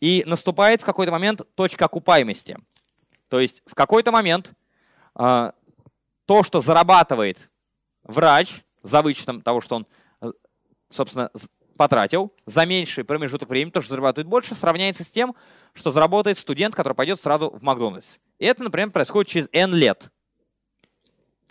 И 0.00 0.22
наступает 0.26 0.82
в 0.82 0.84
какой-то 0.84 1.12
момент 1.12 1.42
точка 1.54 1.86
окупаемости. 1.86 2.58
То 3.28 3.40
есть 3.40 3.62
в 3.66 3.74
какой-то 3.74 4.12
момент 4.12 4.52
э, 5.18 5.52
то, 6.26 6.42
что 6.42 6.60
зарабатывает 6.60 7.50
врач 8.04 8.62
за 8.82 9.02
вычетом 9.02 9.40
того, 9.40 9.60
что 9.60 9.76
он, 9.76 9.86
э, 10.20 10.32
собственно, 10.88 11.30
потратил 11.80 12.30
за 12.44 12.66
меньший 12.66 13.04
промежуток 13.04 13.48
времени, 13.48 13.70
то, 13.70 13.80
что 13.80 13.88
зарабатывает 13.88 14.28
больше, 14.28 14.54
сравняется 14.54 15.02
с 15.02 15.10
тем, 15.10 15.34
что 15.72 15.90
заработает 15.90 16.38
студент, 16.38 16.74
который 16.74 16.92
пойдет 16.92 17.18
сразу 17.18 17.48
в 17.48 17.62
Макдональдс. 17.62 18.18
И 18.38 18.44
это, 18.44 18.62
например, 18.62 18.90
происходит 18.90 19.30
через 19.30 19.48
N 19.50 19.72
лет. 19.72 20.10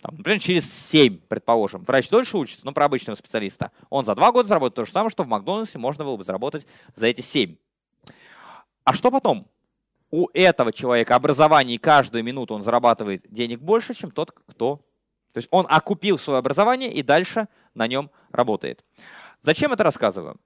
Там, 0.00 0.14
например, 0.18 0.40
через 0.40 0.72
7, 0.72 1.18
предположим. 1.26 1.82
Врач 1.82 2.08
дольше 2.10 2.36
учится, 2.36 2.64
но 2.64 2.70
про 2.72 2.84
обычного 2.84 3.16
специалиста. 3.16 3.72
Он 3.88 4.04
за 4.04 4.14
2 4.14 4.30
года 4.30 4.48
заработает 4.48 4.76
то 4.76 4.84
же 4.84 4.92
самое, 4.92 5.10
что 5.10 5.24
в 5.24 5.26
Макдональдсе 5.26 5.78
можно 5.78 6.04
было 6.04 6.16
бы 6.16 6.22
заработать 6.22 6.64
за 6.94 7.08
эти 7.08 7.22
7. 7.22 7.56
А 8.84 8.94
что 8.94 9.10
потом? 9.10 9.48
У 10.12 10.28
этого 10.32 10.72
человека 10.72 11.16
образование 11.16 11.76
каждую 11.80 12.22
минуту 12.22 12.54
он 12.54 12.62
зарабатывает 12.62 13.26
денег 13.28 13.58
больше, 13.58 13.94
чем 13.94 14.12
тот, 14.12 14.30
кто... 14.30 14.76
То 15.32 15.38
есть 15.38 15.48
он 15.50 15.66
окупил 15.68 16.20
свое 16.20 16.38
образование 16.38 16.92
и 16.92 17.02
дальше 17.02 17.48
на 17.74 17.88
нем 17.88 18.12
работает. 18.30 18.84
Зачем 19.42 19.72
это 19.72 19.84
рассказываю? 19.84 20.38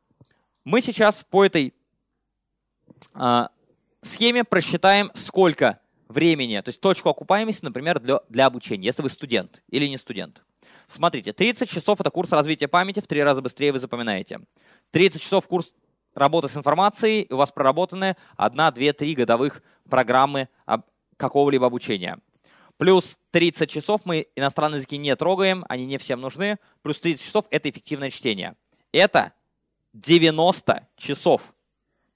Мы 0.65 0.81
сейчас 0.81 1.25
по 1.29 1.45
этой 1.45 1.75
э, 3.15 3.47
схеме 4.03 4.45
просчитаем, 4.45 5.11
сколько 5.15 5.81
времени, 6.09 6.61
то 6.61 6.69
есть 6.69 6.81
точку 6.81 7.09
окупаемости, 7.09 7.65
например, 7.65 7.99
для, 7.99 8.21
для 8.29 8.47
обучения, 8.47 8.87
если 8.87 9.03
вы 9.03 9.11
студент 9.11 9.62
или 9.69 9.87
не 9.87 9.99
студент. 9.99 10.43
Смотрите, 10.87 11.33
30 11.33 11.69
часов— 11.69 12.01
это 12.01 12.11
курс 12.11 12.31
развития 12.31 12.69
памяти, 12.69 13.01
в 13.01 13.07
три 13.07 13.23
раза 13.23 13.43
быстрее 13.43 13.73
вы 13.73 13.81
запоминаете. 13.81 14.41
30 14.93 15.21
часов 15.21 15.47
курс 15.49 15.73
работы 16.15 16.49
с 16.49 16.57
информацией, 16.57 17.27
у 17.31 17.37
вас 17.37 17.51
проработаны 17.51 18.16
1, 18.37 18.57
2, 18.57 18.73
3 18.73 19.15
годовых 19.15 19.62
программы 19.89 20.49
какого-либо 21.16 21.66
обучения. 21.66 22.19
Плюс 22.77 23.16
30 23.31 23.71
часов 23.71 24.03
мы 24.05 24.27
иностранные 24.35 24.79
языки 24.79 24.99
не 24.99 25.15
трогаем, 25.16 25.65
они 25.69 25.87
не 25.87 25.99
всем 25.99 26.21
нужны. 26.21 26.59
Плюс 26.83 26.99
30 27.01 27.25
часов— 27.25 27.47
это 27.51 27.71
эффективное 27.71 28.11
чтение. 28.11 28.57
Это 28.95 29.33
90 29.93 30.87
часов. 30.97 31.53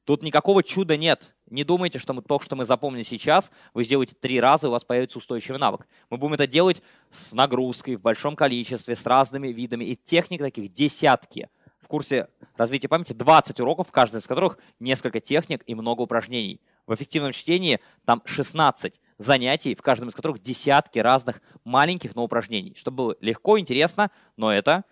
Тут 0.06 0.22
никакого 0.22 0.62
чуда 0.62 0.96
нет. 0.96 1.34
Не 1.50 1.64
думайте, 1.64 1.98
что 1.98 2.12
мы 2.12 2.22
то, 2.22 2.38
что 2.38 2.54
мы 2.54 2.64
запомнили 2.64 3.02
сейчас, 3.02 3.50
вы 3.74 3.82
сделаете 3.82 4.14
три 4.14 4.38
раза, 4.38 4.66
и 4.66 4.68
у 4.68 4.70
вас 4.70 4.84
появится 4.84 5.18
устойчивый 5.18 5.58
навык. 5.58 5.88
Мы 6.08 6.18
будем 6.18 6.34
это 6.34 6.46
делать 6.46 6.80
с 7.10 7.32
нагрузкой, 7.32 7.96
в 7.96 8.00
большом 8.00 8.36
количестве, 8.36 8.94
с 8.94 9.04
разными 9.06 9.48
видами. 9.48 9.86
И 9.86 9.96
техник 9.96 10.38
таких 10.40 10.72
десятки. 10.72 11.48
В 11.80 11.88
курсе 11.88 12.28
развития 12.56 12.86
памяти 12.86 13.12
20 13.12 13.58
уроков, 13.58 13.90
каждый 13.90 14.20
из 14.20 14.28
которых 14.28 14.56
несколько 14.78 15.18
техник 15.18 15.64
и 15.66 15.74
много 15.74 16.02
упражнений. 16.02 16.60
В 16.86 16.94
эффективном 16.94 17.32
чтении 17.32 17.80
там 18.04 18.22
16 18.24 19.00
занятий, 19.16 19.74
в 19.74 19.82
каждом 19.82 20.10
из 20.10 20.14
которых 20.14 20.40
десятки 20.40 21.00
разных 21.00 21.42
маленьких, 21.64 22.14
но 22.14 22.22
упражнений. 22.22 22.74
Чтобы 22.76 22.96
было 22.96 23.16
легко, 23.20 23.58
интересно, 23.58 24.12
но 24.36 24.52
это 24.52 24.84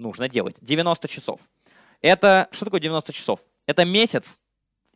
нужно 0.00 0.28
делать. 0.28 0.56
90 0.60 1.08
часов. 1.08 1.40
Это 2.00 2.48
что 2.50 2.64
такое 2.64 2.80
90 2.80 3.12
часов? 3.12 3.40
Это 3.66 3.84
месяц, 3.84 4.38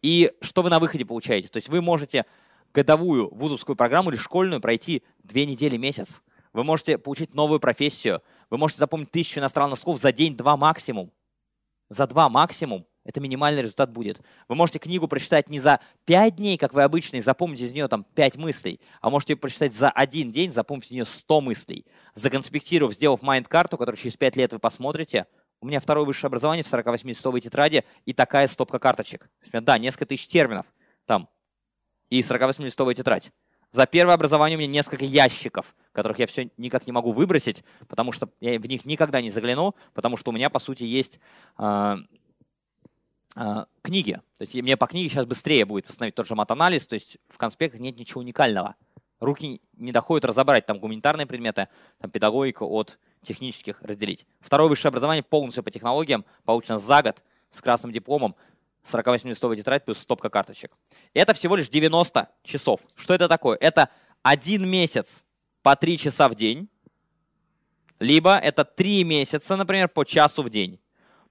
и 0.05 0.33
что 0.43 0.61
вы 0.61 0.69
на 0.69 0.81
выходе 0.81 1.07
получаете? 1.07 1.49
То 1.49 1.57
есть 1.57 1.71
вы 1.71 1.81
можете 1.81 2.27
годовую 2.75 3.35
вузовскую 3.35 3.75
программу 3.75 4.11
или 4.11 4.19
школьную 4.19 4.61
пройти 4.61 5.03
две 5.23 5.47
недели, 5.47 5.79
месяц. 5.79 6.21
Вы 6.53 6.63
можете 6.63 6.99
получить 6.99 7.35
новую 7.35 7.59
профессию. 7.59 8.23
Вы 8.51 8.59
можете 8.59 8.81
запомнить 8.81 9.11
тысячу 9.11 9.41
иностранных 9.41 9.79
слов 9.79 9.99
за 9.99 10.13
день-два 10.13 10.59
максимум. 10.59 11.11
За 11.89 12.07
два 12.07 12.29
максимум. 12.29 12.87
Это 13.05 13.21
минимальный 13.21 13.63
результат 13.63 13.91
будет. 13.91 14.21
Вы 14.49 14.55
можете 14.55 14.79
книгу 14.79 15.07
прочитать 15.09 15.51
не 15.51 15.61
за 15.61 15.81
пять 16.05 16.37
дней, 16.37 16.57
как 16.57 16.73
вы 16.73 16.83
обычно, 16.83 17.17
и 17.17 17.21
запомнить 17.21 17.61
из 17.61 17.73
нее 17.73 17.87
там 17.87 18.05
пять 18.15 18.37
мыслей, 18.37 18.81
а 19.01 19.11
можете 19.11 19.37
прочитать 19.37 19.75
за 19.75 19.91
один 19.91 20.31
день, 20.31 20.51
запомнить 20.51 20.87
из 20.87 20.91
нее 20.93 21.05
100 21.05 21.41
мыслей. 21.43 21.87
Законспектировав, 22.15 22.95
сделав 22.95 23.23
майнд-карту, 23.23 23.77
которую 23.77 23.99
через 23.99 24.17
пять 24.17 24.37
лет 24.37 24.53
вы 24.53 24.59
посмотрите, 24.59 25.27
у 25.61 25.67
меня 25.67 25.81
второе 25.81 26.05
высшее 26.05 26.29
образование 26.29 26.65
в 26.65 26.73
48-листовой 26.73 27.41
тетради 27.41 27.85
и 28.05 28.13
такая 28.13 28.49
стопка 28.49 28.79
карточек. 28.79 29.29
да, 29.53 29.79
несколько 29.79 30.07
тысяч 30.07 30.27
терминов 30.27 30.67
там 31.07 31.29
и 32.11 32.21
48-листовая 32.21 32.95
тетрадь. 32.95 33.31
За 33.71 33.87
первое 33.87 34.15
образование 34.15 34.57
у 34.57 34.61
меня 34.61 34.71
несколько 34.71 35.05
ящиков, 35.05 35.75
которых 35.93 36.21
я 36.21 36.29
все 36.29 36.49
никак 36.59 36.87
не 36.87 36.93
могу 36.93 37.11
выбросить, 37.11 37.65
потому 37.89 38.13
что 38.13 38.29
я 38.41 38.59
в 38.59 38.67
них 38.67 38.85
никогда 38.85 39.21
не 39.21 39.31
загляну, 39.31 39.75
потому 39.95 40.17
что 40.17 40.31
у 40.31 40.35
меня, 40.35 40.49
по 40.49 40.61
сути, 40.61 40.85
есть 40.85 41.19
э, 41.59 41.97
книги. 43.83 44.21
То 44.39 44.43
есть 44.43 44.55
мне 44.55 44.77
по 44.77 44.87
книге 44.87 45.09
сейчас 45.09 45.27
быстрее 45.27 45.65
будет 45.65 45.89
восстановить 45.89 46.15
тот 46.15 46.27
же 46.27 46.35
мат-анализ, 46.35 46.87
то 46.87 46.95
есть 46.95 47.19
в 47.29 47.37
конспектах 47.39 47.81
нет 47.81 47.97
ничего 47.97 48.21
уникального. 48.21 48.77
Руки 49.21 49.61
не 49.77 49.93
доходят 49.93 50.25
разобрать 50.25 50.67
там 50.67 50.79
гуманитарные 50.79 51.27
предметы, 51.27 51.69
там 51.99 52.11
педагогика 52.11 52.65
от 52.65 52.99
технических 53.23 53.81
разделить. 53.83 54.27
Второе 54.41 54.69
высшее 54.69 54.91
образование 54.91 55.23
полностью 55.23 55.65
по 55.65 55.71
технологиям, 55.71 56.25
получено 56.45 56.79
за 56.79 57.03
год 57.03 57.23
с 57.51 57.61
красным 57.61 57.91
дипломом, 57.91 58.37
48-листовая 58.85 59.57
тетрадь 59.57 59.85
плюс 59.85 59.99
стопка 59.99 60.29
карточек. 60.29 60.77
Это 61.15 61.33
всего 61.33 61.57
лишь 61.57 61.69
90 61.71 62.29
часов. 62.43 62.81
Что 62.95 63.15
это 63.15 63.29
такое? 63.29 63.57
Это 63.61 63.89
один 64.23 64.69
месяц 64.69 65.25
по 65.63 65.75
3 65.75 65.97
часа 65.97 66.29
в 66.29 66.35
день, 66.35 66.69
либо 67.99 68.37
это 68.37 68.65
3 68.65 69.05
месяца, 69.05 69.57
например, 69.57 69.89
по 69.89 70.05
часу 70.05 70.43
в 70.43 70.51
день. 70.51 70.79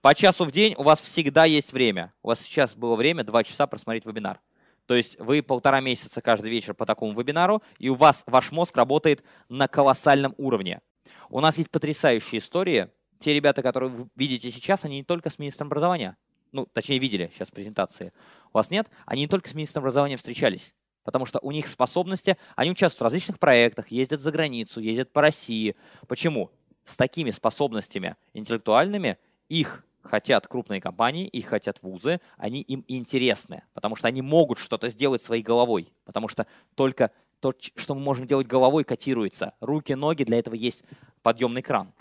По 0.03 0.13
часу 0.13 0.43
в 0.43 0.51
день 0.51 0.75
у 0.77 0.84
вас 0.84 0.99
всегда 0.99 1.45
есть 1.45 1.71
время. 1.71 2.13
У 2.23 2.27
вас 2.27 2.41
сейчас 2.41 2.75
было 2.75 2.97
время 2.97 3.23
2 3.23 3.45
часа 3.45 3.67
просмотреть 3.67 4.05
вебинар. 4.05 4.41
То 4.85 4.95
есть 4.95 5.17
вы 5.17 5.41
полтора 5.41 5.80
месяца 5.80 6.19
каждый 6.19 6.51
вечер 6.51 6.73
по 6.73 6.85
такому 6.85 7.17
вебинару, 7.17 7.63
и 7.77 7.88
у 7.88 7.95
вас 7.95 8.25
ваш 8.27 8.51
мозг 8.51 8.75
работает 8.75 9.23
на 9.47 9.69
колоссальном 9.69 10.35
уровне. 10.38 10.81
У 11.30 11.39
нас 11.39 11.57
есть 11.57 11.71
потрясающие 11.71 12.39
истории. 12.39 12.89
Те 13.19 13.34
ребята, 13.34 13.61
которые 13.61 13.89
вы 13.91 14.09
видите 14.17 14.51
сейчас, 14.51 14.84
они 14.84 14.97
не 14.97 15.03
только 15.05 15.30
с 15.30 15.39
министром 15.39 15.67
образования. 15.67 16.17
Ну, 16.51 16.65
точнее, 16.65 16.99
видели 16.99 17.31
сейчас 17.34 17.49
презентации. 17.49 18.11
У 18.51 18.57
вас 18.57 18.71
нет? 18.71 18.89
Они 19.05 19.21
не 19.21 19.27
только 19.30 19.47
с 19.47 19.53
министром 19.53 19.84
образования 19.84 20.17
встречались. 20.17 20.73
Потому 21.05 21.25
что 21.25 21.39
у 21.39 21.51
них 21.51 21.65
способности, 21.65 22.38
они 22.57 22.71
участвуют 22.71 22.99
в 22.99 23.03
различных 23.03 23.39
проектах, 23.39 23.88
ездят 23.88 24.19
за 24.19 24.34
границу, 24.34 24.81
ездят 24.81 25.13
по 25.13 25.21
России. 25.21 25.77
Почему? 26.09 26.51
С 26.84 26.97
такими 26.97 27.31
способностями 27.31 28.17
интеллектуальными 28.34 29.17
их 29.47 29.85
хотят 30.03 30.47
крупные 30.47 30.81
компании, 30.81 31.27
их 31.27 31.47
хотят 31.47 31.81
вузы, 31.81 32.19
они 32.38 32.61
им 32.61 32.84
интересны, 32.88 33.63
потому 33.73 33.95
что 33.95 34.07
они 34.07 34.21
могут 34.21 34.59
что-то 34.59 34.89
сделать 34.89 35.21
своей 35.21 35.41
головой, 35.41 35.93
потому 36.05 36.27
что 36.27 36.45
только 36.75 37.11
то, 37.39 37.53
что 37.75 37.95
мы 37.95 38.01
можем 38.01 38.27
делать 38.27 38.47
головой, 38.47 38.84
котируется. 38.84 39.53
Руки, 39.59 39.93
ноги, 39.93 40.23
для 40.23 40.39
этого 40.39 40.55
есть 40.55 40.84
подъемный 41.21 41.61
кран. 41.61 41.91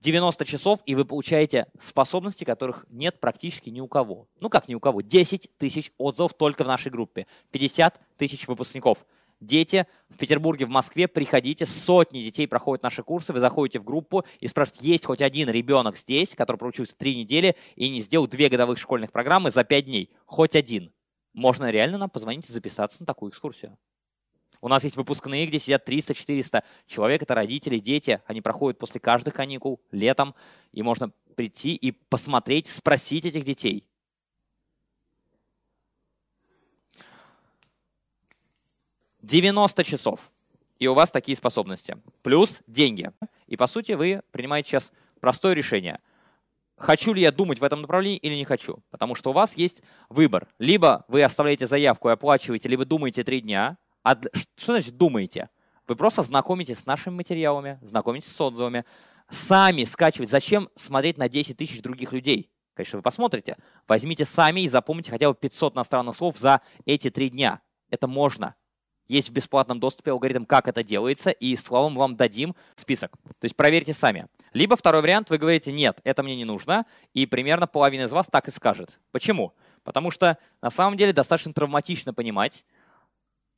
90 0.00 0.44
часов, 0.44 0.80
и 0.86 0.94
вы 0.94 1.04
получаете 1.04 1.66
способности, 1.80 2.44
которых 2.44 2.86
нет 2.90 3.18
практически 3.18 3.70
ни 3.70 3.80
у 3.80 3.88
кого. 3.88 4.28
Ну 4.40 4.48
как 4.48 4.68
ни 4.68 4.74
у 4.74 4.80
кого? 4.80 5.00
10 5.00 5.50
тысяч 5.58 5.92
отзывов 5.98 6.34
только 6.34 6.64
в 6.64 6.66
нашей 6.66 6.92
группе. 6.92 7.26
50 7.50 8.00
тысяч 8.16 8.46
выпускников. 8.46 9.04
Дети 9.40 9.86
в 10.08 10.16
Петербурге, 10.16 10.64
в 10.64 10.70
Москве, 10.70 11.08
приходите, 11.08 11.66
сотни 11.66 12.22
детей 12.22 12.48
проходят 12.48 12.82
наши 12.82 13.02
курсы, 13.02 13.34
вы 13.34 13.40
заходите 13.40 13.78
в 13.78 13.84
группу 13.84 14.24
и 14.40 14.48
спрашиваете, 14.48 14.88
есть 14.88 15.04
хоть 15.04 15.20
один 15.20 15.50
ребенок 15.50 15.98
здесь, 15.98 16.34
который 16.34 16.56
проучился 16.56 16.96
три 16.96 17.14
недели 17.14 17.54
и 17.74 17.90
не 17.90 18.00
сделал 18.00 18.26
две 18.26 18.48
годовых 18.48 18.78
школьных 18.78 19.12
программы 19.12 19.50
за 19.50 19.62
пять 19.62 19.84
дней? 19.84 20.10
Хоть 20.24 20.56
один. 20.56 20.90
Можно 21.34 21.70
реально 21.70 21.98
нам 21.98 22.08
позвонить 22.08 22.48
и 22.48 22.52
записаться 22.52 22.96
на 23.00 23.06
такую 23.06 23.30
экскурсию. 23.30 23.76
У 24.62 24.68
нас 24.68 24.84
есть 24.84 24.96
выпускные, 24.96 25.46
где 25.46 25.58
сидят 25.58 25.86
300-400 25.86 26.64
человек, 26.86 27.22
это 27.22 27.34
родители, 27.34 27.78
дети. 27.78 28.22
Они 28.26 28.40
проходят 28.40 28.78
после 28.78 29.00
каждых 29.00 29.34
каникул, 29.34 29.82
летом, 29.92 30.34
и 30.72 30.82
можно 30.82 31.12
прийти 31.34 31.74
и 31.74 31.92
посмотреть, 31.92 32.68
спросить 32.68 33.26
этих 33.26 33.44
детей. 33.44 33.86
Девяносто 39.26 39.82
часов. 39.82 40.30
И 40.78 40.86
у 40.86 40.94
вас 40.94 41.10
такие 41.10 41.36
способности. 41.36 41.96
Плюс 42.22 42.60
деньги. 42.68 43.10
И 43.48 43.56
по 43.56 43.66
сути 43.66 43.90
вы 43.90 44.22
принимаете 44.30 44.68
сейчас 44.68 44.92
простое 45.18 45.52
решение. 45.52 45.98
Хочу 46.76 47.12
ли 47.12 47.22
я 47.22 47.32
думать 47.32 47.58
в 47.58 47.64
этом 47.64 47.80
направлении 47.80 48.18
или 48.18 48.36
не 48.36 48.44
хочу? 48.44 48.84
Потому 48.88 49.16
что 49.16 49.30
у 49.30 49.32
вас 49.32 49.56
есть 49.56 49.82
выбор. 50.08 50.46
Либо 50.60 51.04
вы 51.08 51.24
оставляете 51.24 51.66
заявку 51.66 52.08
и 52.08 52.12
оплачиваете, 52.12 52.68
либо 52.68 52.84
думаете 52.84 53.24
три 53.24 53.40
дня, 53.40 53.78
а 54.04 54.14
что 54.54 54.74
значит 54.74 54.96
думаете? 54.96 55.48
Вы 55.88 55.96
просто 55.96 56.22
знакомитесь 56.22 56.78
с 56.78 56.86
нашими 56.86 57.14
материалами, 57.14 57.80
знакомитесь 57.82 58.30
с 58.30 58.40
отзывами, 58.40 58.84
сами 59.28 59.82
скачивать. 59.82 60.30
Зачем 60.30 60.70
смотреть 60.76 61.18
на 61.18 61.28
10 61.28 61.56
тысяч 61.56 61.82
других 61.82 62.12
людей? 62.12 62.52
Конечно, 62.74 62.98
вы 62.98 63.02
посмотрите. 63.02 63.56
Возьмите 63.88 64.24
сами 64.24 64.60
и 64.60 64.68
запомните 64.68 65.10
хотя 65.10 65.28
бы 65.28 65.34
500 65.34 65.74
иностранных 65.74 66.16
слов 66.16 66.38
за 66.38 66.60
эти 66.84 67.10
три 67.10 67.28
дня. 67.28 67.60
Это 67.90 68.06
можно. 68.06 68.54
Есть 69.08 69.28
в 69.28 69.32
бесплатном 69.32 69.78
доступе 69.78 70.10
алгоритм, 70.10 70.44
как 70.44 70.68
это 70.68 70.82
делается, 70.82 71.30
и 71.30 71.54
словом 71.56 71.94
вам 71.94 72.16
дадим 72.16 72.56
список. 72.74 73.12
То 73.38 73.44
есть 73.44 73.54
проверьте 73.54 73.92
сами. 73.92 74.26
Либо 74.52 74.76
второй 74.76 75.02
вариант, 75.02 75.30
вы 75.30 75.38
говорите, 75.38 75.70
нет, 75.70 76.00
это 76.02 76.22
мне 76.22 76.36
не 76.36 76.44
нужно, 76.44 76.86
и 77.14 77.26
примерно 77.26 77.66
половина 77.66 78.02
из 78.02 78.12
вас 78.12 78.26
так 78.26 78.48
и 78.48 78.50
скажет. 78.50 78.98
Почему? 79.12 79.52
Потому 79.84 80.10
что 80.10 80.38
на 80.60 80.70
самом 80.70 80.96
деле 80.96 81.12
достаточно 81.12 81.52
травматично 81.52 82.12
понимать, 82.12 82.64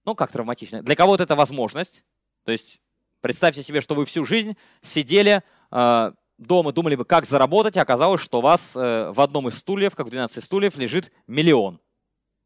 ну, 0.04 0.14
как 0.14 0.30
травматично. 0.30 0.82
Для 0.82 0.96
кого-то 0.96 1.22
это 1.22 1.34
возможность. 1.34 2.04
То 2.44 2.52
есть 2.52 2.80
представьте 3.20 3.62
себе, 3.62 3.80
что 3.80 3.94
вы 3.94 4.04
всю 4.04 4.24
жизнь 4.24 4.56
сидели 4.82 5.42
э, 5.70 6.12
дома, 6.38 6.72
думали 6.72 6.94
бы, 6.94 7.04
как 7.04 7.26
заработать, 7.26 7.76
а 7.76 7.82
оказалось, 7.82 8.20
что 8.20 8.38
у 8.38 8.42
вас 8.42 8.72
э, 8.74 9.10
в 9.10 9.20
одном 9.20 9.48
из 9.48 9.58
стульев, 9.58 9.94
как 9.94 10.06
в 10.06 10.10
12 10.10 10.42
стульев, 10.42 10.76
лежит 10.76 11.12
миллион. 11.26 11.80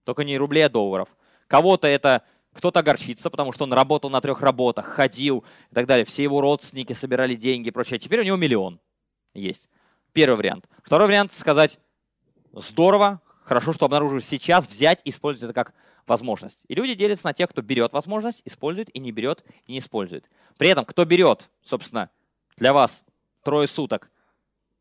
Только 0.05 0.25
не 0.25 0.37
рублей, 0.37 0.67
а 0.67 0.69
долларов. 0.69 1.09
Кого-то 1.47 1.87
это 1.87 2.25
кто-то 2.53 2.81
огорчится, 2.81 3.31
потому 3.31 3.53
что 3.53 3.65
он 3.65 3.73
работал 3.73 4.11
на 4.11 4.21
трех 4.21 4.41
работах, 4.41 4.87
ходил 4.87 5.45
и 5.71 5.75
так 5.75 5.87
далее. 5.87 6.05
Все 6.05 6.23
его 6.23 6.41
родственники 6.41 6.93
собирали 6.93 7.35
деньги 7.35 7.69
и 7.69 7.71
прочее. 7.71 7.99
Теперь 7.99 8.21
у 8.21 8.25
него 8.25 8.37
миллион 8.37 8.81
есть. 9.35 9.69
Первый 10.13 10.37
вариант. 10.37 10.69
Второй 10.83 11.09
вариант 11.09 11.33
сказать, 11.33 11.79
здорово, 12.53 13.21
хорошо, 13.43 13.73
что 13.73 13.87
обнаружили 13.87 14.21
сейчас, 14.21 14.69
взять 14.69 15.01
и 15.05 15.11
использовать 15.11 15.51
это 15.51 15.55
как 15.55 15.75
возможность. 16.07 16.59
И 16.69 16.75
люди 16.75 16.95
делятся 16.95 17.27
на 17.27 17.33
тех, 17.33 17.49
кто 17.51 17.63
берет 17.63 17.93
возможность, 17.93 18.43
использует 18.45 18.95
и 18.95 18.99
не 18.99 19.13
берет 19.13 19.45
и 19.67 19.73
не 19.73 19.79
использует. 19.79 20.29
При 20.59 20.69
этом, 20.69 20.85
кто 20.85 21.05
берет, 21.05 21.49
собственно, 21.63 22.11
для 22.57 22.73
вас 22.73 23.03
трое 23.43 23.67
суток, 23.67 24.11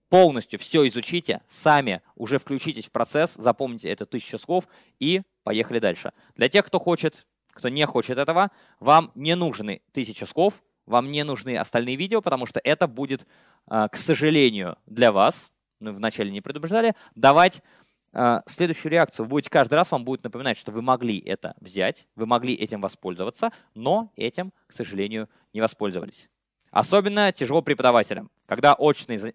полностью 0.09 0.59
все 0.59 0.85
изучите, 0.89 1.41
сами 1.47 2.01
уже 2.15 2.37
включитесь 2.37 2.85
в 2.85 2.91
процесс, 2.91 3.33
запомните 3.35 3.89
это 3.89 4.05
тысяча 4.05 4.37
слов 4.37 4.67
и 4.99 5.21
поехали 5.43 5.79
дальше. 5.79 6.11
Для 6.35 6.49
тех, 6.49 6.65
кто 6.65 6.79
хочет, 6.79 7.25
кто 7.51 7.69
не 7.69 7.85
хочет 7.85 8.17
этого, 8.17 8.51
вам 8.79 9.11
не 9.15 9.35
нужны 9.35 9.81
тысяча 9.91 10.25
слов, 10.25 10.61
вам 10.85 11.11
не 11.11 11.23
нужны 11.23 11.57
остальные 11.57 11.95
видео, 11.95 12.21
потому 12.21 12.45
что 12.45 12.59
это 12.63 12.87
будет, 12.87 13.27
а, 13.67 13.87
к 13.87 13.95
сожалению, 13.95 14.77
для 14.85 15.11
вас, 15.11 15.51
мы 15.79 15.91
вначале 15.91 16.31
не 16.31 16.41
предупреждали, 16.41 16.95
давать 17.15 17.61
а, 18.13 18.43
следующую 18.45 18.91
реакцию. 18.91 19.25
Будете 19.25 19.49
каждый 19.49 19.75
раз 19.75 19.91
вам 19.91 20.03
будет 20.03 20.23
напоминать, 20.23 20.57
что 20.57 20.71
вы 20.71 20.81
могли 20.81 21.19
это 21.19 21.55
взять, 21.59 22.07
вы 22.15 22.25
могли 22.25 22.53
этим 22.53 22.81
воспользоваться, 22.81 23.51
но 23.73 24.11
этим, 24.15 24.51
к 24.67 24.73
сожалению, 24.73 25.29
не 25.53 25.61
воспользовались. 25.61 26.29
Особенно 26.71 27.31
тяжело 27.31 27.61
преподавателям. 27.61 28.29
Когда 28.45 28.73
очные 28.73 29.33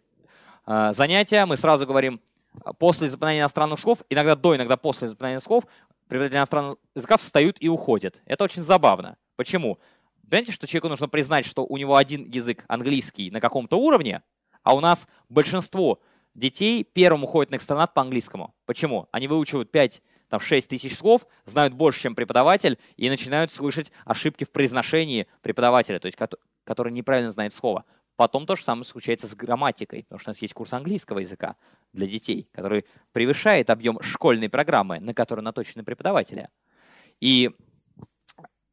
а, 0.65 0.93
занятия, 0.93 1.47
мы 1.47 1.57
сразу 1.57 1.87
говорим, 1.87 2.21
после 2.79 3.09
запоминания 3.09 3.41
иностранных 3.41 3.79
слов, 3.79 4.03
иногда 4.09 4.35
до, 4.35 4.57
иногда 4.57 4.77
после 4.77 5.09
запоминания 5.09 5.41
слов, 5.41 5.65
преподаватели 6.09 6.39
иностранных 6.39 6.79
языков 6.95 7.21
встают 7.21 7.57
и 7.61 7.69
уходят. 7.69 8.23
Это 8.27 8.45
очень 8.45 8.63
забавно. 8.63 9.17
Почему? 9.37 9.79
Знаете, 10.27 10.53
что 10.53 10.67
человеку 10.67 10.89
нужно 10.89 11.09
признать, 11.09 11.47
что 11.47 11.65
у 11.65 11.77
него 11.77 11.97
один 11.97 12.25
язык 12.25 12.65
английский 12.69 13.31
на 13.31 13.41
каком-то 13.41 13.77
уровне, 13.77 14.23
а 14.63 14.75
у 14.75 14.81
нас 14.81 15.07
большинство 15.29 16.01
детей 16.35 16.85
первым 16.85 17.25
уходят 17.25 17.51
на 17.51 17.57
экстранат 17.57 17.95
по 17.95 18.03
английскому. 18.03 18.55
Почему? 18.67 19.09
Они 19.13 19.29
выучивают 19.29 19.71
5 19.71 20.03
там 20.29 20.41
6 20.41 20.69
тысяч 20.69 20.97
слов, 20.97 21.27
знают 21.45 21.73
больше, 21.75 22.01
чем 22.01 22.17
преподаватель, 22.17 22.79
и 22.97 23.09
начинают 23.09 23.53
слышать 23.53 23.93
ошибки 24.05 24.43
в 24.43 24.51
произношении 24.51 25.29
преподавателя, 25.41 26.01
то 26.01 26.07
есть 26.07 26.19
который 26.65 26.93
неправильно 26.93 27.31
знает 27.31 27.55
слово. 27.55 27.85
Потом 28.17 28.47
то 28.47 28.57
же 28.57 28.65
самое 28.65 28.85
случается 28.85 29.27
с 29.27 29.35
грамматикой, 29.35 30.05
потому 30.05 30.19
что 30.19 30.31
у 30.31 30.33
нас 30.33 30.43
есть 30.43 30.55
курс 30.55 30.73
английского 30.73 31.19
языка 31.19 31.57
для 31.93 32.07
детей, 32.07 32.49
который 32.53 32.87
превышает 33.13 33.69
объем 33.69 34.01
школьной 34.03 34.49
программы, 34.49 35.01
на 35.01 35.13
которую 35.13 35.45
наточены 35.45 35.85
преподаватели. 35.85 36.49
И 37.21 37.51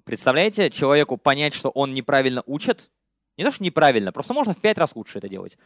представляете, 0.06 0.70
человеку 0.70 1.18
понять, 1.18 1.54
что 1.54 1.70
он 1.70 1.94
неправильно 1.94 2.42
учит, 2.46 2.92
не 3.38 3.44
то, 3.44 3.52
что 3.52 3.64
неправильно, 3.64 4.14
просто 4.14 4.34
можно 4.34 4.54
в 4.54 4.62
пять 4.62 4.78
раз 4.78 4.96
лучше 4.96 5.18
это 5.18 5.28
делать. 5.28 5.58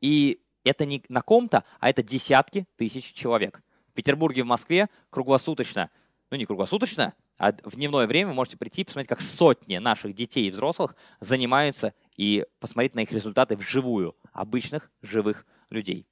И 0.00 0.40
это 0.64 0.86
не 0.86 1.04
на 1.08 1.20
ком-то, 1.20 1.64
а 1.80 1.90
это 1.90 2.02
десятки 2.02 2.66
тысяч 2.76 3.12
человек. 3.12 3.62
В 3.88 3.92
Петербурге, 3.92 4.42
в 4.42 4.46
Москве 4.46 4.88
круглосуточно, 5.10 5.90
ну 6.30 6.36
не 6.36 6.46
круглосуточно, 6.46 7.14
а 7.38 7.52
в 7.64 7.76
дневное 7.76 8.06
время 8.06 8.30
вы 8.30 8.34
можете 8.34 8.56
прийти 8.56 8.82
и 8.82 8.84
посмотреть, 8.84 9.08
как 9.08 9.20
сотни 9.20 9.78
наших 9.78 10.14
детей 10.14 10.48
и 10.48 10.50
взрослых 10.50 10.94
занимаются 11.20 11.94
и 12.16 12.46
посмотреть 12.60 12.94
на 12.94 13.00
их 13.00 13.12
результаты 13.12 13.56
вживую, 13.56 14.16
обычных 14.32 14.90
живых 15.02 15.46
людей. 15.70 16.06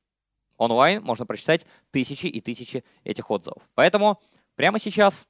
Онлайн 0.56 1.02
можно 1.02 1.26
прочитать 1.26 1.66
тысячи 1.90 2.26
и 2.26 2.40
тысячи 2.40 2.84
этих 3.04 3.30
отзывов. 3.30 3.62
Поэтому 3.74 4.20
прямо 4.54 4.78
сейчас 4.78 5.26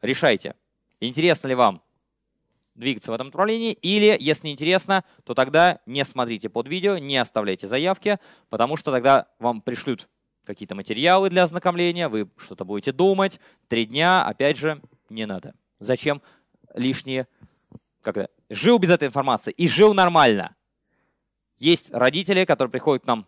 решайте, 0.00 0.54
интересно 1.00 1.48
ли 1.48 1.54
вам 1.54 1.82
двигаться 2.78 3.10
в 3.10 3.14
этом 3.14 3.26
направлении. 3.26 3.72
Или, 3.72 4.16
если 4.18 4.46
не 4.46 4.52
интересно, 4.52 5.04
то 5.24 5.34
тогда 5.34 5.80
не 5.84 6.04
смотрите 6.04 6.48
под 6.48 6.68
видео, 6.68 6.96
не 6.96 7.18
оставляйте 7.18 7.68
заявки, 7.68 8.18
потому 8.48 8.76
что 8.76 8.92
тогда 8.92 9.26
вам 9.38 9.60
пришлют 9.60 10.08
какие-то 10.48 10.74
материалы 10.74 11.28
для 11.30 11.44
ознакомления, 11.44 12.08
вы 12.08 12.28
что-то 12.38 12.64
будете 12.64 12.90
думать. 12.90 13.38
Три 13.68 13.86
дня, 13.86 14.24
опять 14.24 14.56
же, 14.56 14.80
не 15.10 15.26
надо. 15.26 15.54
Зачем 15.78 16.22
лишние... 16.74 17.28
Это? 18.02 18.30
Жил 18.48 18.78
без 18.78 18.88
этой 18.88 19.06
информации 19.06 19.52
и 19.52 19.68
жил 19.68 19.92
нормально. 19.92 20.56
Есть 21.58 21.92
родители, 21.92 22.46
которые 22.46 22.72
приходят 22.72 23.02
к 23.02 23.06
нам 23.06 23.26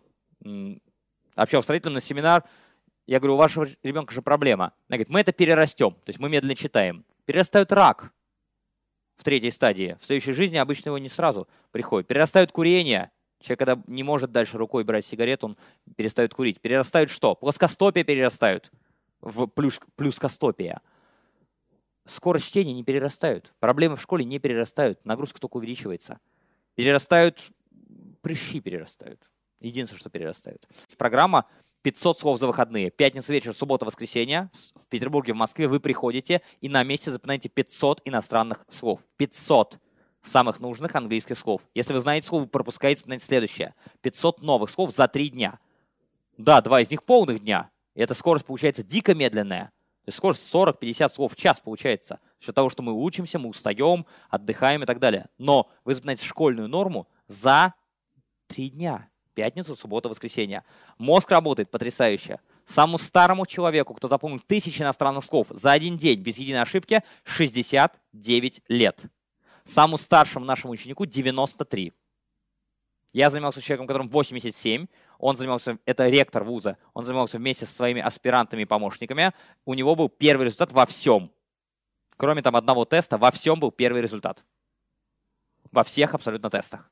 общественно 1.35 1.95
на 1.95 2.01
семинар, 2.01 2.43
я 3.05 3.19
говорю, 3.19 3.35
у 3.35 3.37
вашего 3.37 3.67
ребенка 3.83 4.13
же 4.13 4.21
проблема. 4.21 4.73
Она 4.87 4.97
говорит, 4.97 5.09
мы 5.09 5.19
это 5.19 5.31
перерастем, 5.31 5.91
то 5.91 6.09
есть 6.09 6.19
мы 6.19 6.29
медленно 6.29 6.55
читаем. 6.55 7.05
Перерастают 7.25 7.71
рак 7.71 8.11
в 9.17 9.23
третьей 9.23 9.51
стадии. 9.51 9.97
В 10.01 10.05
следующей 10.05 10.33
жизни 10.33 10.57
обычно 10.57 10.89
его 10.89 10.97
не 10.97 11.09
сразу 11.09 11.47
приходит. 11.71 12.07
Перерастают 12.07 12.51
курение. 12.51 13.11
Человек, 13.41 13.59
когда 13.59 13.81
не 13.87 14.03
может 14.03 14.31
дальше 14.31 14.57
рукой 14.57 14.83
брать 14.83 15.05
сигарету, 15.05 15.47
он 15.47 15.57
перестает 15.95 16.33
курить. 16.33 16.61
Перерастают 16.61 17.09
что? 17.09 17.35
Плоскостопие 17.35 18.03
перерастают 18.03 18.71
в 19.21 19.47
плюс, 19.47 19.79
плюскостопие. 19.95 20.79
скорость 22.05 22.47
чтения 22.47 22.73
не 22.73 22.83
перерастают. 22.83 23.53
Проблемы 23.59 23.95
в 23.95 24.01
школе 24.01 24.25
не 24.25 24.39
перерастают. 24.39 25.03
Нагрузка 25.05 25.39
только 25.39 25.57
увеличивается. 25.57 26.19
Перерастают, 26.75 27.39
прыщи 28.21 28.59
перерастают. 28.59 29.21
Единственное, 29.59 29.99
что 29.99 30.09
перерастают. 30.09 30.67
Программа 30.97 31.45
500 31.83 32.19
слов 32.19 32.39
за 32.39 32.47
выходные. 32.47 32.91
Пятница 32.91 33.31
вечер, 33.31 33.53
суббота, 33.53 33.85
воскресенье. 33.85 34.49
В 34.75 34.87
Петербурге, 34.87 35.33
в 35.33 35.37
Москве 35.37 35.67
вы 35.67 35.79
приходите 35.79 36.41
и 36.61 36.69
на 36.69 36.83
месте 36.83 37.11
запоминаете 37.11 37.49
500 37.49 38.01
иностранных 38.05 38.65
слов. 38.69 39.01
500 39.17 39.79
самых 40.21 40.59
нужных 40.59 40.95
английских 40.95 41.37
слов. 41.37 41.61
Если 41.73 41.93
вы 41.93 41.99
знаете 41.99 42.27
слово, 42.27 42.43
вы 42.43 42.47
пропускаете, 42.47 42.99
запоминайте 42.99 43.25
следующее. 43.25 43.75
500 44.01 44.41
новых 44.41 44.69
слов 44.69 44.91
за 44.91 45.07
3 45.07 45.29
дня. 45.29 45.59
Да, 46.37 46.61
два 46.61 46.81
из 46.81 46.89
них 46.89 47.03
полных 47.03 47.39
дня. 47.39 47.69
И 47.95 48.01
эта 48.01 48.13
скорость 48.13 48.45
получается 48.45 48.83
дико 48.83 49.13
медленная. 49.13 49.71
То 50.05 50.09
есть 50.09 50.17
скорость 50.17 50.53
40-50 50.53 51.13
слов 51.13 51.33
в 51.33 51.35
час 51.35 51.59
получается. 51.59 52.19
За 52.43 52.53
того, 52.53 52.69
что 52.69 52.81
мы 52.81 52.93
учимся, 52.93 53.37
мы 53.37 53.49
устаем, 53.49 54.05
отдыхаем 54.29 54.83
и 54.83 54.85
так 54.85 54.99
далее. 54.99 55.27
Но 55.37 55.69
вы 55.85 55.93
запоминаете 55.93 56.25
школьную 56.25 56.67
норму 56.67 57.07
за 57.27 57.73
3 58.47 58.71
дня. 58.71 59.07
Пятницу, 59.33 59.75
субботу, 59.75 60.09
воскресенье. 60.09 60.63
Мозг 60.97 61.29
работает 61.31 61.71
потрясающе. 61.71 62.39
Самому 62.65 62.97
старому 62.97 63.45
человеку, 63.45 63.93
кто 63.93 64.07
запомнил 64.07 64.39
тысячи 64.39 64.81
иностранных 64.81 65.25
слов 65.25 65.47
за 65.49 65.71
один 65.71 65.97
день 65.97 66.21
без 66.21 66.37
единой 66.37 66.61
ошибки, 66.61 67.03
69 67.23 68.61
лет. 68.67 69.05
Самому 69.65 69.97
старшему 69.97 70.45
нашему 70.45 70.73
ученику 70.73 71.05
93. 71.05 71.93
Я 73.13 73.29
занимался 73.29 73.61
человеком, 73.61 73.87
которому 73.87 74.09
87. 74.09 74.87
Он 75.19 75.37
занимался, 75.37 75.77
это 75.85 76.07
ректор 76.07 76.43
вуза, 76.43 76.77
он 76.93 77.05
занимался 77.05 77.37
вместе 77.37 77.65
со 77.65 77.73
своими 77.73 78.01
аспирантами 78.01 78.63
и 78.63 78.65
помощниками. 78.65 79.33
У 79.65 79.73
него 79.73 79.95
был 79.95 80.09
первый 80.09 80.45
результат 80.45 80.71
во 80.71 80.85
всем. 80.85 81.31
Кроме 82.17 82.41
там 82.41 82.55
одного 82.55 82.85
теста, 82.85 83.17
во 83.17 83.31
всем 83.31 83.59
был 83.59 83.71
первый 83.71 84.01
результат. 84.01 84.45
Во 85.71 85.83
всех 85.83 86.13
абсолютно 86.13 86.49
тестах. 86.49 86.89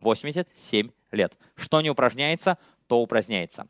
87 0.00 0.90
лет. 1.12 1.38
Что 1.54 1.80
не 1.80 1.90
упражняется, 1.90 2.58
то 2.86 3.00
упраздняется. 3.00 3.66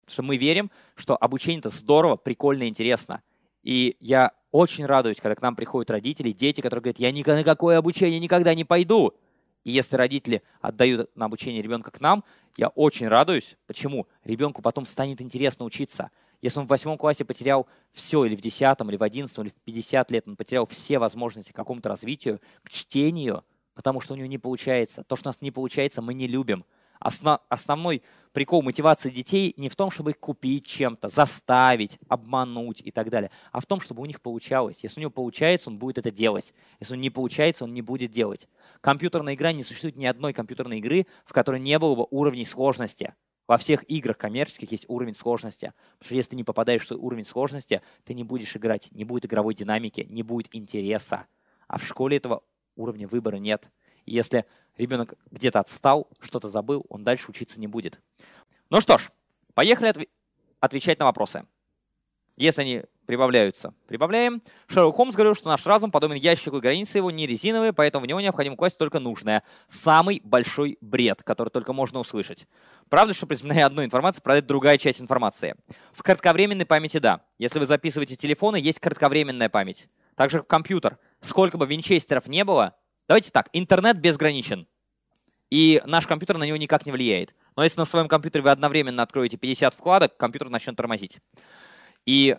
Потому 0.00 0.12
что 0.12 0.22
мы 0.22 0.36
верим, 0.36 0.70
что 0.94 1.16
обучение 1.16 1.60
это 1.60 1.70
здорово, 1.70 2.16
прикольно, 2.16 2.68
интересно. 2.68 3.22
И 3.62 3.96
я 4.00 4.32
очень 4.50 4.86
радуюсь, 4.86 5.18
когда 5.20 5.34
к 5.34 5.42
нам 5.42 5.56
приходят 5.56 5.90
родители, 5.90 6.32
дети, 6.32 6.60
которые 6.60 6.82
говорят, 6.82 6.98
я 6.98 7.12
ни 7.12 7.22
на 7.22 7.44
какое 7.44 7.78
обучение 7.78 8.18
никогда 8.18 8.54
не 8.54 8.64
пойду. 8.64 9.14
И 9.64 9.70
если 9.70 9.96
родители 9.96 10.42
отдают 10.60 11.14
на 11.16 11.26
обучение 11.26 11.62
ребенка 11.62 11.90
к 11.90 12.00
нам, 12.00 12.24
я 12.56 12.68
очень 12.68 13.08
радуюсь. 13.08 13.56
Почему? 13.66 14.06
Ребенку 14.24 14.62
потом 14.62 14.86
станет 14.86 15.20
интересно 15.20 15.64
учиться. 15.64 16.10
Если 16.40 16.60
он 16.60 16.66
в 16.66 16.70
восьмом 16.70 16.96
классе 16.96 17.24
потерял 17.24 17.66
все, 17.92 18.24
или 18.24 18.36
в 18.36 18.40
десятом, 18.40 18.88
или 18.88 18.96
в 18.96 19.02
одиннадцатом, 19.02 19.44
или 19.44 19.50
в 19.50 19.60
50 19.64 20.10
лет, 20.12 20.28
он 20.28 20.36
потерял 20.36 20.66
все 20.66 20.98
возможности 20.98 21.52
к 21.52 21.56
какому-то 21.56 21.88
развитию, 21.88 22.40
к 22.62 22.70
чтению– 22.70 23.44
потому 23.78 24.00
что 24.00 24.14
у 24.14 24.16
него 24.16 24.26
не 24.26 24.38
получается. 24.38 25.04
То, 25.04 25.14
что 25.14 25.28
у 25.28 25.30
нас 25.30 25.40
не 25.40 25.52
получается, 25.52 26.02
мы 26.02 26.12
не 26.12 26.26
любим. 26.26 26.64
Основ, 27.00 27.40
основной 27.48 28.02
прикол 28.32 28.62
мотивации 28.62 29.10
детей 29.10 29.54
не 29.56 29.68
в 29.68 29.76
том, 29.76 29.90
чтобы 29.90 30.12
их 30.12 30.18
купить 30.18 30.66
чем-то, 30.66 31.08
заставить, 31.08 31.98
обмануть 32.08 32.80
и 32.84 32.90
так 32.90 33.10
далее, 33.10 33.30
а 33.52 33.60
в 33.60 33.66
том, 33.66 33.80
чтобы 33.80 34.02
у 34.02 34.06
них 34.06 34.20
получалось. 34.20 34.78
Если 34.82 35.00
у 35.00 35.02
него 35.02 35.10
получается, 35.10 35.70
он 35.70 35.78
будет 35.78 35.98
это 35.98 36.10
делать. 36.10 36.54
Если 36.80 36.94
он 36.94 37.00
не 37.00 37.10
получается, 37.10 37.64
он 37.64 37.74
не 37.74 37.82
будет 37.82 38.10
делать. 38.10 38.48
Компьютерная 38.80 39.34
игра 39.34 39.52
не 39.52 39.64
существует 39.64 39.96
ни 39.96 40.06
одной 40.06 40.32
компьютерной 40.32 40.78
игры, 40.78 41.06
в 41.24 41.32
которой 41.32 41.60
не 41.60 41.78
было 41.78 41.94
бы 41.94 42.06
уровней 42.10 42.44
сложности. 42.44 43.14
Во 43.46 43.56
всех 43.56 43.82
играх 43.90 44.18
коммерческих 44.18 44.70
есть 44.70 44.84
уровень 44.88 45.16
сложности. 45.16 45.72
Потому 45.98 46.06
что 46.06 46.14
если 46.14 46.30
ты 46.30 46.36
не 46.36 46.44
попадаешь 46.44 46.82
в 46.82 46.86
свой 46.86 47.00
уровень 47.00 47.24
сложности, 47.24 47.80
ты 48.04 48.12
не 48.12 48.22
будешь 48.22 48.54
играть, 48.54 48.88
не 48.92 49.04
будет 49.04 49.24
игровой 49.24 49.54
динамики, 49.54 50.06
не 50.08 50.22
будет 50.22 50.48
интереса. 50.54 51.26
А 51.66 51.78
в 51.78 51.86
школе 51.86 52.18
этого 52.18 52.42
уровня 52.76 53.08
выбора 53.08 53.36
нет. 53.36 53.70
Если 54.04 54.44
ребенок 54.78 55.14
где-то 55.30 55.60
отстал, 55.60 56.08
что-то 56.20 56.48
забыл, 56.48 56.86
он 56.88 57.04
дальше 57.04 57.26
учиться 57.28 57.60
не 57.60 57.66
будет. 57.66 58.00
Ну 58.70 58.80
что 58.80 58.98
ж, 58.98 59.10
поехали 59.54 59.88
отв 59.88 60.00
отвечать 60.60 60.98
на 60.98 61.04
вопросы. 61.04 61.44
Если 62.36 62.62
они 62.62 62.82
прибавляются, 63.06 63.74
прибавляем. 63.86 64.42
Шерлок 64.66 64.94
Холмс 64.94 65.14
говорил, 65.14 65.34
что 65.34 65.48
наш 65.48 65.64
разум 65.66 65.90
подобен 65.90 66.16
ящику, 66.16 66.58
и 66.58 66.60
границы 66.60 66.98
его 66.98 67.10
не 67.10 67.26
резиновые, 67.26 67.72
поэтому 67.72 68.04
в 68.04 68.08
него 68.08 68.20
необходимо 68.20 68.54
класть 68.54 68.76
только 68.76 69.00
нужное. 69.00 69.42
Самый 69.66 70.20
большой 70.22 70.78
бред, 70.80 71.22
который 71.22 71.48
только 71.48 71.72
можно 71.72 71.98
услышать. 71.98 72.46
Правда, 72.88 73.14
что 73.14 73.26
при 73.26 73.34
изменении 73.34 73.62
одной 73.62 73.86
информации 73.86 74.20
продает 74.20 74.46
другая 74.46 74.78
часть 74.78 75.00
информации. 75.00 75.56
В 75.92 76.02
кратковременной 76.02 76.66
памяти 76.66 76.98
да. 76.98 77.22
Если 77.38 77.58
вы 77.58 77.66
записываете 77.66 78.14
телефоны, 78.14 78.56
есть 78.56 78.78
кратковременная 78.78 79.48
память. 79.48 79.88
Также 80.14 80.42
компьютер. 80.42 80.98
Сколько 81.20 81.56
бы 81.56 81.66
винчестеров 81.66 82.28
не 82.28 82.44
было, 82.44 82.76
давайте 83.08 83.30
так, 83.30 83.48
интернет 83.52 83.98
безграничен. 83.98 84.66
И 85.50 85.82
наш 85.86 86.06
компьютер 86.06 86.36
на 86.36 86.44
него 86.44 86.56
никак 86.56 86.86
не 86.86 86.92
влияет. 86.92 87.34
Но 87.56 87.64
если 87.64 87.80
на 87.80 87.86
своем 87.86 88.06
компьютере 88.06 88.44
вы 88.44 88.50
одновременно 88.50 89.02
откроете 89.02 89.36
50 89.36 89.74
вкладок, 89.74 90.16
компьютер 90.16 90.50
начнет 90.50 90.76
тормозить. 90.76 91.18
И 92.04 92.36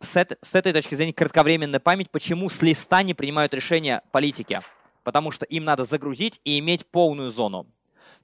с, 0.00 0.16
это, 0.16 0.36
с 0.42 0.54
этой 0.54 0.72
точки 0.72 0.94
зрения 0.94 1.12
кратковременная 1.12 1.80
память, 1.80 2.10
почему 2.10 2.48
с 2.48 2.62
листа 2.62 3.02
не 3.02 3.14
принимают 3.14 3.52
решения 3.54 4.02
политики? 4.12 4.60
Потому 5.04 5.30
что 5.30 5.44
им 5.44 5.64
надо 5.64 5.84
загрузить 5.84 6.40
и 6.44 6.58
иметь 6.58 6.86
полную 6.86 7.30
зону. 7.30 7.66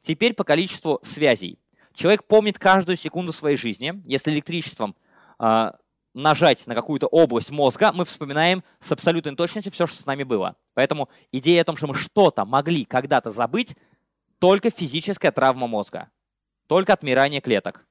Теперь 0.01 0.35
по 0.35 0.45
количеству 0.45 0.99
связей. 1.03 1.59
Человек 1.95 2.24
помнит 2.24 2.59
каждую 2.59 2.97
секунду 2.97 3.33
своей 3.33 3.57
жизни. 3.57 4.03
Если 4.05 4.33
электричеством 4.33 4.97
а, 5.39 5.77
нажать 6.14 6.66
на 6.66 6.74
какую-то 6.74 7.06
область 7.06 7.51
мозга, 7.51 7.93
мы 7.93 8.05
вспоминаем 8.05 8.62
с 8.80 8.93
абсолютной 8.93 9.34
точностью 9.34 9.72
все, 9.72 9.86
что 9.86 10.02
с 10.02 10.06
нами 10.06 10.24
было. 10.24 10.56
Поэтому 10.74 11.09
идея 11.30 11.62
о 11.62 11.64
том, 11.64 11.76
что 11.76 11.86
мы 11.86 11.94
что-то 11.94 12.44
могли 12.44 12.84
когда-то 12.84 13.30
забыть, 13.30 13.76
только 14.39 14.70
физическая 14.70 15.32
травма 15.32 15.66
мозга, 15.66 16.10
только 16.66 16.93
отмирание 16.93 17.40
клеток. 17.40 17.86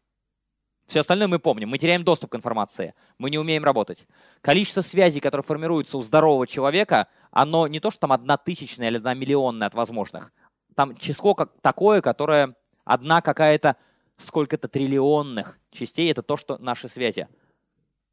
Все 0.88 1.00
остальное 1.00 1.30
мы 1.30 1.40
помним. 1.40 1.70
Мы 1.70 1.78
теряем 1.78 2.04
доступ 2.04 2.32
к 2.32 2.36
информации. 2.36 2.94
Мы 3.18 3.30
не 3.30 3.38
умеем 3.38 3.64
работать. 3.64 4.06
Количество 4.42 4.82
связей, 4.82 5.22
которые 5.22 5.44
формируются 5.44 5.98
у 5.98 6.04
здорового 6.04 6.46
человека, 6.46 7.08
оно 7.32 7.68
не 7.68 7.80
то, 7.80 7.92
что 7.92 8.02
там 8.02 8.12
одна 8.12 8.36
тысячная 8.36 8.90
или 8.90 8.98
одна 8.98 9.14
миллионная 9.14 9.68
от 9.68 9.74
возможных. 9.74 10.34
Там 10.76 10.98
число 10.98 11.34
как 11.34 11.54
такое, 11.62 12.02
которое 12.02 12.56
одна 12.84 13.22
какая-то 13.22 13.78
сколько-то 14.18 14.68
триллионных 14.68 15.60
частей. 15.72 16.12
Это 16.12 16.24
то, 16.24 16.36
что 16.36 16.58
наши 16.58 16.90
связи 16.90 17.30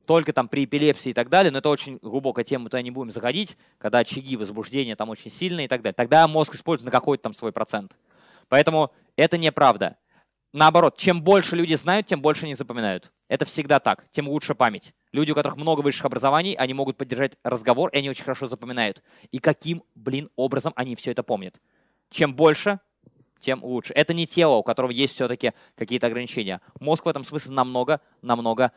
только 0.09 0.33
там 0.33 0.49
при 0.49 0.65
эпилепсии 0.65 1.11
и 1.11 1.13
так 1.13 1.29
далее, 1.29 1.53
но 1.53 1.59
это 1.59 1.69
очень 1.69 1.99
глубокая 2.01 2.43
тема, 2.43 2.65
туда 2.65 2.81
не 2.81 2.91
будем 2.91 3.11
заходить, 3.11 3.59
когда 3.77 3.99
очаги 3.99 4.39
возбуждения 4.39 4.97
там 4.97 5.11
очень 5.11 5.31
сильные 5.31 5.67
и 5.67 5.69
так 5.69 5.83
далее. 5.83 5.93
Тогда 5.95 6.27
мозг 6.27 6.55
использует 6.55 6.87
на 6.87 6.91
какой-то 6.91 7.25
там 7.25 7.35
свой 7.35 7.53
процент. 7.53 7.95
Поэтому 8.49 8.91
это 9.17 9.37
неправда. 9.37 9.99
Наоборот, 10.55 10.97
чем 10.97 11.21
больше 11.21 11.57
люди 11.57 11.75
знают, 11.75 12.07
тем 12.07 12.23
больше 12.23 12.47
они 12.47 12.55
запоминают. 12.55 13.13
Это 13.29 13.45
всегда 13.45 13.81
так, 13.81 14.07
тем 14.11 14.31
лучше 14.31 14.55
память. 14.55 14.95
Люди, 15.13 15.33
у 15.33 15.35
которых 15.35 15.59
много 15.59 15.83
высших 15.83 16.07
образований, 16.07 16.55
они 16.55 16.73
могут 16.73 16.97
поддержать 16.97 17.33
разговор, 17.43 17.91
и 17.91 17.99
они 17.99 18.09
очень 18.09 18.25
хорошо 18.25 18.47
запоминают. 18.47 19.03
И 19.31 19.39
каким, 19.41 19.83
блин, 19.95 20.31
образом 20.37 20.73
они 20.75 20.97
все 20.97 21.11
это 21.11 21.23
помнят. 21.23 21.61
Чем 22.09 22.35
больше, 22.35 22.81
тем 23.41 23.63
лучше. 23.63 23.93
Это 23.93 24.15
не 24.15 24.27
тело, 24.27 24.55
у 24.55 24.63
которого 24.63 24.91
есть 24.91 25.15
все-таки 25.15 25.53
какие-то 25.77 26.07
ограничения. 26.07 26.63
Мозг 26.81 27.05
в 27.05 27.09
этом 27.09 27.25
смысле 27.25 27.53
намного, 27.53 28.01
намного 28.23 28.73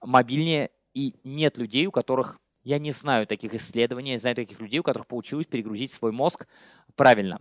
мобильнее, 0.00 0.70
и 0.94 1.14
нет 1.24 1.58
людей, 1.58 1.86
у 1.86 1.92
которых, 1.92 2.38
я 2.64 2.78
не 2.78 2.92
знаю 2.92 3.26
таких 3.26 3.54
исследований, 3.54 4.12
я 4.12 4.18
знаю 4.18 4.36
таких 4.36 4.60
людей, 4.60 4.80
у 4.80 4.82
которых 4.82 5.06
получилось 5.06 5.46
перегрузить 5.46 5.92
свой 5.92 6.12
мозг 6.12 6.46
правильно. 6.94 7.40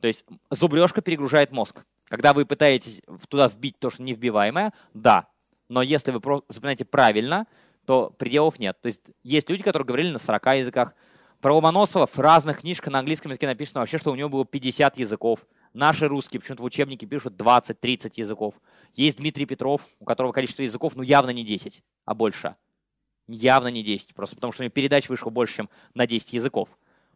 То 0.00 0.08
есть 0.08 0.24
зубрежка 0.50 1.02
перегружает 1.02 1.52
мозг. 1.52 1.84
Когда 2.08 2.32
вы 2.32 2.46
пытаетесь 2.46 3.02
туда 3.28 3.48
вбить 3.48 3.78
то, 3.78 3.90
что 3.90 4.02
невбиваемое, 4.02 4.72
да. 4.94 5.28
Но 5.68 5.82
если 5.82 6.10
вы 6.12 6.20
запоминаете 6.48 6.84
правильно, 6.84 7.46
то 7.84 8.10
пределов 8.10 8.58
нет. 8.58 8.80
То 8.80 8.86
есть 8.86 9.02
есть 9.22 9.50
люди, 9.50 9.62
которые 9.62 9.86
говорили 9.86 10.10
на 10.10 10.18
40 10.18 10.46
языках. 10.56 10.94
Про 11.40 11.54
Ломоносова 11.54 12.06
в 12.06 12.18
разных 12.18 12.60
книжках 12.60 12.92
на 12.92 12.98
английском 12.98 13.30
языке 13.30 13.46
написано 13.46 13.80
вообще, 13.80 13.98
что 13.98 14.10
у 14.10 14.14
него 14.14 14.28
было 14.28 14.44
50 14.44 14.98
языков. 14.98 15.46
Наши 15.72 16.08
русские 16.08 16.40
почему-то 16.40 16.62
в 16.62 16.66
учебнике 16.66 17.06
пишут 17.06 17.34
20-30 17.34 18.12
языков. 18.16 18.54
Есть 18.94 19.18
Дмитрий 19.18 19.46
Петров, 19.46 19.86
у 20.00 20.04
которого 20.04 20.32
количество 20.32 20.62
языков, 20.62 20.96
ну, 20.96 21.02
явно 21.02 21.30
не 21.30 21.44
10, 21.44 21.82
а 22.04 22.14
больше. 22.14 22.56
Явно 23.26 23.68
не 23.68 23.82
10, 23.82 24.14
просто 24.14 24.36
потому 24.36 24.52
что 24.52 24.62
у 24.62 24.64
него 24.64 24.72
передач 24.72 25.08
вышло 25.08 25.30
больше, 25.30 25.56
чем 25.56 25.70
на 25.94 26.06
10 26.06 26.32
языков. 26.32 26.70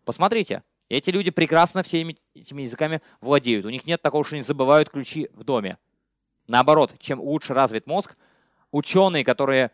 Посмотрите, 0.05 0.62
эти 0.89 1.09
люди 1.11 1.31
прекрасно 1.31 1.83
всеми 1.83 2.19
этими 2.35 2.62
языками 2.62 3.01
владеют. 3.20 3.65
У 3.65 3.70
них 3.70 3.87
нет 3.87 4.03
такого, 4.03 4.24
что 4.24 4.35
они 4.35 4.43
забывают 4.43 4.91
ключи 4.91 5.31
в 5.33 5.45
доме. 5.45 5.79
Наоборот, 6.49 6.95
чем 6.99 7.20
лучше 7.20 7.55
развит 7.55 7.87
мозг, 7.87 8.16
ученые, 8.70 9.24
которые... 9.24 9.70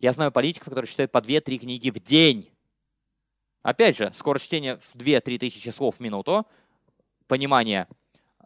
Я 0.00 0.12
знаю 0.12 0.32
политиков, 0.32 0.68
которые 0.68 0.90
читают 0.90 1.12
по 1.12 1.18
2-3 1.18 1.58
книги 1.58 1.90
в 1.90 2.02
день. 2.02 2.50
Опять 3.62 3.96
же, 3.96 4.12
скорость 4.16 4.46
чтения 4.46 4.76
в 4.76 4.94
2-3 4.96 5.38
тысячи 5.38 5.68
слов 5.70 5.96
в 5.96 6.00
минуту, 6.00 6.46
понимание 7.26 7.88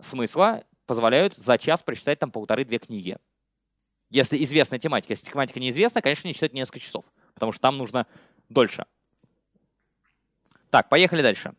смысла 0.01 0.65
позволяют 0.87 1.35
за 1.35 1.59
час 1.59 1.83
прочитать 1.83 2.19
там 2.19 2.31
полторы-две 2.31 2.79
книги. 2.79 3.19
Если 4.11 4.43
известная 4.43 4.79
тематика. 4.79 5.13
Если 5.13 5.31
тематика 5.31 5.61
неизвестна, 5.61 6.01
конечно, 6.01 6.29
не 6.29 6.35
читать 6.35 6.55
несколько 6.55 6.81
часов, 6.81 7.05
потому 7.35 7.53
что 7.53 7.61
там 7.61 7.77
нужно 7.77 8.07
дольше. 8.49 8.87
Так, 10.71 10.89
поехали 10.89 11.23
дальше. 11.23 11.55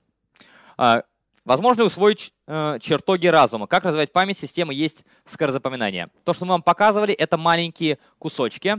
А, 0.77 1.03
возможно 1.45 1.83
усвоить 1.83 2.33
э, 2.47 2.79
чертоги 2.81 3.27
разума. 3.27 3.67
Как 3.67 3.83
развивать 3.83 4.11
память 4.11 4.37
системы 4.37 4.73
есть 4.73 5.05
скорозапоминание. 5.25 6.09
То, 6.23 6.33
что 6.33 6.45
мы 6.45 6.51
вам 6.51 6.63
показывали, 6.63 7.13
это 7.13 7.37
маленькие 7.37 7.99
кусочки. 8.17 8.77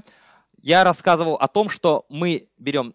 Я 0.63 0.85
рассказывал 0.85 1.35
о 1.35 1.49
том, 1.49 1.69
что 1.69 2.07
мы 2.09 2.49
берем 2.59 2.95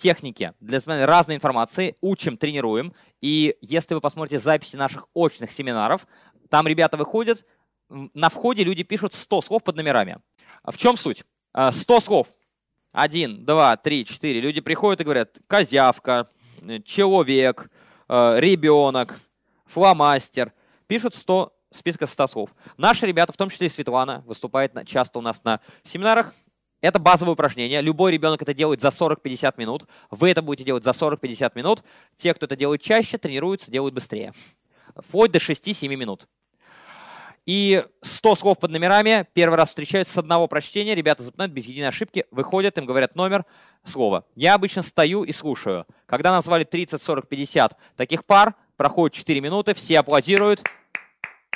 техники 0.00 0.52
для 0.60 0.80
разной 1.06 1.36
информации, 1.36 1.96
учим, 2.00 2.36
тренируем. 2.36 2.92
И 3.20 3.56
если 3.60 3.94
вы 3.94 4.00
посмотрите 4.00 4.38
записи 4.38 4.76
наших 4.76 5.06
очных 5.14 5.50
семинаров, 5.50 6.06
там 6.48 6.66
ребята 6.66 6.96
выходят, 6.96 7.44
на 7.88 8.28
входе 8.28 8.64
люди 8.64 8.82
пишут 8.82 9.14
100 9.14 9.42
слов 9.42 9.62
под 9.62 9.76
номерами. 9.76 10.18
В 10.64 10.76
чем 10.76 10.96
суть? 10.96 11.18
100 11.18 11.24
а, 11.54 11.72
слов. 12.00 12.28
Один, 12.92 13.44
два, 13.44 13.76
три, 13.76 14.04
четыре. 14.04 14.40
Люди 14.40 14.60
приходят 14.60 15.00
и 15.00 15.04
говорят, 15.04 15.38
козявка, 15.46 16.28
человек, 16.84 17.70
э, 18.08 18.40
ребенок, 18.40 19.20
фломастер. 19.66 20.52
Пишут 20.88 21.14
100 21.14 21.52
списка 21.72 22.06
100 22.06 22.26
слов. 22.26 22.50
Наши 22.76 23.06
ребята, 23.06 23.32
в 23.32 23.36
том 23.36 23.48
числе 23.48 23.68
и 23.68 23.70
Светлана, 23.70 24.24
выступает 24.26 24.72
часто 24.86 25.20
у 25.20 25.22
нас 25.22 25.42
на 25.44 25.60
семинарах. 25.84 26.34
Это 26.80 26.98
базовое 26.98 27.34
упражнение. 27.34 27.80
Любой 27.82 28.12
ребенок 28.12 28.40
это 28.42 28.54
делает 28.54 28.80
за 28.80 28.88
40-50 28.88 29.54
минут. 29.58 29.84
Вы 30.10 30.30
это 30.30 30.42
будете 30.42 30.64
делать 30.64 30.84
за 30.84 30.90
40-50 30.90 31.52
минут. 31.54 31.82
Те, 32.16 32.32
кто 32.34 32.46
это 32.46 32.56
делает 32.56 32.80
чаще, 32.80 33.18
тренируются, 33.18 33.70
делают 33.70 33.94
быстрее. 33.94 34.32
Вплоть 34.96 35.30
до 35.30 35.38
6-7 35.38 35.88
минут. 35.96 36.26
И 37.46 37.84
100 38.02 38.36
слов 38.36 38.58
под 38.58 38.70
номерами 38.70 39.26
первый 39.32 39.56
раз 39.56 39.70
встречаются 39.70 40.14
с 40.14 40.18
одного 40.18 40.46
прочтения. 40.46 40.94
Ребята 40.94 41.22
запоминают 41.22 41.52
без 41.52 41.66
единой 41.66 41.88
ошибки, 41.88 42.26
выходят, 42.30 42.78
им 42.78 42.86
говорят 42.86 43.16
номер 43.16 43.44
слова. 43.84 44.24
Я 44.34 44.54
обычно 44.54 44.82
стою 44.82 45.24
и 45.24 45.32
слушаю. 45.32 45.86
Когда 46.06 46.30
назвали 46.30 46.64
30, 46.64 47.02
40, 47.02 47.28
50 47.28 47.76
таких 47.96 48.24
пар, 48.24 48.54
проходит 48.76 49.16
4 49.16 49.40
минуты, 49.40 49.74
все 49.74 49.98
аплодируют. 49.98 50.62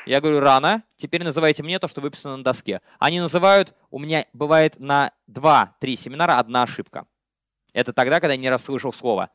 Я 0.07 0.21
говорю, 0.21 0.41
рано, 0.41 0.83
теперь 0.99 1.25
называйте 1.25 1.63
мне 1.63 1.79
то, 1.79 1.89
что 1.89 2.01
выписано 2.01 2.37
на 2.37 2.45
доске. 2.45 2.83
Они 2.99 3.21
называют, 3.21 3.75
у 3.91 3.99
меня 3.99 4.27
бывает 4.35 4.79
на 4.79 5.13
2-3 5.31 5.97
семинара 5.97 6.39
одна 6.39 6.65
ошибка. 6.65 7.07
Это 7.73 7.93
тогда, 7.93 8.21
когда 8.21 8.35
я 8.35 8.41
не 8.41 8.51
расслышал 8.51 8.93
слово. 8.93 9.31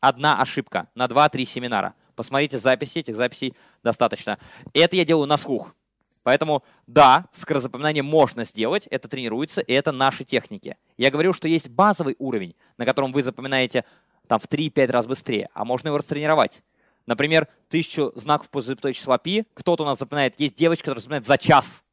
Одна 0.00 0.40
ошибка 0.40 0.88
на 0.94 1.06
2-3 1.06 1.44
семинара. 1.44 1.94
Посмотрите 2.14 2.58
записи, 2.58 2.98
этих 2.98 3.16
записей 3.16 3.54
достаточно. 3.82 4.38
Это 4.72 4.96
я 4.96 5.04
делаю 5.04 5.26
на 5.26 5.36
слух. 5.36 5.74
Поэтому, 6.22 6.64
да, 6.86 7.26
скорозапоминание 7.32 8.02
можно 8.02 8.44
сделать, 8.44 8.88
это 8.88 9.06
тренируется, 9.06 9.60
и 9.60 9.72
это 9.72 9.92
наши 9.92 10.24
техники. 10.24 10.76
Я 10.96 11.10
говорю, 11.10 11.32
что 11.32 11.46
есть 11.46 11.68
базовый 11.68 12.16
уровень, 12.18 12.56
на 12.78 12.84
котором 12.84 13.12
вы 13.12 13.22
запоминаете 13.22 13.84
там, 14.26 14.40
в 14.40 14.48
3-5 14.48 14.90
раз 14.90 15.06
быстрее, 15.06 15.48
а 15.54 15.64
можно 15.64 15.88
его 15.88 15.98
растренировать. 15.98 16.62
Например, 17.06 17.48
тысячу 17.68 18.12
знаков 18.16 18.50
по 18.50 18.60
запятой 18.60 18.92
числа 18.92 19.18
пи 19.18 19.46
кто-то 19.54 19.84
у 19.84 19.86
нас 19.86 19.98
запоминает. 19.98 20.38
Есть 20.40 20.56
девочка, 20.56 20.86
которая 20.86 21.02
запоминает 21.02 21.26
за 21.26 21.38
час. 21.38 21.84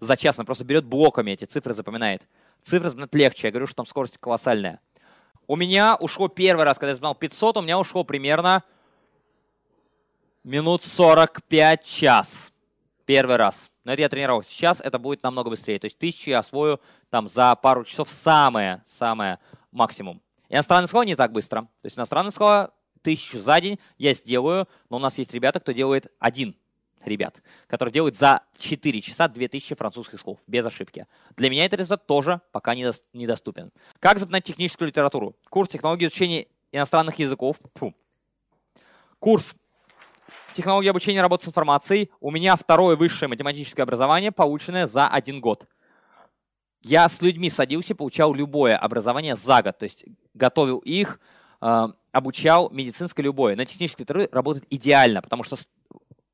За 0.00 0.16
час 0.16 0.38
она 0.38 0.44
просто 0.44 0.64
берет 0.64 0.84
блоками 0.84 1.32
эти 1.32 1.44
цифры, 1.44 1.74
запоминает. 1.74 2.26
Цифры 2.62 2.88
запоминать 2.88 3.14
легче. 3.14 3.48
Я 3.48 3.50
говорю, 3.50 3.66
что 3.66 3.76
там 3.76 3.86
скорость 3.86 4.18
колоссальная. 4.18 4.80
У 5.46 5.56
меня 5.56 5.96
ушло 5.96 6.28
первый 6.28 6.64
раз, 6.64 6.78
когда 6.78 6.90
я 6.90 6.94
запоминал 6.94 7.14
500, 7.14 7.56
у 7.58 7.62
меня 7.62 7.78
ушло 7.78 8.04
примерно 8.04 8.64
минут 10.44 10.82
45 10.82 11.84
час. 11.84 12.52
Первый 13.04 13.36
раз. 13.36 13.70
Но 13.84 13.92
это 13.92 14.02
я 14.02 14.08
тренировался. 14.08 14.50
Сейчас 14.50 14.80
это 14.80 14.98
будет 14.98 15.22
намного 15.22 15.50
быстрее. 15.50 15.78
То 15.78 15.86
есть 15.86 15.98
тысячу 15.98 16.30
я 16.30 16.40
освою 16.40 16.80
там 17.10 17.28
за 17.28 17.54
пару 17.54 17.84
часов 17.84 18.08
самое, 18.10 18.82
самое 18.86 19.38
максимум. 19.72 20.20
Иностранные 20.48 20.88
слова 20.88 21.04
не 21.04 21.16
так 21.16 21.32
быстро. 21.32 21.62
То 21.62 21.84
есть 21.84 21.98
иностранные 21.98 22.32
слова 22.32 22.72
тысячу 23.02 23.38
за 23.38 23.60
день 23.60 23.78
я 23.96 24.12
сделаю, 24.14 24.68
но 24.90 24.96
у 24.96 25.00
нас 25.00 25.18
есть 25.18 25.32
ребята, 25.34 25.60
кто 25.60 25.72
делает 25.72 26.12
один 26.18 26.56
ребят, 27.04 27.42
который 27.66 27.90
делает 27.90 28.16
за 28.16 28.42
4 28.58 29.00
часа 29.00 29.28
2000 29.28 29.74
французских 29.74 30.20
слов, 30.20 30.38
без 30.46 30.64
ошибки. 30.66 31.06
Для 31.36 31.50
меня 31.50 31.64
этот 31.64 31.80
результат 31.80 32.06
тоже 32.06 32.40
пока 32.52 32.74
недоступен. 32.74 33.72
Как 34.00 34.18
запоминать 34.18 34.44
техническую 34.44 34.88
литературу? 34.88 35.36
Курс 35.48 35.70
технологии 35.70 36.06
изучения 36.06 36.46
иностранных 36.72 37.18
языков. 37.18 37.56
Фу. 37.74 37.94
Курс 39.18 39.54
технологии 40.52 40.88
обучения 40.88 41.22
работы 41.22 41.44
с 41.44 41.48
информацией. 41.48 42.10
У 42.20 42.30
меня 42.30 42.56
второе 42.56 42.96
высшее 42.96 43.28
математическое 43.28 43.82
образование, 43.82 44.32
полученное 44.32 44.86
за 44.86 45.08
один 45.08 45.40
год. 45.40 45.66
Я 46.80 47.08
с 47.08 47.22
людьми 47.22 47.50
садился, 47.50 47.94
получал 47.94 48.34
любое 48.34 48.76
образование 48.76 49.34
за 49.36 49.62
год. 49.62 49.78
То 49.78 49.84
есть 49.84 50.04
готовил 50.34 50.78
их, 50.78 51.20
обучал 51.60 52.70
медицинское 52.70 53.22
любое. 53.22 53.56
На 53.56 53.64
технической 53.64 54.04
литературе 54.04 54.28
работает 54.32 54.66
идеально, 54.70 55.22
потому 55.22 55.42
что 55.42 55.56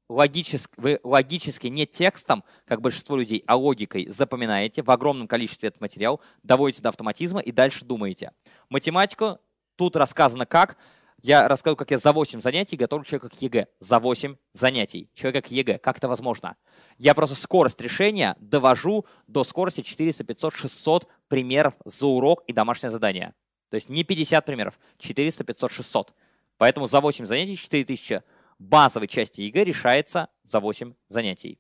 логически, 0.09 0.73
вы 0.77 1.01
логически 1.03 1.69
не 1.69 1.87
текстом, 1.87 2.45
как 2.67 2.81
большинство 2.81 3.17
людей, 3.17 3.43
а 3.47 3.57
логикой 3.57 4.07
запоминаете 4.09 4.83
в 4.83 4.91
огромном 4.91 5.29
количестве 5.29 5.69
этот 5.69 5.81
материал, 5.81 6.21
доводите 6.43 6.83
до 6.83 6.91
автоматизма 6.91 7.41
и 7.41 7.53
дальше 7.53 7.85
думаете. 7.85 8.33
Математику 8.69 9.39
тут 9.77 9.97
рассказано 9.97 10.47
как. 10.47 10.77
Я 11.23 11.49
расскажу, 11.49 11.75
как 11.75 11.91
я 11.91 11.97
за 11.97 12.13
8 12.13 12.43
занятий 12.43 12.77
готовлю 12.77 13.07
человека 13.07 13.31
к 13.31 13.41
ЕГЭ. 13.41 13.69
За 13.81 13.99
8 13.99 14.37
занятий. 14.53 15.09
Человека 15.15 15.49
к 15.49 15.51
ЕГЭ. 15.51 15.79
Как 15.79 15.97
это 15.97 16.07
возможно? 16.07 16.57
Я 16.99 17.15
просто 17.15 17.35
скорость 17.35 17.81
решения 17.81 18.37
довожу 18.41 19.07
до 19.27 19.43
скорости 19.43 19.81
400, 19.81 20.23
500, 20.25 20.55
600 20.55 21.09
примеров 21.29 21.75
за 21.87 22.07
урок 22.07 22.43
и 22.47 22.53
домашнее 22.53 22.91
задание. 22.91 23.33
То 23.75 23.77
есть 23.77 23.89
не 23.89 24.05
50 24.05 24.47
примеров, 24.47 24.79
400, 25.01 25.43
500, 25.43 25.73
600. 25.73 26.15
Поэтому 26.59 26.87
за 26.87 27.01
8 27.01 27.27
занятий 27.27 27.57
4000 27.57 28.23
базовой 28.61 29.09
части 29.09 29.41
ЕГЭ 29.41 29.65
решается 29.65 30.29
за 30.45 30.61
8 30.61 30.95
занятий. 31.09 31.59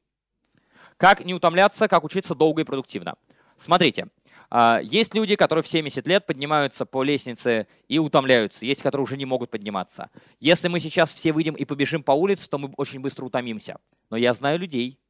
Как 0.96 1.24
не 1.24 1.34
утомляться, 1.34 1.88
как 1.88 2.04
учиться 2.04 2.36
долго 2.36 2.62
и 2.62 2.64
продуктивно. 2.64 3.16
Смотрите, 3.58 4.06
а, 4.48 4.78
есть 4.80 5.12
люди, 5.12 5.34
которые 5.34 5.64
в 5.64 5.66
70 5.66 6.06
лет 6.06 6.24
поднимаются 6.24 6.86
по 6.86 7.02
лестнице 7.02 7.66
и 7.88 7.98
утомляются. 7.98 8.64
Есть, 8.64 8.82
которые 8.82 9.02
уже 9.02 9.16
не 9.16 9.26
могут 9.26 9.50
подниматься. 9.50 10.08
Если 10.38 10.68
мы 10.68 10.78
сейчас 10.78 11.12
все 11.12 11.32
выйдем 11.32 11.54
и 11.54 11.64
побежим 11.64 12.04
по 12.04 12.12
улице, 12.12 12.48
то 12.48 12.58
мы 12.58 12.72
очень 12.76 13.00
быстро 13.00 13.24
утомимся. 13.24 13.78
Но 14.08 14.16
я 14.16 14.34
знаю 14.34 14.60
людей, 14.60 15.00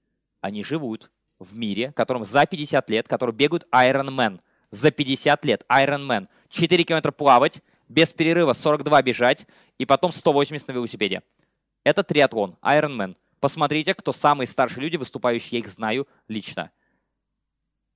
они 0.41 0.65
живут 0.65 1.11
в 1.39 1.55
мире, 1.55 1.93
которым 1.93 2.25
за 2.25 2.47
50 2.47 2.89
лет, 2.89 3.09
которые 3.09 3.37
бегают 3.37 3.67
Ironman. 3.75 4.41
За 4.71 4.91
50 4.91 5.45
лет 5.45 5.65
Ironman. 5.71 6.29
4 6.51 6.85
километра 6.85 7.11
плавать, 7.13 7.63
без 7.89 8.13
перерыва 8.13 8.53
42 8.53 9.03
бежать 9.03 9.47
и 9.79 9.87
потом 9.87 10.13
180 10.13 10.69
на 10.69 10.73
велосипеде. 10.73 11.23
Это 11.85 12.03
триатлон, 12.03 12.57
Ironman. 12.63 13.17
Посмотрите, 13.41 13.95
кто 13.95 14.13
самые 14.13 14.47
старшие 14.47 14.83
люди, 14.83 14.97
выступающие, 14.97 15.59
я 15.59 15.59
их 15.59 15.69
знаю 15.69 16.09
лично. 16.29 16.71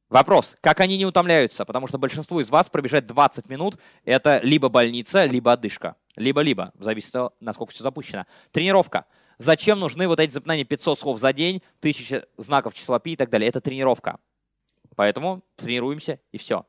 Вопрос, 0.08 0.56
как 0.62 0.80
они 0.80 0.96
не 0.96 1.04
утомляются? 1.04 1.66
Потому 1.66 1.86
что 1.86 1.98
большинству 1.98 2.40
из 2.40 2.48
вас 2.48 2.70
пробежать 2.70 3.06
20 3.06 3.48
минут– 3.50 3.78
это 4.04 4.40
либо 4.42 4.70
больница, 4.70 5.26
либо 5.26 5.52
отдышка. 5.52 5.96
Либо-либо, 6.16 6.72
зависит 6.78 7.08
от 7.08 7.12
того, 7.12 7.32
насколько 7.40 7.72
все 7.72 7.82
запущено. 7.82 8.24
Тренировка. 8.50 9.04
Зачем 9.36 9.78
нужны 9.78 10.08
вот 10.08 10.18
эти 10.18 10.32
запоминания 10.32 10.64
500 10.64 10.98
слов 10.98 11.18
за 11.18 11.32
день, 11.32 11.62
1000 11.80 12.26
знаков 12.38 12.74
числа 12.74 12.98
пи 12.98 13.12
и 13.12 13.16
так 13.16 13.28
далее? 13.28 13.48
Это 13.48 13.60
тренировка. 13.60 14.18
Поэтому 14.98 15.44
тренируемся 15.54 16.18
и 16.32 16.38
все. 16.38 16.66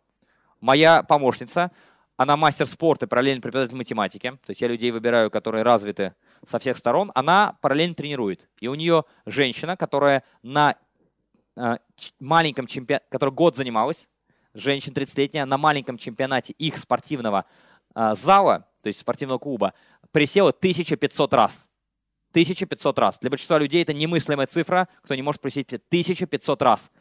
Моя 0.62 1.02
помощница, 1.02 1.72
она 2.16 2.38
мастер 2.38 2.68
спорта 2.68 3.08
параллельно 3.08 3.42
преподаватель 3.42 3.76
математики. 3.76 4.38
То 4.46 4.52
есть 4.52 4.62
я 4.62 4.68
людей 4.68 4.92
выбираю, 4.92 5.32
которые 5.32 5.64
развиты 5.64 6.14
со 6.48 6.60
всех 6.60 6.78
сторон. 6.78 7.12
Она 7.16 7.58
параллельно 7.62 7.96
тренирует. 7.96 8.48
И 8.60 8.68
у 8.68 8.76
нее 8.76 9.06
женщина, 9.26 9.76
которая 9.76 10.24
на 10.44 10.76
Э, 11.60 11.78
маленьком 12.22 12.68
чемпионате, 12.68 13.06
которая 13.10 13.36
год 13.36 13.58
занималась, 13.58 14.08
женщина 14.54 14.94
30-летняя, 14.94 15.44
на 15.44 15.58
маленьком 15.58 15.98
чемпионате 15.98 16.54
их 16.54 16.78
спортивного 16.78 17.44
э, 17.96 18.14
зала, 18.16 18.66
то 18.82 18.88
есть 18.88 19.02
спортивного 19.02 19.40
клуба, 19.40 19.74
присела 20.14 20.52
1500 20.52 21.34
раз. 21.34 21.68
1500 22.32 22.98
раз. 22.98 23.18
Для 23.20 23.30
большинства 23.30 23.58
людей 23.58 23.82
это 23.82 23.94
немыслимая 23.94 24.48
цифра, 24.48 24.88
кто 25.02 25.16
не 25.16 25.22
может 25.22 25.42
присесть 25.42 25.74
1500 25.74 26.62
раз. 26.62 26.92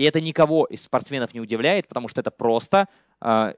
И 0.00 0.04
это 0.04 0.18
никого 0.18 0.64
из 0.64 0.82
спортсменов 0.82 1.34
не 1.34 1.40
удивляет, 1.40 1.86
потому 1.86 2.08
что 2.08 2.22
это 2.22 2.30
просто 2.30 2.88
э, 3.20 3.52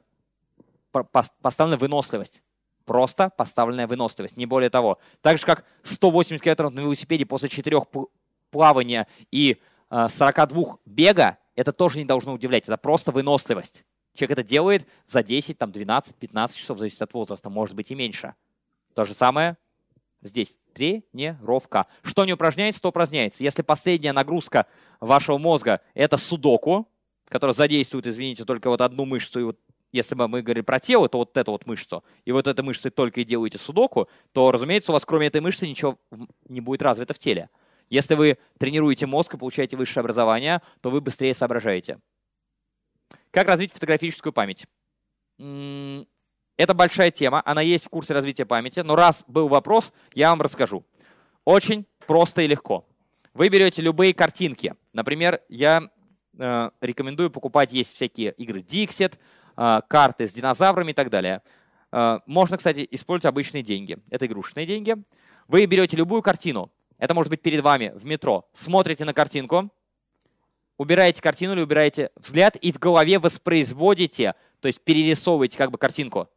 поставленная 1.41 1.79
выносливость. 1.79 2.43
Просто 2.85 3.31
поставленная 3.31 3.87
выносливость, 3.87 4.37
не 4.37 4.45
более 4.45 4.69
того. 4.69 4.99
Так 5.21 5.39
же, 5.39 5.47
как 5.47 5.65
180 5.85 6.43
км 6.43 6.71
на 6.71 6.81
велосипеде 6.81 7.27
после 7.27 7.49
четырех 7.49 7.85
плавания 8.51 9.07
и 9.31 9.63
42 9.89 10.63
э, 10.63 10.65
бега, 10.85 11.39
это 11.55 11.73
тоже 11.73 11.99
не 11.99 12.05
должно 12.05 12.33
удивлять, 12.33 12.65
это 12.65 12.77
просто 12.77 13.13
выносливость. 13.13 13.85
Человек 14.13 14.41
это 14.41 14.49
делает 14.49 14.89
за 15.07 15.23
10, 15.23 15.57
там, 15.57 15.71
12, 15.71 16.17
15 16.17 16.57
часов, 16.57 16.77
зависит 16.77 17.03
от 17.03 17.15
возраста, 17.15 17.51
может 17.51 17.77
быть 17.77 17.93
и 17.93 17.95
меньше. 17.95 18.35
То 18.95 19.05
же 19.05 19.15
самое 19.15 19.57
здесь. 20.23 20.59
Тренировка. 20.75 21.87
Что 22.03 22.25
не 22.25 22.33
упражняется, 22.33 22.81
то 22.81 22.89
упражняется. 22.89 23.45
Если 23.45 23.63
последняя 23.63 24.13
нагрузка 24.13 24.67
вашего 25.03 25.37
мозга– 25.37 25.81
это 25.95 26.17
судоку, 26.17 26.89
которая 27.29 27.55
задействует, 27.55 28.07
извините, 28.07 28.45
только 28.45 28.71
вот 28.71 28.81
одну 28.81 29.05
мышцу 29.05 29.41
и 29.41 29.43
вот 29.43 29.59
если 29.91 30.15
бы 30.15 30.27
мы 30.27 30.41
говорили 30.41 30.63
про 30.63 30.81
тело, 30.81 31.07
то 31.09 31.19
вот 31.19 31.37
эту 31.37 31.53
вот 31.53 31.67
мышцу, 31.67 32.03
и 32.25 32.33
вот 32.33 32.47
этой 32.47 32.63
мышцей 32.63 32.91
только 32.91 33.21
и 33.21 33.25
делаете 33.25 33.59
судоку, 33.59 34.09
то, 34.33 34.51
разумеется, 34.51 34.91
у 34.91 34.95
вас 34.95 35.05
кроме 35.05 35.27
этой 35.27 35.43
мышцы 35.43 35.69
ничего 35.69 35.99
не 36.49 36.63
будет 36.63 36.81
развито 36.81 37.13
в 37.13 37.19
теле. 37.19 37.51
Если 37.91 38.15
вы 38.15 38.39
тренируете 38.57 39.05
мозг 39.05 39.35
и 39.35 39.37
получаете 39.37 39.77
высшее 39.77 40.01
образование, 40.01 40.63
то 40.81 40.89
вы 40.89 41.03
быстрее 41.03 41.35
соображаете. 41.35 41.99
Как 43.33 43.49
развить 43.49 43.73
фотографическую 43.73 44.33
память? 44.33 44.67
Это 45.39 46.75
большая 46.75 47.11
тема, 47.11 47.43
она 47.45 47.61
есть 47.61 47.85
в 47.85 47.91
курсе 47.91 48.15
развития 48.15 48.47
памяти, 48.47 48.81
но 48.81 48.97
раз 48.97 49.25
был 49.27 49.49
вопрос, 49.49 49.93
я 50.15 50.31
вам 50.31 50.41
расскажу. 50.41 50.87
Очень 51.45 51.87
просто 52.07 52.43
и 52.43 52.47
легко. 52.47 52.87
Вы 53.35 53.49
берете 53.49 53.81
любые 53.81 54.13
картинки. 54.13 54.75
Например, 54.93 55.41
я 55.49 55.89
э, 56.39 56.71
рекомендую 56.83 57.31
покупать, 57.31 57.73
есть 57.73 57.95
всякие 57.95 58.33
игры 58.33 58.61
Dixit, 58.61 59.19
э, 59.57 59.81
карты 59.89 60.27
с 60.27 60.35
динозаврами 60.35 60.91
и 60.91 60.95
так 60.95 61.09
далее. 61.09 61.41
Э, 61.93 62.19
можно, 62.27 62.59
кстати, 62.59 62.87
использовать 62.91 63.33
обычные 63.33 63.63
деньги. 63.63 63.97
Это 64.11 64.27
игрушечные 64.27 64.67
деньги. 64.67 64.97
Вы 65.49 65.65
берете 65.65 65.97
любую 65.97 66.21
картину. 66.21 66.71
Это 66.99 67.15
может 67.15 67.31
быть 67.31 67.41
перед 67.41 67.63
вами 67.63 67.93
в 67.95 68.05
метро. 68.05 68.49
Смотрите 68.53 69.07
на 69.07 69.15
картинку, 69.15 69.71
убираете 70.77 71.23
картину 71.23 71.55
или 71.55 71.63
убираете 71.63 72.11
взгляд 72.17 72.57
и 72.57 72.71
в 72.71 72.79
голове 72.79 73.19
воспроизводите, 73.19 74.35
то 74.61 74.67
есть 74.67 74.83
перерисовываете 74.83 75.57
как 75.57 75.71
бы 75.71 75.79
картинку. 75.79 76.29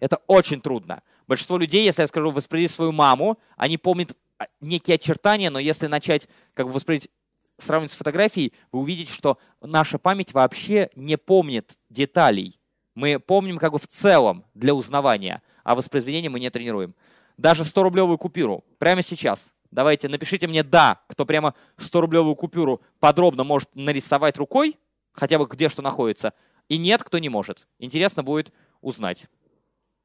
Это 0.00 0.18
очень 0.26 0.60
трудно. 0.60 1.02
Большинство 1.26 1.56
людей, 1.56 1.84
если 1.84 2.02
я 2.02 2.08
скажу, 2.08 2.30
воспроизвести 2.30 2.76
свою 2.76 2.92
маму, 2.92 3.38
они 3.56 3.78
помнят 3.78 4.14
некие 4.60 4.96
очертания, 4.96 5.50
но 5.50 5.58
если 5.58 5.86
начать 5.86 6.28
как 6.54 6.66
бы 6.66 6.72
воспроизводить 6.72 7.10
сравнивать 7.58 7.92
с 7.92 7.96
фотографией, 7.96 8.52
вы 8.72 8.80
увидите, 8.80 9.12
что 9.12 9.38
наша 9.60 9.98
память 9.98 10.34
вообще 10.34 10.90
не 10.94 11.16
помнит 11.16 11.78
деталей. 11.88 12.58
Мы 12.94 13.18
помним 13.18 13.58
как 13.58 13.72
бы 13.72 13.78
в 13.78 13.86
целом 13.86 14.44
для 14.54 14.74
узнавания, 14.74 15.42
а 15.64 15.74
воспроизведение 15.74 16.30
мы 16.30 16.40
не 16.40 16.50
тренируем. 16.50 16.94
Даже 17.36 17.62
100-рублевую 17.62 18.18
купюру 18.18 18.64
прямо 18.78 19.02
сейчас. 19.02 19.52
Давайте, 19.70 20.08
напишите 20.08 20.46
мне 20.46 20.62
«да», 20.62 21.00
кто 21.06 21.24
прямо 21.24 21.54
100-рублевую 21.78 22.36
купюру 22.36 22.82
подробно 23.00 23.44
может 23.44 23.70
нарисовать 23.74 24.36
рукой, 24.36 24.78
хотя 25.12 25.38
бы 25.38 25.46
где 25.46 25.68
что 25.70 25.80
находится, 25.80 26.34
и 26.68 26.76
нет, 26.76 27.02
кто 27.02 27.18
не 27.18 27.30
может. 27.30 27.66
Интересно 27.78 28.22
будет 28.22 28.52
узнать. 28.82 29.26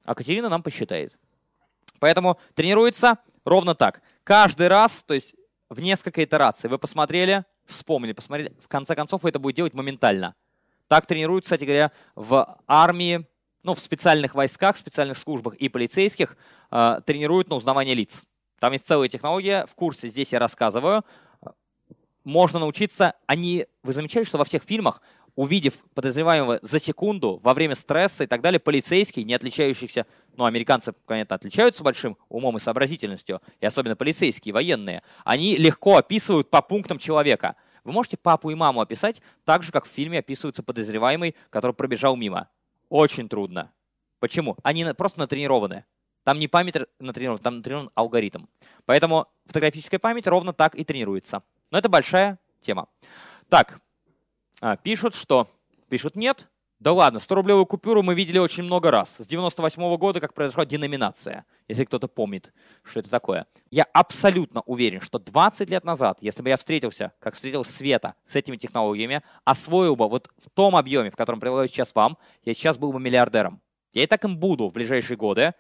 А 0.06 0.16
Катерина 0.16 0.48
нам 0.48 0.64
посчитает. 0.64 1.18
Поэтому 2.00 2.40
тренируется 2.56 3.18
ровно 3.48 3.76
так. 3.76 4.02
Каждый 4.24 4.68
раз, 4.68 5.04
то 5.06 5.14
есть 5.14 5.36
в 5.70 5.80
несколько 5.80 6.24
итераций 6.24 6.70
вы 6.70 6.78
посмотрели, 6.78 7.46
вспомнили, 7.66 8.14
посмотрели, 8.14 8.54
в 8.62 8.68
конце 8.68 8.96
концов 8.96 9.24
вы 9.24 9.30
это 9.30 9.40
будете 9.40 9.58
делать 9.58 9.74
моментально. 9.74 10.36
Так 10.88 11.06
тренируют, 11.06 11.46
кстати 11.46 11.64
говоря, 11.64 11.92
в 12.16 12.60
армии, 12.68 13.28
ну, 13.64 13.74
в 13.74 13.80
специальных 13.80 14.36
войсках, 14.36 14.76
в 14.76 14.80
специальных 14.80 15.18
службах 15.18 15.56
и 15.56 15.68
полицейских 15.68 16.38
э, 16.72 17.02
тренируют 17.06 17.50
на 17.50 17.56
узнавание 17.56 17.96
лиц. 17.96 18.24
Там 18.60 18.74
есть 18.74 18.88
целая 18.88 19.10
технология, 19.10 19.66
в 19.66 19.76
курсе 19.76 20.08
здесь 20.08 20.32
я 20.32 20.40
рассказываю. 20.40 21.04
Можно 22.24 22.60
научиться, 22.60 23.14
они, 23.26 23.66
вы 23.84 23.94
замечали, 23.94 24.24
что 24.24 24.38
во 24.38 24.46
всех 24.46 24.64
фильмах 24.64 25.02
увидев 25.36 25.76
подозреваемого 25.94 26.60
за 26.64 26.80
секунду 26.80 27.40
во 27.44 27.54
время 27.54 27.76
стресса 27.76 28.24
и 28.24 28.28
так 28.28 28.42
далее, 28.42 28.60
полицейский, 28.60 29.24
не 29.24 29.36
отличающийся, 29.36 30.08
ну, 30.38 30.46
американцы, 30.46 30.94
конечно, 31.06 31.36
отличаются 31.36 31.84
большим 31.84 32.16
умом 32.30 32.58
и 32.58 32.60
сообразительностью, 32.60 33.42
и 33.60 33.66
особенно 33.66 33.96
полицейские, 33.96 34.54
военные, 34.54 35.02
они 35.26 35.58
легко 35.58 35.98
описывают 35.98 36.50
по 36.50 36.62
пунктам 36.62 37.00
человека. 37.00 37.56
Вы 37.84 37.92
можете 37.92 38.18
папу 38.18 38.52
и 38.52 38.56
маму 38.56 38.82
описать 38.82 39.22
так 39.46 39.64
же, 39.64 39.72
как 39.72 39.86
в 39.86 39.90
фильме 39.90 40.20
описывается 40.20 40.62
подозреваемый, 40.62 41.36
который 41.50 41.74
пробежал 41.74 42.16
мимо. 42.16 42.50
Очень 42.90 43.28
трудно. 43.28 43.72
Почему? 44.20 44.58
Они 44.62 44.86
просто 44.96 45.20
натренированы. 45.20 45.86
Там 46.24 46.40
не 46.40 46.48
память 46.48 46.76
натренирована, 47.00 47.42
там 47.42 47.58
натренирован 47.58 47.92
алгоритм. 47.96 48.46
Поэтому 48.86 49.28
фотографическая 49.46 50.00
память 50.00 50.28
ровно 50.28 50.54
так 50.54 50.76
и 50.76 50.84
тренируется. 50.84 51.42
Но 51.72 51.78
это 51.78 51.90
большая 51.90 52.38
тема. 52.62 52.88
Так, 53.50 53.80
а, 54.62 54.76
пишут, 54.76 55.16
что... 55.16 55.48
Пишут 55.90 56.18
нет. 56.18 56.48
Да 56.80 56.94
ладно, 56.94 57.18
100-рублевую 57.18 57.66
купюру 57.66 58.04
мы 58.04 58.14
видели 58.14 58.38
очень 58.38 58.64
много 58.64 58.92
раз. 58.92 59.16
С 59.18 59.26
98 59.26 59.82
-го 59.82 59.98
года, 59.98 60.20
как 60.20 60.36
произошла 60.36 60.64
деноминация, 60.64 61.46
если 61.68 61.86
кто-то 61.86 62.08
помнит, 62.08 62.54
что 62.84 63.00
это 63.00 63.10
такое. 63.10 63.48
Я 63.72 63.84
абсолютно 63.94 64.62
уверен, 64.62 65.02
что 65.02 65.18
20 65.18 65.72
лет 65.72 65.84
назад, 65.84 66.20
если 66.22 66.44
бы 66.44 66.50
я 66.50 66.58
встретился, 66.58 67.14
как 67.20 67.34
встретил 67.34 67.64
Света, 67.64 68.14
с 68.26 68.36
этими 68.36 68.58
технологиями, 68.58 69.24
освоил 69.44 69.96
бы 69.96 70.08
вот 70.08 70.30
в 70.38 70.52
том 70.52 70.76
объеме, 70.76 71.10
в 71.10 71.16
котором 71.16 71.40
предлагаю 71.40 71.68
сейчас 71.68 71.96
вам, 71.96 72.16
я 72.44 72.54
сейчас 72.54 72.78
был 72.78 72.94
бы 72.94 73.00
миллиардером. 73.00 73.60
Я 73.94 74.04
и 74.04 74.06
так 74.06 74.24
им 74.24 74.38
буду 74.38 74.70
в 74.70 74.74
ближайшие 74.74 75.18
годы 75.18 75.54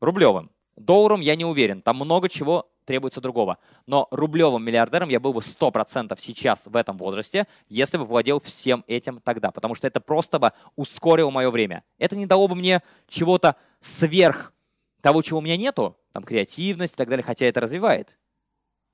рублевым. 0.00 0.50
Долларом 0.74 1.20
я 1.20 1.36
не 1.36 1.44
уверен. 1.44 1.80
Там 1.80 1.96
много 1.96 2.28
чего 2.28 2.68
требуется 2.86 3.20
другого. 3.20 3.58
Но 3.86 4.08
рублевым 4.10 4.64
миллиардером 4.64 5.10
я 5.10 5.20
был 5.20 5.34
бы 5.34 5.40
100% 5.40 6.16
сейчас 6.20 6.66
в 6.66 6.74
этом 6.74 6.96
возрасте, 6.96 7.46
если 7.68 7.98
бы 7.98 8.06
владел 8.06 8.40
всем 8.40 8.84
этим 8.86 9.20
тогда. 9.20 9.50
Потому 9.50 9.74
что 9.74 9.86
это 9.86 10.00
просто 10.00 10.38
бы 10.38 10.52
ускорило 10.76 11.30
мое 11.30 11.50
время. 11.50 11.84
Это 11.98 12.16
не 12.16 12.24
дало 12.24 12.48
бы 12.48 12.54
мне 12.54 12.82
чего-то 13.08 13.56
сверх 13.80 14.54
того, 15.02 15.20
чего 15.22 15.40
у 15.40 15.42
меня 15.42 15.56
нету, 15.56 15.98
там 16.12 16.22
креативность 16.22 16.94
и 16.94 16.96
так 16.96 17.08
далее, 17.08 17.22
хотя 17.22 17.46
это 17.46 17.60
развивает. 17.60 18.16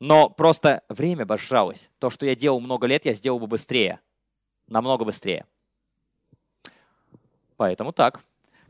Но 0.00 0.28
просто 0.28 0.82
время 0.88 1.24
бы 1.24 1.38
сжалось. 1.38 1.88
То, 2.00 2.10
что 2.10 2.26
я 2.26 2.34
делал 2.34 2.58
много 2.58 2.88
лет, 2.88 3.04
я 3.04 3.14
сделал 3.14 3.38
бы 3.38 3.46
быстрее. 3.46 4.00
Намного 4.66 5.04
быстрее. 5.04 5.46
Поэтому 7.56 7.92
так. 7.92 8.20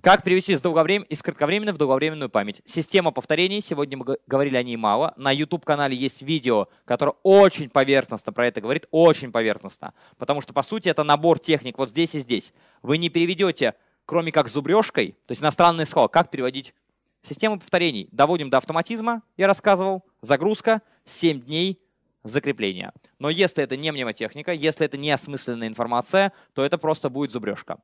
Как 0.02 0.24
перевести 0.24 0.50
из, 0.50 0.60
долговрем... 0.60 1.02
из 1.02 1.22
кратковременной 1.22 1.72
в 1.72 1.76
долговременную 1.76 2.28
память? 2.28 2.60
Система 2.64 3.12
повторений, 3.12 3.60
сегодня 3.60 3.96
мы 3.96 4.18
говорили 4.26 4.56
о 4.56 4.62
ней 4.64 4.76
мало. 4.76 5.14
На 5.16 5.30
YouTube-канале 5.30 5.96
есть 5.96 6.22
видео, 6.22 6.66
которое 6.84 7.14
очень 7.22 7.70
поверхностно 7.70 8.32
про 8.32 8.48
это 8.48 8.60
говорит, 8.60 8.88
очень 8.90 9.30
поверхностно. 9.30 9.94
Потому 10.18 10.40
что, 10.40 10.52
по 10.52 10.64
сути, 10.64 10.88
это 10.88 11.04
набор 11.04 11.38
техник 11.38 11.78
вот 11.78 11.88
здесь 11.88 12.16
и 12.16 12.18
здесь. 12.18 12.52
Вы 12.82 12.98
не 12.98 13.10
переведете, 13.10 13.76
кроме 14.04 14.32
как 14.32 14.48
зубрежкой, 14.48 15.12
то 15.24 15.30
есть 15.30 15.40
иностранные 15.40 15.86
слова, 15.86 16.08
как 16.08 16.32
переводить 16.32 16.74
систему 17.22 17.60
повторений. 17.60 18.08
Доводим 18.10 18.50
до 18.50 18.56
автоматизма, 18.56 19.22
я 19.36 19.46
рассказывал, 19.46 20.04
загрузка, 20.20 20.82
7 21.04 21.42
дней 21.42 21.80
закрепления. 22.24 22.92
Но 23.20 23.30
если 23.30 23.62
это 23.62 23.76
не 23.76 23.92
мнемотехника, 23.92 24.52
если 24.52 24.84
это 24.84 24.96
не 24.96 25.12
осмысленная 25.12 25.68
информация, 25.68 26.32
то 26.54 26.64
это 26.64 26.76
просто 26.76 27.08
будет 27.08 27.30
зубрежка. 27.30 27.78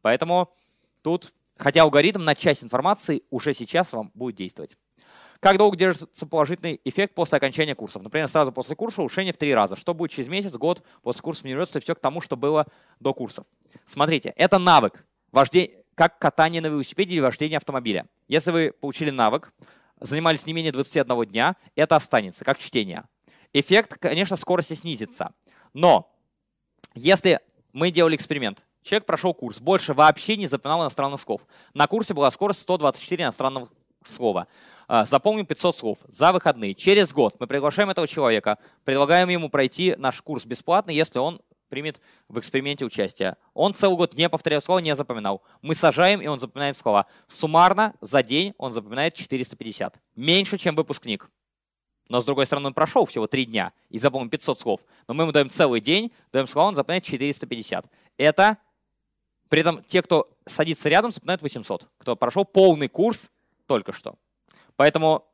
Поэтому 0.00 0.52
тут 1.02 1.32
Хотя 1.60 1.82
алгоритм 1.82 2.24
на 2.24 2.34
часть 2.34 2.64
информации 2.64 3.22
уже 3.28 3.52
сейчас 3.52 3.92
вам 3.92 4.10
будет 4.14 4.36
действовать. 4.36 4.78
Как 5.40 5.58
долго 5.58 5.76
держится 5.76 6.26
положительный 6.26 6.80
эффект 6.84 7.14
после 7.14 7.36
окончания 7.36 7.74
курсов? 7.74 8.02
Например, 8.02 8.28
сразу 8.28 8.50
после 8.50 8.74
курса 8.76 9.02
улучшение 9.02 9.34
в 9.34 9.36
три 9.36 9.54
раза. 9.54 9.76
Что 9.76 9.92
будет 9.92 10.10
через 10.10 10.28
месяц, 10.28 10.52
год 10.52 10.82
после 11.02 11.20
курса 11.20 11.42
в 11.42 11.44
университете, 11.44 11.84
все 11.84 11.94
к 11.94 12.00
тому, 12.00 12.22
что 12.22 12.36
было 12.36 12.66
до 12.98 13.12
курсов. 13.12 13.44
Смотрите, 13.84 14.32
это 14.36 14.58
навык, 14.58 15.04
как 15.94 16.18
катание 16.18 16.62
на 16.62 16.68
велосипеде 16.68 17.12
или 17.14 17.20
вождение 17.20 17.58
автомобиля. 17.58 18.06
Если 18.26 18.50
вы 18.50 18.72
получили 18.72 19.10
навык, 19.10 19.52
занимались 20.00 20.46
не 20.46 20.54
менее 20.54 20.72
21 20.72 21.26
дня, 21.26 21.56
это 21.74 21.96
останется, 21.96 22.42
как 22.42 22.58
чтение. 22.58 23.04
Эффект, 23.52 23.98
конечно, 23.98 24.36
скорости 24.36 24.72
снизится. 24.72 25.34
Но 25.74 26.10
если 26.94 27.40
мы 27.74 27.90
делали 27.90 28.16
эксперимент, 28.16 28.64
Человек 28.82 29.06
прошел 29.06 29.34
курс, 29.34 29.60
больше 29.60 29.92
вообще 29.94 30.36
не 30.36 30.46
запоминал 30.46 30.82
иностранных 30.82 31.20
слов. 31.20 31.42
На 31.74 31.86
курсе 31.86 32.14
была 32.14 32.30
скорость 32.30 32.62
124 32.62 33.24
иностранных 33.24 33.68
слова. 34.06 34.46
А, 34.88 35.04
запомнил 35.04 35.44
500 35.44 35.76
слов 35.76 35.98
за 36.08 36.32
выходные. 36.32 36.74
Через 36.74 37.12
год 37.12 37.36
мы 37.38 37.46
приглашаем 37.46 37.90
этого 37.90 38.08
человека, 38.08 38.58
предлагаем 38.84 39.28
ему 39.28 39.50
пройти 39.50 39.94
наш 39.96 40.20
курс 40.22 40.44
бесплатно, 40.44 40.90
если 40.90 41.18
он 41.18 41.40
примет 41.68 42.00
в 42.28 42.38
эксперименте 42.38 42.84
участие. 42.84 43.36
Он 43.54 43.74
целый 43.74 43.96
год 43.96 44.14
не 44.14 44.28
повторял 44.28 44.60
слова, 44.60 44.80
не 44.80 44.94
запоминал. 44.96 45.42
Мы 45.62 45.74
сажаем, 45.74 46.20
и 46.20 46.26
он 46.26 46.40
запоминает 46.40 46.76
слова. 46.76 47.06
Суммарно 47.28 47.94
за 48.00 48.22
день 48.22 48.54
он 48.58 48.72
запоминает 48.72 49.14
450. 49.14 50.00
Меньше, 50.16 50.58
чем 50.58 50.74
выпускник. 50.74 51.30
Но, 52.08 52.20
с 52.20 52.24
другой 52.24 52.46
стороны, 52.46 52.66
он 52.66 52.74
прошел 52.74 53.06
всего 53.06 53.28
3 53.28 53.46
дня 53.46 53.72
и 53.88 53.98
запомнил 53.98 54.28
500 54.28 54.58
слов. 54.58 54.80
Но 55.06 55.14
мы 55.14 55.22
ему 55.22 55.32
даем 55.32 55.48
целый 55.48 55.80
день, 55.80 56.10
даем 56.32 56.48
слова, 56.48 56.66
он 56.66 56.74
запоминает 56.74 57.04
450. 57.04 57.86
Это 58.16 58.58
при 59.50 59.60
этом 59.60 59.82
те, 59.82 60.00
кто 60.00 60.30
садится 60.46 60.88
рядом, 60.88 61.10
запоминают 61.10 61.42
800, 61.42 61.88
кто 61.98 62.16
прошел 62.16 62.44
полный 62.44 62.88
курс 62.88 63.30
только 63.66 63.92
что. 63.92 64.14
Поэтому 64.76 65.26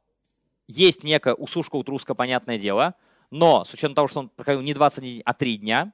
есть 0.67 1.05
некая 1.05 1.35
усушка 1.35 1.77
утруска, 1.77 2.15
понятное 2.15 2.59
дело, 2.59 2.95
но 3.31 3.65
с 3.65 3.73
учетом 3.75 3.95
того, 3.95 4.09
что 4.09 4.21
он 4.21 4.31
проходил 4.31 4.63
не 4.63 4.73
20 4.73 5.01
дней, 5.01 5.23
а 5.25 5.35
3 5.35 5.59
дня, 5.59 5.93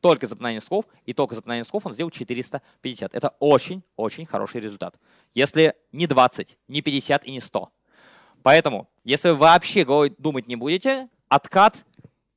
только 0.00 0.28
запоминание 0.28 0.60
слов, 0.60 0.84
и 1.06 1.12
только 1.12 1.34
запоминание 1.34 1.64
слов 1.64 1.84
он 1.86 1.92
сделал 1.92 2.10
450. 2.10 3.12
Это 3.12 3.34
очень-очень 3.40 4.26
хороший 4.26 4.60
результат. 4.60 4.94
Если 5.34 5.74
не 5.90 6.06
20, 6.06 6.58
не 6.68 6.82
50 6.82 7.24
и 7.24 7.32
не 7.32 7.40
100. 7.40 7.68
Поэтому, 8.44 8.88
если 9.02 9.30
вы 9.30 9.34
вообще 9.34 9.84
думать 10.18 10.46
не 10.46 10.54
будете, 10.54 11.08
откат, 11.28 11.84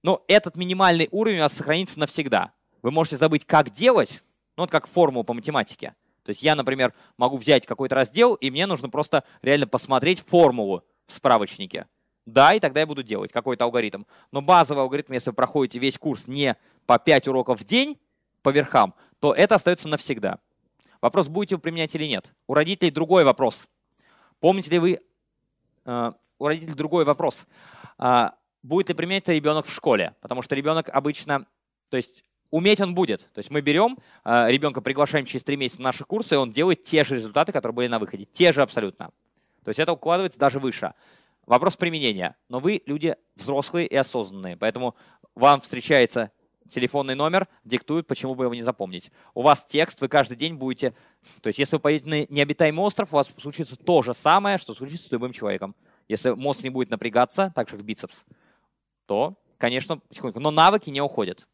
ну, 0.02 0.24
этот 0.28 0.56
минимальный 0.56 1.08
уровень 1.12 1.38
у 1.38 1.44
вас 1.44 1.54
сохранится 1.54 2.00
навсегда. 2.00 2.52
Вы 2.82 2.90
можете 2.90 3.18
забыть, 3.18 3.46
как 3.46 3.70
делать, 3.70 4.24
ну, 4.60 4.64
вот 4.64 4.72
как 4.72 4.88
формулу 4.88 5.24
по 5.24 5.34
математике. 5.34 5.96
То 6.24 6.32
есть 6.32 6.44
я, 6.44 6.54
например, 6.54 6.94
могу 7.16 7.38
взять 7.38 7.66
какой-то 7.66 7.96
раздел, 7.96 8.34
и 8.36 8.52
мне 8.52 8.66
нужно 8.66 8.90
просто 8.90 9.24
реально 9.42 9.68
посмотреть 9.68 10.20
формулу 10.20 10.84
в 11.08 11.14
справочнике. 11.14 11.88
Да, 12.26 12.54
и 12.54 12.60
тогда 12.60 12.82
я 12.82 12.86
буду 12.86 13.02
делать 13.02 13.32
какой-то 13.32 13.64
алгоритм. 13.64 14.04
Но 14.34 14.42
базовый 14.42 14.84
алгоритм, 14.84 15.14
если 15.14 15.30
вы 15.30 15.34
проходите 15.34 15.80
весь 15.80 15.98
курс 15.98 16.28
не 16.28 16.58
по 16.86 17.00
5 17.00 17.30
уроков 17.30 17.62
в 17.62 17.64
день 17.64 17.98
по 18.42 18.50
верхам, 18.50 18.96
то 19.22 19.34
это 19.34 19.56
остается 19.56 19.88
навсегда. 19.88 20.40
Вопрос, 21.00 21.30
будете 21.30 21.56
вы 21.56 21.62
применять 21.62 21.96
или 21.96 22.06
нет. 22.06 22.34
У 22.46 22.54
родителей 22.54 22.92
другой 22.92 23.24
вопрос. 23.24 23.66
Помните 24.42 24.72
ли 24.72 24.80
вы... 24.80 25.00
Э, 25.86 26.12
у 26.38 26.48
родителей 26.48 26.74
другой 26.76 27.06
вопрос. 27.06 27.48
Э, 27.98 28.32
будет 28.62 28.90
ли 28.90 28.94
применять 28.94 29.24
это 29.24 29.32
ребенок 29.32 29.66
в 29.66 29.74
школе? 29.74 30.16
Потому 30.20 30.42
что 30.42 30.54
ребенок 30.54 30.90
обычно... 30.90 31.48
То 31.90 31.96
есть 31.96 32.26
уметь 32.52 32.82
он 32.82 32.96
будет. 32.96 33.30
То 33.34 33.40
есть 33.40 33.50
мы 33.50 33.62
берем 33.62 33.98
э, 34.26 34.52
ребенка, 34.52 34.82
приглашаем 34.82 35.26
через 35.26 35.44
три 35.44 35.58
месяца 35.58 35.82
на 35.82 35.90
наши 35.90 36.04
курсы, 36.04 36.36
и 36.36 36.38
он 36.38 36.52
делает 36.52 36.84
те 36.84 37.04
же 37.04 37.16
результаты, 37.16 37.52
которые 37.52 37.76
были 37.76 37.88
на 37.88 38.00
выходе. 38.00 38.26
Те 38.26 38.54
же 38.54 38.62
абсолютно. 38.62 39.12
То 39.64 39.70
есть 39.70 39.80
это 39.80 39.94
укладывается 39.94 40.40
даже 40.40 40.60
выше. 40.60 40.94
Вопрос 41.46 41.78
применения. 41.78 42.36
Но 42.48 42.60
вы 42.60 42.82
люди 42.86 43.16
взрослые 43.36 43.88
и 43.88 43.96
осознанные, 43.96 44.56
поэтому 44.58 44.96
вам 45.36 45.62
встречается 45.62 46.32
телефонный 46.70 47.16
номер, 47.16 47.48
диктуют, 47.64 48.08
почему 48.08 48.36
бы 48.36 48.46
его 48.46 48.54
не 48.54 48.62
запомнить. 48.62 49.12
У 49.34 49.42
вас 49.42 49.66
текст, 49.66 50.02
вы 50.02 50.08
каждый 50.08 50.38
день 50.38 50.56
будете... 50.56 50.94
То 51.42 51.48
есть 51.48 51.60
если 51.60 51.78
вы 51.78 51.80
поедете 51.80 52.10
на 52.10 52.26
необитаемый 52.34 52.86
остров, 52.86 53.12
у 53.12 53.16
вас 53.16 53.30
случится 53.40 53.76
то 53.76 54.02
же 54.04 54.14
самое, 54.14 54.58
что 54.58 54.74
случится 54.76 55.08
с 55.08 55.12
любым 55.12 55.34
человеком. 55.34 55.76
Если 56.08 56.32
мозг 56.32 56.64
не 56.64 56.70
будет 56.70 56.90
напрягаться, 56.90 57.52
так 57.56 57.70
же 57.70 57.78
как 57.78 57.86
бицепс, 57.86 58.24
то, 59.06 59.36
конечно, 59.58 59.98
потихоньку. 59.98 60.40
Но 60.40 60.52
навыки 60.52 60.90
не 60.90 61.02
уходят. 61.02 61.48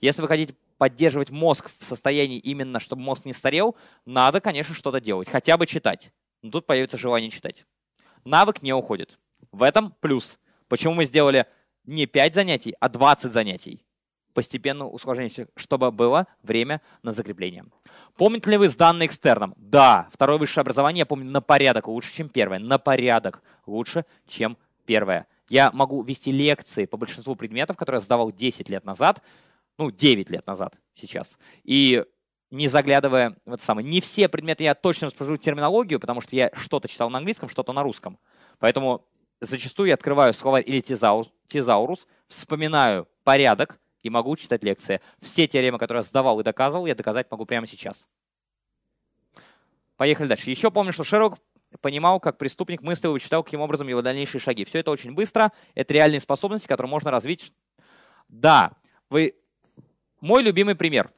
Если 0.00 0.22
вы 0.22 0.28
хотите 0.28 0.54
поддерживать 0.78 1.30
мозг 1.30 1.70
в 1.78 1.84
состоянии 1.84 2.38
именно, 2.38 2.80
чтобы 2.80 3.02
мозг 3.02 3.24
не 3.24 3.32
старел, 3.32 3.76
надо, 4.04 4.40
конечно, 4.40 4.74
что-то 4.74 5.00
делать. 5.00 5.28
Хотя 5.28 5.56
бы 5.56 5.66
читать. 5.66 6.12
Но 6.42 6.50
тут 6.50 6.66
появится 6.66 6.98
желание 6.98 7.30
читать. 7.30 7.64
Навык 8.24 8.62
не 8.62 8.72
уходит. 8.72 9.18
В 9.52 9.62
этом 9.62 9.94
плюс. 10.00 10.38
Почему 10.68 10.94
мы 10.94 11.04
сделали 11.04 11.46
не 11.84 12.06
5 12.06 12.34
занятий, 12.34 12.74
а 12.80 12.88
20 12.88 13.32
занятий? 13.32 13.82
Постепенно 14.34 14.86
усложняющих, 14.86 15.46
чтобы 15.56 15.90
было 15.90 16.26
время 16.42 16.82
на 17.02 17.12
закрепление. 17.12 17.64
Помните 18.16 18.50
ли 18.50 18.58
вы 18.58 18.68
сданные 18.68 19.06
экстерном? 19.06 19.54
Да, 19.56 20.08
второе 20.12 20.36
высшее 20.36 20.62
образование, 20.62 21.00
я 21.00 21.06
помню, 21.06 21.30
на 21.30 21.40
порядок 21.40 21.88
лучше, 21.88 22.12
чем 22.12 22.28
первое. 22.28 22.58
На 22.58 22.78
порядок 22.78 23.42
лучше, 23.64 24.04
чем 24.26 24.58
первое. 24.84 25.26
Я 25.48 25.70
могу 25.72 26.02
вести 26.02 26.32
лекции 26.32 26.86
по 26.86 26.96
большинству 26.96 27.36
предметов, 27.36 27.76
которые 27.76 28.00
я 28.00 28.04
сдавал 28.04 28.32
10 28.32 28.68
лет 28.68 28.84
назад, 28.84 29.22
ну, 29.78 29.90
9 29.90 30.30
лет 30.30 30.46
назад 30.46 30.74
сейчас. 30.94 31.38
И 31.64 32.04
не 32.50 32.68
заглядывая 32.68 33.36
в 33.44 33.52
это 33.54 33.62
самое. 33.62 33.86
Не 33.86 34.00
все 34.00 34.28
предметы 34.28 34.64
я 34.64 34.74
точно 34.74 35.08
расскажу 35.08 35.36
терминологию, 35.36 36.00
потому 36.00 36.20
что 36.20 36.36
я 36.36 36.50
что-то 36.54 36.88
читал 36.88 37.10
на 37.10 37.18
английском, 37.18 37.48
что-то 37.48 37.72
на 37.72 37.82
русском. 37.82 38.18
Поэтому 38.58 39.06
зачастую 39.40 39.88
я 39.88 39.94
открываю 39.94 40.32
словарь 40.32 40.64
или 40.66 40.80
тезаурус, 40.80 41.30
тезаурус, 41.48 42.06
вспоминаю 42.28 43.08
порядок 43.24 43.78
и 44.02 44.10
могу 44.10 44.36
читать 44.36 44.62
лекции. 44.62 45.00
Все 45.20 45.46
теоремы, 45.46 45.78
которые 45.78 46.00
я 46.00 46.02
сдавал 46.04 46.40
и 46.40 46.44
доказывал, 46.44 46.86
я 46.86 46.94
доказать 46.94 47.30
могу 47.30 47.44
прямо 47.44 47.66
сейчас. 47.66 48.06
Поехали 49.96 50.28
дальше. 50.28 50.50
Еще 50.50 50.70
помню, 50.70 50.92
что 50.92 51.04
Шерлок 51.04 51.38
понимал, 51.80 52.20
как 52.20 52.38
преступник 52.38 52.82
мыслил 52.82 53.10
и 53.10 53.14
вычитал, 53.14 53.42
каким 53.42 53.60
образом 53.60 53.88
его 53.88 54.02
дальнейшие 54.02 54.40
шаги. 54.40 54.64
Все 54.64 54.78
это 54.78 54.90
очень 54.90 55.12
быстро. 55.12 55.52
Это 55.74 55.94
реальные 55.94 56.20
способности, 56.20 56.66
которые 56.66 56.90
можно 56.90 57.10
развить. 57.10 57.52
Да, 58.28 58.72
вы 59.10 59.34
мой 60.26 60.42
любимый 60.42 60.74
пример. 60.74 61.10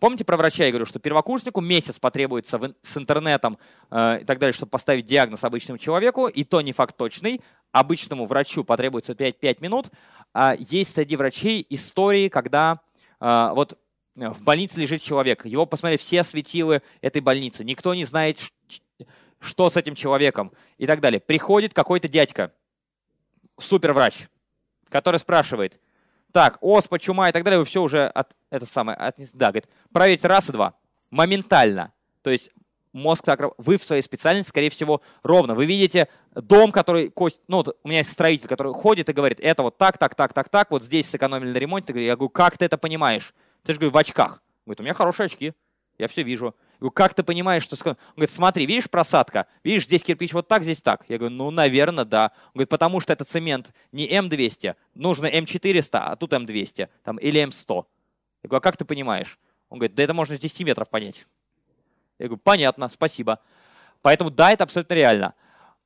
Помните 0.00 0.24
про 0.24 0.36
врача 0.36 0.64
я 0.64 0.70
говорю, 0.70 0.86
что 0.86 0.98
первокурснику 0.98 1.60
месяц 1.60 1.98
потребуется 1.98 2.58
в, 2.58 2.74
с 2.82 2.96
интернетом 2.96 3.58
э, 3.90 4.20
и 4.20 4.24
так 4.24 4.38
далее, 4.38 4.52
чтобы 4.52 4.70
поставить 4.70 5.06
диагноз 5.06 5.44
обычному 5.44 5.78
человеку, 5.78 6.26
и 6.26 6.44
то 6.44 6.60
не 6.60 6.72
факт 6.72 6.96
точный. 6.96 7.40
Обычному 7.72 8.26
врачу 8.26 8.64
потребуется 8.64 9.14
5, 9.14 9.38
5 9.38 9.60
минут. 9.60 9.90
А 10.34 10.54
есть 10.58 10.94
среди 10.94 11.16
врачей 11.16 11.64
истории, 11.70 12.28
когда 12.28 12.80
э, 13.20 13.50
вот 13.54 13.78
в 14.16 14.42
больнице 14.42 14.80
лежит 14.80 15.02
человек, 15.02 15.46
его 15.46 15.64
посмотрели 15.64 15.98
все 15.98 16.22
светилы 16.22 16.82
этой 17.00 17.22
больницы, 17.22 17.64
никто 17.64 17.94
не 17.94 18.04
знает, 18.04 18.40
что 19.40 19.70
с 19.70 19.76
этим 19.76 19.94
человеком 19.94 20.52
и 20.76 20.86
так 20.86 21.00
далее. 21.00 21.20
Приходит 21.20 21.72
какой-то 21.72 22.08
дядька, 22.08 22.52
суперврач, 23.58 24.28
который 24.90 25.20
спрашивает, 25.20 25.80
так, 26.38 26.58
оспа, 26.60 27.00
чума 27.00 27.28
и 27.28 27.32
так 27.32 27.42
далее, 27.42 27.58
вы 27.58 27.64
все 27.64 27.82
уже 27.82 28.06
от, 28.06 28.36
это 28.48 28.64
самое, 28.64 28.96
от, 28.96 29.16
да, 29.32 29.46
говорит, 29.46 29.68
проверить 29.92 30.24
раз 30.24 30.48
и 30.48 30.52
два, 30.52 30.74
моментально. 31.10 31.92
То 32.22 32.30
есть 32.30 32.52
мозг 32.92 33.24
так, 33.24 33.40
вы 33.58 33.76
в 33.76 33.82
своей 33.82 34.02
специальности, 34.02 34.50
скорее 34.50 34.70
всего, 34.70 35.02
ровно. 35.24 35.56
Вы 35.56 35.66
видите 35.66 36.06
дом, 36.36 36.70
который, 36.70 37.10
кость, 37.10 37.40
ну, 37.48 37.56
вот 37.56 37.76
у 37.82 37.88
меня 37.88 37.98
есть 37.98 38.12
строитель, 38.12 38.46
который 38.46 38.72
ходит 38.72 39.08
и 39.08 39.12
говорит, 39.12 39.40
это 39.40 39.64
вот 39.64 39.78
так, 39.78 39.98
так, 39.98 40.14
так, 40.14 40.32
так, 40.32 40.48
так, 40.48 40.70
вот 40.70 40.84
здесь 40.84 41.10
сэкономили 41.10 41.50
на 41.50 41.56
ремонте. 41.56 41.92
Я 42.04 42.14
говорю, 42.14 42.28
как 42.28 42.56
ты 42.56 42.66
это 42.66 42.78
понимаешь? 42.78 43.34
Ты 43.64 43.72
же, 43.72 43.80
говорю, 43.80 43.92
в 43.92 43.98
очках. 43.98 44.40
Говорит, 44.64 44.78
у 44.78 44.84
меня 44.84 44.94
хорошие 44.94 45.26
очки, 45.26 45.54
я 45.98 46.06
все 46.06 46.22
вижу. 46.22 46.54
Как 46.94 47.14
ты 47.14 47.22
понимаешь, 47.22 47.64
что... 47.64 47.76
Он 47.84 47.96
говорит, 48.14 48.30
смотри, 48.30 48.64
видишь 48.66 48.88
просадка? 48.88 49.46
Видишь, 49.64 49.84
здесь 49.84 50.04
кирпич 50.04 50.32
вот 50.32 50.46
так, 50.46 50.62
здесь 50.62 50.80
так. 50.80 51.04
Я 51.08 51.18
говорю, 51.18 51.34
ну, 51.34 51.50
наверное, 51.50 52.04
да. 52.04 52.32
Он 52.48 52.52
говорит, 52.54 52.68
потому 52.68 53.00
что 53.00 53.12
это 53.12 53.24
цемент 53.24 53.74
не 53.90 54.08
М200, 54.08 54.76
нужно 54.94 55.26
М400, 55.26 55.98
а 55.98 56.16
тут 56.16 56.32
М200, 56.32 56.88
там, 57.02 57.16
или 57.16 57.42
М100. 57.42 57.84
Я 58.44 58.48
говорю, 58.48 58.58
а 58.58 58.60
как 58.60 58.76
ты 58.76 58.84
понимаешь? 58.84 59.38
Он 59.68 59.78
говорит, 59.78 59.96
да 59.96 60.04
это 60.04 60.14
можно 60.14 60.36
с 60.36 60.40
10 60.40 60.60
метров 60.60 60.88
понять. 60.88 61.26
Я 62.18 62.26
говорю, 62.26 62.40
понятно, 62.42 62.88
спасибо. 62.88 63.40
Поэтому 64.00 64.30
да, 64.30 64.52
это 64.52 64.64
абсолютно 64.64 64.94
реально. 64.94 65.34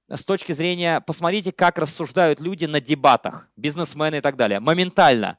С 0.09 0.25
точки 0.25 0.53
зрения, 0.53 1.01
посмотрите, 1.01 1.53
как 1.53 1.79
рассуждают 1.79 2.39
люди 2.39 2.67
на 2.67 2.81
дебатах, 2.81 3.49
бизнесмены 3.57 4.17
и 4.17 4.21
так 4.21 4.37
далее. 4.37 4.61
Моментально, 4.61 5.39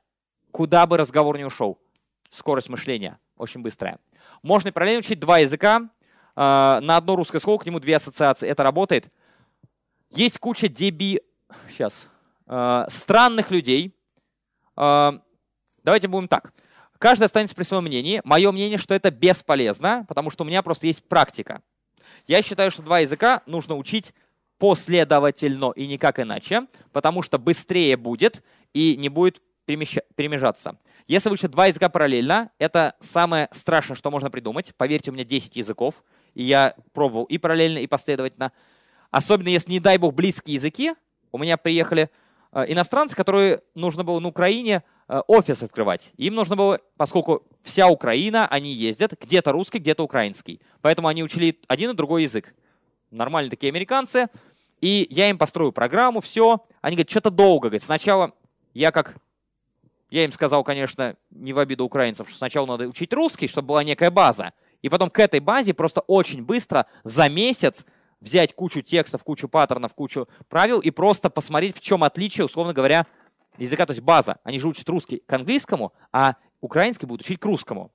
куда 0.52 0.88
бы 0.88 0.98
разговор 0.98 1.38
не 1.38 1.46
ушел. 1.46 1.80
Скорость 2.32 2.70
мышления 2.70 3.20
очень 3.38 3.62
быстрая. 3.62 4.00
Можно 4.44 4.74
параллельно 4.74 5.00
учить 5.00 5.20
два 5.20 5.40
языка. 5.40 5.90
А, 6.36 6.82
на 6.82 6.98
одно 6.98 7.16
русское 7.16 7.40
слово, 7.40 7.60
к 7.60 7.66
нему 7.66 7.80
две 7.80 7.96
ассоциации. 7.96 8.48
Это 8.48 8.62
работает. 8.62 9.08
Есть 10.12 10.38
куча 10.38 10.68
деби... 10.68 11.22
Сейчас. 11.70 12.10
А, 12.46 12.86
странных 12.90 13.52
людей. 13.52 13.96
А, 14.76 15.20
давайте 15.84 16.10
будем 16.10 16.28
так. 16.28 16.54
Каждый 17.00 17.24
останется 17.24 17.56
при 17.56 17.64
своем 17.64 17.84
мнении. 17.84 18.22
Мое 18.26 18.52
мнение, 18.52 18.78
что 18.78 18.94
это 18.94 19.12
бесполезно, 19.12 20.06
потому 20.08 20.30
что 20.30 20.44
у 20.44 20.48
меня 20.48 20.62
просто 20.62 20.88
есть 20.88 21.08
практика. 21.08 21.62
Я 22.28 22.42
считаю, 22.42 22.70
что 22.70 22.82
два 22.82 23.00
языка 23.00 23.42
нужно 23.46 23.76
учить 23.76 24.14
последовательно 24.58 25.72
и 25.72 25.88
никак 25.88 26.20
иначе, 26.20 26.68
потому 26.92 27.22
что 27.22 27.38
быстрее 27.38 27.98
будет 27.98 28.44
и 28.74 28.96
не 28.98 29.10
будет 29.10 29.42
перемежаться. 29.66 30.78
Если 31.08 31.30
вы 31.30 31.34
учите 31.34 31.48
два 31.48 31.68
языка 31.68 31.90
параллельно, 31.90 32.52
это 32.60 32.96
самое 33.00 33.50
страшное, 33.52 33.96
что 33.96 34.12
можно 34.12 34.30
придумать. 34.30 34.74
Поверьте, 34.76 35.12
у 35.12 35.14
меня 35.14 35.24
10 35.24 35.56
языков, 35.56 36.04
и 36.34 36.44
я 36.44 36.76
пробовал 36.94 37.26
и 37.26 37.38
параллельно, 37.38 37.80
и 37.80 37.88
последовательно. 37.88 38.52
Особенно 39.12 39.50
если, 39.50 39.72
не 39.72 39.80
дай 39.80 39.98
бог, 39.98 40.14
близкие 40.14 40.56
языки. 40.56 40.94
У 41.32 41.38
меня 41.38 41.58
приехали 41.58 42.10
э, 42.52 42.66
иностранцы, 42.68 43.16
которые 43.16 43.62
нужно 43.76 44.04
было 44.04 44.20
на 44.20 44.28
Украине 44.28 44.84
э, 45.08 45.22
офис 45.28 45.62
открывать. 45.62 46.12
Им 46.18 46.36
нужно 46.36 46.56
было, 46.56 46.80
поскольку 46.98 47.46
вся 47.64 47.88
Украина, 47.88 48.48
они 48.48 48.72
ездят, 48.72 49.14
где-то 49.20 49.52
русский, 49.52 49.80
где-то 49.80 50.04
украинский. 50.04 50.62
Поэтому 50.82 51.08
они 51.08 51.24
учили 51.24 51.60
один 51.68 51.92
и 51.92 51.94
другой 51.94 52.24
язык. 52.24 52.54
Нормальные 53.12 53.52
такие 53.52 53.70
американцы. 53.70 54.28
И 54.82 55.08
я 55.10 55.30
им 55.30 55.38
построю 55.38 55.72
программу, 55.72 56.20
все. 56.20 56.64
Они 56.82 56.96
говорят, 56.96 57.10
что-то 57.10 57.30
долго. 57.30 57.70
Говорят, 57.70 57.84
сначала 57.84 58.34
я 58.74 58.92
как 58.92 59.16
я 60.10 60.26
им 60.26 60.32
сказал, 60.32 60.64
конечно, 60.64 61.16
не 61.32 61.54
в 61.54 61.60
обиду 61.60 61.86
украинцев, 61.86 62.28
что 62.30 62.38
сначала 62.38 62.66
надо 62.66 62.88
учить 62.88 63.14
русский, 63.14 63.48
чтобы 63.48 63.70
была 63.70 63.84
некая 63.84 64.12
база. 64.12 64.52
И 64.82 64.90
потом 64.90 65.10
к 65.10 65.20
этой 65.20 65.40
базе 65.40 65.74
просто 65.74 66.02
очень 66.02 66.44
быстро 66.44 66.86
за 67.04 67.30
месяц 67.30 67.86
взять 68.20 68.54
кучу 68.54 68.82
текстов, 68.82 69.24
кучу 69.24 69.48
паттернов, 69.48 69.94
кучу 69.94 70.28
правил 70.50 70.80
и 70.80 70.92
просто 70.92 71.30
посмотреть, 71.30 71.78
в 71.78 71.82
чем 71.82 72.04
отличие, 72.04 72.46
условно 72.46 72.74
говоря, 72.74 73.06
языка, 73.58 73.86
то 73.86 73.92
есть 73.92 74.02
база. 74.02 74.38
Они 74.44 74.60
же 74.60 74.68
учат 74.68 74.88
русский 74.90 75.22
к 75.26 75.34
английскому, 75.34 75.94
а 76.12 76.36
украинский 76.62 77.08
будут 77.08 77.26
учить 77.26 77.40
к 77.40 77.46
русскому. 77.46 77.92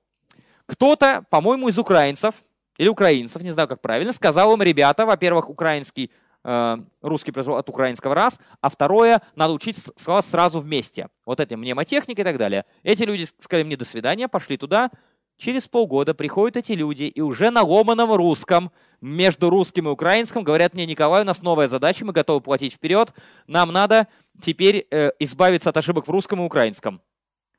Кто-то, 0.65 1.25
по-моему, 1.29 1.69
из 1.69 1.79
украинцев 1.79 2.35
или 2.77 2.87
украинцев, 2.87 3.41
не 3.41 3.51
знаю, 3.51 3.67
как 3.67 3.81
правильно, 3.81 4.13
сказал 4.13 4.53
им, 4.53 4.61
ребята, 4.61 5.05
во-первых, 5.05 5.49
украинский 5.49 6.11
русский 6.43 7.31
произвел 7.31 7.57
от 7.57 7.69
украинского 7.69 8.15
раз, 8.15 8.39
а 8.61 8.69
второе, 8.69 9.21
надо 9.35 9.53
учить 9.53 9.77
слова 9.97 10.21
сразу 10.21 10.59
вместе. 10.61 11.09
Вот 11.25 11.39
эти 11.39 11.55
мнемотехника 11.55 12.21
и 12.21 12.25
так 12.25 12.37
далее. 12.37 12.65
Эти 12.83 13.03
люди 13.03 13.27
сказали 13.39 13.63
мне 13.63 13.77
до 13.77 13.85
свидания, 13.85 14.27
пошли 14.27 14.57
туда. 14.57 14.89
Через 15.37 15.67
полгода 15.67 16.13
приходят 16.13 16.57
эти 16.57 16.73
люди 16.73 17.03
и 17.03 17.21
уже 17.21 17.49
на 17.49 17.63
ломаном 17.63 18.13
русском 18.13 18.71
между 18.99 19.49
русским 19.49 19.87
и 19.87 19.91
украинским 19.91 20.43
говорят 20.43 20.73
мне, 20.73 20.85
Николай, 20.85 21.21
у 21.21 21.25
нас 21.25 21.41
новая 21.41 21.69
задача, 21.69 22.05
мы 22.05 22.11
готовы 22.11 22.41
платить 22.41 22.73
вперед, 22.73 23.13
нам 23.47 23.71
надо 23.71 24.07
теперь 24.41 24.85
э, 24.91 25.11
избавиться 25.19 25.69
от 25.69 25.77
ошибок 25.77 26.07
в 26.07 26.11
русском 26.11 26.41
и 26.41 26.43
украинском. 26.43 27.01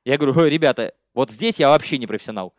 Я 0.05 0.19
говорю, 0.19 0.45
ребята, 0.47 0.93
вот 1.15 1.31
здесь 1.31 1.59
я 1.59 1.69
вообще 1.69 1.97
не 1.97 2.07
профессионал. 2.07 2.55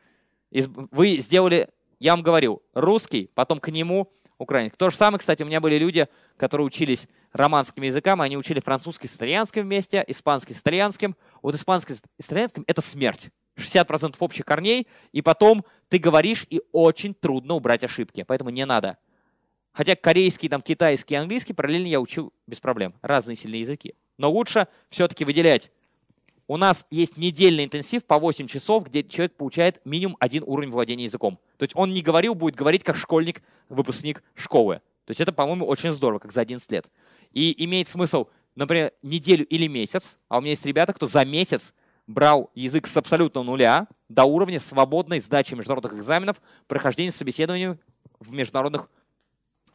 Вы 0.52 1.18
сделали 1.18 1.70
я 2.02 2.14
вам 2.14 2.24
говорил, 2.24 2.64
русский, 2.74 3.30
потом 3.36 3.60
к 3.60 3.70
нему 3.70 4.12
украинский. 4.42 4.78
То 4.78 4.90
же 4.90 4.96
самое, 4.96 5.20
кстати, 5.20 5.44
у 5.44 5.46
меня 5.46 5.62
были 5.62 5.78
люди, 5.78 6.08
которые 6.38 6.66
учились 6.66 7.08
романским 7.34 7.84
языкам, 7.84 8.22
они 8.22 8.38
учили 8.38 8.60
французский 8.60 9.08
с 9.08 9.16
итальянским 9.16 9.64
вместе, 9.64 10.04
испанский 10.08 10.54
с 10.54 10.62
итальянским. 10.62 11.16
Вот 11.42 11.56
испанский 11.56 11.94
с 11.94 12.02
итальянским— 12.20 12.64
это 12.68 12.82
смерть. 12.82 13.30
60% 13.58 14.16
общих 14.20 14.46
корней, 14.46 14.88
и 15.12 15.22
потом 15.22 15.66
ты 15.90 15.98
говоришь, 15.98 16.46
и 16.50 16.62
очень 16.72 17.14
трудно 17.14 17.56
убрать 17.56 17.84
ошибки, 17.84 18.24
поэтому 18.24 18.50
не 18.50 18.66
надо. 18.66 18.98
Хотя 19.74 19.96
корейский, 19.96 20.50
там, 20.50 20.62
китайский, 20.62 21.16
английский 21.16 21.54
параллельно 21.54 21.88
я 21.88 22.02
учил 22.02 22.34
без 22.48 22.60
проблем. 22.60 22.94
Разные 23.02 23.36
сильные 23.36 23.62
языки. 23.62 23.96
Но 24.18 24.30
лучше 24.30 24.68
все-таки 24.90 25.24
выделять. 25.24 25.72
У 26.52 26.58
нас 26.58 26.86
есть 26.92 27.16
недельный 27.16 27.64
интенсив 27.64 28.04
по 28.04 28.20
8 28.20 28.46
часов, 28.46 28.84
где 28.84 29.06
человек 29.06 29.38
получает 29.38 29.80
минимум 29.86 30.18
один 30.20 30.44
уровень 30.46 30.70
владения 30.70 31.06
языком. 31.06 31.40
То 31.56 31.64
есть 31.64 31.72
он 31.78 31.94
не 31.94 32.02
говорил, 32.02 32.36
будет 32.36 32.56
говорить 32.56 32.84
как 32.84 32.98
школьник, 32.98 33.42
выпускник 33.70 34.22
школы. 34.36 34.82
То 35.06 35.12
есть 35.12 35.22
это, 35.22 35.32
по-моему, 35.32 35.66
очень 35.66 35.94
здорово, 35.94 36.20
как 36.20 36.34
за 36.34 36.42
11 36.42 36.70
лет. 36.70 36.92
И 37.32 37.64
имеет 37.64 37.88
смысл, 37.88 38.28
например, 38.56 38.92
неделю 39.02 39.46
или 39.46 39.68
месяц, 39.68 40.18
а 40.28 40.40
у 40.40 40.42
меня 40.42 40.50
есть 40.50 40.66
ребята, 40.66 40.92
кто 40.92 41.06
за 41.06 41.24
месяц 41.24 41.74
брал 42.06 42.52
язык 42.54 42.86
с 42.86 42.98
абсолютного 42.98 43.46
нуля 43.46 43.88
до 44.10 44.26
уровня 44.26 44.60
свободной 44.60 45.22
сдачи 45.22 45.54
международных 45.54 45.94
экзаменов, 45.94 46.42
прохождения 46.68 47.14
собеседований 47.14 47.78
в 48.20 48.34
международных 48.34 48.90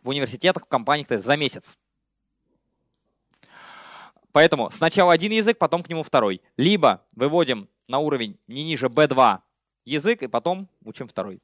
в 0.03 0.11
университетах, 0.11 0.66
в 0.66 0.69
компаниях 0.69 1.09
за 1.09 1.36
месяц. 1.39 1.78
Поэтому 4.36 4.70
сначала 4.70 5.14
один 5.14 5.32
язык, 5.32 5.56
потом 5.56 5.82
к 5.82 5.88
нему 5.88 6.02
второй. 6.02 6.42
Либо 6.58 7.00
выводим 7.12 7.70
на 7.88 8.00
уровень 8.00 8.38
не 8.48 8.64
ниже 8.64 8.88
B2 8.88 9.38
язык, 9.86 10.22
и 10.22 10.26
потом 10.26 10.68
учим 10.84 11.08
второй. 11.08 11.40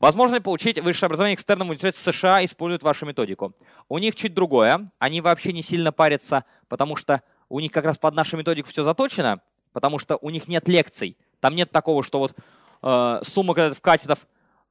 Возможно 0.00 0.40
получить 0.40 0.80
высшее 0.80 1.06
образование 1.06 1.36
экстерном 1.36 1.68
университете 1.68 2.02
США, 2.02 2.44
используют 2.44 2.82
вашу 2.82 3.06
методику? 3.06 3.54
У 3.88 3.98
них 3.98 4.16
чуть 4.16 4.34
другое. 4.34 4.90
Они 4.98 5.20
вообще 5.20 5.52
не 5.52 5.62
сильно 5.62 5.92
парятся, 5.92 6.44
потому 6.66 6.96
что 6.96 7.22
у 7.48 7.60
них 7.60 7.70
как 7.70 7.84
раз 7.84 7.98
под 7.98 8.16
нашу 8.16 8.36
методику 8.36 8.68
все 8.68 8.82
заточено, 8.82 9.40
потому 9.72 10.00
что 10.00 10.16
у 10.16 10.30
них 10.30 10.48
нет 10.48 10.66
лекций. 10.66 11.16
Там 11.38 11.54
нет 11.54 11.70
такого, 11.70 12.02
что 12.02 12.18
вот 12.18 12.34
э, 12.82 13.20
сумма 13.22 13.54
кредитов 13.54 14.26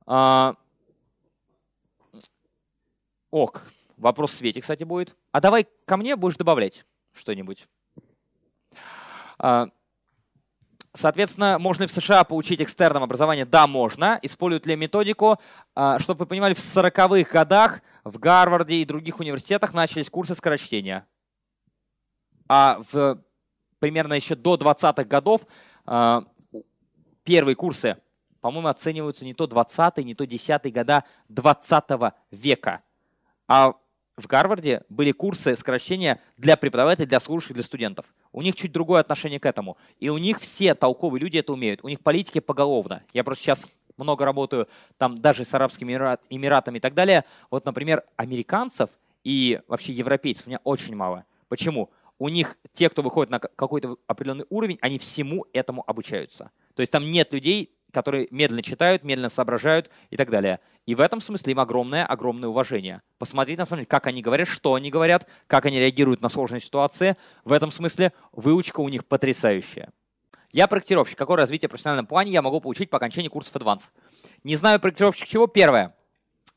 э, 0.06 0.53
ок, 3.31 3.64
вопрос 3.95 4.31
в 4.31 4.35
свете, 4.35 4.60
кстати, 4.60 4.84
будет. 4.84 5.15
А 5.31 5.40
давай 5.40 5.65
ко 5.85 5.95
мне 5.95 6.18
будешь 6.18 6.35
добавлять 6.35 6.84
что-нибудь. 7.14 7.68
А, 9.40 9.68
соответственно, 10.94 11.60
можно 11.60 11.84
ли 11.84 11.88
в 11.88 11.91
США 11.91 12.23
получить 12.23 12.61
экстерном 12.61 13.03
образование? 13.03 13.45
Да, 13.45 13.68
можно. 13.68 14.19
Используют 14.22 14.65
ли 14.65 14.76
методику? 14.76 15.40
А, 15.76 15.99
чтобы 15.99 16.19
вы 16.19 16.26
понимали, 16.26 16.53
в 16.53 16.60
40-х 16.60 17.31
годах 17.31 17.81
в 18.03 18.19
Гарварде 18.19 18.76
и 18.76 18.85
других 18.85 19.19
университетах 19.19 19.73
начались 19.73 20.10
курсы 20.10 20.35
скорочтения. 20.35 21.07
А 22.48 22.81
в 22.91 23.23
примерно 23.80 24.14
еще 24.14 24.35
до 24.35 24.56
20-х 24.56 25.03
годов 25.03 25.41
а, 25.85 26.23
первые 27.23 27.56
курсы, 27.56 27.98
по-моему, 28.40 28.69
оцениваются 28.69 29.26
не 29.26 29.34
то 29.34 29.45
20-е, 29.45 30.03
не 30.03 30.15
то 30.15 30.23
10-е 30.23 30.72
года 30.72 31.03
20 31.30 32.14
века. 32.31 32.81
А 33.48 33.73
в 34.15 34.27
Гарварде 34.27 34.84
были 34.90 35.11
курсы 35.11 35.56
скорочтения 35.56 36.22
для 36.38 36.56
преподавателей, 36.56 37.07
для 37.07 37.19
слушателей, 37.19 37.56
для 37.56 37.64
студентов. 37.64 38.06
У 38.31 38.41
них 38.41 38.56
чуть 38.56 38.72
другое 38.72 39.02
отношение 39.02 39.40
к 39.40 39.45
этому. 39.45 39.77
И 39.99 40.10
у 40.10 40.18
них 40.18 40.40
все 40.40 40.76
толковые 40.76 41.22
люди 41.22 41.38
это 41.38 41.53
умеют. 41.53 41.80
У 41.84 41.90
них 41.90 41.99
политики 42.02 42.40
поголовно. 42.40 43.03
Я 43.14 43.23
просто 43.23 43.44
сейчас 43.44 43.65
много 43.98 44.26
работаю 44.26 44.68
там 44.98 45.19
даже 45.19 45.44
с 45.44 45.53
Арабскими 45.53 45.94
Эмиратами 46.30 46.77
и 46.77 46.81
так 46.81 46.94
далее. 46.94 47.26
Вот, 47.49 47.65
например, 47.65 48.03
американцев 48.15 48.90
и 49.23 49.61
вообще 49.68 49.94
европейцев 49.94 50.48
у 50.48 50.49
меня 50.49 50.60
очень 50.64 50.95
мало. 50.95 51.26
Почему? 51.48 51.90
У 52.19 52.30
них 52.30 52.57
те, 52.73 52.90
кто 52.90 53.02
выходит 53.02 53.31
на 53.31 53.40
какой-то 53.40 53.98
определенный 54.07 54.45
уровень, 54.49 54.77
они 54.81 54.99
всему 54.99 55.45
этому 55.53 55.84
обучаются. 55.88 56.52
То 56.76 56.81
есть 56.81 56.91
там 56.91 57.10
нет 57.11 57.34
людей, 57.34 57.76
которые 57.91 58.27
медленно 58.31 58.64
читают, 58.64 59.03
медленно 59.03 59.30
соображают 59.30 59.90
и 60.10 60.18
так 60.18 60.30
далее. 60.30 60.60
И 60.86 60.96
в 60.96 61.02
этом 61.02 61.22
смысле 61.22 61.52
им 61.52 61.60
огромное, 61.60 62.06
огромное 62.06 62.50
уважение. 62.50 63.02
Посмотреть, 63.18 63.58
на 63.58 63.66
самом 63.66 63.80
деле, 63.82 63.88
как 63.88 64.08
они 64.08 64.22
говорят, 64.22 64.48
что 64.48 64.74
они 64.74 64.90
говорят, 64.90 65.28
как 65.48 65.66
они 65.66 65.80
реагируют 65.80 66.22
на 66.22 66.30
сложные 66.30 66.60
ситуации. 66.60 67.16
В 67.46 67.54
этом 67.54 67.72
смысле 67.72 68.12
выучка 68.34 68.82
у 68.82 68.90
них 68.90 69.06
потрясающая. 69.06 69.90
Я 70.52 70.68
проектировщик. 70.68 71.18
Какое 71.18 71.38
развитие 71.38 71.68
в 71.68 71.72
профессиональном 71.72 72.06
плане 72.06 72.32
я 72.32 72.42
могу 72.42 72.60
получить 72.60 72.90
по 72.90 72.98
окончании 72.98 73.30
курсов 73.30 73.56
Advance? 73.56 73.84
Не 74.44 74.56
знаю 74.56 74.80
проектировщик 74.80 75.28
чего. 75.28 75.48
Первое 75.48 75.96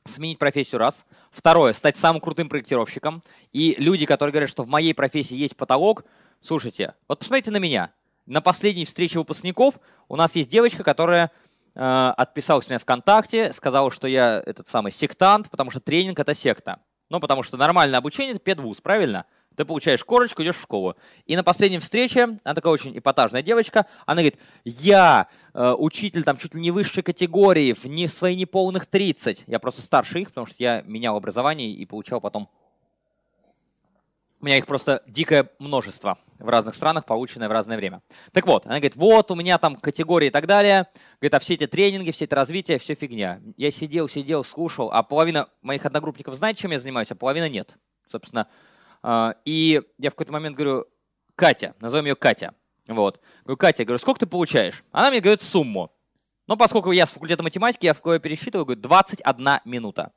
сменить 0.09 0.39
профессию 0.39 0.79
раз. 0.79 1.05
Второе, 1.31 1.73
стать 1.73 1.97
самым 1.97 2.21
крутым 2.21 2.49
проектировщиком. 2.49 3.23
И 3.53 3.75
люди, 3.79 4.07
которые 4.07 4.33
говорят, 4.33 4.51
что 4.51 4.63
в 4.63 4.69
моей 4.69 4.95
профессии 4.95 5.37
есть 5.37 5.57
потолок, 5.57 6.05
слушайте, 6.41 6.95
вот 7.09 7.19
посмотрите 7.19 7.51
на 7.51 7.59
меня. 7.59 7.91
На 8.27 8.41
последней 8.41 8.85
встрече 8.85 9.19
выпускников 9.19 9.79
у 10.09 10.17
нас 10.17 10.35
есть 10.35 10.51
девочка, 10.51 10.83
которая 10.83 11.31
э, 11.77 12.13
отписалась 12.17 12.69
меня 12.69 12.79
ВКонтакте, 12.79 13.53
сказала, 13.53 13.91
что 13.93 14.09
я 14.09 14.43
этот 14.45 14.69
самый 14.69 14.91
сектант, 14.91 15.51
потому 15.51 15.71
что 15.71 15.81
тренинг— 15.81 16.19
это 16.21 16.35
секта. 16.35 16.81
Ну, 17.09 17.21
потому 17.21 17.43
что 17.43 17.57
нормальное 17.57 17.99
обучение— 17.99 18.33
это 18.35 18.41
педвуз, 18.41 18.81
правильно? 18.81 19.27
Ты 19.55 19.65
получаешь 19.65 20.05
корочку, 20.05 20.43
идешь 20.43 20.57
в 20.57 20.63
школу. 20.63 20.97
И 21.27 21.37
на 21.37 21.45
последней 21.45 21.79
встрече, 21.79 22.39
она 22.43 22.55
такая 22.55 22.73
очень 22.73 22.99
эпатажная 22.99 23.43
девочка, 23.43 23.87
она 24.05 24.23
говорит, 24.23 24.39
я 24.65 25.29
э, 25.55 25.75
учитель 25.79 26.25
там 26.25 26.37
чуть 26.37 26.55
ли 26.55 26.61
не 26.61 26.71
высшей 26.71 27.03
категории, 27.03 27.73
в 27.73 27.85
не, 27.87 28.09
свои 28.09 28.37
неполных 28.37 28.87
30. 28.87 29.45
Я 29.47 29.59
просто 29.59 29.83
старше 29.83 30.21
их, 30.21 30.29
потому 30.29 30.47
что 30.47 30.57
я 30.59 30.83
менял 30.83 31.17
образование 31.17 31.71
и 31.71 31.87
получал 31.87 32.21
потом 32.21 32.51
у 34.41 34.45
меня 34.45 34.59
их 34.59 34.67
просто 34.67 35.03
дикое 35.07 35.51
множество 35.59 36.19
в 36.39 36.49
разных 36.49 36.75
странах, 36.75 37.05
полученное 37.05 37.49
в 37.49 37.53
разное 37.53 37.77
время. 37.77 38.03
Так 38.33 38.47
вот, 38.47 38.67
она 38.67 38.77
говорит, 38.77 38.97
вот 38.97 39.31
у 39.31 39.35
меня 39.35 39.59
там 39.59 39.77
категории 39.77 40.29
и 40.29 40.31
так 40.31 40.47
далее. 40.47 40.87
Говорит, 41.21 41.35
а 41.35 41.39
все 41.39 41.55
эти 41.55 41.67
тренинги, 41.67 42.11
все 42.11 42.25
это 42.25 42.37
развитие, 42.37 42.79
все 42.79 42.95
фигня. 42.95 43.41
Я 43.57 43.71
сидел, 43.71 44.09
сидел, 44.09 44.45
слушал, 44.45 44.91
а 44.93 45.03
половина 45.03 45.49
моих 45.63 45.85
одногруппников 45.85 46.35
знает, 46.35 46.57
чем 46.57 46.71
я 46.71 46.79
занимаюсь, 46.79 47.11
а 47.11 47.15
половина 47.15 47.49
нет. 47.49 47.77
Собственно, 48.11 48.49
а, 49.03 49.37
и 49.45 49.83
я 49.99 50.11
в 50.11 50.15
какой-то 50.15 50.33
момент 50.33 50.57
говорю, 50.57 50.87
Катя, 51.35 51.75
назовем 51.81 52.07
ее 52.07 52.17
Катя. 52.17 52.55
Вот. 52.89 53.21
Говорю, 53.45 53.57
Катя, 53.57 53.85
говорю, 53.85 53.99
сколько 53.99 54.21
ты 54.21 54.27
получаешь? 54.27 54.85
Она 54.93 55.11
мне 55.11 55.21
говорит 55.21 55.43
сумму. 55.43 55.93
Но 56.47 56.57
поскольку 56.57 56.93
я 56.93 57.07
с 57.07 57.11
факультета 57.11 57.43
математики, 57.43 57.87
я 57.87 57.95
в 57.95 58.01
кое 58.01 58.19
пересчитываю, 58.19 58.65
говорю, 58.65 58.81
21 58.81 59.61
минута. 59.65 60.13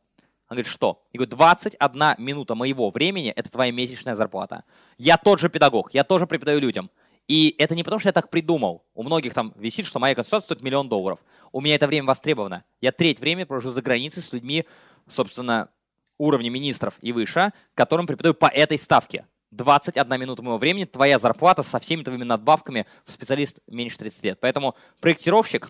Он 0.49 0.55
говорит, 0.55 0.71
что? 0.71 1.01
Я 1.13 1.19
говорю, 1.19 1.30
21 1.30 2.15
минута 2.17 2.55
моего 2.55 2.89
времени– 2.89 3.30
это 3.35 3.51
твоя 3.51 3.71
месячная 3.71 4.15
зарплата. 4.15 4.63
Я 4.97 5.17
тот 5.17 5.39
же 5.39 5.47
педагог, 5.47 5.93
я 5.93 6.03
тоже 6.03 6.26
преподаю 6.26 6.59
людям. 6.59 6.89
И 7.27 7.53
это 7.59 7.76
не 7.76 7.84
потому, 7.84 7.99
что 7.99 8.09
я 8.09 8.13
так 8.13 8.31
придумал. 8.31 8.84
У 8.95 9.03
многих 9.03 9.35
там 9.35 9.53
висит, 9.55 9.85
что 9.85 9.99
моя 9.99 10.15
консультация 10.15 10.45
стоит 10.45 10.63
миллион 10.63 10.89
долларов. 10.89 11.19
У 11.51 11.61
меня 11.61 11.76
это 11.76 11.85
время 11.85 12.07
востребовано. 12.07 12.63
Я 12.81 12.91
треть 12.91 13.19
времени 13.19 13.43
провожу 13.43 13.69
за 13.69 13.84
границей 13.84 14.23
с 14.23 14.34
людьми, 14.34 14.65
собственно, 15.07 15.69
уровня 16.17 16.49
министров 16.49 16.97
и 17.01 17.11
выше, 17.11 17.53
которым 17.76 18.07
преподаю 18.07 18.34
по 18.34 18.47
этой 18.47 18.80
ставке. 18.80 19.27
21 19.51 20.19
минута 20.19 20.41
моего 20.41 20.57
времени, 20.57 20.85
твоя 20.85 21.19
зарплата 21.19 21.61
со 21.61 21.80
всеми 21.80 22.01
твоими 22.01 22.23
надбавками 22.23 22.88
в 23.05 23.11
специалист 23.11 23.59
меньше 23.67 23.99
30 23.99 24.23
лет. 24.23 24.39
Поэтому 24.39 24.76
проектировщик 24.99 25.69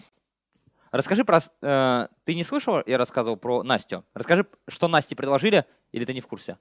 Расскажи 0.91 1.23
про... 1.23 1.39
Э, 1.61 2.07
ты 2.23 2.35
не 2.35 2.43
слышал, 2.43 2.81
я 2.85 2.97
рассказывал 2.97 3.37
про 3.37 3.63
Настю? 3.63 4.03
Расскажи, 4.13 4.45
что 4.67 4.87
Насте 4.87 5.15
предложили, 5.15 5.65
или 5.91 6.05
ты 6.05 6.13
не 6.13 6.21
в 6.21 6.27
курсе? 6.27 6.57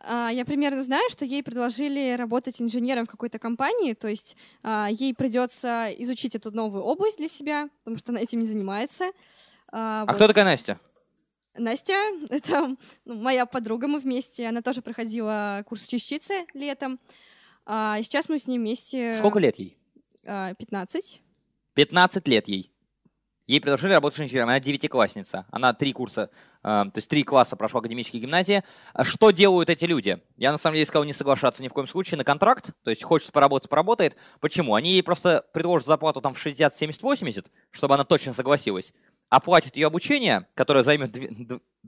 А, 0.00 0.30
я 0.30 0.44
примерно 0.44 0.82
знаю, 0.82 1.08
что 1.10 1.24
ей 1.24 1.42
предложили 1.42 2.16
работать 2.16 2.60
инженером 2.62 3.06
в 3.06 3.10
какой-то 3.10 3.38
компании, 3.38 3.94
то 3.94 4.08
есть 4.08 4.36
а, 4.62 4.88
ей 4.90 5.14
придется 5.14 5.88
изучить 5.98 6.34
эту 6.34 6.50
новую 6.50 6.82
область 6.82 7.18
для 7.18 7.28
себя, 7.28 7.68
потому 7.84 7.98
что 7.98 8.12
она 8.12 8.20
этим 8.20 8.40
не 8.40 8.46
занимается. 8.46 9.10
А, 9.70 10.02
а 10.02 10.06
вот. 10.06 10.16
кто 10.16 10.28
такая 10.28 10.44
Настя? 10.44 10.78
Настя— 11.56 11.94
это 12.30 12.76
ну, 13.04 13.14
моя 13.20 13.44
подруга, 13.44 13.88
мы 13.88 13.98
вместе. 13.98 14.46
Она 14.46 14.62
тоже 14.62 14.80
проходила 14.80 15.64
курс 15.66 15.86
частицы 15.86 16.46
летом. 16.54 17.00
А 17.66 18.00
сейчас 18.02 18.28
мы 18.28 18.38
с 18.38 18.46
ней 18.46 18.58
вместе... 18.58 19.16
Сколько 19.18 19.40
лет 19.40 19.58
ей? 19.58 19.76
15. 20.22 21.20
15 21.74 22.28
лет 22.28 22.48
ей. 22.48 22.70
Ей 23.48 23.62
предложили 23.62 23.94
работать 23.94 24.20
инженером. 24.20 24.50
Она 24.50 24.60
девятиклассница. 24.60 25.46
Она 25.50 25.72
три 25.72 25.94
курса, 25.94 26.30
э, 26.62 26.66
то 26.66 26.92
есть 26.94 27.08
три 27.08 27.24
класса 27.24 27.56
прошла 27.56 27.80
академические 27.80 28.20
гимназии. 28.20 28.62
А 28.92 29.04
что 29.04 29.30
делают 29.30 29.70
эти 29.70 29.86
люди? 29.86 30.20
Я 30.36 30.52
на 30.52 30.58
самом 30.58 30.74
деле 30.74 30.84
сказал 30.84 31.04
не 31.04 31.14
соглашаться 31.14 31.62
ни 31.62 31.68
в 31.68 31.72
коем 31.72 31.88
случае 31.88 32.18
на 32.18 32.24
контракт. 32.24 32.72
То 32.84 32.90
есть 32.90 33.02
хочет 33.02 33.32
поработать, 33.32 33.70
поработает. 33.70 34.18
Почему? 34.40 34.74
Они 34.74 34.92
ей 34.92 35.02
просто 35.02 35.46
предложат 35.54 35.88
зарплату 35.88 36.20
там 36.20 36.34
в 36.34 36.38
60, 36.38 36.76
70, 36.76 37.02
80, 37.02 37.50
чтобы 37.70 37.94
она 37.94 38.04
точно 38.04 38.34
согласилась. 38.34 38.92
Оплатят 39.30 39.76
ее 39.76 39.86
обучение, 39.86 40.46
которое 40.54 40.84
займет 40.84 41.16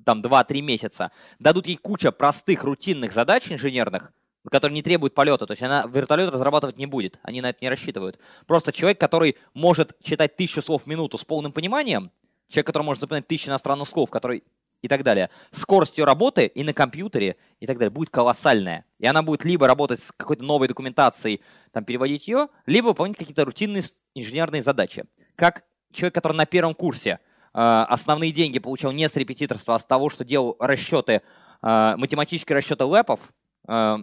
там 0.02 0.22
2-3 0.22 0.62
месяца. 0.62 1.12
Дадут 1.38 1.66
ей 1.66 1.76
куча 1.76 2.10
простых 2.10 2.64
рутинных 2.64 3.12
задач 3.12 3.52
инженерных, 3.52 4.12
который 4.48 4.72
не 4.72 4.82
требует 4.82 5.14
полета. 5.14 5.46
То 5.46 5.52
есть 5.52 5.62
она 5.62 5.86
вертолет 5.86 6.32
разрабатывать 6.32 6.78
не 6.78 6.86
будет. 6.86 7.18
Они 7.22 7.40
на 7.40 7.50
это 7.50 7.58
не 7.60 7.68
рассчитывают. 7.68 8.18
Просто 8.46 8.72
человек, 8.72 8.98
который 8.98 9.36
может 9.54 9.96
читать 10.02 10.36
тысячу 10.36 10.62
слов 10.62 10.84
в 10.84 10.86
минуту 10.86 11.18
с 11.18 11.24
полным 11.24 11.52
пониманием, 11.52 12.10
человек, 12.48 12.66
который 12.66 12.84
может 12.84 13.00
запоминать 13.00 13.26
тысячи 13.26 13.48
иностранных 13.48 13.88
слов, 13.88 14.10
который 14.10 14.44
и 14.82 14.88
так 14.88 15.02
далее. 15.02 15.30
Скорость 15.52 15.98
ее 15.98 16.04
работы 16.04 16.46
и 16.46 16.64
на 16.64 16.72
компьютере 16.72 17.36
и 17.60 17.66
так 17.66 17.78
далее 17.78 17.90
будет 17.90 18.10
колоссальная. 18.10 18.84
И 18.98 19.06
она 19.06 19.22
будет 19.22 19.44
либо 19.44 19.66
работать 19.66 20.02
с 20.02 20.12
какой-то 20.16 20.42
новой 20.42 20.68
документацией, 20.68 21.42
там, 21.72 21.84
переводить 21.84 22.28
ее, 22.28 22.48
либо 22.66 22.88
выполнять 22.88 23.16
какие-то 23.16 23.44
рутинные 23.44 23.82
инженерные 24.14 24.62
задачи. 24.62 25.04
Как 25.36 25.64
человек, 25.92 26.14
который 26.14 26.36
на 26.36 26.46
первом 26.46 26.74
курсе 26.74 27.10
э, 27.52 27.84
основные 27.88 28.32
деньги 28.32 28.58
получал 28.58 28.92
не 28.92 29.08
с 29.08 29.16
репетиторства, 29.16 29.74
а 29.74 29.78
с 29.78 29.84
того, 29.84 30.08
что 30.10 30.24
делал 30.24 30.56
расчеты, 30.58 31.22
э, 31.62 31.94
математические 31.96 32.56
расчеты 32.56 32.84
лэпов, 32.84 33.20
э, 33.68 33.98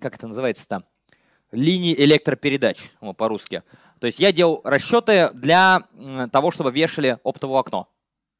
как 0.00 0.16
это 0.16 0.28
называется-то, 0.28 0.84
линии 1.52 1.94
электропередач 1.94 2.78
по-русски. 3.16 3.62
То 4.00 4.06
есть 4.06 4.18
я 4.18 4.32
делал 4.32 4.60
расчеты 4.64 5.30
для 5.32 5.82
того, 6.32 6.50
чтобы 6.50 6.70
вешали 6.70 7.18
оптовое 7.24 7.60
окно. 7.60 7.88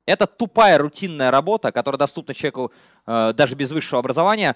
Это 0.05 0.27
тупая 0.27 0.79
рутинная 0.79 1.31
работа, 1.31 1.73
которая 1.73 1.99
доступна 1.99 2.33
человеку 2.33 2.73
э, 3.07 3.33
даже 3.33 3.57
без 3.57 3.73
высшего 3.73 3.99
образования, 3.99 4.55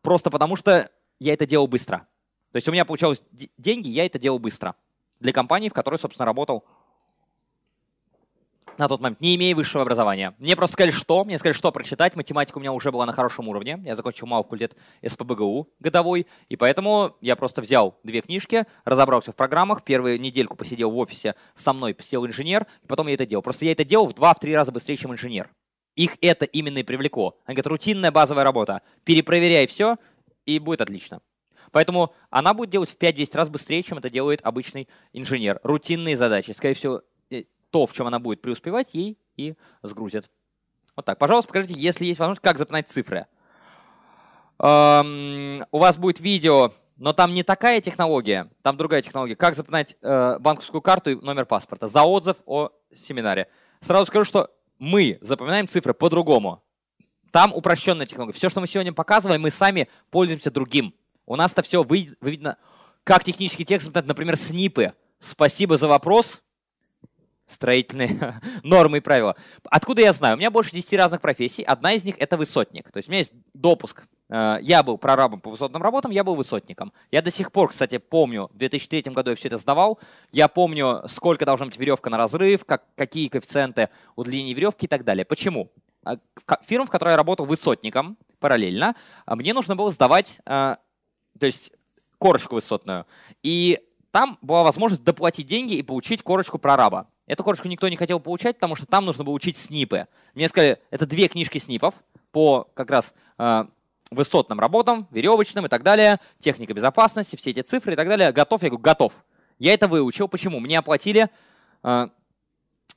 просто 0.00 0.30
потому 0.30 0.54
что 0.54 0.90
я 1.18 1.32
это 1.32 1.44
делал 1.44 1.66
быстро. 1.66 2.06
То 2.52 2.56
есть 2.56 2.68
у 2.68 2.72
меня 2.72 2.84
получалось 2.84 3.22
деньги, 3.58 3.88
я 3.88 4.06
это 4.06 4.20
делал 4.20 4.38
быстро. 4.38 4.76
Для 5.18 5.32
компании, 5.32 5.68
в 5.68 5.72
которой, 5.72 5.98
собственно, 5.98 6.26
работал 6.26 6.64
на 8.82 8.88
тот 8.88 9.00
момент, 9.00 9.20
не 9.20 9.36
имея 9.36 9.54
высшего 9.54 9.82
образования. 9.82 10.34
Мне 10.38 10.56
просто 10.56 10.74
сказали, 10.74 10.90
что, 10.90 11.24
мне 11.24 11.38
сказали, 11.38 11.56
что 11.56 11.70
прочитать. 11.70 12.16
Математика 12.16 12.58
у 12.58 12.60
меня 12.60 12.72
уже 12.72 12.90
была 12.90 13.06
на 13.06 13.12
хорошем 13.12 13.48
уровне. 13.48 13.80
Я 13.84 13.94
закончил 13.94 14.26
мал 14.26 14.42
факультет 14.42 14.76
СПБГУ 15.06 15.68
годовой, 15.78 16.26
и 16.48 16.56
поэтому 16.56 17.16
я 17.20 17.36
просто 17.36 17.62
взял 17.62 17.98
две 18.02 18.20
книжки, 18.20 18.64
разобрался 18.84 19.32
в 19.32 19.36
программах, 19.36 19.84
первую 19.84 20.20
недельку 20.20 20.56
посидел 20.56 20.90
в 20.90 20.98
офисе 20.98 21.36
со 21.54 21.72
мной, 21.72 21.94
посидел 21.94 22.26
инженер, 22.26 22.66
и 22.82 22.86
потом 22.86 23.06
я 23.06 23.14
это 23.14 23.24
делал. 23.24 23.42
Просто 23.42 23.64
я 23.64 23.72
это 23.72 23.84
делал 23.84 24.08
в 24.08 24.14
два-три 24.14 24.54
раза 24.54 24.72
быстрее, 24.72 24.96
чем 24.96 25.12
инженер. 25.12 25.50
Их 25.94 26.16
это 26.20 26.44
именно 26.44 26.78
и 26.78 26.82
привлекло. 26.82 27.38
Они 27.44 27.54
говорят, 27.54 27.68
рутинная 27.68 28.10
базовая 28.10 28.44
работа. 28.44 28.82
Перепроверяй 29.04 29.66
все, 29.66 29.96
и 30.44 30.58
будет 30.58 30.80
отлично. 30.80 31.20
Поэтому 31.70 32.14
она 32.30 32.52
будет 32.52 32.70
делать 32.70 32.90
в 32.90 32.98
5-10 32.98 33.36
раз 33.36 33.48
быстрее, 33.48 33.82
чем 33.82 33.98
это 33.98 34.10
делает 34.10 34.40
обычный 34.42 34.88
инженер. 35.12 35.60
Рутинные 35.62 36.16
задачи. 36.16 36.50
Скорее 36.50 36.74
всего, 36.74 37.02
то, 37.72 37.86
в 37.86 37.92
чем 37.92 38.06
она 38.06 38.20
будет 38.20 38.42
преуспевать, 38.42 38.90
ей 38.92 39.18
и 39.36 39.56
сгрузят. 39.82 40.30
Вот 40.94 41.06
так. 41.06 41.18
Пожалуйста, 41.18 41.48
покажите, 41.48 41.74
если 41.74 42.04
есть 42.04 42.20
возможность, 42.20 42.42
как 42.42 42.58
запоминать 42.58 42.88
цифры. 42.88 43.26
Эм, 44.58 45.64
у 45.72 45.78
вас 45.78 45.96
будет 45.96 46.20
видео, 46.20 46.72
но 46.98 47.14
там 47.14 47.32
не 47.34 47.42
такая 47.42 47.80
технология, 47.80 48.50
там 48.60 48.76
другая 48.76 49.00
технология. 49.00 49.34
Как 49.34 49.56
запоминать 49.56 49.96
э, 50.02 50.38
банковскую 50.38 50.82
карту 50.82 51.10
и 51.10 51.14
номер 51.14 51.46
паспорта 51.46 51.86
за 51.86 52.02
отзыв 52.02 52.36
о 52.44 52.68
семинаре. 52.94 53.48
Сразу 53.80 54.06
скажу, 54.06 54.24
что 54.24 54.50
мы 54.78 55.18
запоминаем 55.22 55.66
цифры 55.66 55.94
по-другому. 55.94 56.62
Там 57.30 57.54
упрощенная 57.54 58.04
технология. 58.04 58.36
Все, 58.36 58.50
что 58.50 58.60
мы 58.60 58.66
сегодня 58.66 58.92
показывали, 58.92 59.38
мы 59.38 59.50
сами 59.50 59.88
пользуемся 60.10 60.50
другим. 60.50 60.94
У 61.24 61.36
нас-то 61.36 61.62
все 61.62 61.82
видно, 62.20 62.58
как 63.02 63.24
технический 63.24 63.64
текст, 63.64 63.90
например, 63.94 64.36
снипы. 64.36 64.92
Спасибо 65.18 65.78
за 65.78 65.88
вопрос 65.88 66.42
строительные 67.46 68.34
нормы 68.62 68.98
и 68.98 69.00
правила. 69.00 69.36
Откуда 69.64 70.02
я 70.02 70.12
знаю? 70.12 70.36
У 70.36 70.38
меня 70.38 70.50
больше 70.50 70.72
10 70.72 70.92
разных 70.94 71.20
профессий. 71.20 71.62
Одна 71.62 71.92
из 71.92 72.04
них— 72.04 72.16
это 72.18 72.36
высотник. 72.36 72.90
То 72.90 72.98
есть 72.98 73.08
у 73.08 73.12
меня 73.12 73.20
есть 73.20 73.32
допуск. 73.54 74.04
Э, 74.28 74.58
я 74.62 74.82
был 74.82 74.98
прорабом 74.98 75.40
по 75.40 75.50
высотным 75.50 75.82
работам, 75.82 76.10
я 76.10 76.24
был 76.24 76.34
высотником. 76.34 76.92
Я 77.10 77.22
до 77.22 77.30
сих 77.30 77.52
пор, 77.52 77.70
кстати, 77.70 77.98
помню, 77.98 78.50
в 78.52 78.56
2003 78.56 79.12
году 79.12 79.30
я 79.30 79.36
все 79.36 79.48
это 79.48 79.58
сдавал. 79.58 79.98
Я 80.30 80.48
помню, 80.48 81.02
сколько 81.08 81.44
должна 81.44 81.66
быть 81.66 81.76
веревка 81.78 82.10
на 82.10 82.16
разрыв, 82.16 82.64
как, 82.64 82.84
какие 82.96 83.28
коэффициенты 83.28 83.90
удлинения 84.16 84.54
веревки 84.54 84.86
и 84.86 84.88
так 84.88 85.04
далее. 85.04 85.24
Почему? 85.24 85.70
А, 86.04 86.16
фирма, 86.62 86.86
в 86.86 86.90
которой 86.90 87.10
я 87.10 87.16
работал 87.16 87.46
высотником 87.46 88.16
параллельно, 88.40 88.96
а, 89.24 89.36
мне 89.36 89.54
нужно 89.54 89.76
было 89.76 89.90
сдавать, 89.90 90.38
э, 90.46 90.76
то 91.38 91.46
есть 91.46 91.72
корочку 92.18 92.54
высотную. 92.54 93.06
И 93.42 93.80
там 94.10 94.38
была 94.42 94.62
возможность 94.62 95.04
доплатить 95.04 95.46
деньги 95.46 95.74
и 95.74 95.82
получить 95.82 96.22
корочку 96.22 96.58
прораба. 96.58 97.08
Эту 97.26 97.44
корочку 97.44 97.68
никто 97.68 97.88
не 97.88 97.96
хотел 97.96 98.18
получать, 98.20 98.56
потому 98.56 98.74
что 98.74 98.86
там 98.86 99.04
нужно 99.04 99.24
было 99.24 99.34
учить 99.34 99.56
снипы. 99.56 100.08
Мне 100.34 100.48
сказали, 100.48 100.78
это 100.90 101.06
две 101.06 101.28
книжки 101.28 101.58
снипов 101.58 101.94
по 102.32 102.68
как 102.74 102.90
раз 102.90 103.14
э, 103.38 103.64
высотным 104.10 104.58
работам, 104.58 105.06
веревочным 105.10 105.66
и 105.66 105.68
так 105.68 105.82
далее, 105.82 106.18
техника 106.40 106.74
безопасности, 106.74 107.36
все 107.36 107.50
эти 107.50 107.62
цифры 107.62 107.92
и 107.92 107.96
так 107.96 108.08
далее. 108.08 108.32
Готов? 108.32 108.62
Я 108.62 108.70
говорю, 108.70 108.82
готов. 108.82 109.12
Я 109.58 109.72
это 109.72 109.86
выучил. 109.86 110.26
Почему? 110.26 110.58
Мне 110.58 110.78
оплатили 110.78 111.28
э, 111.84 112.08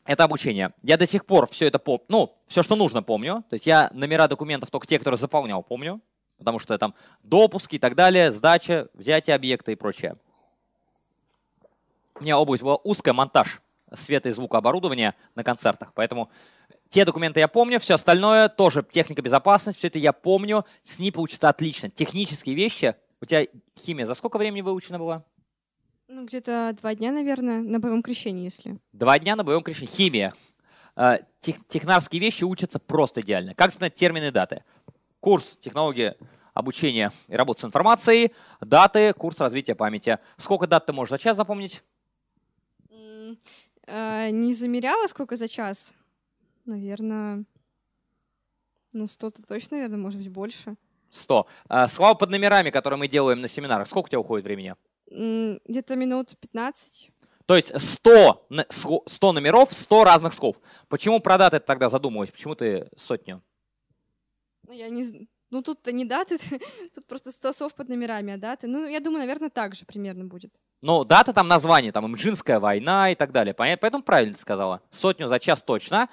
это 0.05 0.23
обучение. 0.23 0.73
Я 0.81 0.97
до 0.97 1.05
сих 1.05 1.25
пор 1.25 1.47
все 1.47 1.67
это 1.67 1.77
помню, 1.77 2.05
ну, 2.07 2.37
все, 2.47 2.63
что 2.63 2.75
нужно, 2.75 3.03
помню. 3.03 3.43
То 3.49 3.53
есть 3.55 3.67
я 3.67 3.91
номера 3.93 4.27
документов, 4.27 4.71
только 4.71 4.87
те, 4.87 4.97
которые 4.97 5.19
заполнял, 5.19 5.61
помню. 5.61 6.01
Потому 6.39 6.59
что 6.59 6.77
там 6.77 6.95
допуски 7.23 7.75
и 7.75 7.79
так 7.79 7.95
далее, 7.95 8.31
сдача, 8.31 8.89
взятие 8.93 9.35
объекта 9.35 9.71
и 9.71 9.75
прочее. 9.75 10.17
У 12.15 12.23
меня 12.23 12.39
область 12.39 12.63
была 12.63 12.75
узкая, 12.77 13.13
монтаж 13.13 13.61
света 13.95 14.29
и 14.29 14.31
звукооборудования 14.31 15.15
на 15.35 15.43
концертах. 15.43 15.91
Поэтому 15.93 16.29
те 16.89 17.05
документы 17.05 17.39
я 17.39 17.47
помню, 17.47 17.79
все 17.79 17.95
остальное 17.95 18.49
тоже 18.49 18.85
техника 18.89 19.21
безопасности, 19.21 19.79
все 19.79 19.87
это 19.87 19.99
я 19.99 20.13
помню. 20.13 20.65
С 20.83 20.99
ней 20.99 21.11
получится 21.11 21.49
отлично. 21.49 21.89
Технические 21.89 22.55
вещи. 22.55 22.95
У 23.21 23.25
тебя 23.25 23.45
химия 23.77 24.05
за 24.05 24.13
сколько 24.13 24.37
времени 24.37 24.61
выучена 24.61 24.99
была? 24.99 25.23
Ну, 26.07 26.25
где-то 26.25 26.75
два 26.79 26.93
дня, 26.93 27.11
наверное, 27.11 27.61
на 27.61 27.79
боевом 27.79 28.03
крещении, 28.03 28.45
если. 28.45 28.77
Два 28.93 29.17
дня 29.17 29.35
на 29.35 29.43
боевом 29.43 29.63
крещении. 29.63 29.91
Химия. 29.91 30.33
Э, 30.95 31.19
тех, 31.39 31.57
технарские 31.67 32.21
вещи 32.21 32.43
учатся 32.43 32.79
просто 32.79 33.21
идеально. 33.21 33.55
Как 33.55 33.71
вспоминать 33.71 33.95
термины 33.95 34.27
и 34.27 34.31
даты? 34.31 34.63
Курс 35.19 35.57
технологии 35.59 36.13
обучения 36.53 37.11
и 37.27 37.35
работы 37.35 37.61
с 37.61 37.65
информацией, 37.65 38.33
даты, 38.61 39.13
курс 39.13 39.39
развития 39.39 39.75
памяти. 39.75 40.19
Сколько 40.37 40.67
дат 40.67 40.85
ты 40.85 40.93
можешь 40.93 41.11
за 41.11 41.17
час 41.17 41.35
запомнить? 41.35 41.83
Э, 43.87 44.29
не 44.29 44.53
замеряла, 44.53 45.07
сколько 45.07 45.35
за 45.35 45.47
час. 45.47 45.93
Наверное, 46.65 47.45
ну, 48.91 49.07
сто-то 49.07 49.43
точно, 49.43 49.77
наверное, 49.77 49.99
может 49.99 50.19
быть, 50.19 50.29
больше. 50.29 50.75
Сто. 51.11 51.47
А, 51.67 51.87
слава 51.87 52.15
под 52.15 52.29
номерами, 52.29 52.69
которые 52.69 52.97
мы 52.97 53.07
делаем 53.07 53.41
на 53.41 53.47
семинарах. 53.47 53.87
Сколько 53.87 54.07
у 54.07 54.09
тебя 54.09 54.19
уходит 54.19 54.45
времени? 54.45 54.75
Где-то 55.07 55.95
минут 55.95 56.37
15. 56.39 57.11
То 57.45 57.55
есть 57.55 57.79
100, 57.79 58.47
100 59.05 59.31
номеров, 59.33 59.71
100 59.71 60.03
разных 60.03 60.33
слов. 60.33 60.55
Почему 60.87 61.19
про 61.19 61.37
даты 61.37 61.59
ты 61.59 61.65
тогда 61.65 61.89
задумывалась? 61.89 62.31
Почему 62.31 62.55
ты 62.55 62.89
сотню? 62.97 63.43
Ну, 64.67 64.73
я 64.73 64.89
не, 64.89 65.03
ну, 65.51 65.61
тут-то 65.61 65.91
не 65.91 66.05
даты, 66.05 66.37
тут 66.95 67.05
просто 67.07 67.31
100 67.31 67.53
слов 67.53 67.73
под 67.75 67.89
номерами, 67.89 68.33
а 68.33 68.37
даты. 68.37 68.67
Ну, 68.67 68.87
я 68.87 68.99
думаю, 68.99 69.19
наверное, 69.19 69.49
так 69.49 69.75
же 69.75 69.85
примерно 69.85 70.25
будет. 70.25 70.53
Ну, 70.81 71.03
дата 71.03 71.33
там 71.33 71.47
название, 71.47 71.91
там 71.91 72.05
Имжинская 72.07 72.59
война 72.59 73.11
и 73.11 73.15
так 73.15 73.31
далее. 73.31 73.53
Поэтому 73.53 74.03
правильно 74.03 74.33
ты 74.33 74.41
сказала. 74.41 74.81
Сотню 74.91 75.27
за 75.27 75.39
час 75.39 75.63
точно. 75.63 76.09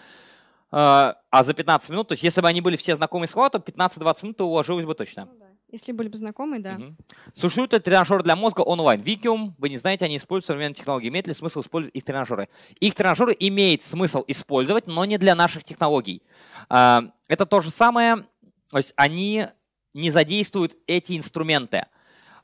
А, 0.70 1.16
а 1.30 1.42
за 1.44 1.52
15 1.52 1.90
минут, 1.90 2.08
то 2.08 2.12
есть 2.12 2.22
если 2.22 2.40
бы 2.40 2.48
они 2.48 2.62
были 2.62 2.76
все 2.76 2.96
знакомые 2.96 3.28
слова, 3.28 3.50
то 3.50 3.58
15-20 3.58 4.16
минут 4.22 4.36
ты 4.38 4.44
уложилась 4.44 4.86
бы 4.86 4.94
точно. 4.94 5.26
Ну, 5.26 5.38
да. 5.38 5.46
Если 5.72 5.92
были 5.92 6.08
бы 6.08 6.18
знакомы, 6.18 6.58
да. 6.58 6.74
Угу. 6.74 6.96
Сушют 7.34 7.72
это 7.72 7.82
тренажер 7.82 8.22
для 8.22 8.36
мозга 8.36 8.60
онлайн. 8.60 9.00
Викиум, 9.00 9.54
вы 9.58 9.70
не 9.70 9.78
знаете, 9.78 10.04
они 10.04 10.16
используют 10.18 10.46
современные 10.46 10.74
технологии. 10.74 11.08
Имеет 11.08 11.26
ли 11.26 11.32
смысл 11.32 11.62
использовать 11.62 11.94
их 11.94 12.04
тренажеры? 12.04 12.48
Их 12.80 12.94
тренажеры 12.94 13.34
имеет 13.38 13.82
смысл 13.82 14.22
использовать, 14.26 14.86
но 14.86 15.04
не 15.06 15.16
для 15.16 15.34
наших 15.34 15.64
технологий. 15.64 16.22
А, 16.68 17.04
это 17.28 17.46
то 17.46 17.60
же 17.60 17.70
самое, 17.70 18.26
то 18.72 18.78
есть 18.78 18.94
они 18.96 19.48
не 19.92 20.10
задействуют 20.10 20.76
эти 20.86 21.16
инструменты. 21.16 21.84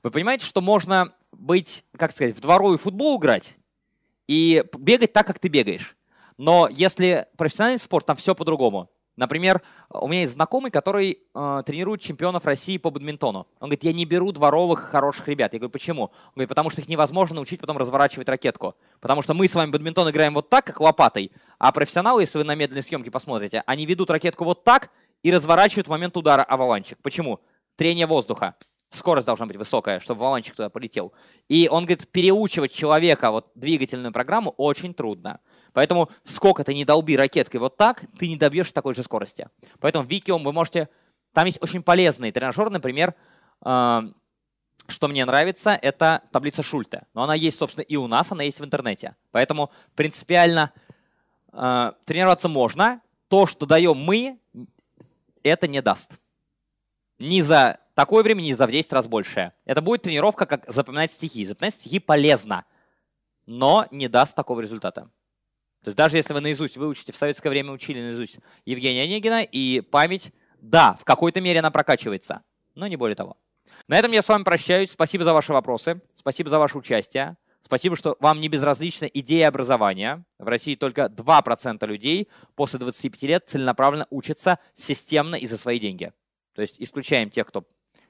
Вы 0.02 0.10
понимаете, 0.10 0.44
что 0.44 0.60
можно 0.60 1.14
быть, 1.32 1.84
как 1.96 2.12
сказать, 2.12 2.36
в 2.36 2.40
дворовый 2.40 2.76
футбол 2.76 3.18
играть 3.18 3.56
и 4.26 4.62
бегать 4.76 5.14
так, 5.14 5.26
как 5.26 5.38
ты 5.38 5.48
бегаешь. 5.48 5.96
Но 6.36 6.68
если 6.70 7.26
профессиональный 7.38 7.80
спорт, 7.80 8.04
там 8.04 8.16
все 8.16 8.34
по-другому. 8.34 8.90
Например, 9.16 9.62
у 9.88 10.06
меня 10.06 10.20
есть 10.20 10.34
знакомый, 10.34 10.70
который 10.70 11.18
э, 11.34 11.62
тренирует 11.66 12.02
чемпионов 12.02 12.44
России 12.44 12.76
по 12.76 12.90
бадминтону. 12.90 13.48
Он 13.58 13.68
говорит, 13.68 13.82
я 13.82 13.92
не 13.92 14.04
беру 14.04 14.30
дворовых 14.30 14.80
хороших 14.80 15.26
ребят. 15.28 15.54
Я 15.54 15.58
говорю, 15.58 15.72
почему? 15.72 16.02
Он 16.02 16.32
говорит, 16.34 16.50
потому 16.50 16.70
что 16.70 16.82
их 16.82 16.88
невозможно 16.88 17.36
научить 17.36 17.58
потом 17.58 17.78
разворачивать 17.78 18.28
ракетку. 18.28 18.76
Потому 19.00 19.22
что 19.22 19.34
мы 19.34 19.48
с 19.48 19.54
вами 19.54 19.70
бадминтон 19.70 20.10
играем 20.10 20.34
вот 20.34 20.50
так, 20.50 20.66
как 20.66 20.80
лопатой, 20.80 21.32
а 21.58 21.72
профессионалы, 21.72 22.22
если 22.22 22.38
вы 22.38 22.44
на 22.44 22.54
медленной 22.54 22.82
съемке 22.82 23.10
посмотрите, 23.10 23.64
они 23.66 23.86
ведут 23.86 24.10
ракетку 24.10 24.44
вот 24.44 24.62
так 24.62 24.90
и 25.22 25.32
разворачивают 25.32 25.86
в 25.86 25.90
момент 25.90 26.16
удара 26.16 26.42
аваланчик. 26.42 26.98
Почему? 27.02 27.40
Трение 27.76 28.06
воздуха. 28.06 28.56
Скорость 28.90 29.26
должна 29.26 29.46
быть 29.46 29.56
высокая, 29.56 30.00
чтобы 30.00 30.20
валанчик 30.20 30.56
туда 30.56 30.70
полетел. 30.70 31.12
И 31.48 31.68
он 31.70 31.84
говорит, 31.84 32.08
переучивать 32.10 32.72
человека 32.72 33.30
вот 33.30 33.50
двигательную 33.54 34.12
программу 34.12 34.50
очень 34.56 34.94
трудно. 34.94 35.40
Поэтому 35.74 36.08
сколько 36.24 36.64
ты 36.64 36.74
не 36.74 36.84
долби 36.84 37.16
ракеткой 37.16 37.60
вот 37.60 37.76
так, 37.76 38.04
ты 38.18 38.28
не 38.28 38.36
добьешь 38.36 38.72
такой 38.72 38.94
же 38.94 39.02
скорости. 39.02 39.48
Поэтому 39.80 40.04
в 40.04 40.08
Викиум 40.08 40.42
вы 40.42 40.52
можете... 40.52 40.88
Там 41.34 41.44
есть 41.44 41.58
очень 41.60 41.82
полезные 41.82 42.32
тренажеры, 42.32 42.70
например, 42.70 43.14
э, 43.64 44.00
что 44.88 45.08
мне 45.08 45.24
нравится, 45.26 45.78
это 45.80 46.22
таблица 46.32 46.62
Шульта. 46.62 47.06
Но 47.12 47.22
она 47.22 47.34
есть, 47.34 47.58
собственно, 47.58 47.84
и 47.84 47.96
у 47.96 48.06
нас, 48.06 48.32
она 48.32 48.42
есть 48.42 48.58
в 48.58 48.64
интернете. 48.64 49.14
Поэтому 49.30 49.70
принципиально 49.94 50.72
э, 51.52 51.92
тренироваться 52.06 52.48
можно. 52.48 53.02
То, 53.28 53.46
что 53.46 53.66
даем 53.66 53.98
мы, 53.98 54.38
это 55.48 55.66
не 55.66 55.82
даст. 55.82 56.18
Ни 57.18 57.40
за 57.40 57.80
такое 57.94 58.22
время, 58.22 58.42
ни 58.42 58.52
за 58.52 58.66
в 58.66 58.70
10 58.70 58.92
раз 58.92 59.06
больше. 59.06 59.52
Это 59.64 59.80
будет 59.80 60.02
тренировка, 60.02 60.46
как 60.46 60.70
запоминать 60.70 61.12
стихи. 61.12 61.44
Запоминать 61.44 61.74
стихи 61.74 61.98
полезно, 61.98 62.64
но 63.46 63.86
не 63.90 64.08
даст 64.08 64.36
такого 64.36 64.60
результата. 64.60 65.10
То 65.82 65.88
есть 65.88 65.96
даже 65.96 66.16
если 66.16 66.34
вы 66.34 66.40
наизусть 66.40 66.76
выучите, 66.76 67.12
в 67.12 67.16
советское 67.16 67.50
время 67.50 67.72
учили 67.72 68.00
наизусть 68.00 68.38
Евгения 68.64 69.02
Онегина, 69.02 69.42
и 69.42 69.80
память, 69.80 70.32
да, 70.60 70.94
в 70.94 71.04
какой-то 71.04 71.40
мере 71.40 71.60
она 71.60 71.70
прокачивается, 71.70 72.42
но 72.74 72.86
не 72.86 72.96
более 72.96 73.16
того. 73.16 73.36
На 73.86 73.98
этом 73.98 74.12
я 74.12 74.22
с 74.22 74.28
вами 74.28 74.42
прощаюсь. 74.42 74.90
Спасибо 74.90 75.24
за 75.24 75.32
ваши 75.32 75.52
вопросы, 75.52 76.00
спасибо 76.14 76.50
за 76.50 76.58
ваше 76.58 76.78
участие. 76.78 77.36
Спасибо, 77.60 77.96
что 77.96 78.16
вам 78.20 78.40
не 78.40 78.48
безразлична 78.48 79.06
идея 79.06 79.48
образования. 79.48 80.24
В 80.38 80.46
России 80.46 80.74
только 80.74 81.06
2% 81.06 81.86
людей 81.86 82.28
после 82.54 82.78
25 82.78 83.22
лет 83.24 83.48
целенаправленно 83.48 84.06
учатся 84.10 84.58
системно 84.74 85.36
и 85.36 85.46
за 85.46 85.58
свои 85.58 85.78
деньги. 85.78 86.12
То 86.54 86.62
есть 86.62 86.76
исключаем 86.78 87.30
тех, 87.30 87.46
кто 87.46 87.64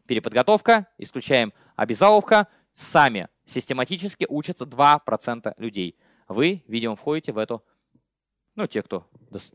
переподготовка, 0.07 0.87
исключаем 0.99 1.53
обязаловка, 1.77 2.49
сами 2.75 3.29
систематически 3.45 4.27
учатся 4.29 4.65
2% 4.65 5.55
людей. 5.59 5.99
Вы, 6.29 6.63
видимо, 6.69 6.95
входите 6.95 7.33
в 7.33 7.39
эту, 7.39 7.65
ну, 8.55 8.67
те, 8.67 8.83
кто 8.83 9.07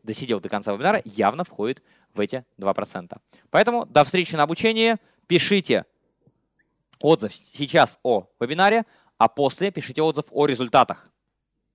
досидел 0.04 0.40
до 0.40 0.50
конца 0.50 0.74
вебинара, 0.74 1.02
явно 1.06 1.44
входит 1.44 1.84
в 2.14 2.20
эти 2.20 2.46
2%. 2.58 3.18
Поэтому 3.50 3.86
до 3.86 4.04
встречи 4.04 4.36
на 4.36 4.44
обучении. 4.44 4.98
Пишите 5.28 5.86
отзыв 7.00 7.34
сейчас 7.34 8.00
о 8.04 8.28
вебинаре, 8.40 8.86
а 9.24 9.30
после 9.30 9.72
пишите 9.72 10.02
отзыв 10.02 10.26
о 10.32 10.46
результатах. 10.48 11.10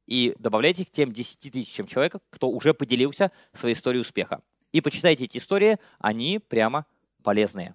И 0.07 0.35
добавляйте 0.39 0.83
их 0.83 0.91
тем 0.91 1.11
10 1.11 1.51
тысячам 1.51 1.87
человек, 1.87 2.17
кто 2.29 2.51
уже 2.51 2.75
поделился 2.75 3.33
своей 3.55 3.75
историей 3.75 4.03
успеха. 4.03 4.43
И 4.73 4.83
почитайте 4.83 5.25
эти 5.25 5.39
истории, 5.39 5.79
они 5.99 6.41
прямо 6.41 6.85
полезные. 7.23 7.75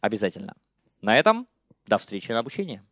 Обязательно. 0.00 0.56
На 1.02 1.16
этом 1.16 1.46
до 1.86 1.98
встречи 1.98 2.32
на 2.32 2.40
обучении. 2.40 2.82